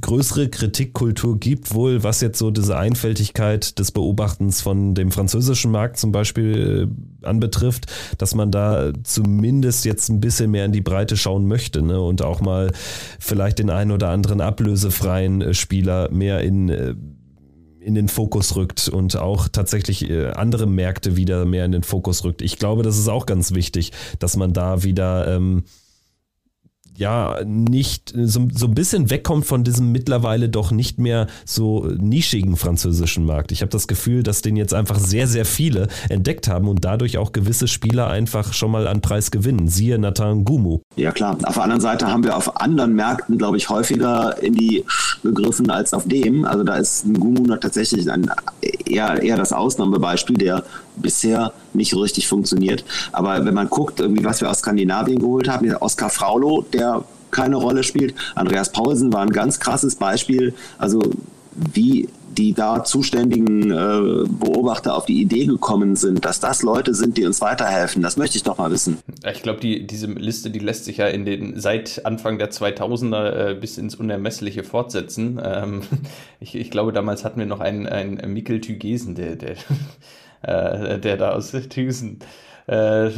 größere 0.00 0.48
Kritikkultur 0.48 1.38
gibt, 1.38 1.72
wohl 1.74 2.02
was 2.02 2.20
jetzt 2.20 2.38
so 2.38 2.50
diese 2.50 2.76
Einfältigkeit 2.76 3.78
des 3.78 3.92
Beobachtens 3.92 4.60
von 4.60 4.94
dem 4.94 5.10
französischen 5.10 5.70
Markt 5.70 5.98
zum 5.98 6.12
Beispiel 6.12 6.90
äh, 7.22 7.26
anbetrifft, 7.26 7.86
dass 8.18 8.34
man 8.34 8.50
da 8.50 8.92
zumindest 9.02 9.84
jetzt 9.84 10.08
ein 10.08 10.20
bisschen 10.20 10.50
mehr 10.50 10.64
in 10.64 10.72
die 10.72 10.80
Breite 10.80 11.16
schauen 11.16 11.46
möchte 11.46 11.82
ne? 11.82 12.00
und 12.00 12.22
auch 12.22 12.40
mal 12.40 12.72
vielleicht 13.18 13.58
den 13.58 13.70
einen 13.70 13.92
oder 13.92 14.10
anderen 14.10 14.40
ablösefreien 14.40 15.40
äh, 15.40 15.54
Spieler 15.54 16.10
mehr 16.10 16.40
in 16.40 16.68
äh, 16.68 16.94
in 17.80 17.94
den 17.94 18.08
Fokus 18.08 18.56
rückt 18.56 18.88
und 18.88 19.14
auch 19.18 19.46
tatsächlich 19.46 20.10
andere 20.10 20.66
Märkte 20.66 21.18
wieder 21.18 21.44
mehr 21.44 21.66
in 21.66 21.72
den 21.72 21.82
Fokus 21.82 22.24
rückt. 22.24 22.40
Ich 22.40 22.58
glaube, 22.58 22.82
das 22.82 22.96
ist 22.96 23.08
auch 23.08 23.26
ganz 23.26 23.52
wichtig, 23.52 23.92
dass 24.18 24.38
man 24.38 24.54
da 24.54 24.84
wieder 24.84 25.28
ähm, 25.28 25.64
ja 26.96 27.38
nicht 27.44 28.12
so, 28.16 28.48
so 28.52 28.66
ein 28.66 28.74
bisschen 28.74 29.10
wegkommt 29.10 29.46
von 29.46 29.64
diesem 29.64 29.92
mittlerweile 29.92 30.48
doch 30.48 30.70
nicht 30.70 30.98
mehr 30.98 31.26
so 31.44 31.86
nischigen 31.86 32.56
französischen 32.56 33.24
Markt. 33.24 33.52
Ich 33.52 33.62
habe 33.62 33.70
das 33.70 33.88
Gefühl, 33.88 34.22
dass 34.22 34.42
den 34.42 34.56
jetzt 34.56 34.74
einfach 34.74 34.98
sehr, 34.98 35.26
sehr 35.26 35.44
viele 35.44 35.88
entdeckt 36.08 36.48
haben 36.48 36.68
und 36.68 36.84
dadurch 36.84 37.18
auch 37.18 37.32
gewisse 37.32 37.68
Spieler 37.68 38.08
einfach 38.08 38.52
schon 38.52 38.70
mal 38.70 38.86
an 38.86 39.00
Preis 39.00 39.30
gewinnen. 39.30 39.68
Siehe 39.68 39.98
Nathan 39.98 40.44
Gumu. 40.44 40.80
Ja 40.96 41.12
klar. 41.12 41.36
Auf 41.44 41.54
der 41.54 41.64
anderen 41.64 41.80
Seite 41.80 42.06
haben 42.06 42.24
wir 42.24 42.36
auf 42.36 42.60
anderen 42.60 42.94
Märkten, 42.94 43.38
glaube 43.38 43.56
ich, 43.56 43.68
häufiger 43.68 44.40
in 44.42 44.54
die 44.54 44.84
gegriffen 45.22 45.70
als 45.70 45.92
auf 45.92 46.06
dem. 46.06 46.44
Also 46.44 46.64
da 46.64 46.76
ist 46.76 47.04
ein 47.04 47.18
Gumu 47.18 47.56
tatsächlich 47.56 48.10
ein, 48.10 48.30
eher, 48.86 49.22
eher 49.22 49.36
das 49.36 49.52
Ausnahmebeispiel, 49.52 50.36
der 50.36 50.64
bisher 50.96 51.52
nicht 51.72 51.94
richtig 51.96 52.28
funktioniert. 52.28 52.84
Aber 53.12 53.44
wenn 53.44 53.54
man 53.54 53.68
guckt, 53.68 54.00
irgendwie, 54.00 54.24
was 54.24 54.40
wir 54.40 54.50
aus 54.50 54.58
Skandinavien 54.58 55.18
geholt 55.18 55.48
haben, 55.48 55.72
Oskar 55.76 56.10
Fraulo, 56.10 56.64
der 56.72 57.04
keine 57.30 57.56
Rolle 57.56 57.82
spielt. 57.82 58.14
Andreas 58.34 58.70
Paulsen 58.70 59.12
war 59.12 59.22
ein 59.22 59.30
ganz 59.30 59.58
krasses 59.58 59.96
Beispiel. 59.96 60.54
Also 60.78 61.02
wie 61.54 62.08
die 62.36 62.52
da 62.52 62.84
zuständigen 62.84 63.70
äh, 63.70 64.26
Beobachter 64.28 64.96
auf 64.96 65.06
die 65.06 65.20
Idee 65.20 65.46
gekommen 65.46 65.96
sind, 65.96 66.24
dass 66.24 66.40
das 66.40 66.62
Leute 66.62 66.94
sind, 66.94 67.16
die 67.16 67.24
uns 67.24 67.40
weiterhelfen. 67.40 68.02
Das 68.02 68.16
möchte 68.16 68.36
ich 68.36 68.42
doch 68.42 68.58
mal 68.58 68.70
wissen. 68.70 68.98
Ich 69.30 69.42
glaube, 69.42 69.60
die, 69.60 69.86
diese 69.86 70.06
Liste, 70.06 70.50
die 70.50 70.58
lässt 70.58 70.84
sich 70.84 70.98
ja 70.98 71.06
in 71.06 71.24
den 71.24 71.60
seit 71.60 72.04
Anfang 72.04 72.38
der 72.38 72.50
2000er 72.50 73.50
äh, 73.50 73.54
bis 73.54 73.78
ins 73.78 73.94
Unermessliche 73.94 74.64
fortsetzen. 74.64 75.40
Ähm, 75.42 75.82
ich, 76.40 76.54
ich, 76.54 76.70
glaube, 76.70 76.92
damals 76.92 77.24
hatten 77.24 77.38
wir 77.38 77.46
noch 77.46 77.60
einen, 77.60 77.86
einen 77.86 78.32
Mikkel 78.32 78.60
Thygesen, 78.60 79.14
der, 79.14 79.36
der 79.36 79.54
äh, 80.44 80.98
der 80.98 81.16
da 81.16 81.32
aus 81.32 81.52
Thyssen. 81.52 82.18
Äh, 82.66 83.10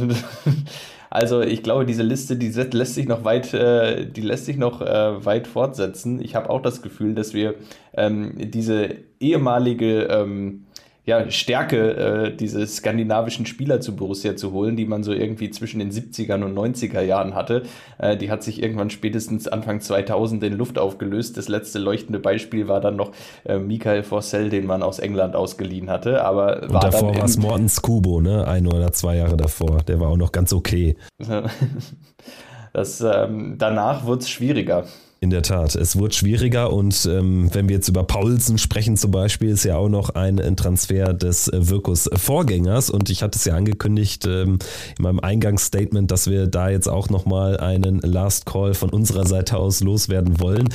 also 1.09 1.41
ich 1.41 1.63
glaube, 1.63 1.85
diese 1.85 2.03
Liste, 2.03 2.35
die 2.37 2.49
lässt 2.49 2.95
sich 2.95 3.07
noch 3.07 3.23
weit, 3.23 3.53
äh, 3.53 4.05
die 4.05 4.21
lässt 4.21 4.45
sich 4.45 4.57
noch 4.57 4.81
äh, 4.81 5.25
weit 5.25 5.47
fortsetzen. 5.47 6.21
Ich 6.21 6.35
habe 6.35 6.49
auch 6.49 6.61
das 6.61 6.81
Gefühl, 6.81 7.15
dass 7.15 7.33
wir 7.33 7.55
ähm, 7.93 8.33
diese 8.37 8.89
ehemalige 9.19 10.03
ähm, 10.03 10.66
ja, 11.07 11.31
Stärke, 11.31 11.95
äh, 11.95 12.35
diese 12.35 12.67
skandinavischen 12.67 13.45
Spieler 13.45 13.79
zu 13.79 13.95
Borussia 13.95 14.35
zu 14.35 14.51
holen, 14.51 14.75
die 14.75 14.85
man 14.85 15.03
so 15.03 15.13
irgendwie 15.13 15.49
zwischen 15.49 15.79
den 15.79 15.89
70ern 15.89 16.43
und 16.43 16.53
90er 16.53 16.99
Jahren 16.99 17.33
hatte. 17.33 17.63
Äh, 17.97 18.17
die 18.17 18.29
hat 18.29 18.43
sich 18.43 18.61
irgendwann 18.61 18.89
spätestens 18.89 19.47
Anfang 19.47 19.79
2000 19.79 20.43
in 20.43 20.57
Luft 20.57 20.77
aufgelöst. 20.77 21.37
Das 21.37 21.47
letzte 21.47 21.79
leuchtende 21.79 22.19
Beispiel 22.19 22.67
war 22.67 22.81
dann 22.81 22.97
noch 22.97 23.13
äh, 23.45 23.57
Michael 23.57 24.03
Forsell, 24.03 24.49
den 24.49 24.65
man 24.65 24.83
aus 24.83 24.99
England 24.99 25.37
ausgeliehen 25.37 25.89
hatte. 25.89 26.25
Aber 26.25 26.63
und 26.63 26.73
davor 26.73 27.15
war 27.15 27.23
es 27.23 27.37
Morten 27.37 27.69
Skubo, 27.69 28.19
ne? 28.19 28.45
Ein 28.45 28.67
oder 28.67 28.91
zwei 28.91 29.15
Jahre 29.15 29.37
davor. 29.37 29.77
Der 29.87 30.01
war 30.01 30.09
auch 30.09 30.17
noch 30.17 30.33
ganz 30.33 30.51
okay. 30.51 30.97
das, 32.73 32.99
ähm, 32.99 33.55
danach 33.57 34.05
wurde 34.05 34.23
es 34.23 34.29
schwieriger. 34.29 34.83
In 35.19 35.31
der 35.31 35.41
Tat, 35.41 35.73
es 35.73 35.97
wurde 35.97 36.13
schwieriger 36.13 36.71
und 36.71 37.07
ähm, 37.11 37.49
wenn 37.51 37.67
wir 37.67 37.77
jetzt 37.77 37.87
über 37.87 38.03
Paulsen 38.03 38.59
sprechen 38.59 38.97
zum 38.97 39.09
Beispiel, 39.09 39.49
ist 39.49 39.63
ja 39.63 39.75
auch 39.75 39.89
noch 39.89 40.11
ein, 40.11 40.37
Transfer 40.55 41.11
des 41.11 41.47
äh, 41.47 41.69
Wirkus-Vorgängers 41.69 42.91
und 42.91 43.09
ich 43.09 43.23
hatte 43.23 43.39
es 43.39 43.45
ja 43.45 43.55
angekündigt 43.55 44.27
ähm, 44.27 44.59
in 44.95 45.03
meinem 45.03 45.19
Eingangsstatement, 45.19 46.11
dass 46.11 46.29
wir 46.29 46.45
da 46.45 46.69
jetzt 46.69 46.87
auch 46.87 47.09
nochmal 47.09 47.57
einen 47.57 47.99
Last 48.01 48.45
Call 48.45 48.75
von 48.75 48.91
unserer 48.91 49.25
Seite 49.25 49.57
aus 49.57 49.81
loswerden 49.81 50.39
wollen. 50.39 50.69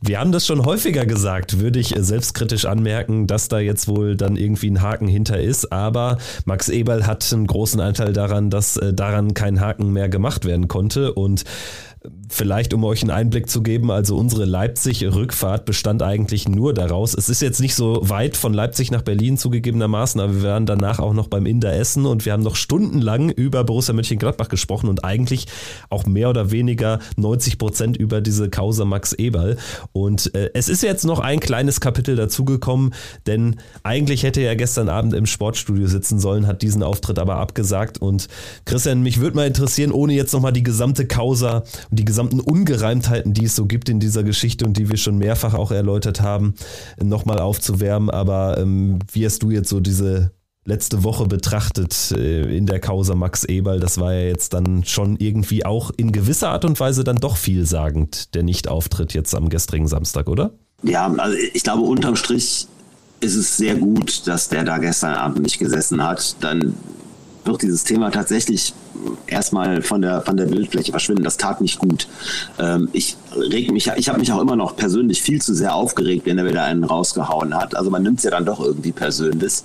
Wir 0.00 0.20
haben 0.20 0.30
das 0.30 0.46
schon 0.46 0.64
häufiger 0.64 1.04
gesagt, 1.04 1.58
würde 1.58 1.80
ich 1.80 1.92
selbstkritisch 1.98 2.66
anmerken, 2.66 3.26
dass 3.26 3.48
da 3.48 3.58
jetzt 3.58 3.88
wohl 3.88 4.16
dann 4.16 4.36
irgendwie 4.36 4.70
ein 4.70 4.80
Haken 4.80 5.08
hinter 5.08 5.40
ist, 5.40 5.72
aber 5.72 6.18
Max 6.44 6.68
Eberl 6.68 7.04
hat 7.08 7.32
einen 7.32 7.48
großen 7.48 7.80
Anteil 7.80 8.12
daran, 8.12 8.48
dass 8.48 8.76
äh, 8.76 8.94
daran 8.94 9.34
kein 9.34 9.60
Haken 9.60 9.92
mehr 9.92 10.08
gemacht 10.08 10.44
werden 10.44 10.68
konnte 10.68 11.14
und 11.14 11.44
Vielleicht, 12.30 12.74
um 12.74 12.84
euch 12.84 13.02
einen 13.02 13.10
Einblick 13.10 13.48
zu 13.48 13.62
geben, 13.62 13.90
also 13.90 14.16
unsere 14.16 14.44
Leipzig-Rückfahrt 14.44 15.64
bestand 15.64 16.02
eigentlich 16.02 16.48
nur 16.48 16.74
daraus. 16.74 17.14
Es 17.14 17.28
ist 17.28 17.40
jetzt 17.40 17.60
nicht 17.60 17.74
so 17.74 18.00
weit 18.02 18.36
von 18.36 18.52
Leipzig 18.52 18.90
nach 18.90 19.02
Berlin 19.02 19.38
zugegebenermaßen, 19.38 20.20
aber 20.20 20.42
wir 20.42 20.48
waren 20.50 20.66
danach 20.66 20.98
auch 20.98 21.14
noch 21.14 21.28
beim 21.28 21.46
Inder 21.46 21.74
essen 21.74 22.04
und 22.04 22.26
wir 22.26 22.32
haben 22.34 22.42
noch 22.42 22.56
stundenlang 22.56 23.30
über 23.30 23.64
Borussia 23.64 23.94
Mönchengladbach 23.94 24.48
gesprochen 24.48 24.88
und 24.88 25.04
eigentlich 25.04 25.46
auch 25.88 26.04
mehr 26.06 26.28
oder 26.28 26.50
weniger 26.50 26.98
90 27.16 27.58
Prozent 27.58 27.96
über 27.96 28.20
diese 28.20 28.50
Causa 28.50 28.84
Max 28.84 29.14
Eberl. 29.14 29.56
Und 29.92 30.34
äh, 30.34 30.50
es 30.52 30.68
ist 30.68 30.82
jetzt 30.82 31.04
noch 31.04 31.20
ein 31.20 31.40
kleines 31.40 31.80
Kapitel 31.80 32.14
dazugekommen, 32.14 32.94
denn 33.26 33.56
eigentlich 33.82 34.22
hätte 34.22 34.42
er 34.42 34.54
gestern 34.54 34.90
Abend 34.90 35.14
im 35.14 35.24
Sportstudio 35.24 35.86
sitzen 35.86 36.18
sollen, 36.18 36.46
hat 36.46 36.60
diesen 36.60 36.82
Auftritt 36.82 37.18
aber 37.18 37.36
abgesagt. 37.36 37.98
Und 38.02 38.28
Christian, 38.66 39.02
mich 39.02 39.18
würde 39.18 39.36
mal 39.36 39.46
interessieren, 39.46 39.92
ohne 39.92 40.12
jetzt 40.12 40.32
nochmal 40.32 40.52
die 40.52 40.62
gesamte 40.62 41.06
Causa 41.06 41.64
und 41.90 41.98
die 41.98 42.04
gesamten 42.18 42.40
Ungereimtheiten, 42.40 43.32
die 43.32 43.44
es 43.44 43.54
so 43.54 43.66
gibt 43.66 43.88
in 43.88 44.00
dieser 44.00 44.24
Geschichte 44.24 44.64
und 44.64 44.76
die 44.76 44.90
wir 44.90 44.96
schon 44.96 45.18
mehrfach 45.18 45.54
auch 45.54 45.70
erläutert 45.70 46.20
haben, 46.20 46.54
nochmal 47.00 47.38
aufzuwärmen. 47.38 48.10
Aber 48.10 48.58
ähm, 48.58 48.98
wie 49.12 49.24
hast 49.24 49.44
du 49.44 49.52
jetzt 49.52 49.68
so 49.68 49.78
diese 49.78 50.32
letzte 50.64 51.04
Woche 51.04 51.26
betrachtet 51.26 52.10
äh, 52.10 52.56
in 52.56 52.66
der 52.66 52.80
Causa 52.80 53.14
Max 53.14 53.44
Eberl? 53.44 53.78
Das 53.78 53.98
war 54.00 54.14
ja 54.14 54.22
jetzt 54.22 54.52
dann 54.52 54.82
schon 54.82 55.14
irgendwie 55.18 55.64
auch 55.64 55.92
in 55.96 56.10
gewisser 56.10 56.48
Art 56.48 56.64
und 56.64 56.80
Weise 56.80 57.04
dann 57.04 57.18
doch 57.18 57.36
vielsagend, 57.36 58.34
der 58.34 58.42
Nicht-Auftritt 58.42 59.14
jetzt 59.14 59.36
am 59.36 59.48
gestrigen 59.48 59.86
Samstag, 59.86 60.28
oder? 60.28 60.50
Ja, 60.82 61.06
also 61.18 61.36
ich 61.54 61.62
glaube, 61.62 61.82
unterm 61.82 62.16
Strich 62.16 62.66
ist 63.20 63.36
es 63.36 63.56
sehr 63.56 63.76
gut, 63.76 64.26
dass 64.26 64.48
der 64.48 64.64
da 64.64 64.78
gestern 64.78 65.14
Abend 65.14 65.42
nicht 65.42 65.60
gesessen 65.60 66.02
hat. 66.02 66.34
Dann 66.40 66.74
wird 67.48 67.62
dieses 67.62 67.82
Thema 67.84 68.10
tatsächlich 68.10 68.74
erstmal 69.26 69.82
von 69.82 70.02
der, 70.02 70.22
von 70.22 70.36
der 70.36 70.46
Bildfläche 70.46 70.92
verschwinden. 70.92 71.24
Das 71.24 71.36
tat 71.36 71.60
nicht 71.60 71.78
gut. 71.78 72.06
Ähm, 72.58 72.88
ich 72.92 73.16
reg 73.34 73.72
mich, 73.72 73.90
ich 73.96 74.08
habe 74.08 74.20
mich 74.20 74.30
auch 74.32 74.40
immer 74.40 74.56
noch 74.56 74.76
persönlich 74.76 75.22
viel 75.22 75.42
zu 75.42 75.54
sehr 75.54 75.74
aufgeregt, 75.74 76.26
wenn 76.26 76.38
er 76.38 76.46
wieder 76.46 76.62
einen 76.64 76.84
rausgehauen 76.84 77.54
hat. 77.54 77.76
Also 77.76 77.90
man 77.90 78.02
nimmt 78.02 78.18
es 78.18 78.24
ja 78.24 78.30
dann 78.30 78.44
doch 78.44 78.60
irgendwie 78.60 78.92
persönlich. 78.92 79.62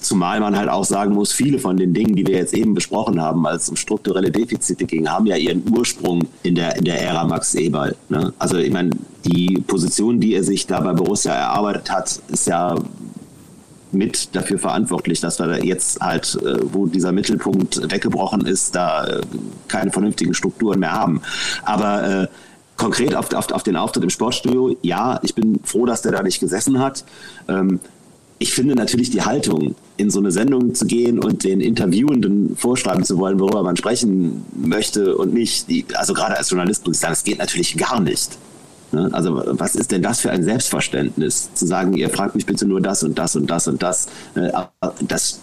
Zumal 0.00 0.40
man 0.40 0.56
halt 0.56 0.68
auch 0.68 0.84
sagen 0.84 1.14
muss, 1.14 1.32
viele 1.32 1.58
von 1.58 1.76
den 1.78 1.94
Dingen, 1.94 2.14
die 2.14 2.26
wir 2.26 2.36
jetzt 2.36 2.52
eben 2.54 2.74
besprochen 2.74 3.20
haben, 3.20 3.46
als 3.46 3.64
es 3.64 3.68
um 3.70 3.76
strukturelle 3.76 4.30
Defizite 4.30 4.84
ging, 4.84 5.08
haben 5.08 5.26
ja 5.26 5.36
ihren 5.36 5.62
Ursprung 5.74 6.22
in 6.42 6.54
der, 6.54 6.76
in 6.76 6.84
der 6.84 7.02
Ära 7.02 7.24
Max 7.24 7.54
Eberl. 7.54 7.96
Ne? 8.10 8.32
Also 8.38 8.58
ich 8.58 8.70
meine, 8.70 8.90
die 9.24 9.64
Position, 9.66 10.20
die 10.20 10.34
er 10.34 10.44
sich 10.44 10.66
da 10.66 10.80
bei 10.80 10.92
Borussia 10.92 11.32
erarbeitet 11.32 11.90
hat, 11.90 12.20
ist 12.28 12.46
ja 12.46 12.76
mit 13.92 14.34
dafür 14.34 14.58
verantwortlich, 14.58 15.20
dass 15.20 15.38
wir 15.38 15.64
jetzt 15.64 16.00
halt, 16.00 16.38
äh, 16.42 16.58
wo 16.72 16.86
dieser 16.86 17.12
Mittelpunkt 17.12 17.90
weggebrochen 17.90 18.44
ist, 18.46 18.74
da 18.74 19.06
äh, 19.06 19.20
keine 19.68 19.90
vernünftigen 19.90 20.34
Strukturen 20.34 20.80
mehr 20.80 20.92
haben. 20.92 21.22
Aber 21.62 22.22
äh, 22.22 22.26
konkret 22.76 23.14
auf, 23.14 23.32
auf, 23.32 23.50
auf, 23.52 23.62
den 23.62 23.76
Auftritt 23.76 24.04
im 24.04 24.10
Sportstudio, 24.10 24.76
ja, 24.82 25.20
ich 25.22 25.34
bin 25.34 25.60
froh, 25.64 25.86
dass 25.86 26.02
der 26.02 26.12
da 26.12 26.22
nicht 26.22 26.40
gesessen 26.40 26.78
hat. 26.78 27.04
Ähm, 27.48 27.80
ich 28.38 28.52
finde 28.52 28.74
natürlich 28.74 29.10
die 29.10 29.22
Haltung, 29.22 29.74
in 29.96 30.10
so 30.10 30.18
eine 30.18 30.30
Sendung 30.30 30.74
zu 30.74 30.84
gehen 30.86 31.18
und 31.18 31.44
den 31.44 31.60
Interviewenden 31.60 32.54
vorschreiben 32.54 33.02
zu 33.02 33.16
wollen, 33.18 33.40
worüber 33.40 33.62
man 33.62 33.76
sprechen 33.76 34.44
möchte 34.54 35.16
und 35.16 35.32
nicht, 35.32 35.70
die, 35.70 35.86
also 35.94 36.12
gerade 36.12 36.36
als 36.36 36.50
Journalist 36.50 36.86
muss 36.86 36.96
ich 36.96 37.00
sagen, 37.00 37.12
das 37.12 37.24
geht 37.24 37.38
natürlich 37.38 37.76
gar 37.78 37.98
nicht. 38.00 38.36
Ne? 38.92 39.10
Also 39.12 39.42
was 39.46 39.74
ist 39.74 39.90
denn 39.92 40.02
das 40.02 40.20
für 40.20 40.30
ein 40.30 40.42
Selbstverständnis, 40.42 41.52
zu 41.54 41.66
sagen, 41.66 41.94
ihr 41.94 42.10
fragt 42.10 42.34
mich 42.34 42.46
bitte 42.46 42.66
nur 42.66 42.80
das 42.80 43.02
und 43.02 43.18
das 43.18 43.36
und 43.36 43.50
das 43.50 43.68
und 43.68 43.82
das. 43.82 44.08
Äh, 44.34 44.50
das 45.06 45.40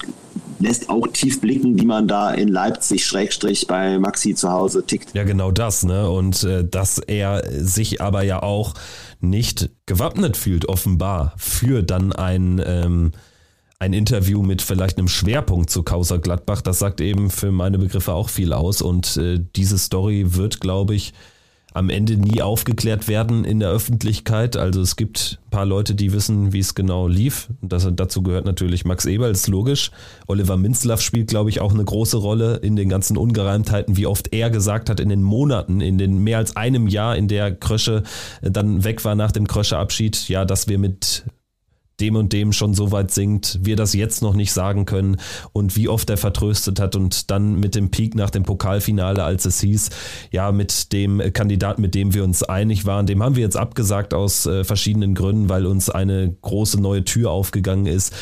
lässt 0.59 0.89
auch 0.89 1.05
tief 1.07 1.41
blicken, 1.41 1.79
wie 1.79 1.85
man 1.85 2.07
da 2.07 2.31
in 2.31 2.47
Leipzig 2.47 3.05
Schrägstrich 3.05 3.67
bei 3.67 3.99
Maxi 3.99 4.33
zu 4.33 4.49
Hause 4.49 4.85
tickt. 4.85 5.13
Ja, 5.13 5.23
genau 5.23 5.51
das, 5.51 5.83
ne? 5.83 6.09
Und 6.09 6.43
äh, 6.43 6.63
dass 6.65 6.99
er 6.99 7.43
sich 7.49 8.01
aber 8.01 8.23
ja 8.23 8.41
auch 8.41 8.73
nicht 9.19 9.69
gewappnet 9.85 10.37
fühlt, 10.37 10.67
offenbar, 10.67 11.33
für 11.37 11.83
dann 11.83 12.13
ein, 12.13 12.61
ähm, 12.65 13.11
ein 13.79 13.93
Interview 13.93 14.41
mit 14.41 14.61
vielleicht 14.61 14.97
einem 14.97 15.09
Schwerpunkt 15.09 15.69
zu 15.69 15.83
Causa 15.83 16.17
Gladbach. 16.17 16.61
Das 16.61 16.79
sagt 16.79 17.01
eben 17.01 17.29
für 17.29 17.51
meine 17.51 17.77
Begriffe 17.77 18.13
auch 18.13 18.29
viel 18.29 18.53
aus. 18.53 18.81
Und 18.81 19.17
äh, 19.17 19.39
diese 19.55 19.77
Story 19.77 20.35
wird, 20.35 20.61
glaube 20.61 20.95
ich, 20.95 21.13
am 21.73 21.89
Ende 21.89 22.17
nie 22.17 22.41
aufgeklärt 22.41 23.07
werden 23.07 23.45
in 23.45 23.59
der 23.59 23.69
Öffentlichkeit. 23.69 24.57
Also 24.57 24.81
es 24.81 24.95
gibt 24.95 25.39
ein 25.45 25.49
paar 25.49 25.65
Leute, 25.65 25.95
die 25.95 26.13
wissen, 26.13 26.53
wie 26.53 26.59
es 26.59 26.75
genau 26.75 27.07
lief. 27.07 27.49
Das, 27.61 27.87
dazu 27.93 28.21
gehört 28.21 28.45
natürlich 28.45 28.85
Max 28.85 29.05
Eberl, 29.05 29.31
ist 29.31 29.47
logisch. 29.47 29.91
Oliver 30.27 30.57
Minzlaff 30.57 31.01
spielt, 31.01 31.29
glaube 31.29 31.49
ich, 31.49 31.61
auch 31.61 31.73
eine 31.73 31.83
große 31.83 32.17
Rolle 32.17 32.57
in 32.57 32.75
den 32.75 32.89
ganzen 32.89 33.17
Ungereimtheiten, 33.17 33.97
wie 33.97 34.07
oft 34.07 34.33
er 34.33 34.49
gesagt 34.49 34.89
hat 34.89 34.99
in 34.99 35.09
den 35.09 35.23
Monaten, 35.23 35.81
in 35.81 35.97
den 35.97 36.23
mehr 36.23 36.37
als 36.37 36.55
einem 36.55 36.87
Jahr, 36.87 37.15
in 37.15 37.27
der 37.27 37.53
Krösche 37.55 38.03
dann 38.41 38.83
weg 38.83 39.03
war 39.03 39.15
nach 39.15 39.31
dem 39.31 39.47
Krösche-Abschied, 39.47 40.29
ja, 40.29 40.45
dass 40.45 40.67
wir 40.67 40.77
mit 40.77 41.25
dem 41.99 42.15
und 42.15 42.33
dem 42.33 42.53
schon 42.53 42.73
so 42.73 42.91
weit 42.91 43.11
singt, 43.11 43.59
wir 43.61 43.75
das 43.75 43.93
jetzt 43.93 44.21
noch 44.21 44.33
nicht 44.33 44.51
sagen 44.51 44.85
können 44.85 45.17
und 45.51 45.75
wie 45.75 45.89
oft 45.89 46.09
er 46.09 46.17
vertröstet 46.17 46.79
hat 46.79 46.95
und 46.95 47.29
dann 47.29 47.59
mit 47.59 47.75
dem 47.75 47.91
Peak 47.91 48.15
nach 48.15 48.29
dem 48.29 48.43
Pokalfinale, 48.43 49.23
als 49.23 49.45
es 49.45 49.61
hieß, 49.61 49.89
ja, 50.31 50.51
mit 50.51 50.91
dem 50.91 51.21
Kandidaten, 51.33 51.81
mit 51.81 51.95
dem 51.95 52.13
wir 52.13 52.23
uns 52.23 52.43
einig 52.43 52.85
waren, 52.85 53.05
dem 53.05 53.21
haben 53.21 53.35
wir 53.35 53.43
jetzt 53.43 53.57
abgesagt 53.57 54.13
aus 54.13 54.45
äh, 54.45 54.63
verschiedenen 54.63 55.13
Gründen, 55.13 55.49
weil 55.49 55.65
uns 55.65 55.89
eine 55.89 56.35
große 56.41 56.81
neue 56.81 57.03
Tür 57.03 57.31
aufgegangen 57.31 57.85
ist. 57.85 58.13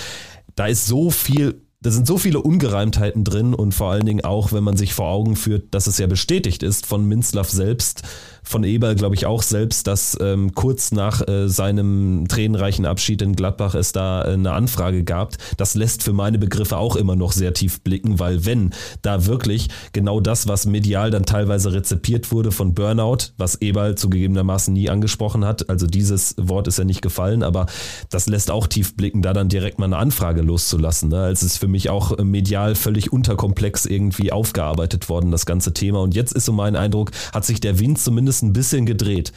Da 0.56 0.68
ist 0.68 0.88
so 0.88 1.10
viel 1.10 1.62
da 1.84 1.90
sind 1.90 2.06
so 2.06 2.20
viele 2.20 2.40
Ungereimtheiten 2.40 3.24
drin 3.24 3.56
und 3.56 3.74
vor 3.74 3.92
allen 3.92 4.06
Dingen 4.06 4.24
auch, 4.24 4.52
wenn 4.54 4.64
man 4.64 4.78
sich 4.78 4.94
vor 4.94 5.10
Augen 5.10 5.36
führt, 5.36 5.74
dass 5.74 5.88
es 5.88 5.98
ja 5.98 6.06
bestätigt 6.06 6.62
ist 6.62 6.86
von 6.86 7.06
Minzlaff 7.06 7.50
selbst, 7.50 8.04
von 8.52 8.64
Eberl, 8.64 8.96
glaube 8.96 9.16
ich, 9.16 9.26
auch 9.26 9.42
selbst, 9.42 9.88
dass 9.88 10.18
ähm, 10.22 10.54
kurz 10.54 10.92
nach 10.92 11.28
äh, 11.28 11.48
seinem 11.48 12.28
tränenreichen 12.28 12.86
Abschied 12.86 13.22
in 13.22 13.36
Gladbach 13.36 13.74
es 13.76 13.94
da 13.94 14.24
äh, 14.24 14.34
eine 14.34 14.52
Anfrage 14.52 15.04
gab. 15.04 15.36
Das 15.58 15.74
lässt 15.74 16.04
für 16.04 16.14
meine 16.14 16.38
Begriffe 16.38 16.78
auch 16.78 16.96
immer 16.96 17.16
noch 17.16 17.32
sehr 17.32 17.54
tief 17.54 17.82
blicken, 17.82 18.20
weil 18.20 18.46
wenn 18.46 18.72
da 19.02 19.26
wirklich 19.26 19.70
genau 19.94 20.20
das, 20.20 20.48
was 20.48 20.66
medial 20.66 21.12
dann 21.12 21.26
teilweise 21.26 21.74
rezipiert 21.74 22.32
wurde 22.32 22.52
von 22.52 22.74
Burnout, 22.74 23.32
was 23.38 23.56
Eberl 23.62 23.96
zugegebenermaßen 23.96 24.74
nie 24.74 24.90
angesprochen 24.90 25.46
hat, 25.46 25.70
also 25.70 25.88
dieses 25.88 26.36
Wort 26.38 26.68
ist 26.68 26.78
ja 26.78 26.84
nicht 26.84 27.02
gefallen, 27.02 27.44
aber 27.44 27.68
das 28.10 28.28
lässt 28.28 28.52
auch 28.52 28.68
tief 28.68 28.96
blicken, 28.96 29.22
da 29.22 29.32
dann 29.32 29.48
direkt 29.48 29.80
mal 29.80 29.86
eine 29.86 29.98
Anfrage 29.98 30.42
loszulassen. 30.42 31.10
Ne? 31.10 31.30
Es 31.30 31.42
ist 31.42 31.58
für 31.58 31.70
mich 31.70 31.90
auch 31.90 32.18
medial 32.18 32.76
völlig 32.76 33.14
unterkomplex 33.14 33.86
irgendwie 33.86 34.34
aufgearbeitet 34.34 35.08
worden, 35.08 35.32
das 35.32 35.46
ganze 35.46 35.74
Thema. 35.74 36.02
Und 36.02 36.16
jetzt 36.16 36.34
ist 36.34 36.46
so 36.46 36.52
mein 36.52 36.76
Eindruck, 36.76 37.12
hat 37.34 37.46
sich 37.46 37.62
der 37.62 37.80
Wind 37.80 37.98
zumindest 37.98 38.41
ein 38.42 38.54
bisschen 38.54 38.86
gedreht. 38.86 39.32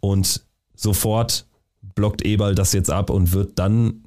Und 0.00 0.44
sofort 0.74 1.46
blockt 1.94 2.22
Eberl 2.22 2.54
das 2.54 2.72
jetzt 2.72 2.90
ab 2.90 3.10
und 3.10 3.32
wird 3.32 3.58
dann, 3.58 4.04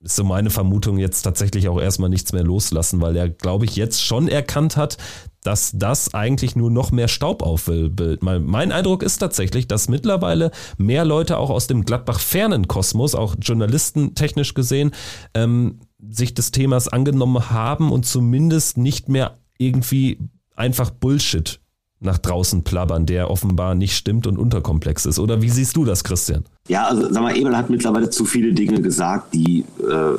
ist 0.00 0.16
so 0.16 0.24
meine 0.24 0.50
Vermutung, 0.50 0.98
jetzt 0.98 1.22
tatsächlich 1.22 1.68
auch 1.68 1.80
erstmal 1.80 2.10
nichts 2.10 2.32
mehr 2.32 2.44
loslassen, 2.44 3.00
weil 3.00 3.16
er, 3.16 3.28
glaube 3.28 3.64
ich, 3.64 3.76
jetzt 3.76 4.04
schon 4.04 4.28
erkannt 4.28 4.76
hat, 4.76 4.98
dass 5.42 5.72
das 5.74 6.12
eigentlich 6.12 6.56
nur 6.56 6.70
noch 6.70 6.90
mehr 6.90 7.08
Staub 7.08 7.42
aufbildet. 7.42 8.22
Mein 8.22 8.72
Eindruck 8.72 9.02
ist 9.02 9.18
tatsächlich, 9.18 9.68
dass 9.68 9.88
mittlerweile 9.88 10.50
mehr 10.76 11.04
Leute 11.04 11.38
auch 11.38 11.50
aus 11.50 11.66
dem 11.66 11.84
Gladbach-fernen 11.84 12.66
Kosmos, 12.66 13.14
auch 13.14 13.36
Journalisten 13.40 14.14
technisch 14.14 14.54
gesehen, 14.54 14.90
ähm, 15.34 15.80
sich 16.10 16.34
des 16.34 16.50
Themas 16.50 16.88
angenommen 16.88 17.50
haben 17.50 17.92
und 17.92 18.06
zumindest 18.06 18.76
nicht 18.76 19.08
mehr 19.08 19.38
irgendwie 19.58 20.18
einfach 20.56 20.90
Bullshit 20.90 21.60
nach 22.00 22.18
draußen 22.18 22.62
plappern, 22.62 23.06
der 23.06 23.30
offenbar 23.30 23.74
nicht 23.74 23.96
stimmt 23.96 24.26
und 24.26 24.38
unterkomplex 24.38 25.06
ist. 25.06 25.18
Oder 25.18 25.42
wie 25.42 25.50
siehst 25.50 25.76
du 25.76 25.84
das, 25.84 26.04
Christian? 26.04 26.44
Ja, 26.68 26.86
also 26.86 27.12
sag 27.12 27.22
mal, 27.22 27.36
Ebel 27.36 27.56
hat 27.56 27.70
mittlerweile 27.70 28.10
zu 28.10 28.24
viele 28.24 28.52
Dinge 28.52 28.80
gesagt, 28.82 29.32
die 29.34 29.64
äh, 29.80 30.18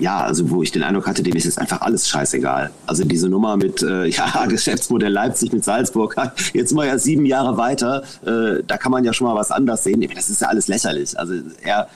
ja, 0.00 0.20
also 0.20 0.50
wo 0.50 0.62
ich 0.62 0.70
den 0.70 0.82
Eindruck 0.82 1.06
hatte, 1.06 1.22
dem 1.22 1.34
ist 1.34 1.44
jetzt 1.44 1.58
einfach 1.58 1.80
alles 1.80 2.08
scheißegal. 2.08 2.70
Also 2.86 3.04
diese 3.04 3.28
Nummer 3.28 3.56
mit 3.56 3.82
äh, 3.82 4.06
ja, 4.08 4.46
Geschäftsmodell 4.46 5.12
Leipzig 5.12 5.52
mit 5.52 5.64
Salzburg, 5.64 6.16
jetzt 6.54 6.74
wir 6.74 6.86
ja 6.86 6.98
sieben 6.98 7.26
Jahre 7.26 7.56
weiter, 7.56 8.02
äh, 8.24 8.62
da 8.66 8.76
kann 8.76 8.92
man 8.92 9.04
ja 9.04 9.12
schon 9.12 9.26
mal 9.26 9.34
was 9.34 9.50
anders 9.50 9.84
sehen. 9.84 10.06
Das 10.14 10.30
ist 10.30 10.40
ja 10.40 10.48
alles 10.48 10.68
lächerlich. 10.68 11.18
Also 11.18 11.34
er, 11.62 11.88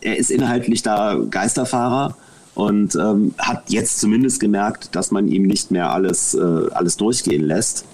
er 0.00 0.16
ist 0.16 0.30
inhaltlich 0.30 0.82
da 0.82 1.18
Geisterfahrer 1.30 2.16
und 2.54 2.94
ähm, 2.96 3.34
hat 3.38 3.70
jetzt 3.70 4.00
zumindest 4.00 4.40
gemerkt, 4.40 4.94
dass 4.94 5.10
man 5.10 5.28
ihm 5.28 5.44
nicht 5.44 5.70
mehr 5.70 5.92
alles, 5.92 6.34
äh, 6.34 6.68
alles 6.72 6.96
durchgehen 6.96 7.44
lässt. 7.46 7.84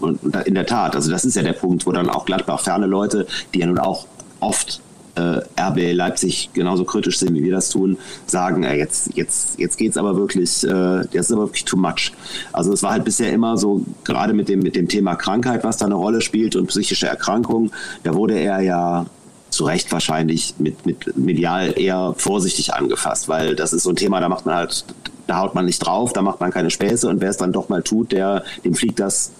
Und 0.00 0.20
in 0.46 0.54
der 0.54 0.66
Tat, 0.66 0.94
also 0.96 1.10
das 1.10 1.24
ist 1.24 1.36
ja 1.36 1.42
der 1.42 1.52
Punkt, 1.52 1.86
wo 1.86 1.92
dann 1.92 2.08
auch 2.08 2.24
Gladbach 2.24 2.60
ferne 2.60 2.86
Leute, 2.86 3.26
die 3.54 3.60
ja 3.60 3.66
nun 3.66 3.78
auch 3.78 4.06
oft 4.40 4.80
äh, 5.14 5.40
RB 5.60 5.92
Leipzig 5.92 6.50
genauso 6.52 6.84
kritisch 6.84 7.18
sind, 7.18 7.34
wie 7.34 7.42
wir 7.42 7.52
das 7.52 7.68
tun, 7.68 7.98
sagen, 8.26 8.64
äh, 8.64 8.76
jetzt, 8.76 9.10
jetzt, 9.14 9.58
jetzt 9.58 9.76
geht's 9.76 9.96
aber 9.96 10.16
wirklich, 10.16 10.64
äh, 10.64 10.68
das 11.12 11.26
ist 11.26 11.32
aber 11.32 11.42
wirklich 11.42 11.64
too 11.64 11.76
much. 11.76 12.12
Also 12.52 12.72
es 12.72 12.82
war 12.82 12.92
halt 12.92 13.04
bisher 13.04 13.32
immer 13.32 13.56
so, 13.56 13.84
gerade 14.04 14.32
mit 14.32 14.48
dem, 14.48 14.60
mit 14.60 14.74
dem 14.74 14.88
Thema 14.88 15.14
Krankheit, 15.16 15.64
was 15.64 15.76
da 15.76 15.86
eine 15.86 15.94
Rolle 15.94 16.20
spielt 16.20 16.56
und 16.56 16.68
psychische 16.68 17.06
Erkrankungen, 17.06 17.70
da 18.02 18.14
wurde 18.14 18.38
er 18.38 18.60
ja 18.60 19.06
zu 19.50 19.64
Recht 19.64 19.92
wahrscheinlich 19.92 20.54
mit, 20.58 20.86
mit 20.86 21.16
medial 21.16 21.78
eher 21.78 22.14
vorsichtig 22.16 22.72
angefasst, 22.72 23.28
weil 23.28 23.54
das 23.54 23.74
ist 23.74 23.82
so 23.82 23.90
ein 23.90 23.96
Thema, 23.96 24.18
da 24.20 24.30
macht 24.30 24.46
man 24.46 24.54
halt, 24.54 24.86
da 25.26 25.38
haut 25.38 25.54
man 25.54 25.66
nicht 25.66 25.78
drauf, 25.80 26.14
da 26.14 26.22
macht 26.22 26.40
man 26.40 26.50
keine 26.50 26.70
Späße 26.70 27.06
und 27.06 27.20
wer 27.20 27.28
es 27.28 27.36
dann 27.36 27.52
doch 27.52 27.68
mal 27.68 27.82
tut, 27.82 28.12
der, 28.12 28.44
dem 28.64 28.74
fliegt 28.74 28.98
das 28.98 29.30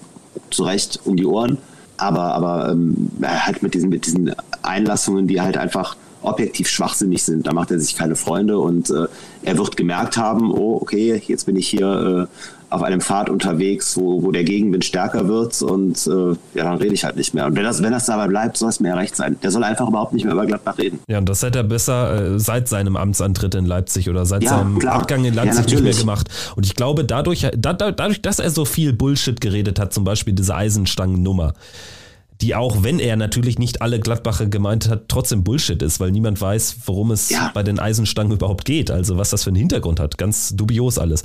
zu 0.51 0.65
Recht 0.65 1.01
um 1.05 1.17
die 1.17 1.27
Ohren. 1.27 1.59
Aber, 1.97 2.35
aber 2.35 2.71
ähm, 2.71 3.11
halt 3.23 3.63
mit 3.63 3.75
diesen, 3.75 3.91
mit 3.91 4.07
diesen 4.07 4.35
Einlassungen, 4.63 5.29
die 5.29 5.41
halt 5.41 5.57
einfach 5.57 5.97
objektiv 6.23 6.69
schwachsinnig 6.69 7.23
sind. 7.23 7.47
Da 7.47 7.53
macht 7.53 7.71
er 7.71 7.79
sich 7.79 7.97
keine 7.97 8.17
Freunde 8.17 8.59
und 8.59 8.91
äh, 8.91 9.07
er 9.43 9.59
wird 9.59 9.77
gemerkt 9.77 10.17
haben, 10.17 10.53
oh, 10.53 10.79
okay, 10.81 11.21
jetzt 11.27 11.47
bin 11.47 11.57
ich 11.57 11.69
hier 11.69 12.29
äh, 12.29 12.62
auf 12.73 12.83
einem 12.83 13.01
Pfad 13.01 13.29
unterwegs, 13.29 13.97
wo, 13.97 14.23
wo 14.23 14.31
der 14.31 14.45
Gegenwind 14.45 14.85
stärker 14.85 15.29
wird 15.29 15.61
und 15.63 16.07
äh, 16.07 16.31
ja, 16.55 16.65
dann 16.65 16.79
rede 16.79 16.95
ich 16.95 17.05
halt 17.05 17.17
nicht 17.17 17.35
mehr. 17.35 17.47
Und 17.47 17.55
wenn 17.55 17.65
das, 17.65 17.83
wenn 17.83 17.93
das 17.93 18.07
dabei 18.07 18.29
bleibt, 18.29 18.57
soll 18.57 18.71
es 18.71 18.81
mir 18.81 18.89
ja 18.89 18.95
recht 18.95 19.15
sein. 19.15 19.37
Der 19.43 19.51
soll 19.51 19.63
einfach 19.63 19.89
überhaupt 19.89 20.15
nicht 20.15 20.25
mehr 20.25 20.33
über 20.33 20.47
Gladbach 20.47 20.79
reden. 20.79 21.01
Ja, 21.07 21.19
und 21.19 21.29
das 21.29 21.43
hätte 21.43 21.59
er 21.59 21.65
besser 21.65 22.35
äh, 22.35 22.41
seit 22.41 22.69
seinem 22.69 22.97
Amtsantritt 22.97 23.55
in 23.55 23.67
Leipzig 23.67 24.09
oder 24.09 24.25
seit 24.25 24.45
ja, 24.45 24.51
seinem 24.51 24.79
klar. 24.79 24.95
Abgang 24.95 25.25
in 25.25 25.35
Leipzig 25.35 25.67
ja, 25.67 25.75
nicht 25.75 25.85
mehr 25.85 25.95
gemacht. 25.95 26.29
Und 26.57 26.65
ich 26.65 26.75
glaube, 26.75 27.05
dadurch, 27.05 27.47
da, 27.57 27.75
dadurch, 27.75 28.23
dass 28.23 28.39
er 28.39 28.51
so 28.51 28.65
viel 28.65 28.93
Bullshit 28.95 29.41
geredet 29.41 29.79
hat, 29.79 29.93
zum 29.93 30.05
Beispiel 30.05 30.33
diese 30.33 30.55
Eisenstangennummer, 30.55 31.53
die 32.41 32.57
auch, 32.57 32.83
wenn 32.83 32.99
er 32.99 33.17
natürlich 33.17 33.59
nicht 33.59 33.83
alle 33.83 34.01
Gladbacher 34.01 34.47
gemeint 34.47 34.89
hat, 34.89 35.05
trotzdem 35.09 35.45
Bullshit 35.45 35.81
ist, 35.81 36.01
weil 36.01 36.11
niemand 36.11 36.41
weiß, 36.41 36.77
worum 36.87 37.13
es 37.13 37.31
ja. 37.31 37.51
bei 37.55 37.63
den 37.63 37.79
Eisenstangen 37.79 38.33
überhaupt 38.33 38.65
geht. 38.65 38.91
Also 38.91 39.17
was 39.17 39.31
das 39.31 39.45
für 39.45 39.51
einen 39.51 39.57
Hintergrund 39.57 40.01
hat. 40.01 40.19
Ganz 40.19 40.57
dubios 40.57 40.99
alles 40.99 41.23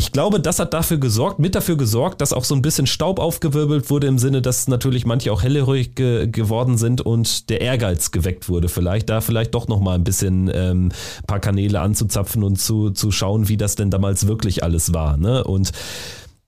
ich 0.00 0.12
glaube, 0.12 0.40
das 0.40 0.58
hat 0.58 0.72
dafür 0.72 0.96
gesorgt, 0.96 1.40
mit 1.40 1.54
dafür 1.54 1.76
gesorgt, 1.76 2.22
dass 2.22 2.32
auch 2.32 2.44
so 2.44 2.54
ein 2.54 2.62
bisschen 2.62 2.86
Staub 2.86 3.18
aufgewirbelt 3.18 3.90
wurde 3.90 4.06
im 4.06 4.16
Sinne, 4.16 4.40
dass 4.40 4.66
natürlich 4.66 5.04
manche 5.04 5.30
auch 5.30 5.42
hellhörig 5.42 5.94
ge 5.94 6.26
geworden 6.26 6.78
sind 6.78 7.02
und 7.02 7.50
der 7.50 7.60
Ehrgeiz 7.60 8.10
geweckt 8.10 8.48
wurde. 8.48 8.70
Vielleicht 8.70 9.10
da 9.10 9.20
vielleicht 9.20 9.54
doch 9.54 9.68
noch 9.68 9.78
mal 9.78 9.96
ein 9.96 10.02
bisschen 10.04 10.50
ähm, 10.54 10.90
paar 11.26 11.38
Kanäle 11.38 11.80
anzuzapfen 11.80 12.42
und 12.42 12.58
zu, 12.58 12.92
zu 12.92 13.10
schauen, 13.10 13.50
wie 13.50 13.58
das 13.58 13.74
denn 13.74 13.90
damals 13.90 14.26
wirklich 14.26 14.64
alles 14.64 14.94
war. 14.94 15.18
Ne? 15.18 15.44
Und 15.44 15.70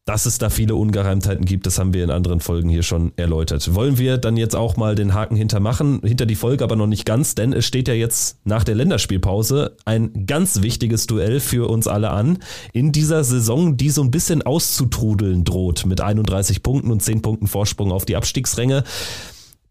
dass 0.04 0.26
es 0.26 0.38
da 0.38 0.50
viele 0.50 0.74
Ungereimtheiten 0.74 1.44
gibt, 1.44 1.64
das 1.64 1.78
haben 1.78 1.94
wir 1.94 2.02
in 2.02 2.10
anderen 2.10 2.40
Folgen 2.40 2.68
hier 2.68 2.82
schon 2.82 3.12
erläutert. 3.16 3.72
Wollen 3.74 3.98
wir 3.98 4.18
dann 4.18 4.36
jetzt 4.36 4.56
auch 4.56 4.76
mal 4.76 4.96
den 4.96 5.14
Haken 5.14 5.36
hintermachen, 5.36 6.00
hinter 6.02 6.26
die 6.26 6.34
Folge 6.34 6.64
aber 6.64 6.74
noch 6.74 6.88
nicht 6.88 7.06
ganz, 7.06 7.36
denn 7.36 7.52
es 7.52 7.66
steht 7.66 7.86
ja 7.86 7.94
jetzt 7.94 8.38
nach 8.44 8.64
der 8.64 8.74
Länderspielpause 8.74 9.76
ein 9.84 10.26
ganz 10.26 10.60
wichtiges 10.60 11.06
Duell 11.06 11.38
für 11.38 11.70
uns 11.70 11.86
alle 11.86 12.10
an. 12.10 12.38
In 12.72 12.90
dieser 12.90 13.22
Saison, 13.22 13.76
die 13.76 13.90
so 13.90 14.02
ein 14.02 14.10
bisschen 14.10 14.42
auszutrudeln 14.42 15.44
droht 15.44 15.86
mit 15.86 16.00
31 16.00 16.64
Punkten 16.64 16.90
und 16.90 17.00
10 17.00 17.22
Punkten 17.22 17.46
Vorsprung 17.46 17.92
auf 17.92 18.04
die 18.04 18.16
Abstiegsränge. 18.16 18.82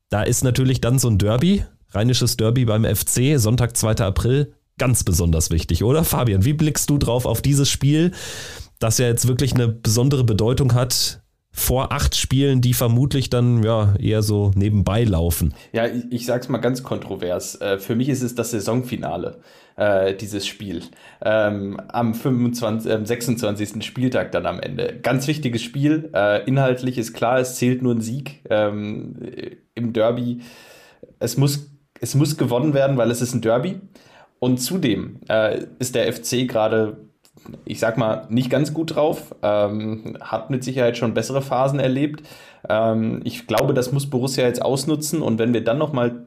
Da 0.09 0.23
ist 0.23 0.45
natürlich 0.45 0.79
dann 0.79 0.97
so 0.97 1.09
ein 1.09 1.17
Derby, 1.17 1.65
rheinisches 1.89 2.37
Derby 2.37 2.63
beim 2.63 2.85
FC, 2.85 3.37
Sonntag, 3.37 3.75
2. 3.75 3.97
April, 3.97 4.53
ganz 4.77 5.03
besonders 5.03 5.51
wichtig, 5.51 5.83
oder? 5.83 6.05
Fabian, 6.05 6.45
wie 6.45 6.53
blickst 6.53 6.89
du 6.89 6.97
drauf 6.97 7.25
auf 7.25 7.41
dieses 7.41 7.69
Spiel? 7.69 8.11
Das 8.81 8.97
ja 8.97 9.07
jetzt 9.07 9.27
wirklich 9.27 9.53
eine 9.53 9.67
besondere 9.67 10.23
Bedeutung 10.23 10.73
hat, 10.73 11.21
vor 11.53 11.91
acht 11.91 12.15
Spielen, 12.15 12.61
die 12.61 12.73
vermutlich 12.73 13.29
dann 13.29 13.61
ja 13.61 13.93
eher 13.99 14.21
so 14.21 14.51
nebenbei 14.55 15.03
laufen. 15.03 15.53
Ja, 15.73 15.85
ich, 15.85 16.05
ich 16.09 16.25
sag's 16.25 16.47
mal 16.47 16.59
ganz 16.59 16.81
kontrovers. 16.81 17.59
Äh, 17.59 17.77
für 17.77 17.95
mich 17.95 18.07
ist 18.07 18.21
es 18.21 18.35
das 18.35 18.51
Saisonfinale, 18.51 19.41
äh, 19.75 20.15
dieses 20.15 20.47
Spiel. 20.47 20.81
Ähm, 21.21 21.77
am 21.89 22.13
25, 22.13 22.89
äh, 22.89 23.05
26. 23.05 23.83
Spieltag 23.83 24.31
dann 24.31 24.45
am 24.45 24.61
Ende. 24.61 24.97
Ganz 25.03 25.27
wichtiges 25.27 25.61
Spiel. 25.61 26.09
Äh, 26.13 26.45
inhaltlich 26.45 26.97
ist 26.97 27.13
klar, 27.13 27.39
es 27.39 27.55
zählt 27.55 27.81
nur 27.81 27.95
ein 27.95 28.01
Sieg 28.01 28.41
ähm, 28.49 29.17
im 29.75 29.91
Derby. 29.91 30.39
Es 31.19 31.35
muss, 31.35 31.69
es 31.99 32.15
muss 32.15 32.37
gewonnen 32.37 32.73
werden, 32.73 32.95
weil 32.95 33.11
es 33.11 33.21
ist 33.21 33.33
ein 33.33 33.41
Derby. 33.41 33.81
Und 34.39 34.57
zudem 34.57 35.19
ist 35.77 35.93
der 35.93 36.11
FC 36.11 36.47
gerade 36.47 36.97
ich 37.65 37.79
sag 37.79 37.97
mal, 37.97 38.27
nicht 38.29 38.49
ganz 38.49 38.73
gut 38.73 38.95
drauf. 38.95 39.35
Ähm, 39.41 40.17
hat 40.21 40.49
mit 40.49 40.63
Sicherheit 40.63 40.97
schon 40.97 41.13
bessere 41.13 41.41
Phasen 41.41 41.79
erlebt. 41.79 42.23
Ähm, 42.69 43.21
ich 43.23 43.47
glaube, 43.47 43.73
das 43.73 43.91
muss 43.91 44.09
Borussia 44.09 44.45
jetzt 44.45 44.61
ausnutzen. 44.61 45.21
Und 45.21 45.39
wenn 45.39 45.53
wir 45.53 45.63
dann 45.63 45.77
nochmal 45.77 46.25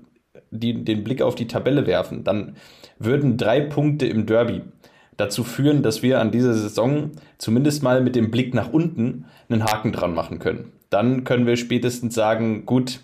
den 0.51 1.05
Blick 1.05 1.21
auf 1.21 1.35
die 1.35 1.49
Tabelle 1.49 1.87
werfen, 1.87 2.25
dann 2.25 2.57
würden 2.99 3.37
drei 3.37 3.61
Punkte 3.61 4.07
im 4.07 4.27
Derby 4.27 4.63
dazu 5.17 5.45
führen, 5.45 5.83
dass 5.83 6.03
wir 6.03 6.21
an 6.21 6.31
dieser 6.31 6.55
Saison 6.55 7.13
zumindest 7.39 7.83
mal 7.83 8.01
mit 8.01 8.17
dem 8.17 8.31
Blick 8.31 8.55
nach 8.55 8.73
unten 8.73 9.27
einen 9.49 9.65
Haken 9.65 9.93
dran 9.93 10.15
machen 10.15 10.39
können. 10.39 10.73
Dann 10.91 11.25
können 11.25 11.47
wir 11.47 11.57
spätestens 11.57 12.15
sagen, 12.15 12.67
gut, 12.67 13.01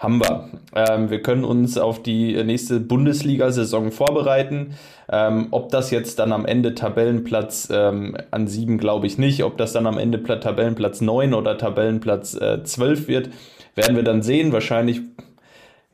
haben 0.00 0.18
wir. 0.18 0.48
Ähm, 0.74 1.10
wir 1.10 1.20
können 1.22 1.44
uns 1.44 1.76
auf 1.76 2.02
die 2.02 2.42
nächste 2.42 2.80
Bundesliga-Saison 2.80 3.92
vorbereiten. 3.92 4.74
Ähm, 5.12 5.48
ob 5.50 5.68
das 5.68 5.90
jetzt 5.90 6.18
dann 6.18 6.32
am 6.32 6.46
Ende 6.46 6.74
Tabellenplatz 6.74 7.68
ähm, 7.70 8.16
an 8.30 8.48
sieben, 8.48 8.78
glaube 8.78 9.06
ich 9.06 9.18
nicht. 9.18 9.44
Ob 9.44 9.58
das 9.58 9.74
dann 9.74 9.86
am 9.86 9.98
Ende 9.98 10.22
Tabellenplatz 10.22 11.02
neun 11.02 11.34
oder 11.34 11.58
Tabellenplatz 11.58 12.34
äh, 12.34 12.64
zwölf 12.64 13.08
wird, 13.08 13.28
werden 13.74 13.94
wir 13.94 14.02
dann 14.02 14.22
sehen. 14.22 14.52
Wahrscheinlich, 14.52 15.02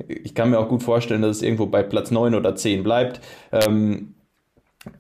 ich 0.07 0.37
kann 0.37 0.51
mir 0.51 0.61
auch 0.61 0.69
gut 0.69 0.85
vorstellen, 0.85 1.23
dass 1.23 1.39
es 1.39 1.43
irgendwo 1.43 1.66
bei 1.66 1.83
Platz 1.83 2.12
neun 2.12 2.37
oder 2.37 2.55
zehn 2.55 2.85
bleibt. 2.85 3.20
Ähm, 3.51 4.15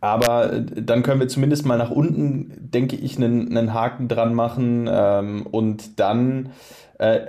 aber 0.00 0.48
dann 0.48 1.04
können 1.04 1.20
wir 1.20 1.28
zumindest 1.28 1.64
mal 1.64 1.78
nach 1.78 1.92
unten, 1.92 2.52
denke 2.58 2.96
ich, 2.96 3.18
einen, 3.18 3.56
einen 3.56 3.72
Haken 3.72 4.08
dran 4.08 4.34
machen 4.34 4.88
ähm, 4.90 5.46
und 5.46 6.00
dann 6.00 6.50
äh, 6.98 7.20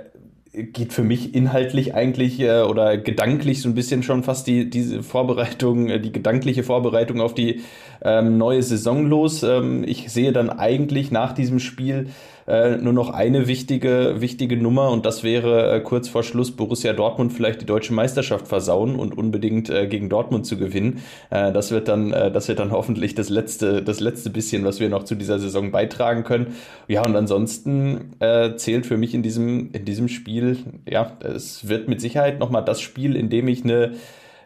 geht 0.64 0.92
für 0.92 1.02
mich 1.02 1.34
inhaltlich 1.34 1.94
eigentlich 1.94 2.40
äh, 2.40 2.62
oder 2.62 2.98
gedanklich 2.98 3.62
so 3.62 3.68
ein 3.68 3.74
bisschen 3.74 4.02
schon 4.02 4.22
fast 4.22 4.46
die, 4.46 4.68
diese 4.70 5.02
Vorbereitung, 5.02 5.88
äh, 5.88 6.00
die 6.00 6.12
gedankliche 6.12 6.62
Vorbereitung 6.62 7.20
auf 7.20 7.34
die 7.34 7.62
ähm, 8.02 8.38
neue 8.38 8.62
Saison 8.62 9.06
los. 9.06 9.42
Ähm, 9.42 9.84
ich 9.86 10.10
sehe 10.10 10.32
dann 10.32 10.50
eigentlich 10.50 11.10
nach 11.10 11.32
diesem 11.32 11.58
Spiel 11.58 12.08
äh, 12.48 12.78
nur 12.78 12.94
noch 12.94 13.10
eine 13.10 13.46
wichtige, 13.46 14.16
wichtige 14.18 14.56
Nummer 14.56 14.90
und 14.90 15.04
das 15.04 15.22
wäre 15.22 15.76
äh, 15.76 15.80
kurz 15.80 16.08
vor 16.08 16.22
Schluss 16.22 16.50
Borussia 16.50 16.94
Dortmund 16.94 17.32
vielleicht 17.32 17.60
die 17.60 17.66
deutsche 17.66 17.92
Meisterschaft 17.92 18.48
versauen 18.48 18.96
und 18.96 19.16
unbedingt 19.16 19.68
äh, 19.68 19.86
gegen 19.86 20.08
Dortmund 20.08 20.46
zu 20.46 20.56
gewinnen. 20.56 21.02
Äh, 21.28 21.52
das 21.52 21.70
wird 21.70 21.88
dann, 21.88 22.12
äh, 22.12 22.32
das 22.32 22.48
wird 22.48 22.58
dann 22.58 22.72
hoffentlich 22.72 23.14
das 23.14 23.28
letzte, 23.28 23.82
das 23.82 24.00
letzte 24.00 24.30
bisschen, 24.30 24.64
was 24.64 24.80
wir 24.80 24.88
noch 24.88 25.04
zu 25.04 25.14
dieser 25.14 25.38
Saison 25.38 25.70
beitragen 25.70 26.24
können. 26.24 26.54
Ja, 26.86 27.04
und 27.04 27.14
ansonsten 27.14 28.14
äh, 28.18 28.56
zählt 28.56 28.86
für 28.86 28.96
mich 28.96 29.12
in 29.12 29.22
diesem, 29.22 29.70
in 29.72 29.84
diesem 29.84 30.08
Spiel, 30.08 30.56
ja, 30.88 31.18
es 31.20 31.68
wird 31.68 31.88
mit 31.88 32.00
Sicherheit 32.00 32.38
nochmal 32.38 32.64
das 32.64 32.80
Spiel, 32.80 33.14
in 33.14 33.28
dem 33.28 33.46
ich 33.48 33.62
eine 33.64 33.92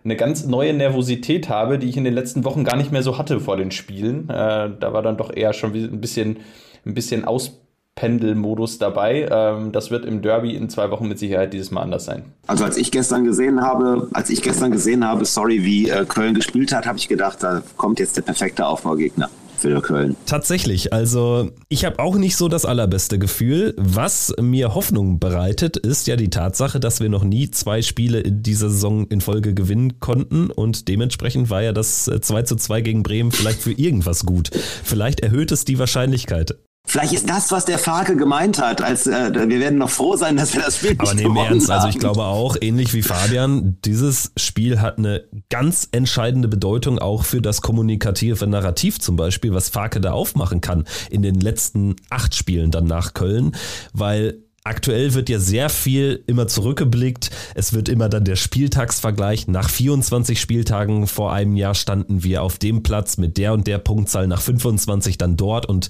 eine 0.04 0.16
ganz 0.16 0.46
neue 0.46 0.72
Nervosität 0.72 1.48
habe, 1.48 1.78
die 1.78 1.88
ich 1.88 1.96
in 1.96 2.02
den 2.02 2.14
letzten 2.14 2.44
Wochen 2.44 2.64
gar 2.64 2.76
nicht 2.76 2.90
mehr 2.90 3.04
so 3.04 3.18
hatte 3.18 3.38
vor 3.38 3.56
den 3.56 3.70
Spielen. 3.70 4.28
Äh, 4.28 4.70
da 4.80 4.92
war 4.92 5.02
dann 5.02 5.16
doch 5.16 5.32
eher 5.32 5.52
schon 5.52 5.72
ein 5.74 6.00
bisschen, 6.00 6.38
ein 6.84 6.94
bisschen 6.94 7.24
aus, 7.24 7.61
Pendelmodus 7.94 8.78
dabei. 8.78 9.28
Ähm, 9.30 9.72
das 9.72 9.90
wird 9.90 10.04
im 10.04 10.22
Derby 10.22 10.54
in 10.54 10.68
zwei 10.68 10.90
Wochen 10.90 11.08
mit 11.08 11.18
Sicherheit 11.18 11.52
dieses 11.52 11.70
Mal 11.70 11.82
anders 11.82 12.04
sein. 12.04 12.24
Also 12.46 12.64
als 12.64 12.76
ich 12.76 12.90
gestern 12.90 13.24
gesehen 13.24 13.60
habe, 13.60 14.08
als 14.12 14.30
ich 14.30 14.42
gestern 14.42 14.72
gesehen 14.72 15.06
habe, 15.06 15.24
sorry, 15.24 15.64
wie 15.64 15.88
äh, 15.88 16.04
Köln 16.06 16.34
gespielt 16.34 16.72
hat, 16.72 16.86
habe 16.86 16.98
ich 16.98 17.08
gedacht, 17.08 17.42
da 17.42 17.62
kommt 17.76 18.00
jetzt 18.00 18.16
der 18.16 18.22
perfekte 18.22 18.66
Aufbaugegner. 18.66 19.28
Für 19.58 19.80
Köln. 19.80 20.16
Tatsächlich, 20.26 20.92
also 20.92 21.50
ich 21.68 21.84
habe 21.84 22.00
auch 22.00 22.16
nicht 22.16 22.34
so 22.34 22.48
das 22.48 22.64
allerbeste 22.64 23.20
Gefühl. 23.20 23.76
Was 23.78 24.34
mir 24.40 24.74
Hoffnung 24.74 25.20
bereitet, 25.20 25.76
ist 25.76 26.08
ja 26.08 26.16
die 26.16 26.30
Tatsache, 26.30 26.80
dass 26.80 26.98
wir 26.98 27.08
noch 27.08 27.22
nie 27.22 27.48
zwei 27.52 27.80
Spiele 27.80 28.18
in 28.18 28.42
dieser 28.42 28.70
Saison 28.70 29.06
in 29.06 29.20
Folge 29.20 29.54
gewinnen 29.54 30.00
konnten 30.00 30.50
und 30.50 30.88
dementsprechend 30.88 31.48
war 31.48 31.62
ja 31.62 31.72
das 31.72 32.06
2 32.06 32.40
äh, 32.40 32.44
zu 32.44 32.56
2 32.56 32.80
gegen 32.80 33.04
Bremen 33.04 33.30
vielleicht 33.30 33.62
für 33.62 33.70
irgendwas 33.70 34.26
gut. 34.26 34.50
Vielleicht 34.82 35.20
erhöht 35.20 35.52
es 35.52 35.64
die 35.64 35.78
Wahrscheinlichkeit. 35.78 36.56
Vielleicht 36.84 37.12
ist 37.12 37.30
das, 37.30 37.52
was 37.52 37.64
der 37.64 37.78
Farke 37.78 38.16
gemeint 38.16 38.58
hat, 38.58 38.82
als 38.82 39.06
äh, 39.06 39.32
wir 39.32 39.60
werden 39.60 39.78
noch 39.78 39.88
froh 39.88 40.16
sein, 40.16 40.36
dass 40.36 40.52
wir 40.52 40.62
das 40.62 40.78
Spiel 40.78 40.96
Aber 40.98 41.14
nicht 41.14 41.24
Aber 41.24 41.46
Ernst, 41.46 41.68
haben. 41.68 41.76
also 41.76 41.88
ich 41.88 41.98
glaube 41.98 42.24
auch, 42.24 42.56
ähnlich 42.60 42.92
wie 42.92 43.02
Fabian, 43.02 43.78
dieses 43.84 44.32
Spiel 44.36 44.80
hat 44.80 44.98
eine 44.98 45.24
ganz 45.48 45.88
entscheidende 45.92 46.48
Bedeutung 46.48 46.98
auch 46.98 47.24
für 47.24 47.40
das 47.40 47.62
kommunikative 47.62 48.46
Narrativ 48.46 48.98
zum 48.98 49.16
Beispiel, 49.16 49.54
was 49.54 49.68
Farke 49.68 50.00
da 50.00 50.12
aufmachen 50.12 50.60
kann 50.60 50.84
in 51.08 51.22
den 51.22 51.40
letzten 51.40 51.96
acht 52.10 52.34
Spielen 52.34 52.72
dann 52.72 52.84
nach 52.84 53.14
Köln, 53.14 53.52
weil 53.92 54.42
Aktuell 54.64 55.14
wird 55.14 55.28
ja 55.28 55.40
sehr 55.40 55.68
viel 55.68 56.22
immer 56.28 56.46
zurückgeblickt. 56.46 57.30
Es 57.56 57.72
wird 57.72 57.88
immer 57.88 58.08
dann 58.08 58.24
der 58.24 58.36
Spieltagsvergleich. 58.36 59.48
Nach 59.48 59.68
24 59.68 60.40
Spieltagen 60.40 61.08
vor 61.08 61.32
einem 61.32 61.56
Jahr 61.56 61.74
standen 61.74 62.22
wir 62.22 62.44
auf 62.44 62.58
dem 62.58 62.84
Platz 62.84 63.16
mit 63.16 63.38
der 63.38 63.54
und 63.54 63.66
der 63.66 63.78
Punktzahl, 63.78 64.28
nach 64.28 64.40
25 64.40 65.18
dann 65.18 65.36
dort 65.36 65.66
und 65.66 65.88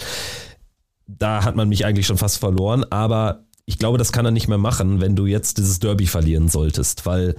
da 1.18 1.44
hat 1.44 1.56
man 1.56 1.68
mich 1.68 1.84
eigentlich 1.84 2.06
schon 2.06 2.18
fast 2.18 2.38
verloren, 2.38 2.84
aber 2.90 3.44
ich 3.64 3.78
glaube, 3.78 3.98
das 3.98 4.12
kann 4.12 4.24
er 4.24 4.30
nicht 4.30 4.48
mehr 4.48 4.58
machen, 4.58 5.00
wenn 5.00 5.16
du 5.16 5.26
jetzt 5.26 5.58
dieses 5.58 5.78
Derby 5.78 6.06
verlieren 6.06 6.48
solltest, 6.48 7.06
weil 7.06 7.36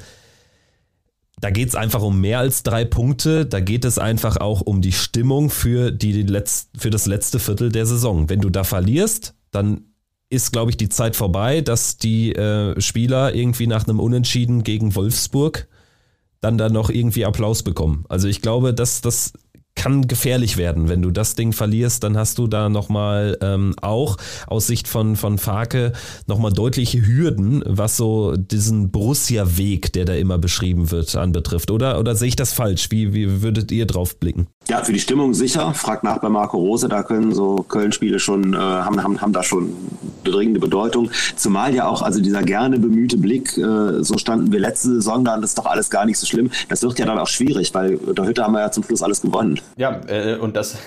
da 1.40 1.50
geht 1.50 1.68
es 1.68 1.76
einfach 1.76 2.02
um 2.02 2.22
mehr 2.22 2.40
als 2.40 2.64
drei 2.64 2.86
Punkte. 2.86 3.46
Da 3.46 3.60
geht 3.60 3.84
es 3.84 4.00
einfach 4.00 4.38
auch 4.38 4.62
um 4.62 4.82
die 4.82 4.94
Stimmung 4.94 5.50
für, 5.50 5.92
die, 5.92 6.24
Letz-, 6.24 6.68
für 6.78 6.90
das 6.90 7.06
letzte 7.06 7.40
Viertel 7.40 7.70
der 7.70 7.86
Saison. 7.86 8.30
Wenn 8.30 8.40
du 8.40 8.50
da 8.50 8.64
verlierst, 8.64 9.36
dann 9.52 9.82
ist, 10.30 10.52
glaube 10.52 10.72
ich, 10.72 10.78
die 10.78 10.88
Zeit 10.88 11.18
vorbei, 11.18 11.60
dass 11.60 11.98
die 11.98 12.34
äh, 12.34 12.80
Spieler 12.80 13.36
irgendwie 13.36 13.68
nach 13.68 13.86
einem 13.86 14.00
Unentschieden 14.00 14.64
gegen 14.64 14.96
Wolfsburg 14.96 15.68
dann 16.40 16.58
da 16.58 16.70
noch 16.70 16.90
irgendwie 16.90 17.26
Applaus 17.26 17.62
bekommen. 17.64 18.06
Also 18.10 18.28
ich 18.28 18.42
glaube, 18.42 18.74
dass 18.74 19.02
das 19.02 19.34
kann 19.76 20.08
gefährlich 20.08 20.58
werden. 20.58 20.88
Wenn 20.90 21.02
du 21.02 21.12
das 21.12 21.36
Ding 21.36 21.52
verlierst, 21.52 22.04
dann 22.04 22.18
hast 22.18 22.38
du 22.38 22.48
da 22.48 22.70
nochmal 22.70 23.38
ähm, 23.42 23.74
auch 23.82 24.18
aus 24.48 24.68
Sicht 24.68 24.88
von, 24.88 25.16
von 25.16 25.38
Farke 25.38 25.94
nochmal 26.28 26.54
deutliche 26.54 27.06
Hürden, 27.06 27.64
was 27.66 27.98
so 27.98 28.36
diesen 28.38 28.92
Borussia-Weg, 28.92 29.94
der 29.94 30.06
da 30.06 30.14
immer 30.14 30.38
beschrieben 30.38 30.92
wird, 30.92 31.16
anbetrifft. 31.16 31.72
Oder, 31.72 32.00
oder 32.00 32.16
sehe 32.16 32.30
ich 32.30 32.36
das 32.36 32.54
falsch? 32.54 32.92
Wie, 32.92 33.14
wie 33.14 33.42
würdet 33.42 33.72
ihr 33.72 33.86
drauf 33.86 34.20
blicken? 34.20 34.48
Ja, 34.70 34.82
für 34.84 34.94
die 34.94 35.00
Stimmung 35.00 35.34
sicher. 35.34 35.74
Fragt 35.74 36.04
nach 36.04 36.20
bei 36.20 36.30
Marco 36.30 36.58
Rose, 36.58 36.88
da 36.88 37.04
können 37.04 37.34
so 37.34 37.66
Köln-Spiele 37.68 38.20
schon, 38.20 38.54
äh, 38.54 38.58
haben, 38.58 39.04
haben, 39.04 39.22
haben 39.22 39.34
da 39.34 39.44
schon 39.44 39.76
dringende 40.24 40.60
Bedeutung. 40.60 41.12
Zumal 41.36 41.76
ja 41.76 41.86
auch, 41.86 42.02
also 42.02 42.22
dieser 42.22 42.44
gerne 42.44 42.80
bemühte 42.80 43.18
Blick, 43.18 43.58
äh, 43.58 44.04
so 44.04 44.18
standen 44.18 44.54
wir 44.54 44.60
letzte 44.60 44.90
Saison 44.90 45.26
da, 45.26 45.36
das 45.38 45.52
ist 45.52 45.58
doch 45.58 45.66
alles 45.66 45.90
gar 45.90 46.06
nicht 46.06 46.18
so 46.18 46.26
schlimm. 46.26 46.50
Das 46.70 46.82
wird 46.82 46.98
ja 46.98 47.06
dann 47.06 47.20
auch 47.20 47.28
schwierig, 47.28 47.74
weil 47.74 47.98
der 47.98 48.26
Hütte 48.26 48.44
haben 48.44 48.54
wir 48.54 48.62
ja 48.62 48.72
zum 48.72 48.84
Schluss 48.84 49.04
alles 49.04 49.22
gewonnen. 49.22 49.60
Ja, 49.76 50.00
äh, 50.08 50.38
und 50.38 50.56
das, 50.56 50.78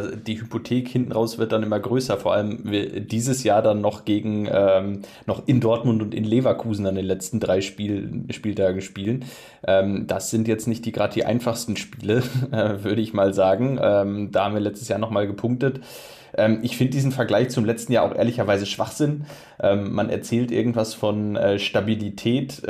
die 0.00 0.40
Hypothek 0.40 0.88
hinten 0.88 1.12
raus 1.12 1.38
wird 1.38 1.52
dann 1.52 1.62
immer 1.62 1.78
größer, 1.78 2.16
vor 2.16 2.32
allem 2.32 2.62
dieses 3.08 3.44
Jahr 3.44 3.62
dann 3.62 3.80
noch 3.80 4.04
gegen, 4.04 4.48
ähm, 4.50 5.02
noch 5.26 5.46
in 5.46 5.60
Dortmund 5.60 6.02
und 6.02 6.14
in 6.14 6.24
Leverkusen 6.24 6.86
an 6.86 6.94
den 6.94 7.04
letzten 7.04 7.40
drei 7.40 7.60
Spiel, 7.60 8.24
Spieltagen 8.30 8.80
spielen. 8.80 9.24
Ähm, 9.66 10.06
das 10.06 10.30
sind 10.30 10.48
jetzt 10.48 10.66
nicht 10.66 10.84
die 10.86 10.92
gerade 10.92 11.14
die 11.14 11.24
einfachsten 11.24 11.76
Spiele, 11.76 12.22
äh, 12.52 12.82
würde 12.82 13.02
ich 13.02 13.12
mal 13.12 13.34
sagen. 13.34 13.78
Ähm, 13.82 14.30
da 14.32 14.46
haben 14.46 14.54
wir 14.54 14.60
letztes 14.60 14.88
Jahr 14.88 14.98
nochmal 14.98 15.26
gepunktet 15.26 15.80
ähm, 16.34 16.60
ich 16.62 16.78
finde 16.78 16.92
diesen 16.92 17.12
Vergleich 17.12 17.50
zum 17.50 17.66
letzten 17.66 17.92
Jahr 17.92 18.04
auch 18.04 18.14
ehrlicherweise 18.14 18.64
Schwachsinn. 18.64 19.26
Ähm, 19.60 19.92
man 19.92 20.08
erzählt 20.08 20.50
irgendwas 20.50 20.94
von 20.94 21.36
äh, 21.36 21.58
Stabilität. 21.58 22.62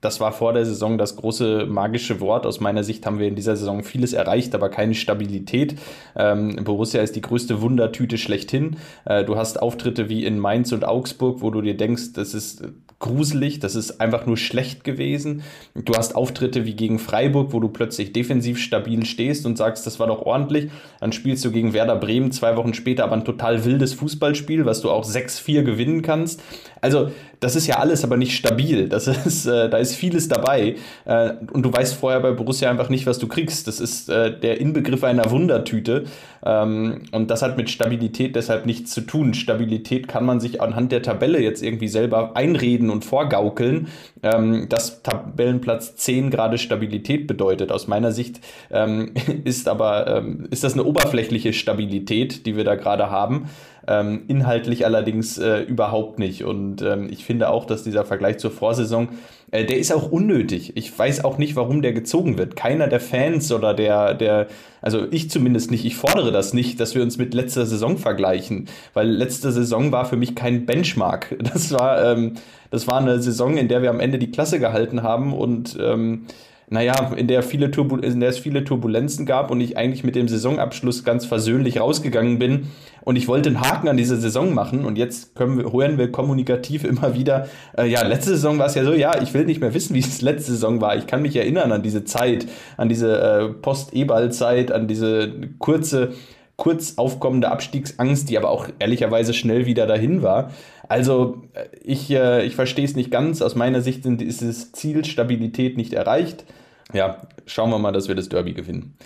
Das 0.00 0.20
war 0.20 0.32
vor 0.32 0.52
der 0.52 0.64
Saison 0.64 0.98
das 0.98 1.16
große 1.16 1.66
magische 1.66 2.20
Wort. 2.20 2.46
Aus 2.46 2.60
meiner 2.60 2.84
Sicht 2.84 3.04
haben 3.06 3.18
wir 3.18 3.28
in 3.28 3.34
dieser 3.34 3.56
Saison 3.56 3.82
vieles 3.82 4.12
erreicht, 4.12 4.54
aber 4.54 4.68
keine 4.68 4.94
Stabilität. 4.94 5.76
Ähm, 6.16 6.56
Borussia 6.64 7.02
ist 7.02 7.16
die 7.16 7.20
größte 7.20 7.60
Wundertüte 7.60 8.18
schlechthin. 8.18 8.76
Äh, 9.04 9.24
du 9.24 9.36
hast 9.36 9.60
Auftritte 9.60 10.08
wie 10.08 10.24
in 10.24 10.38
Mainz 10.38 10.72
und 10.72 10.84
Augsburg, 10.84 11.40
wo 11.40 11.50
du 11.50 11.62
dir 11.62 11.76
denkst, 11.76 12.12
das 12.14 12.34
ist 12.34 12.62
gruselig, 13.00 13.60
das 13.60 13.76
ist 13.76 14.00
einfach 14.00 14.26
nur 14.26 14.36
schlecht 14.36 14.82
gewesen. 14.82 15.42
Du 15.74 15.94
hast 15.94 16.16
Auftritte 16.16 16.64
wie 16.64 16.74
gegen 16.74 16.98
Freiburg, 16.98 17.52
wo 17.52 17.60
du 17.60 17.68
plötzlich 17.68 18.12
defensiv 18.12 18.58
stabil 18.58 19.04
stehst 19.06 19.46
und 19.46 19.56
sagst, 19.56 19.86
das 19.86 20.00
war 20.00 20.08
doch 20.08 20.22
ordentlich. 20.22 20.70
Dann 21.00 21.12
spielst 21.12 21.44
du 21.44 21.52
gegen 21.52 21.72
Werder 21.72 21.94
Bremen 21.96 22.32
zwei 22.32 22.56
Wochen 22.56 22.74
später 22.74 23.04
aber 23.04 23.14
ein 23.14 23.24
total 23.24 23.64
wildes 23.64 23.94
Fußballspiel, 23.94 24.66
was 24.66 24.80
du 24.80 24.90
auch 24.90 25.04
6-4 25.04 25.62
gewinnen 25.62 26.02
kannst. 26.02 26.42
Also, 26.80 27.10
das 27.40 27.56
ist 27.56 27.66
ja 27.66 27.76
alles 27.76 28.04
aber 28.04 28.16
nicht 28.16 28.36
stabil. 28.36 28.88
Das 28.88 29.06
ist, 29.06 29.46
äh, 29.46 29.68
da 29.68 29.78
ist 29.78 29.94
vieles 29.94 30.28
dabei. 30.28 30.76
Äh, 31.04 31.32
und 31.52 31.62
du 31.62 31.72
weißt 31.72 31.94
vorher 31.94 32.20
bei 32.20 32.32
Borussia 32.32 32.70
einfach 32.70 32.88
nicht, 32.88 33.06
was 33.06 33.18
du 33.18 33.28
kriegst. 33.28 33.66
Das 33.66 33.80
ist 33.80 34.08
äh, 34.08 34.38
der 34.38 34.60
Inbegriff 34.60 35.04
einer 35.04 35.30
Wundertüte. 35.30 36.04
Ähm, 36.44 37.02
und 37.12 37.30
das 37.30 37.42
hat 37.42 37.56
mit 37.56 37.70
Stabilität 37.70 38.36
deshalb 38.36 38.66
nichts 38.66 38.92
zu 38.92 39.02
tun. 39.02 39.34
Stabilität 39.34 40.08
kann 40.08 40.24
man 40.24 40.40
sich 40.40 40.60
anhand 40.60 40.92
der 40.92 41.02
Tabelle 41.02 41.40
jetzt 41.40 41.62
irgendwie 41.62 41.88
selber 41.88 42.36
einreden 42.36 42.90
und 42.90 43.04
vorgaukeln, 43.04 43.88
ähm, 44.22 44.68
dass 44.68 45.02
Tabellenplatz 45.02 45.96
10 45.96 46.30
gerade 46.30 46.58
Stabilität 46.58 47.26
bedeutet. 47.26 47.72
Aus 47.72 47.86
meiner 47.86 48.12
Sicht 48.12 48.40
ähm, 48.70 49.12
ist 49.44 49.68
aber 49.68 50.18
ähm, 50.18 50.48
ist 50.50 50.64
das 50.64 50.74
eine 50.74 50.84
oberflächliche 50.84 51.52
Stabilität, 51.52 52.46
die 52.46 52.56
wir 52.56 52.64
da 52.64 52.74
gerade 52.74 53.10
haben. 53.10 53.48
Ähm, 53.90 54.24
inhaltlich 54.28 54.84
allerdings 54.84 55.38
äh, 55.38 55.62
überhaupt 55.62 56.18
nicht. 56.18 56.44
Und 56.44 56.82
ähm, 56.82 57.08
ich 57.10 57.24
finde 57.24 57.48
auch, 57.48 57.64
dass 57.64 57.84
dieser 57.84 58.04
Vergleich 58.04 58.36
zur 58.36 58.50
Vorsaison, 58.50 59.08
äh, 59.50 59.64
der 59.64 59.78
ist 59.78 59.92
auch 59.92 60.12
unnötig. 60.12 60.76
Ich 60.76 60.96
weiß 60.96 61.24
auch 61.24 61.38
nicht, 61.38 61.56
warum 61.56 61.80
der 61.80 61.94
gezogen 61.94 62.36
wird. 62.36 62.54
Keiner 62.54 62.88
der 62.88 63.00
Fans 63.00 63.50
oder 63.50 63.72
der, 63.72 64.12
der, 64.12 64.48
also 64.82 65.06
ich 65.10 65.30
zumindest 65.30 65.70
nicht, 65.70 65.86
ich 65.86 65.96
fordere 65.96 66.32
das 66.32 66.52
nicht, 66.52 66.78
dass 66.80 66.94
wir 66.94 67.02
uns 67.02 67.16
mit 67.16 67.32
letzter 67.32 67.64
Saison 67.64 67.96
vergleichen, 67.96 68.68
weil 68.92 69.08
letzte 69.08 69.52
Saison 69.52 69.90
war 69.90 70.04
für 70.04 70.16
mich 70.16 70.34
kein 70.34 70.66
Benchmark. 70.66 71.36
Das 71.54 71.72
war, 71.72 72.04
ähm, 72.04 72.34
das 72.70 72.86
war 72.86 72.98
eine 72.98 73.22
Saison, 73.22 73.56
in 73.56 73.68
der 73.68 73.80
wir 73.80 73.88
am 73.88 74.00
Ende 74.00 74.18
die 74.18 74.30
Klasse 74.30 74.60
gehalten 74.60 75.02
haben 75.02 75.32
und 75.32 75.78
ähm, 75.80 76.26
naja, 76.70 77.12
in 77.14 77.26
der, 77.28 77.42
viele 77.42 77.66
in 77.66 78.20
der 78.20 78.28
es 78.28 78.38
viele 78.38 78.64
Turbulenzen 78.64 79.26
gab 79.26 79.50
und 79.50 79.60
ich 79.60 79.76
eigentlich 79.76 80.04
mit 80.04 80.14
dem 80.14 80.28
Saisonabschluss 80.28 81.04
ganz 81.04 81.24
versöhnlich 81.24 81.80
rausgegangen 81.80 82.38
bin. 82.38 82.68
Und 83.02 83.16
ich 83.16 83.26
wollte 83.26 83.48
einen 83.48 83.60
Haken 83.60 83.88
an 83.88 83.96
diese 83.96 84.18
Saison 84.18 84.52
machen 84.52 84.84
und 84.84 84.98
jetzt 84.98 85.34
können 85.34 85.56
wir, 85.56 85.72
hören 85.72 85.96
wir 85.96 86.12
kommunikativ 86.12 86.84
immer 86.88 87.14
wieder, 87.14 87.48
äh, 87.76 87.86
ja, 87.86 88.06
letzte 88.06 88.30
Saison 88.30 88.58
war 88.58 88.66
es 88.66 88.74
ja 88.74 88.84
so, 88.84 88.92
ja, 88.92 89.22
ich 89.22 89.32
will 89.32 89.44
nicht 89.44 89.60
mehr 89.60 89.72
wissen, 89.72 89.94
wie 89.94 90.00
es 90.00 90.20
letzte 90.20 90.52
Saison 90.52 90.80
war. 90.80 90.96
Ich 90.96 91.06
kann 91.06 91.22
mich 91.22 91.34
erinnern 91.36 91.72
an 91.72 91.82
diese 91.82 92.04
Zeit, 92.04 92.46
an 92.76 92.88
diese 92.88 93.20
äh, 93.20 93.48
Post-E-Ball-Zeit, 93.48 94.70
an 94.72 94.88
diese 94.88 95.32
kurze 95.58 96.12
kurz 96.58 96.94
aufkommende 96.96 97.52
Abstiegsangst, 97.52 98.28
die 98.28 98.36
aber 98.36 98.50
auch 98.50 98.68
ehrlicherweise 98.80 99.32
schnell 99.32 99.64
wieder 99.64 99.86
dahin 99.86 100.22
war. 100.22 100.50
Also 100.88 101.42
äh, 101.54 101.66
ich, 101.82 102.10
äh, 102.10 102.44
ich 102.44 102.56
verstehe 102.56 102.84
es 102.84 102.96
nicht 102.96 103.10
ganz. 103.10 103.40
Aus 103.40 103.54
meiner 103.54 103.80
Sicht 103.80 104.02
sind, 104.02 104.20
ist 104.20 104.42
das 104.42 104.72
Ziel 104.72 105.04
Stabilität 105.04 105.76
nicht 105.76 105.92
erreicht. 105.92 106.44
Ja, 106.92 107.22
schauen 107.46 107.70
wir 107.70 107.78
mal, 107.78 107.92
dass 107.92 108.08
wir 108.08 108.14
das 108.14 108.28
Derby 108.28 108.54
gewinnen. 108.54 108.96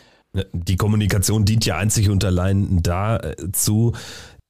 Die 0.52 0.76
Kommunikation 0.76 1.44
dient 1.44 1.66
ja 1.66 1.76
einzig 1.76 2.08
und 2.08 2.24
allein 2.24 2.82
dazu, 2.82 3.92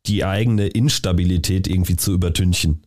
die 0.07 0.25
eigene 0.25 0.69
Instabilität 0.69 1.67
irgendwie 1.67 1.97
zu 1.97 2.13
übertünchen. 2.13 2.83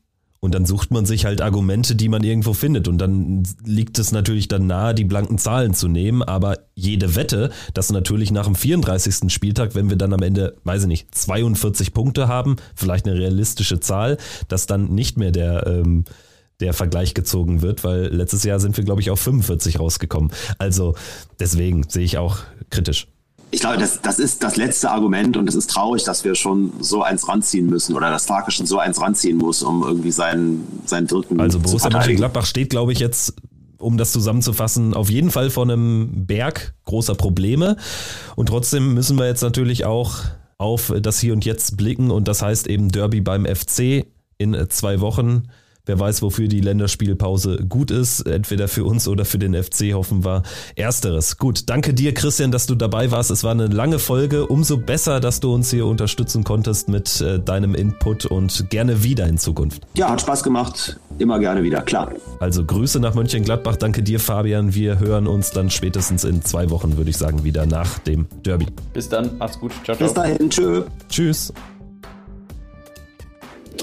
Und 0.45 0.53
dann 0.53 0.67
sucht 0.67 0.91
man 0.91 1.07
sich 1.07 1.25
halt 1.25 1.41
Argumente, 1.41 1.95
die 1.95 2.07
man 2.07 2.23
irgendwo 2.23 2.53
findet. 2.53 2.87
Und 2.87 2.99
dann 2.99 3.43
liegt 3.63 3.97
es 3.97 4.11
natürlich 4.11 4.47
dann 4.47 4.67
nahe, 4.67 4.93
die 4.93 5.03
blanken 5.03 5.39
Zahlen 5.39 5.73
zu 5.73 5.87
nehmen. 5.87 6.21
Aber 6.21 6.59
jede 6.75 7.15
Wette, 7.15 7.49
dass 7.73 7.91
natürlich 7.91 8.31
nach 8.31 8.45
dem 8.45 8.53
34. 8.53 9.33
Spieltag, 9.33 9.73
wenn 9.73 9.89
wir 9.89 9.97
dann 9.97 10.13
am 10.13 10.21
Ende, 10.21 10.55
weiß 10.63 10.83
ich 10.83 10.87
nicht, 10.87 11.15
42 11.15 11.93
Punkte 11.93 12.27
haben, 12.27 12.57
vielleicht 12.75 13.07
eine 13.07 13.17
realistische 13.17 13.79
Zahl, 13.79 14.17
dass 14.47 14.67
dann 14.67 14.93
nicht 14.93 15.17
mehr 15.17 15.31
der, 15.31 15.65
ähm, 15.65 16.05
der 16.59 16.73
Vergleich 16.73 17.13
gezogen 17.13 17.61
wird, 17.61 17.83
weil 17.83 18.07
letztes 18.07 18.43
Jahr 18.43 18.59
sind 18.59 18.77
wir, 18.77 18.83
glaube 18.83 19.01
ich, 19.01 19.11
auf 19.11 19.19
45 19.19 19.79
rausgekommen. 19.79 20.31
Also 20.57 20.95
deswegen 21.39 21.83
sehe 21.89 22.03
ich 22.03 22.17
auch 22.17 22.39
kritisch 22.69 23.07
ich 23.55 23.61
glaube, 23.61 23.77
das, 23.77 24.01
das 24.01 24.19
ist 24.19 24.43
das 24.43 24.57
letzte 24.57 24.91
Argument 24.91 25.37
und 25.37 25.47
es 25.47 25.55
ist 25.55 25.69
traurig, 25.69 26.03
dass 26.03 26.25
wir 26.25 26.35
schon 26.35 26.73
so 26.81 27.03
eins 27.03 27.27
ranziehen 27.29 27.67
müssen 27.67 27.95
oder 27.95 28.09
dass 28.09 28.25
Farke 28.25 28.51
schon 28.51 28.65
so 28.65 28.79
eins 28.79 28.99
ranziehen 28.99 29.37
muss, 29.37 29.63
um 29.63 29.81
irgendwie 29.81 30.11
seinen, 30.11 30.67
seinen 30.85 31.09
Wirken 31.09 31.39
also 31.39 31.59
Borussia 31.59 31.89
zu 31.89 31.91
verteidigen. 31.91 32.17
Gladbach 32.17 32.45
steht, 32.45 32.69
glaube 32.69 32.91
ich, 32.91 32.99
jetzt 32.99 33.33
um 33.77 33.97
das 33.97 34.11
zusammenzufassen, 34.11 34.93
auf 34.93 35.09
jeden 35.09 35.31
Fall 35.31 35.49
vor 35.49 35.63
einem 35.63 36.25
Berg 36.25 36.75
großer 36.83 37.15
Probleme. 37.15 37.77
Und 38.35 38.47
trotzdem 38.47 38.93
müssen 38.93 39.17
wir 39.17 39.27
jetzt 39.27 39.41
natürlich 39.41 39.85
auch 39.85 40.15
auf 40.57 40.91
das 41.01 41.19
Hier 41.19 41.31
und 41.31 41.45
Jetzt 41.45 41.77
blicken. 41.77 42.11
Und 42.11 42.27
das 42.27 42.41
heißt 42.41 42.67
eben 42.67 42.89
Derby 42.89 43.21
beim 43.21 43.45
FC 43.45 44.05
in 44.37 44.57
zwei 44.69 44.99
Wochen. 44.99 45.43
Wer 45.85 45.99
weiß, 45.99 46.21
wofür 46.21 46.47
die 46.47 46.61
Länderspielpause 46.61 47.65
gut 47.67 47.91
ist. 47.91 48.21
Entweder 48.21 48.67
für 48.67 48.85
uns 48.85 49.07
oder 49.07 49.25
für 49.25 49.37
den 49.37 49.53
FC 49.53 49.93
hoffen 49.93 50.25
wir 50.25 50.43
Ersteres. 50.75 51.37
Gut, 51.37 51.69
danke 51.69 51.93
dir, 51.93 52.13
Christian, 52.13 52.51
dass 52.51 52.65
du 52.65 52.75
dabei 52.75 53.11
warst. 53.11 53.31
Es 53.31 53.43
war 53.43 53.51
eine 53.51 53.67
lange 53.67 53.99
Folge. 53.99 54.47
Umso 54.47 54.77
besser, 54.77 55.19
dass 55.19 55.39
du 55.39 55.53
uns 55.53 55.69
hier 55.69 55.85
unterstützen 55.85 56.43
konntest 56.43 56.89
mit 56.89 57.21
äh, 57.21 57.39
deinem 57.39 57.75
Input 57.75 58.25
und 58.25 58.69
gerne 58.69 59.03
wieder 59.03 59.27
in 59.27 59.37
Zukunft. 59.37 59.83
Ja, 59.95 60.09
hat 60.09 60.21
Spaß 60.21 60.43
gemacht. 60.43 60.99
Immer 61.19 61.39
gerne 61.39 61.63
wieder, 61.63 61.81
klar. 61.81 62.11
Also 62.39 62.65
Grüße 62.65 62.99
nach 62.99 63.13
Mönchengladbach. 63.13 63.77
Danke 63.77 64.03
dir, 64.03 64.19
Fabian. 64.19 64.73
Wir 64.73 64.99
hören 64.99 65.27
uns 65.27 65.51
dann 65.51 65.69
spätestens 65.69 66.23
in 66.23 66.41
zwei 66.41 66.69
Wochen, 66.69 66.97
würde 66.97 67.09
ich 67.09 67.17
sagen, 67.17 67.43
wieder 67.43 67.65
nach 67.65 67.99
dem 67.99 68.27
Derby. 68.43 68.67
Bis 68.93 69.07
dann. 69.07 69.37
Macht's 69.37 69.59
gut. 69.59 69.71
Ciao, 69.83 69.95
ciao. 69.95 70.07
Bis 70.07 70.13
dahin. 70.13 70.49
Tschö. 70.49 70.83
Tschüss. 71.09 71.53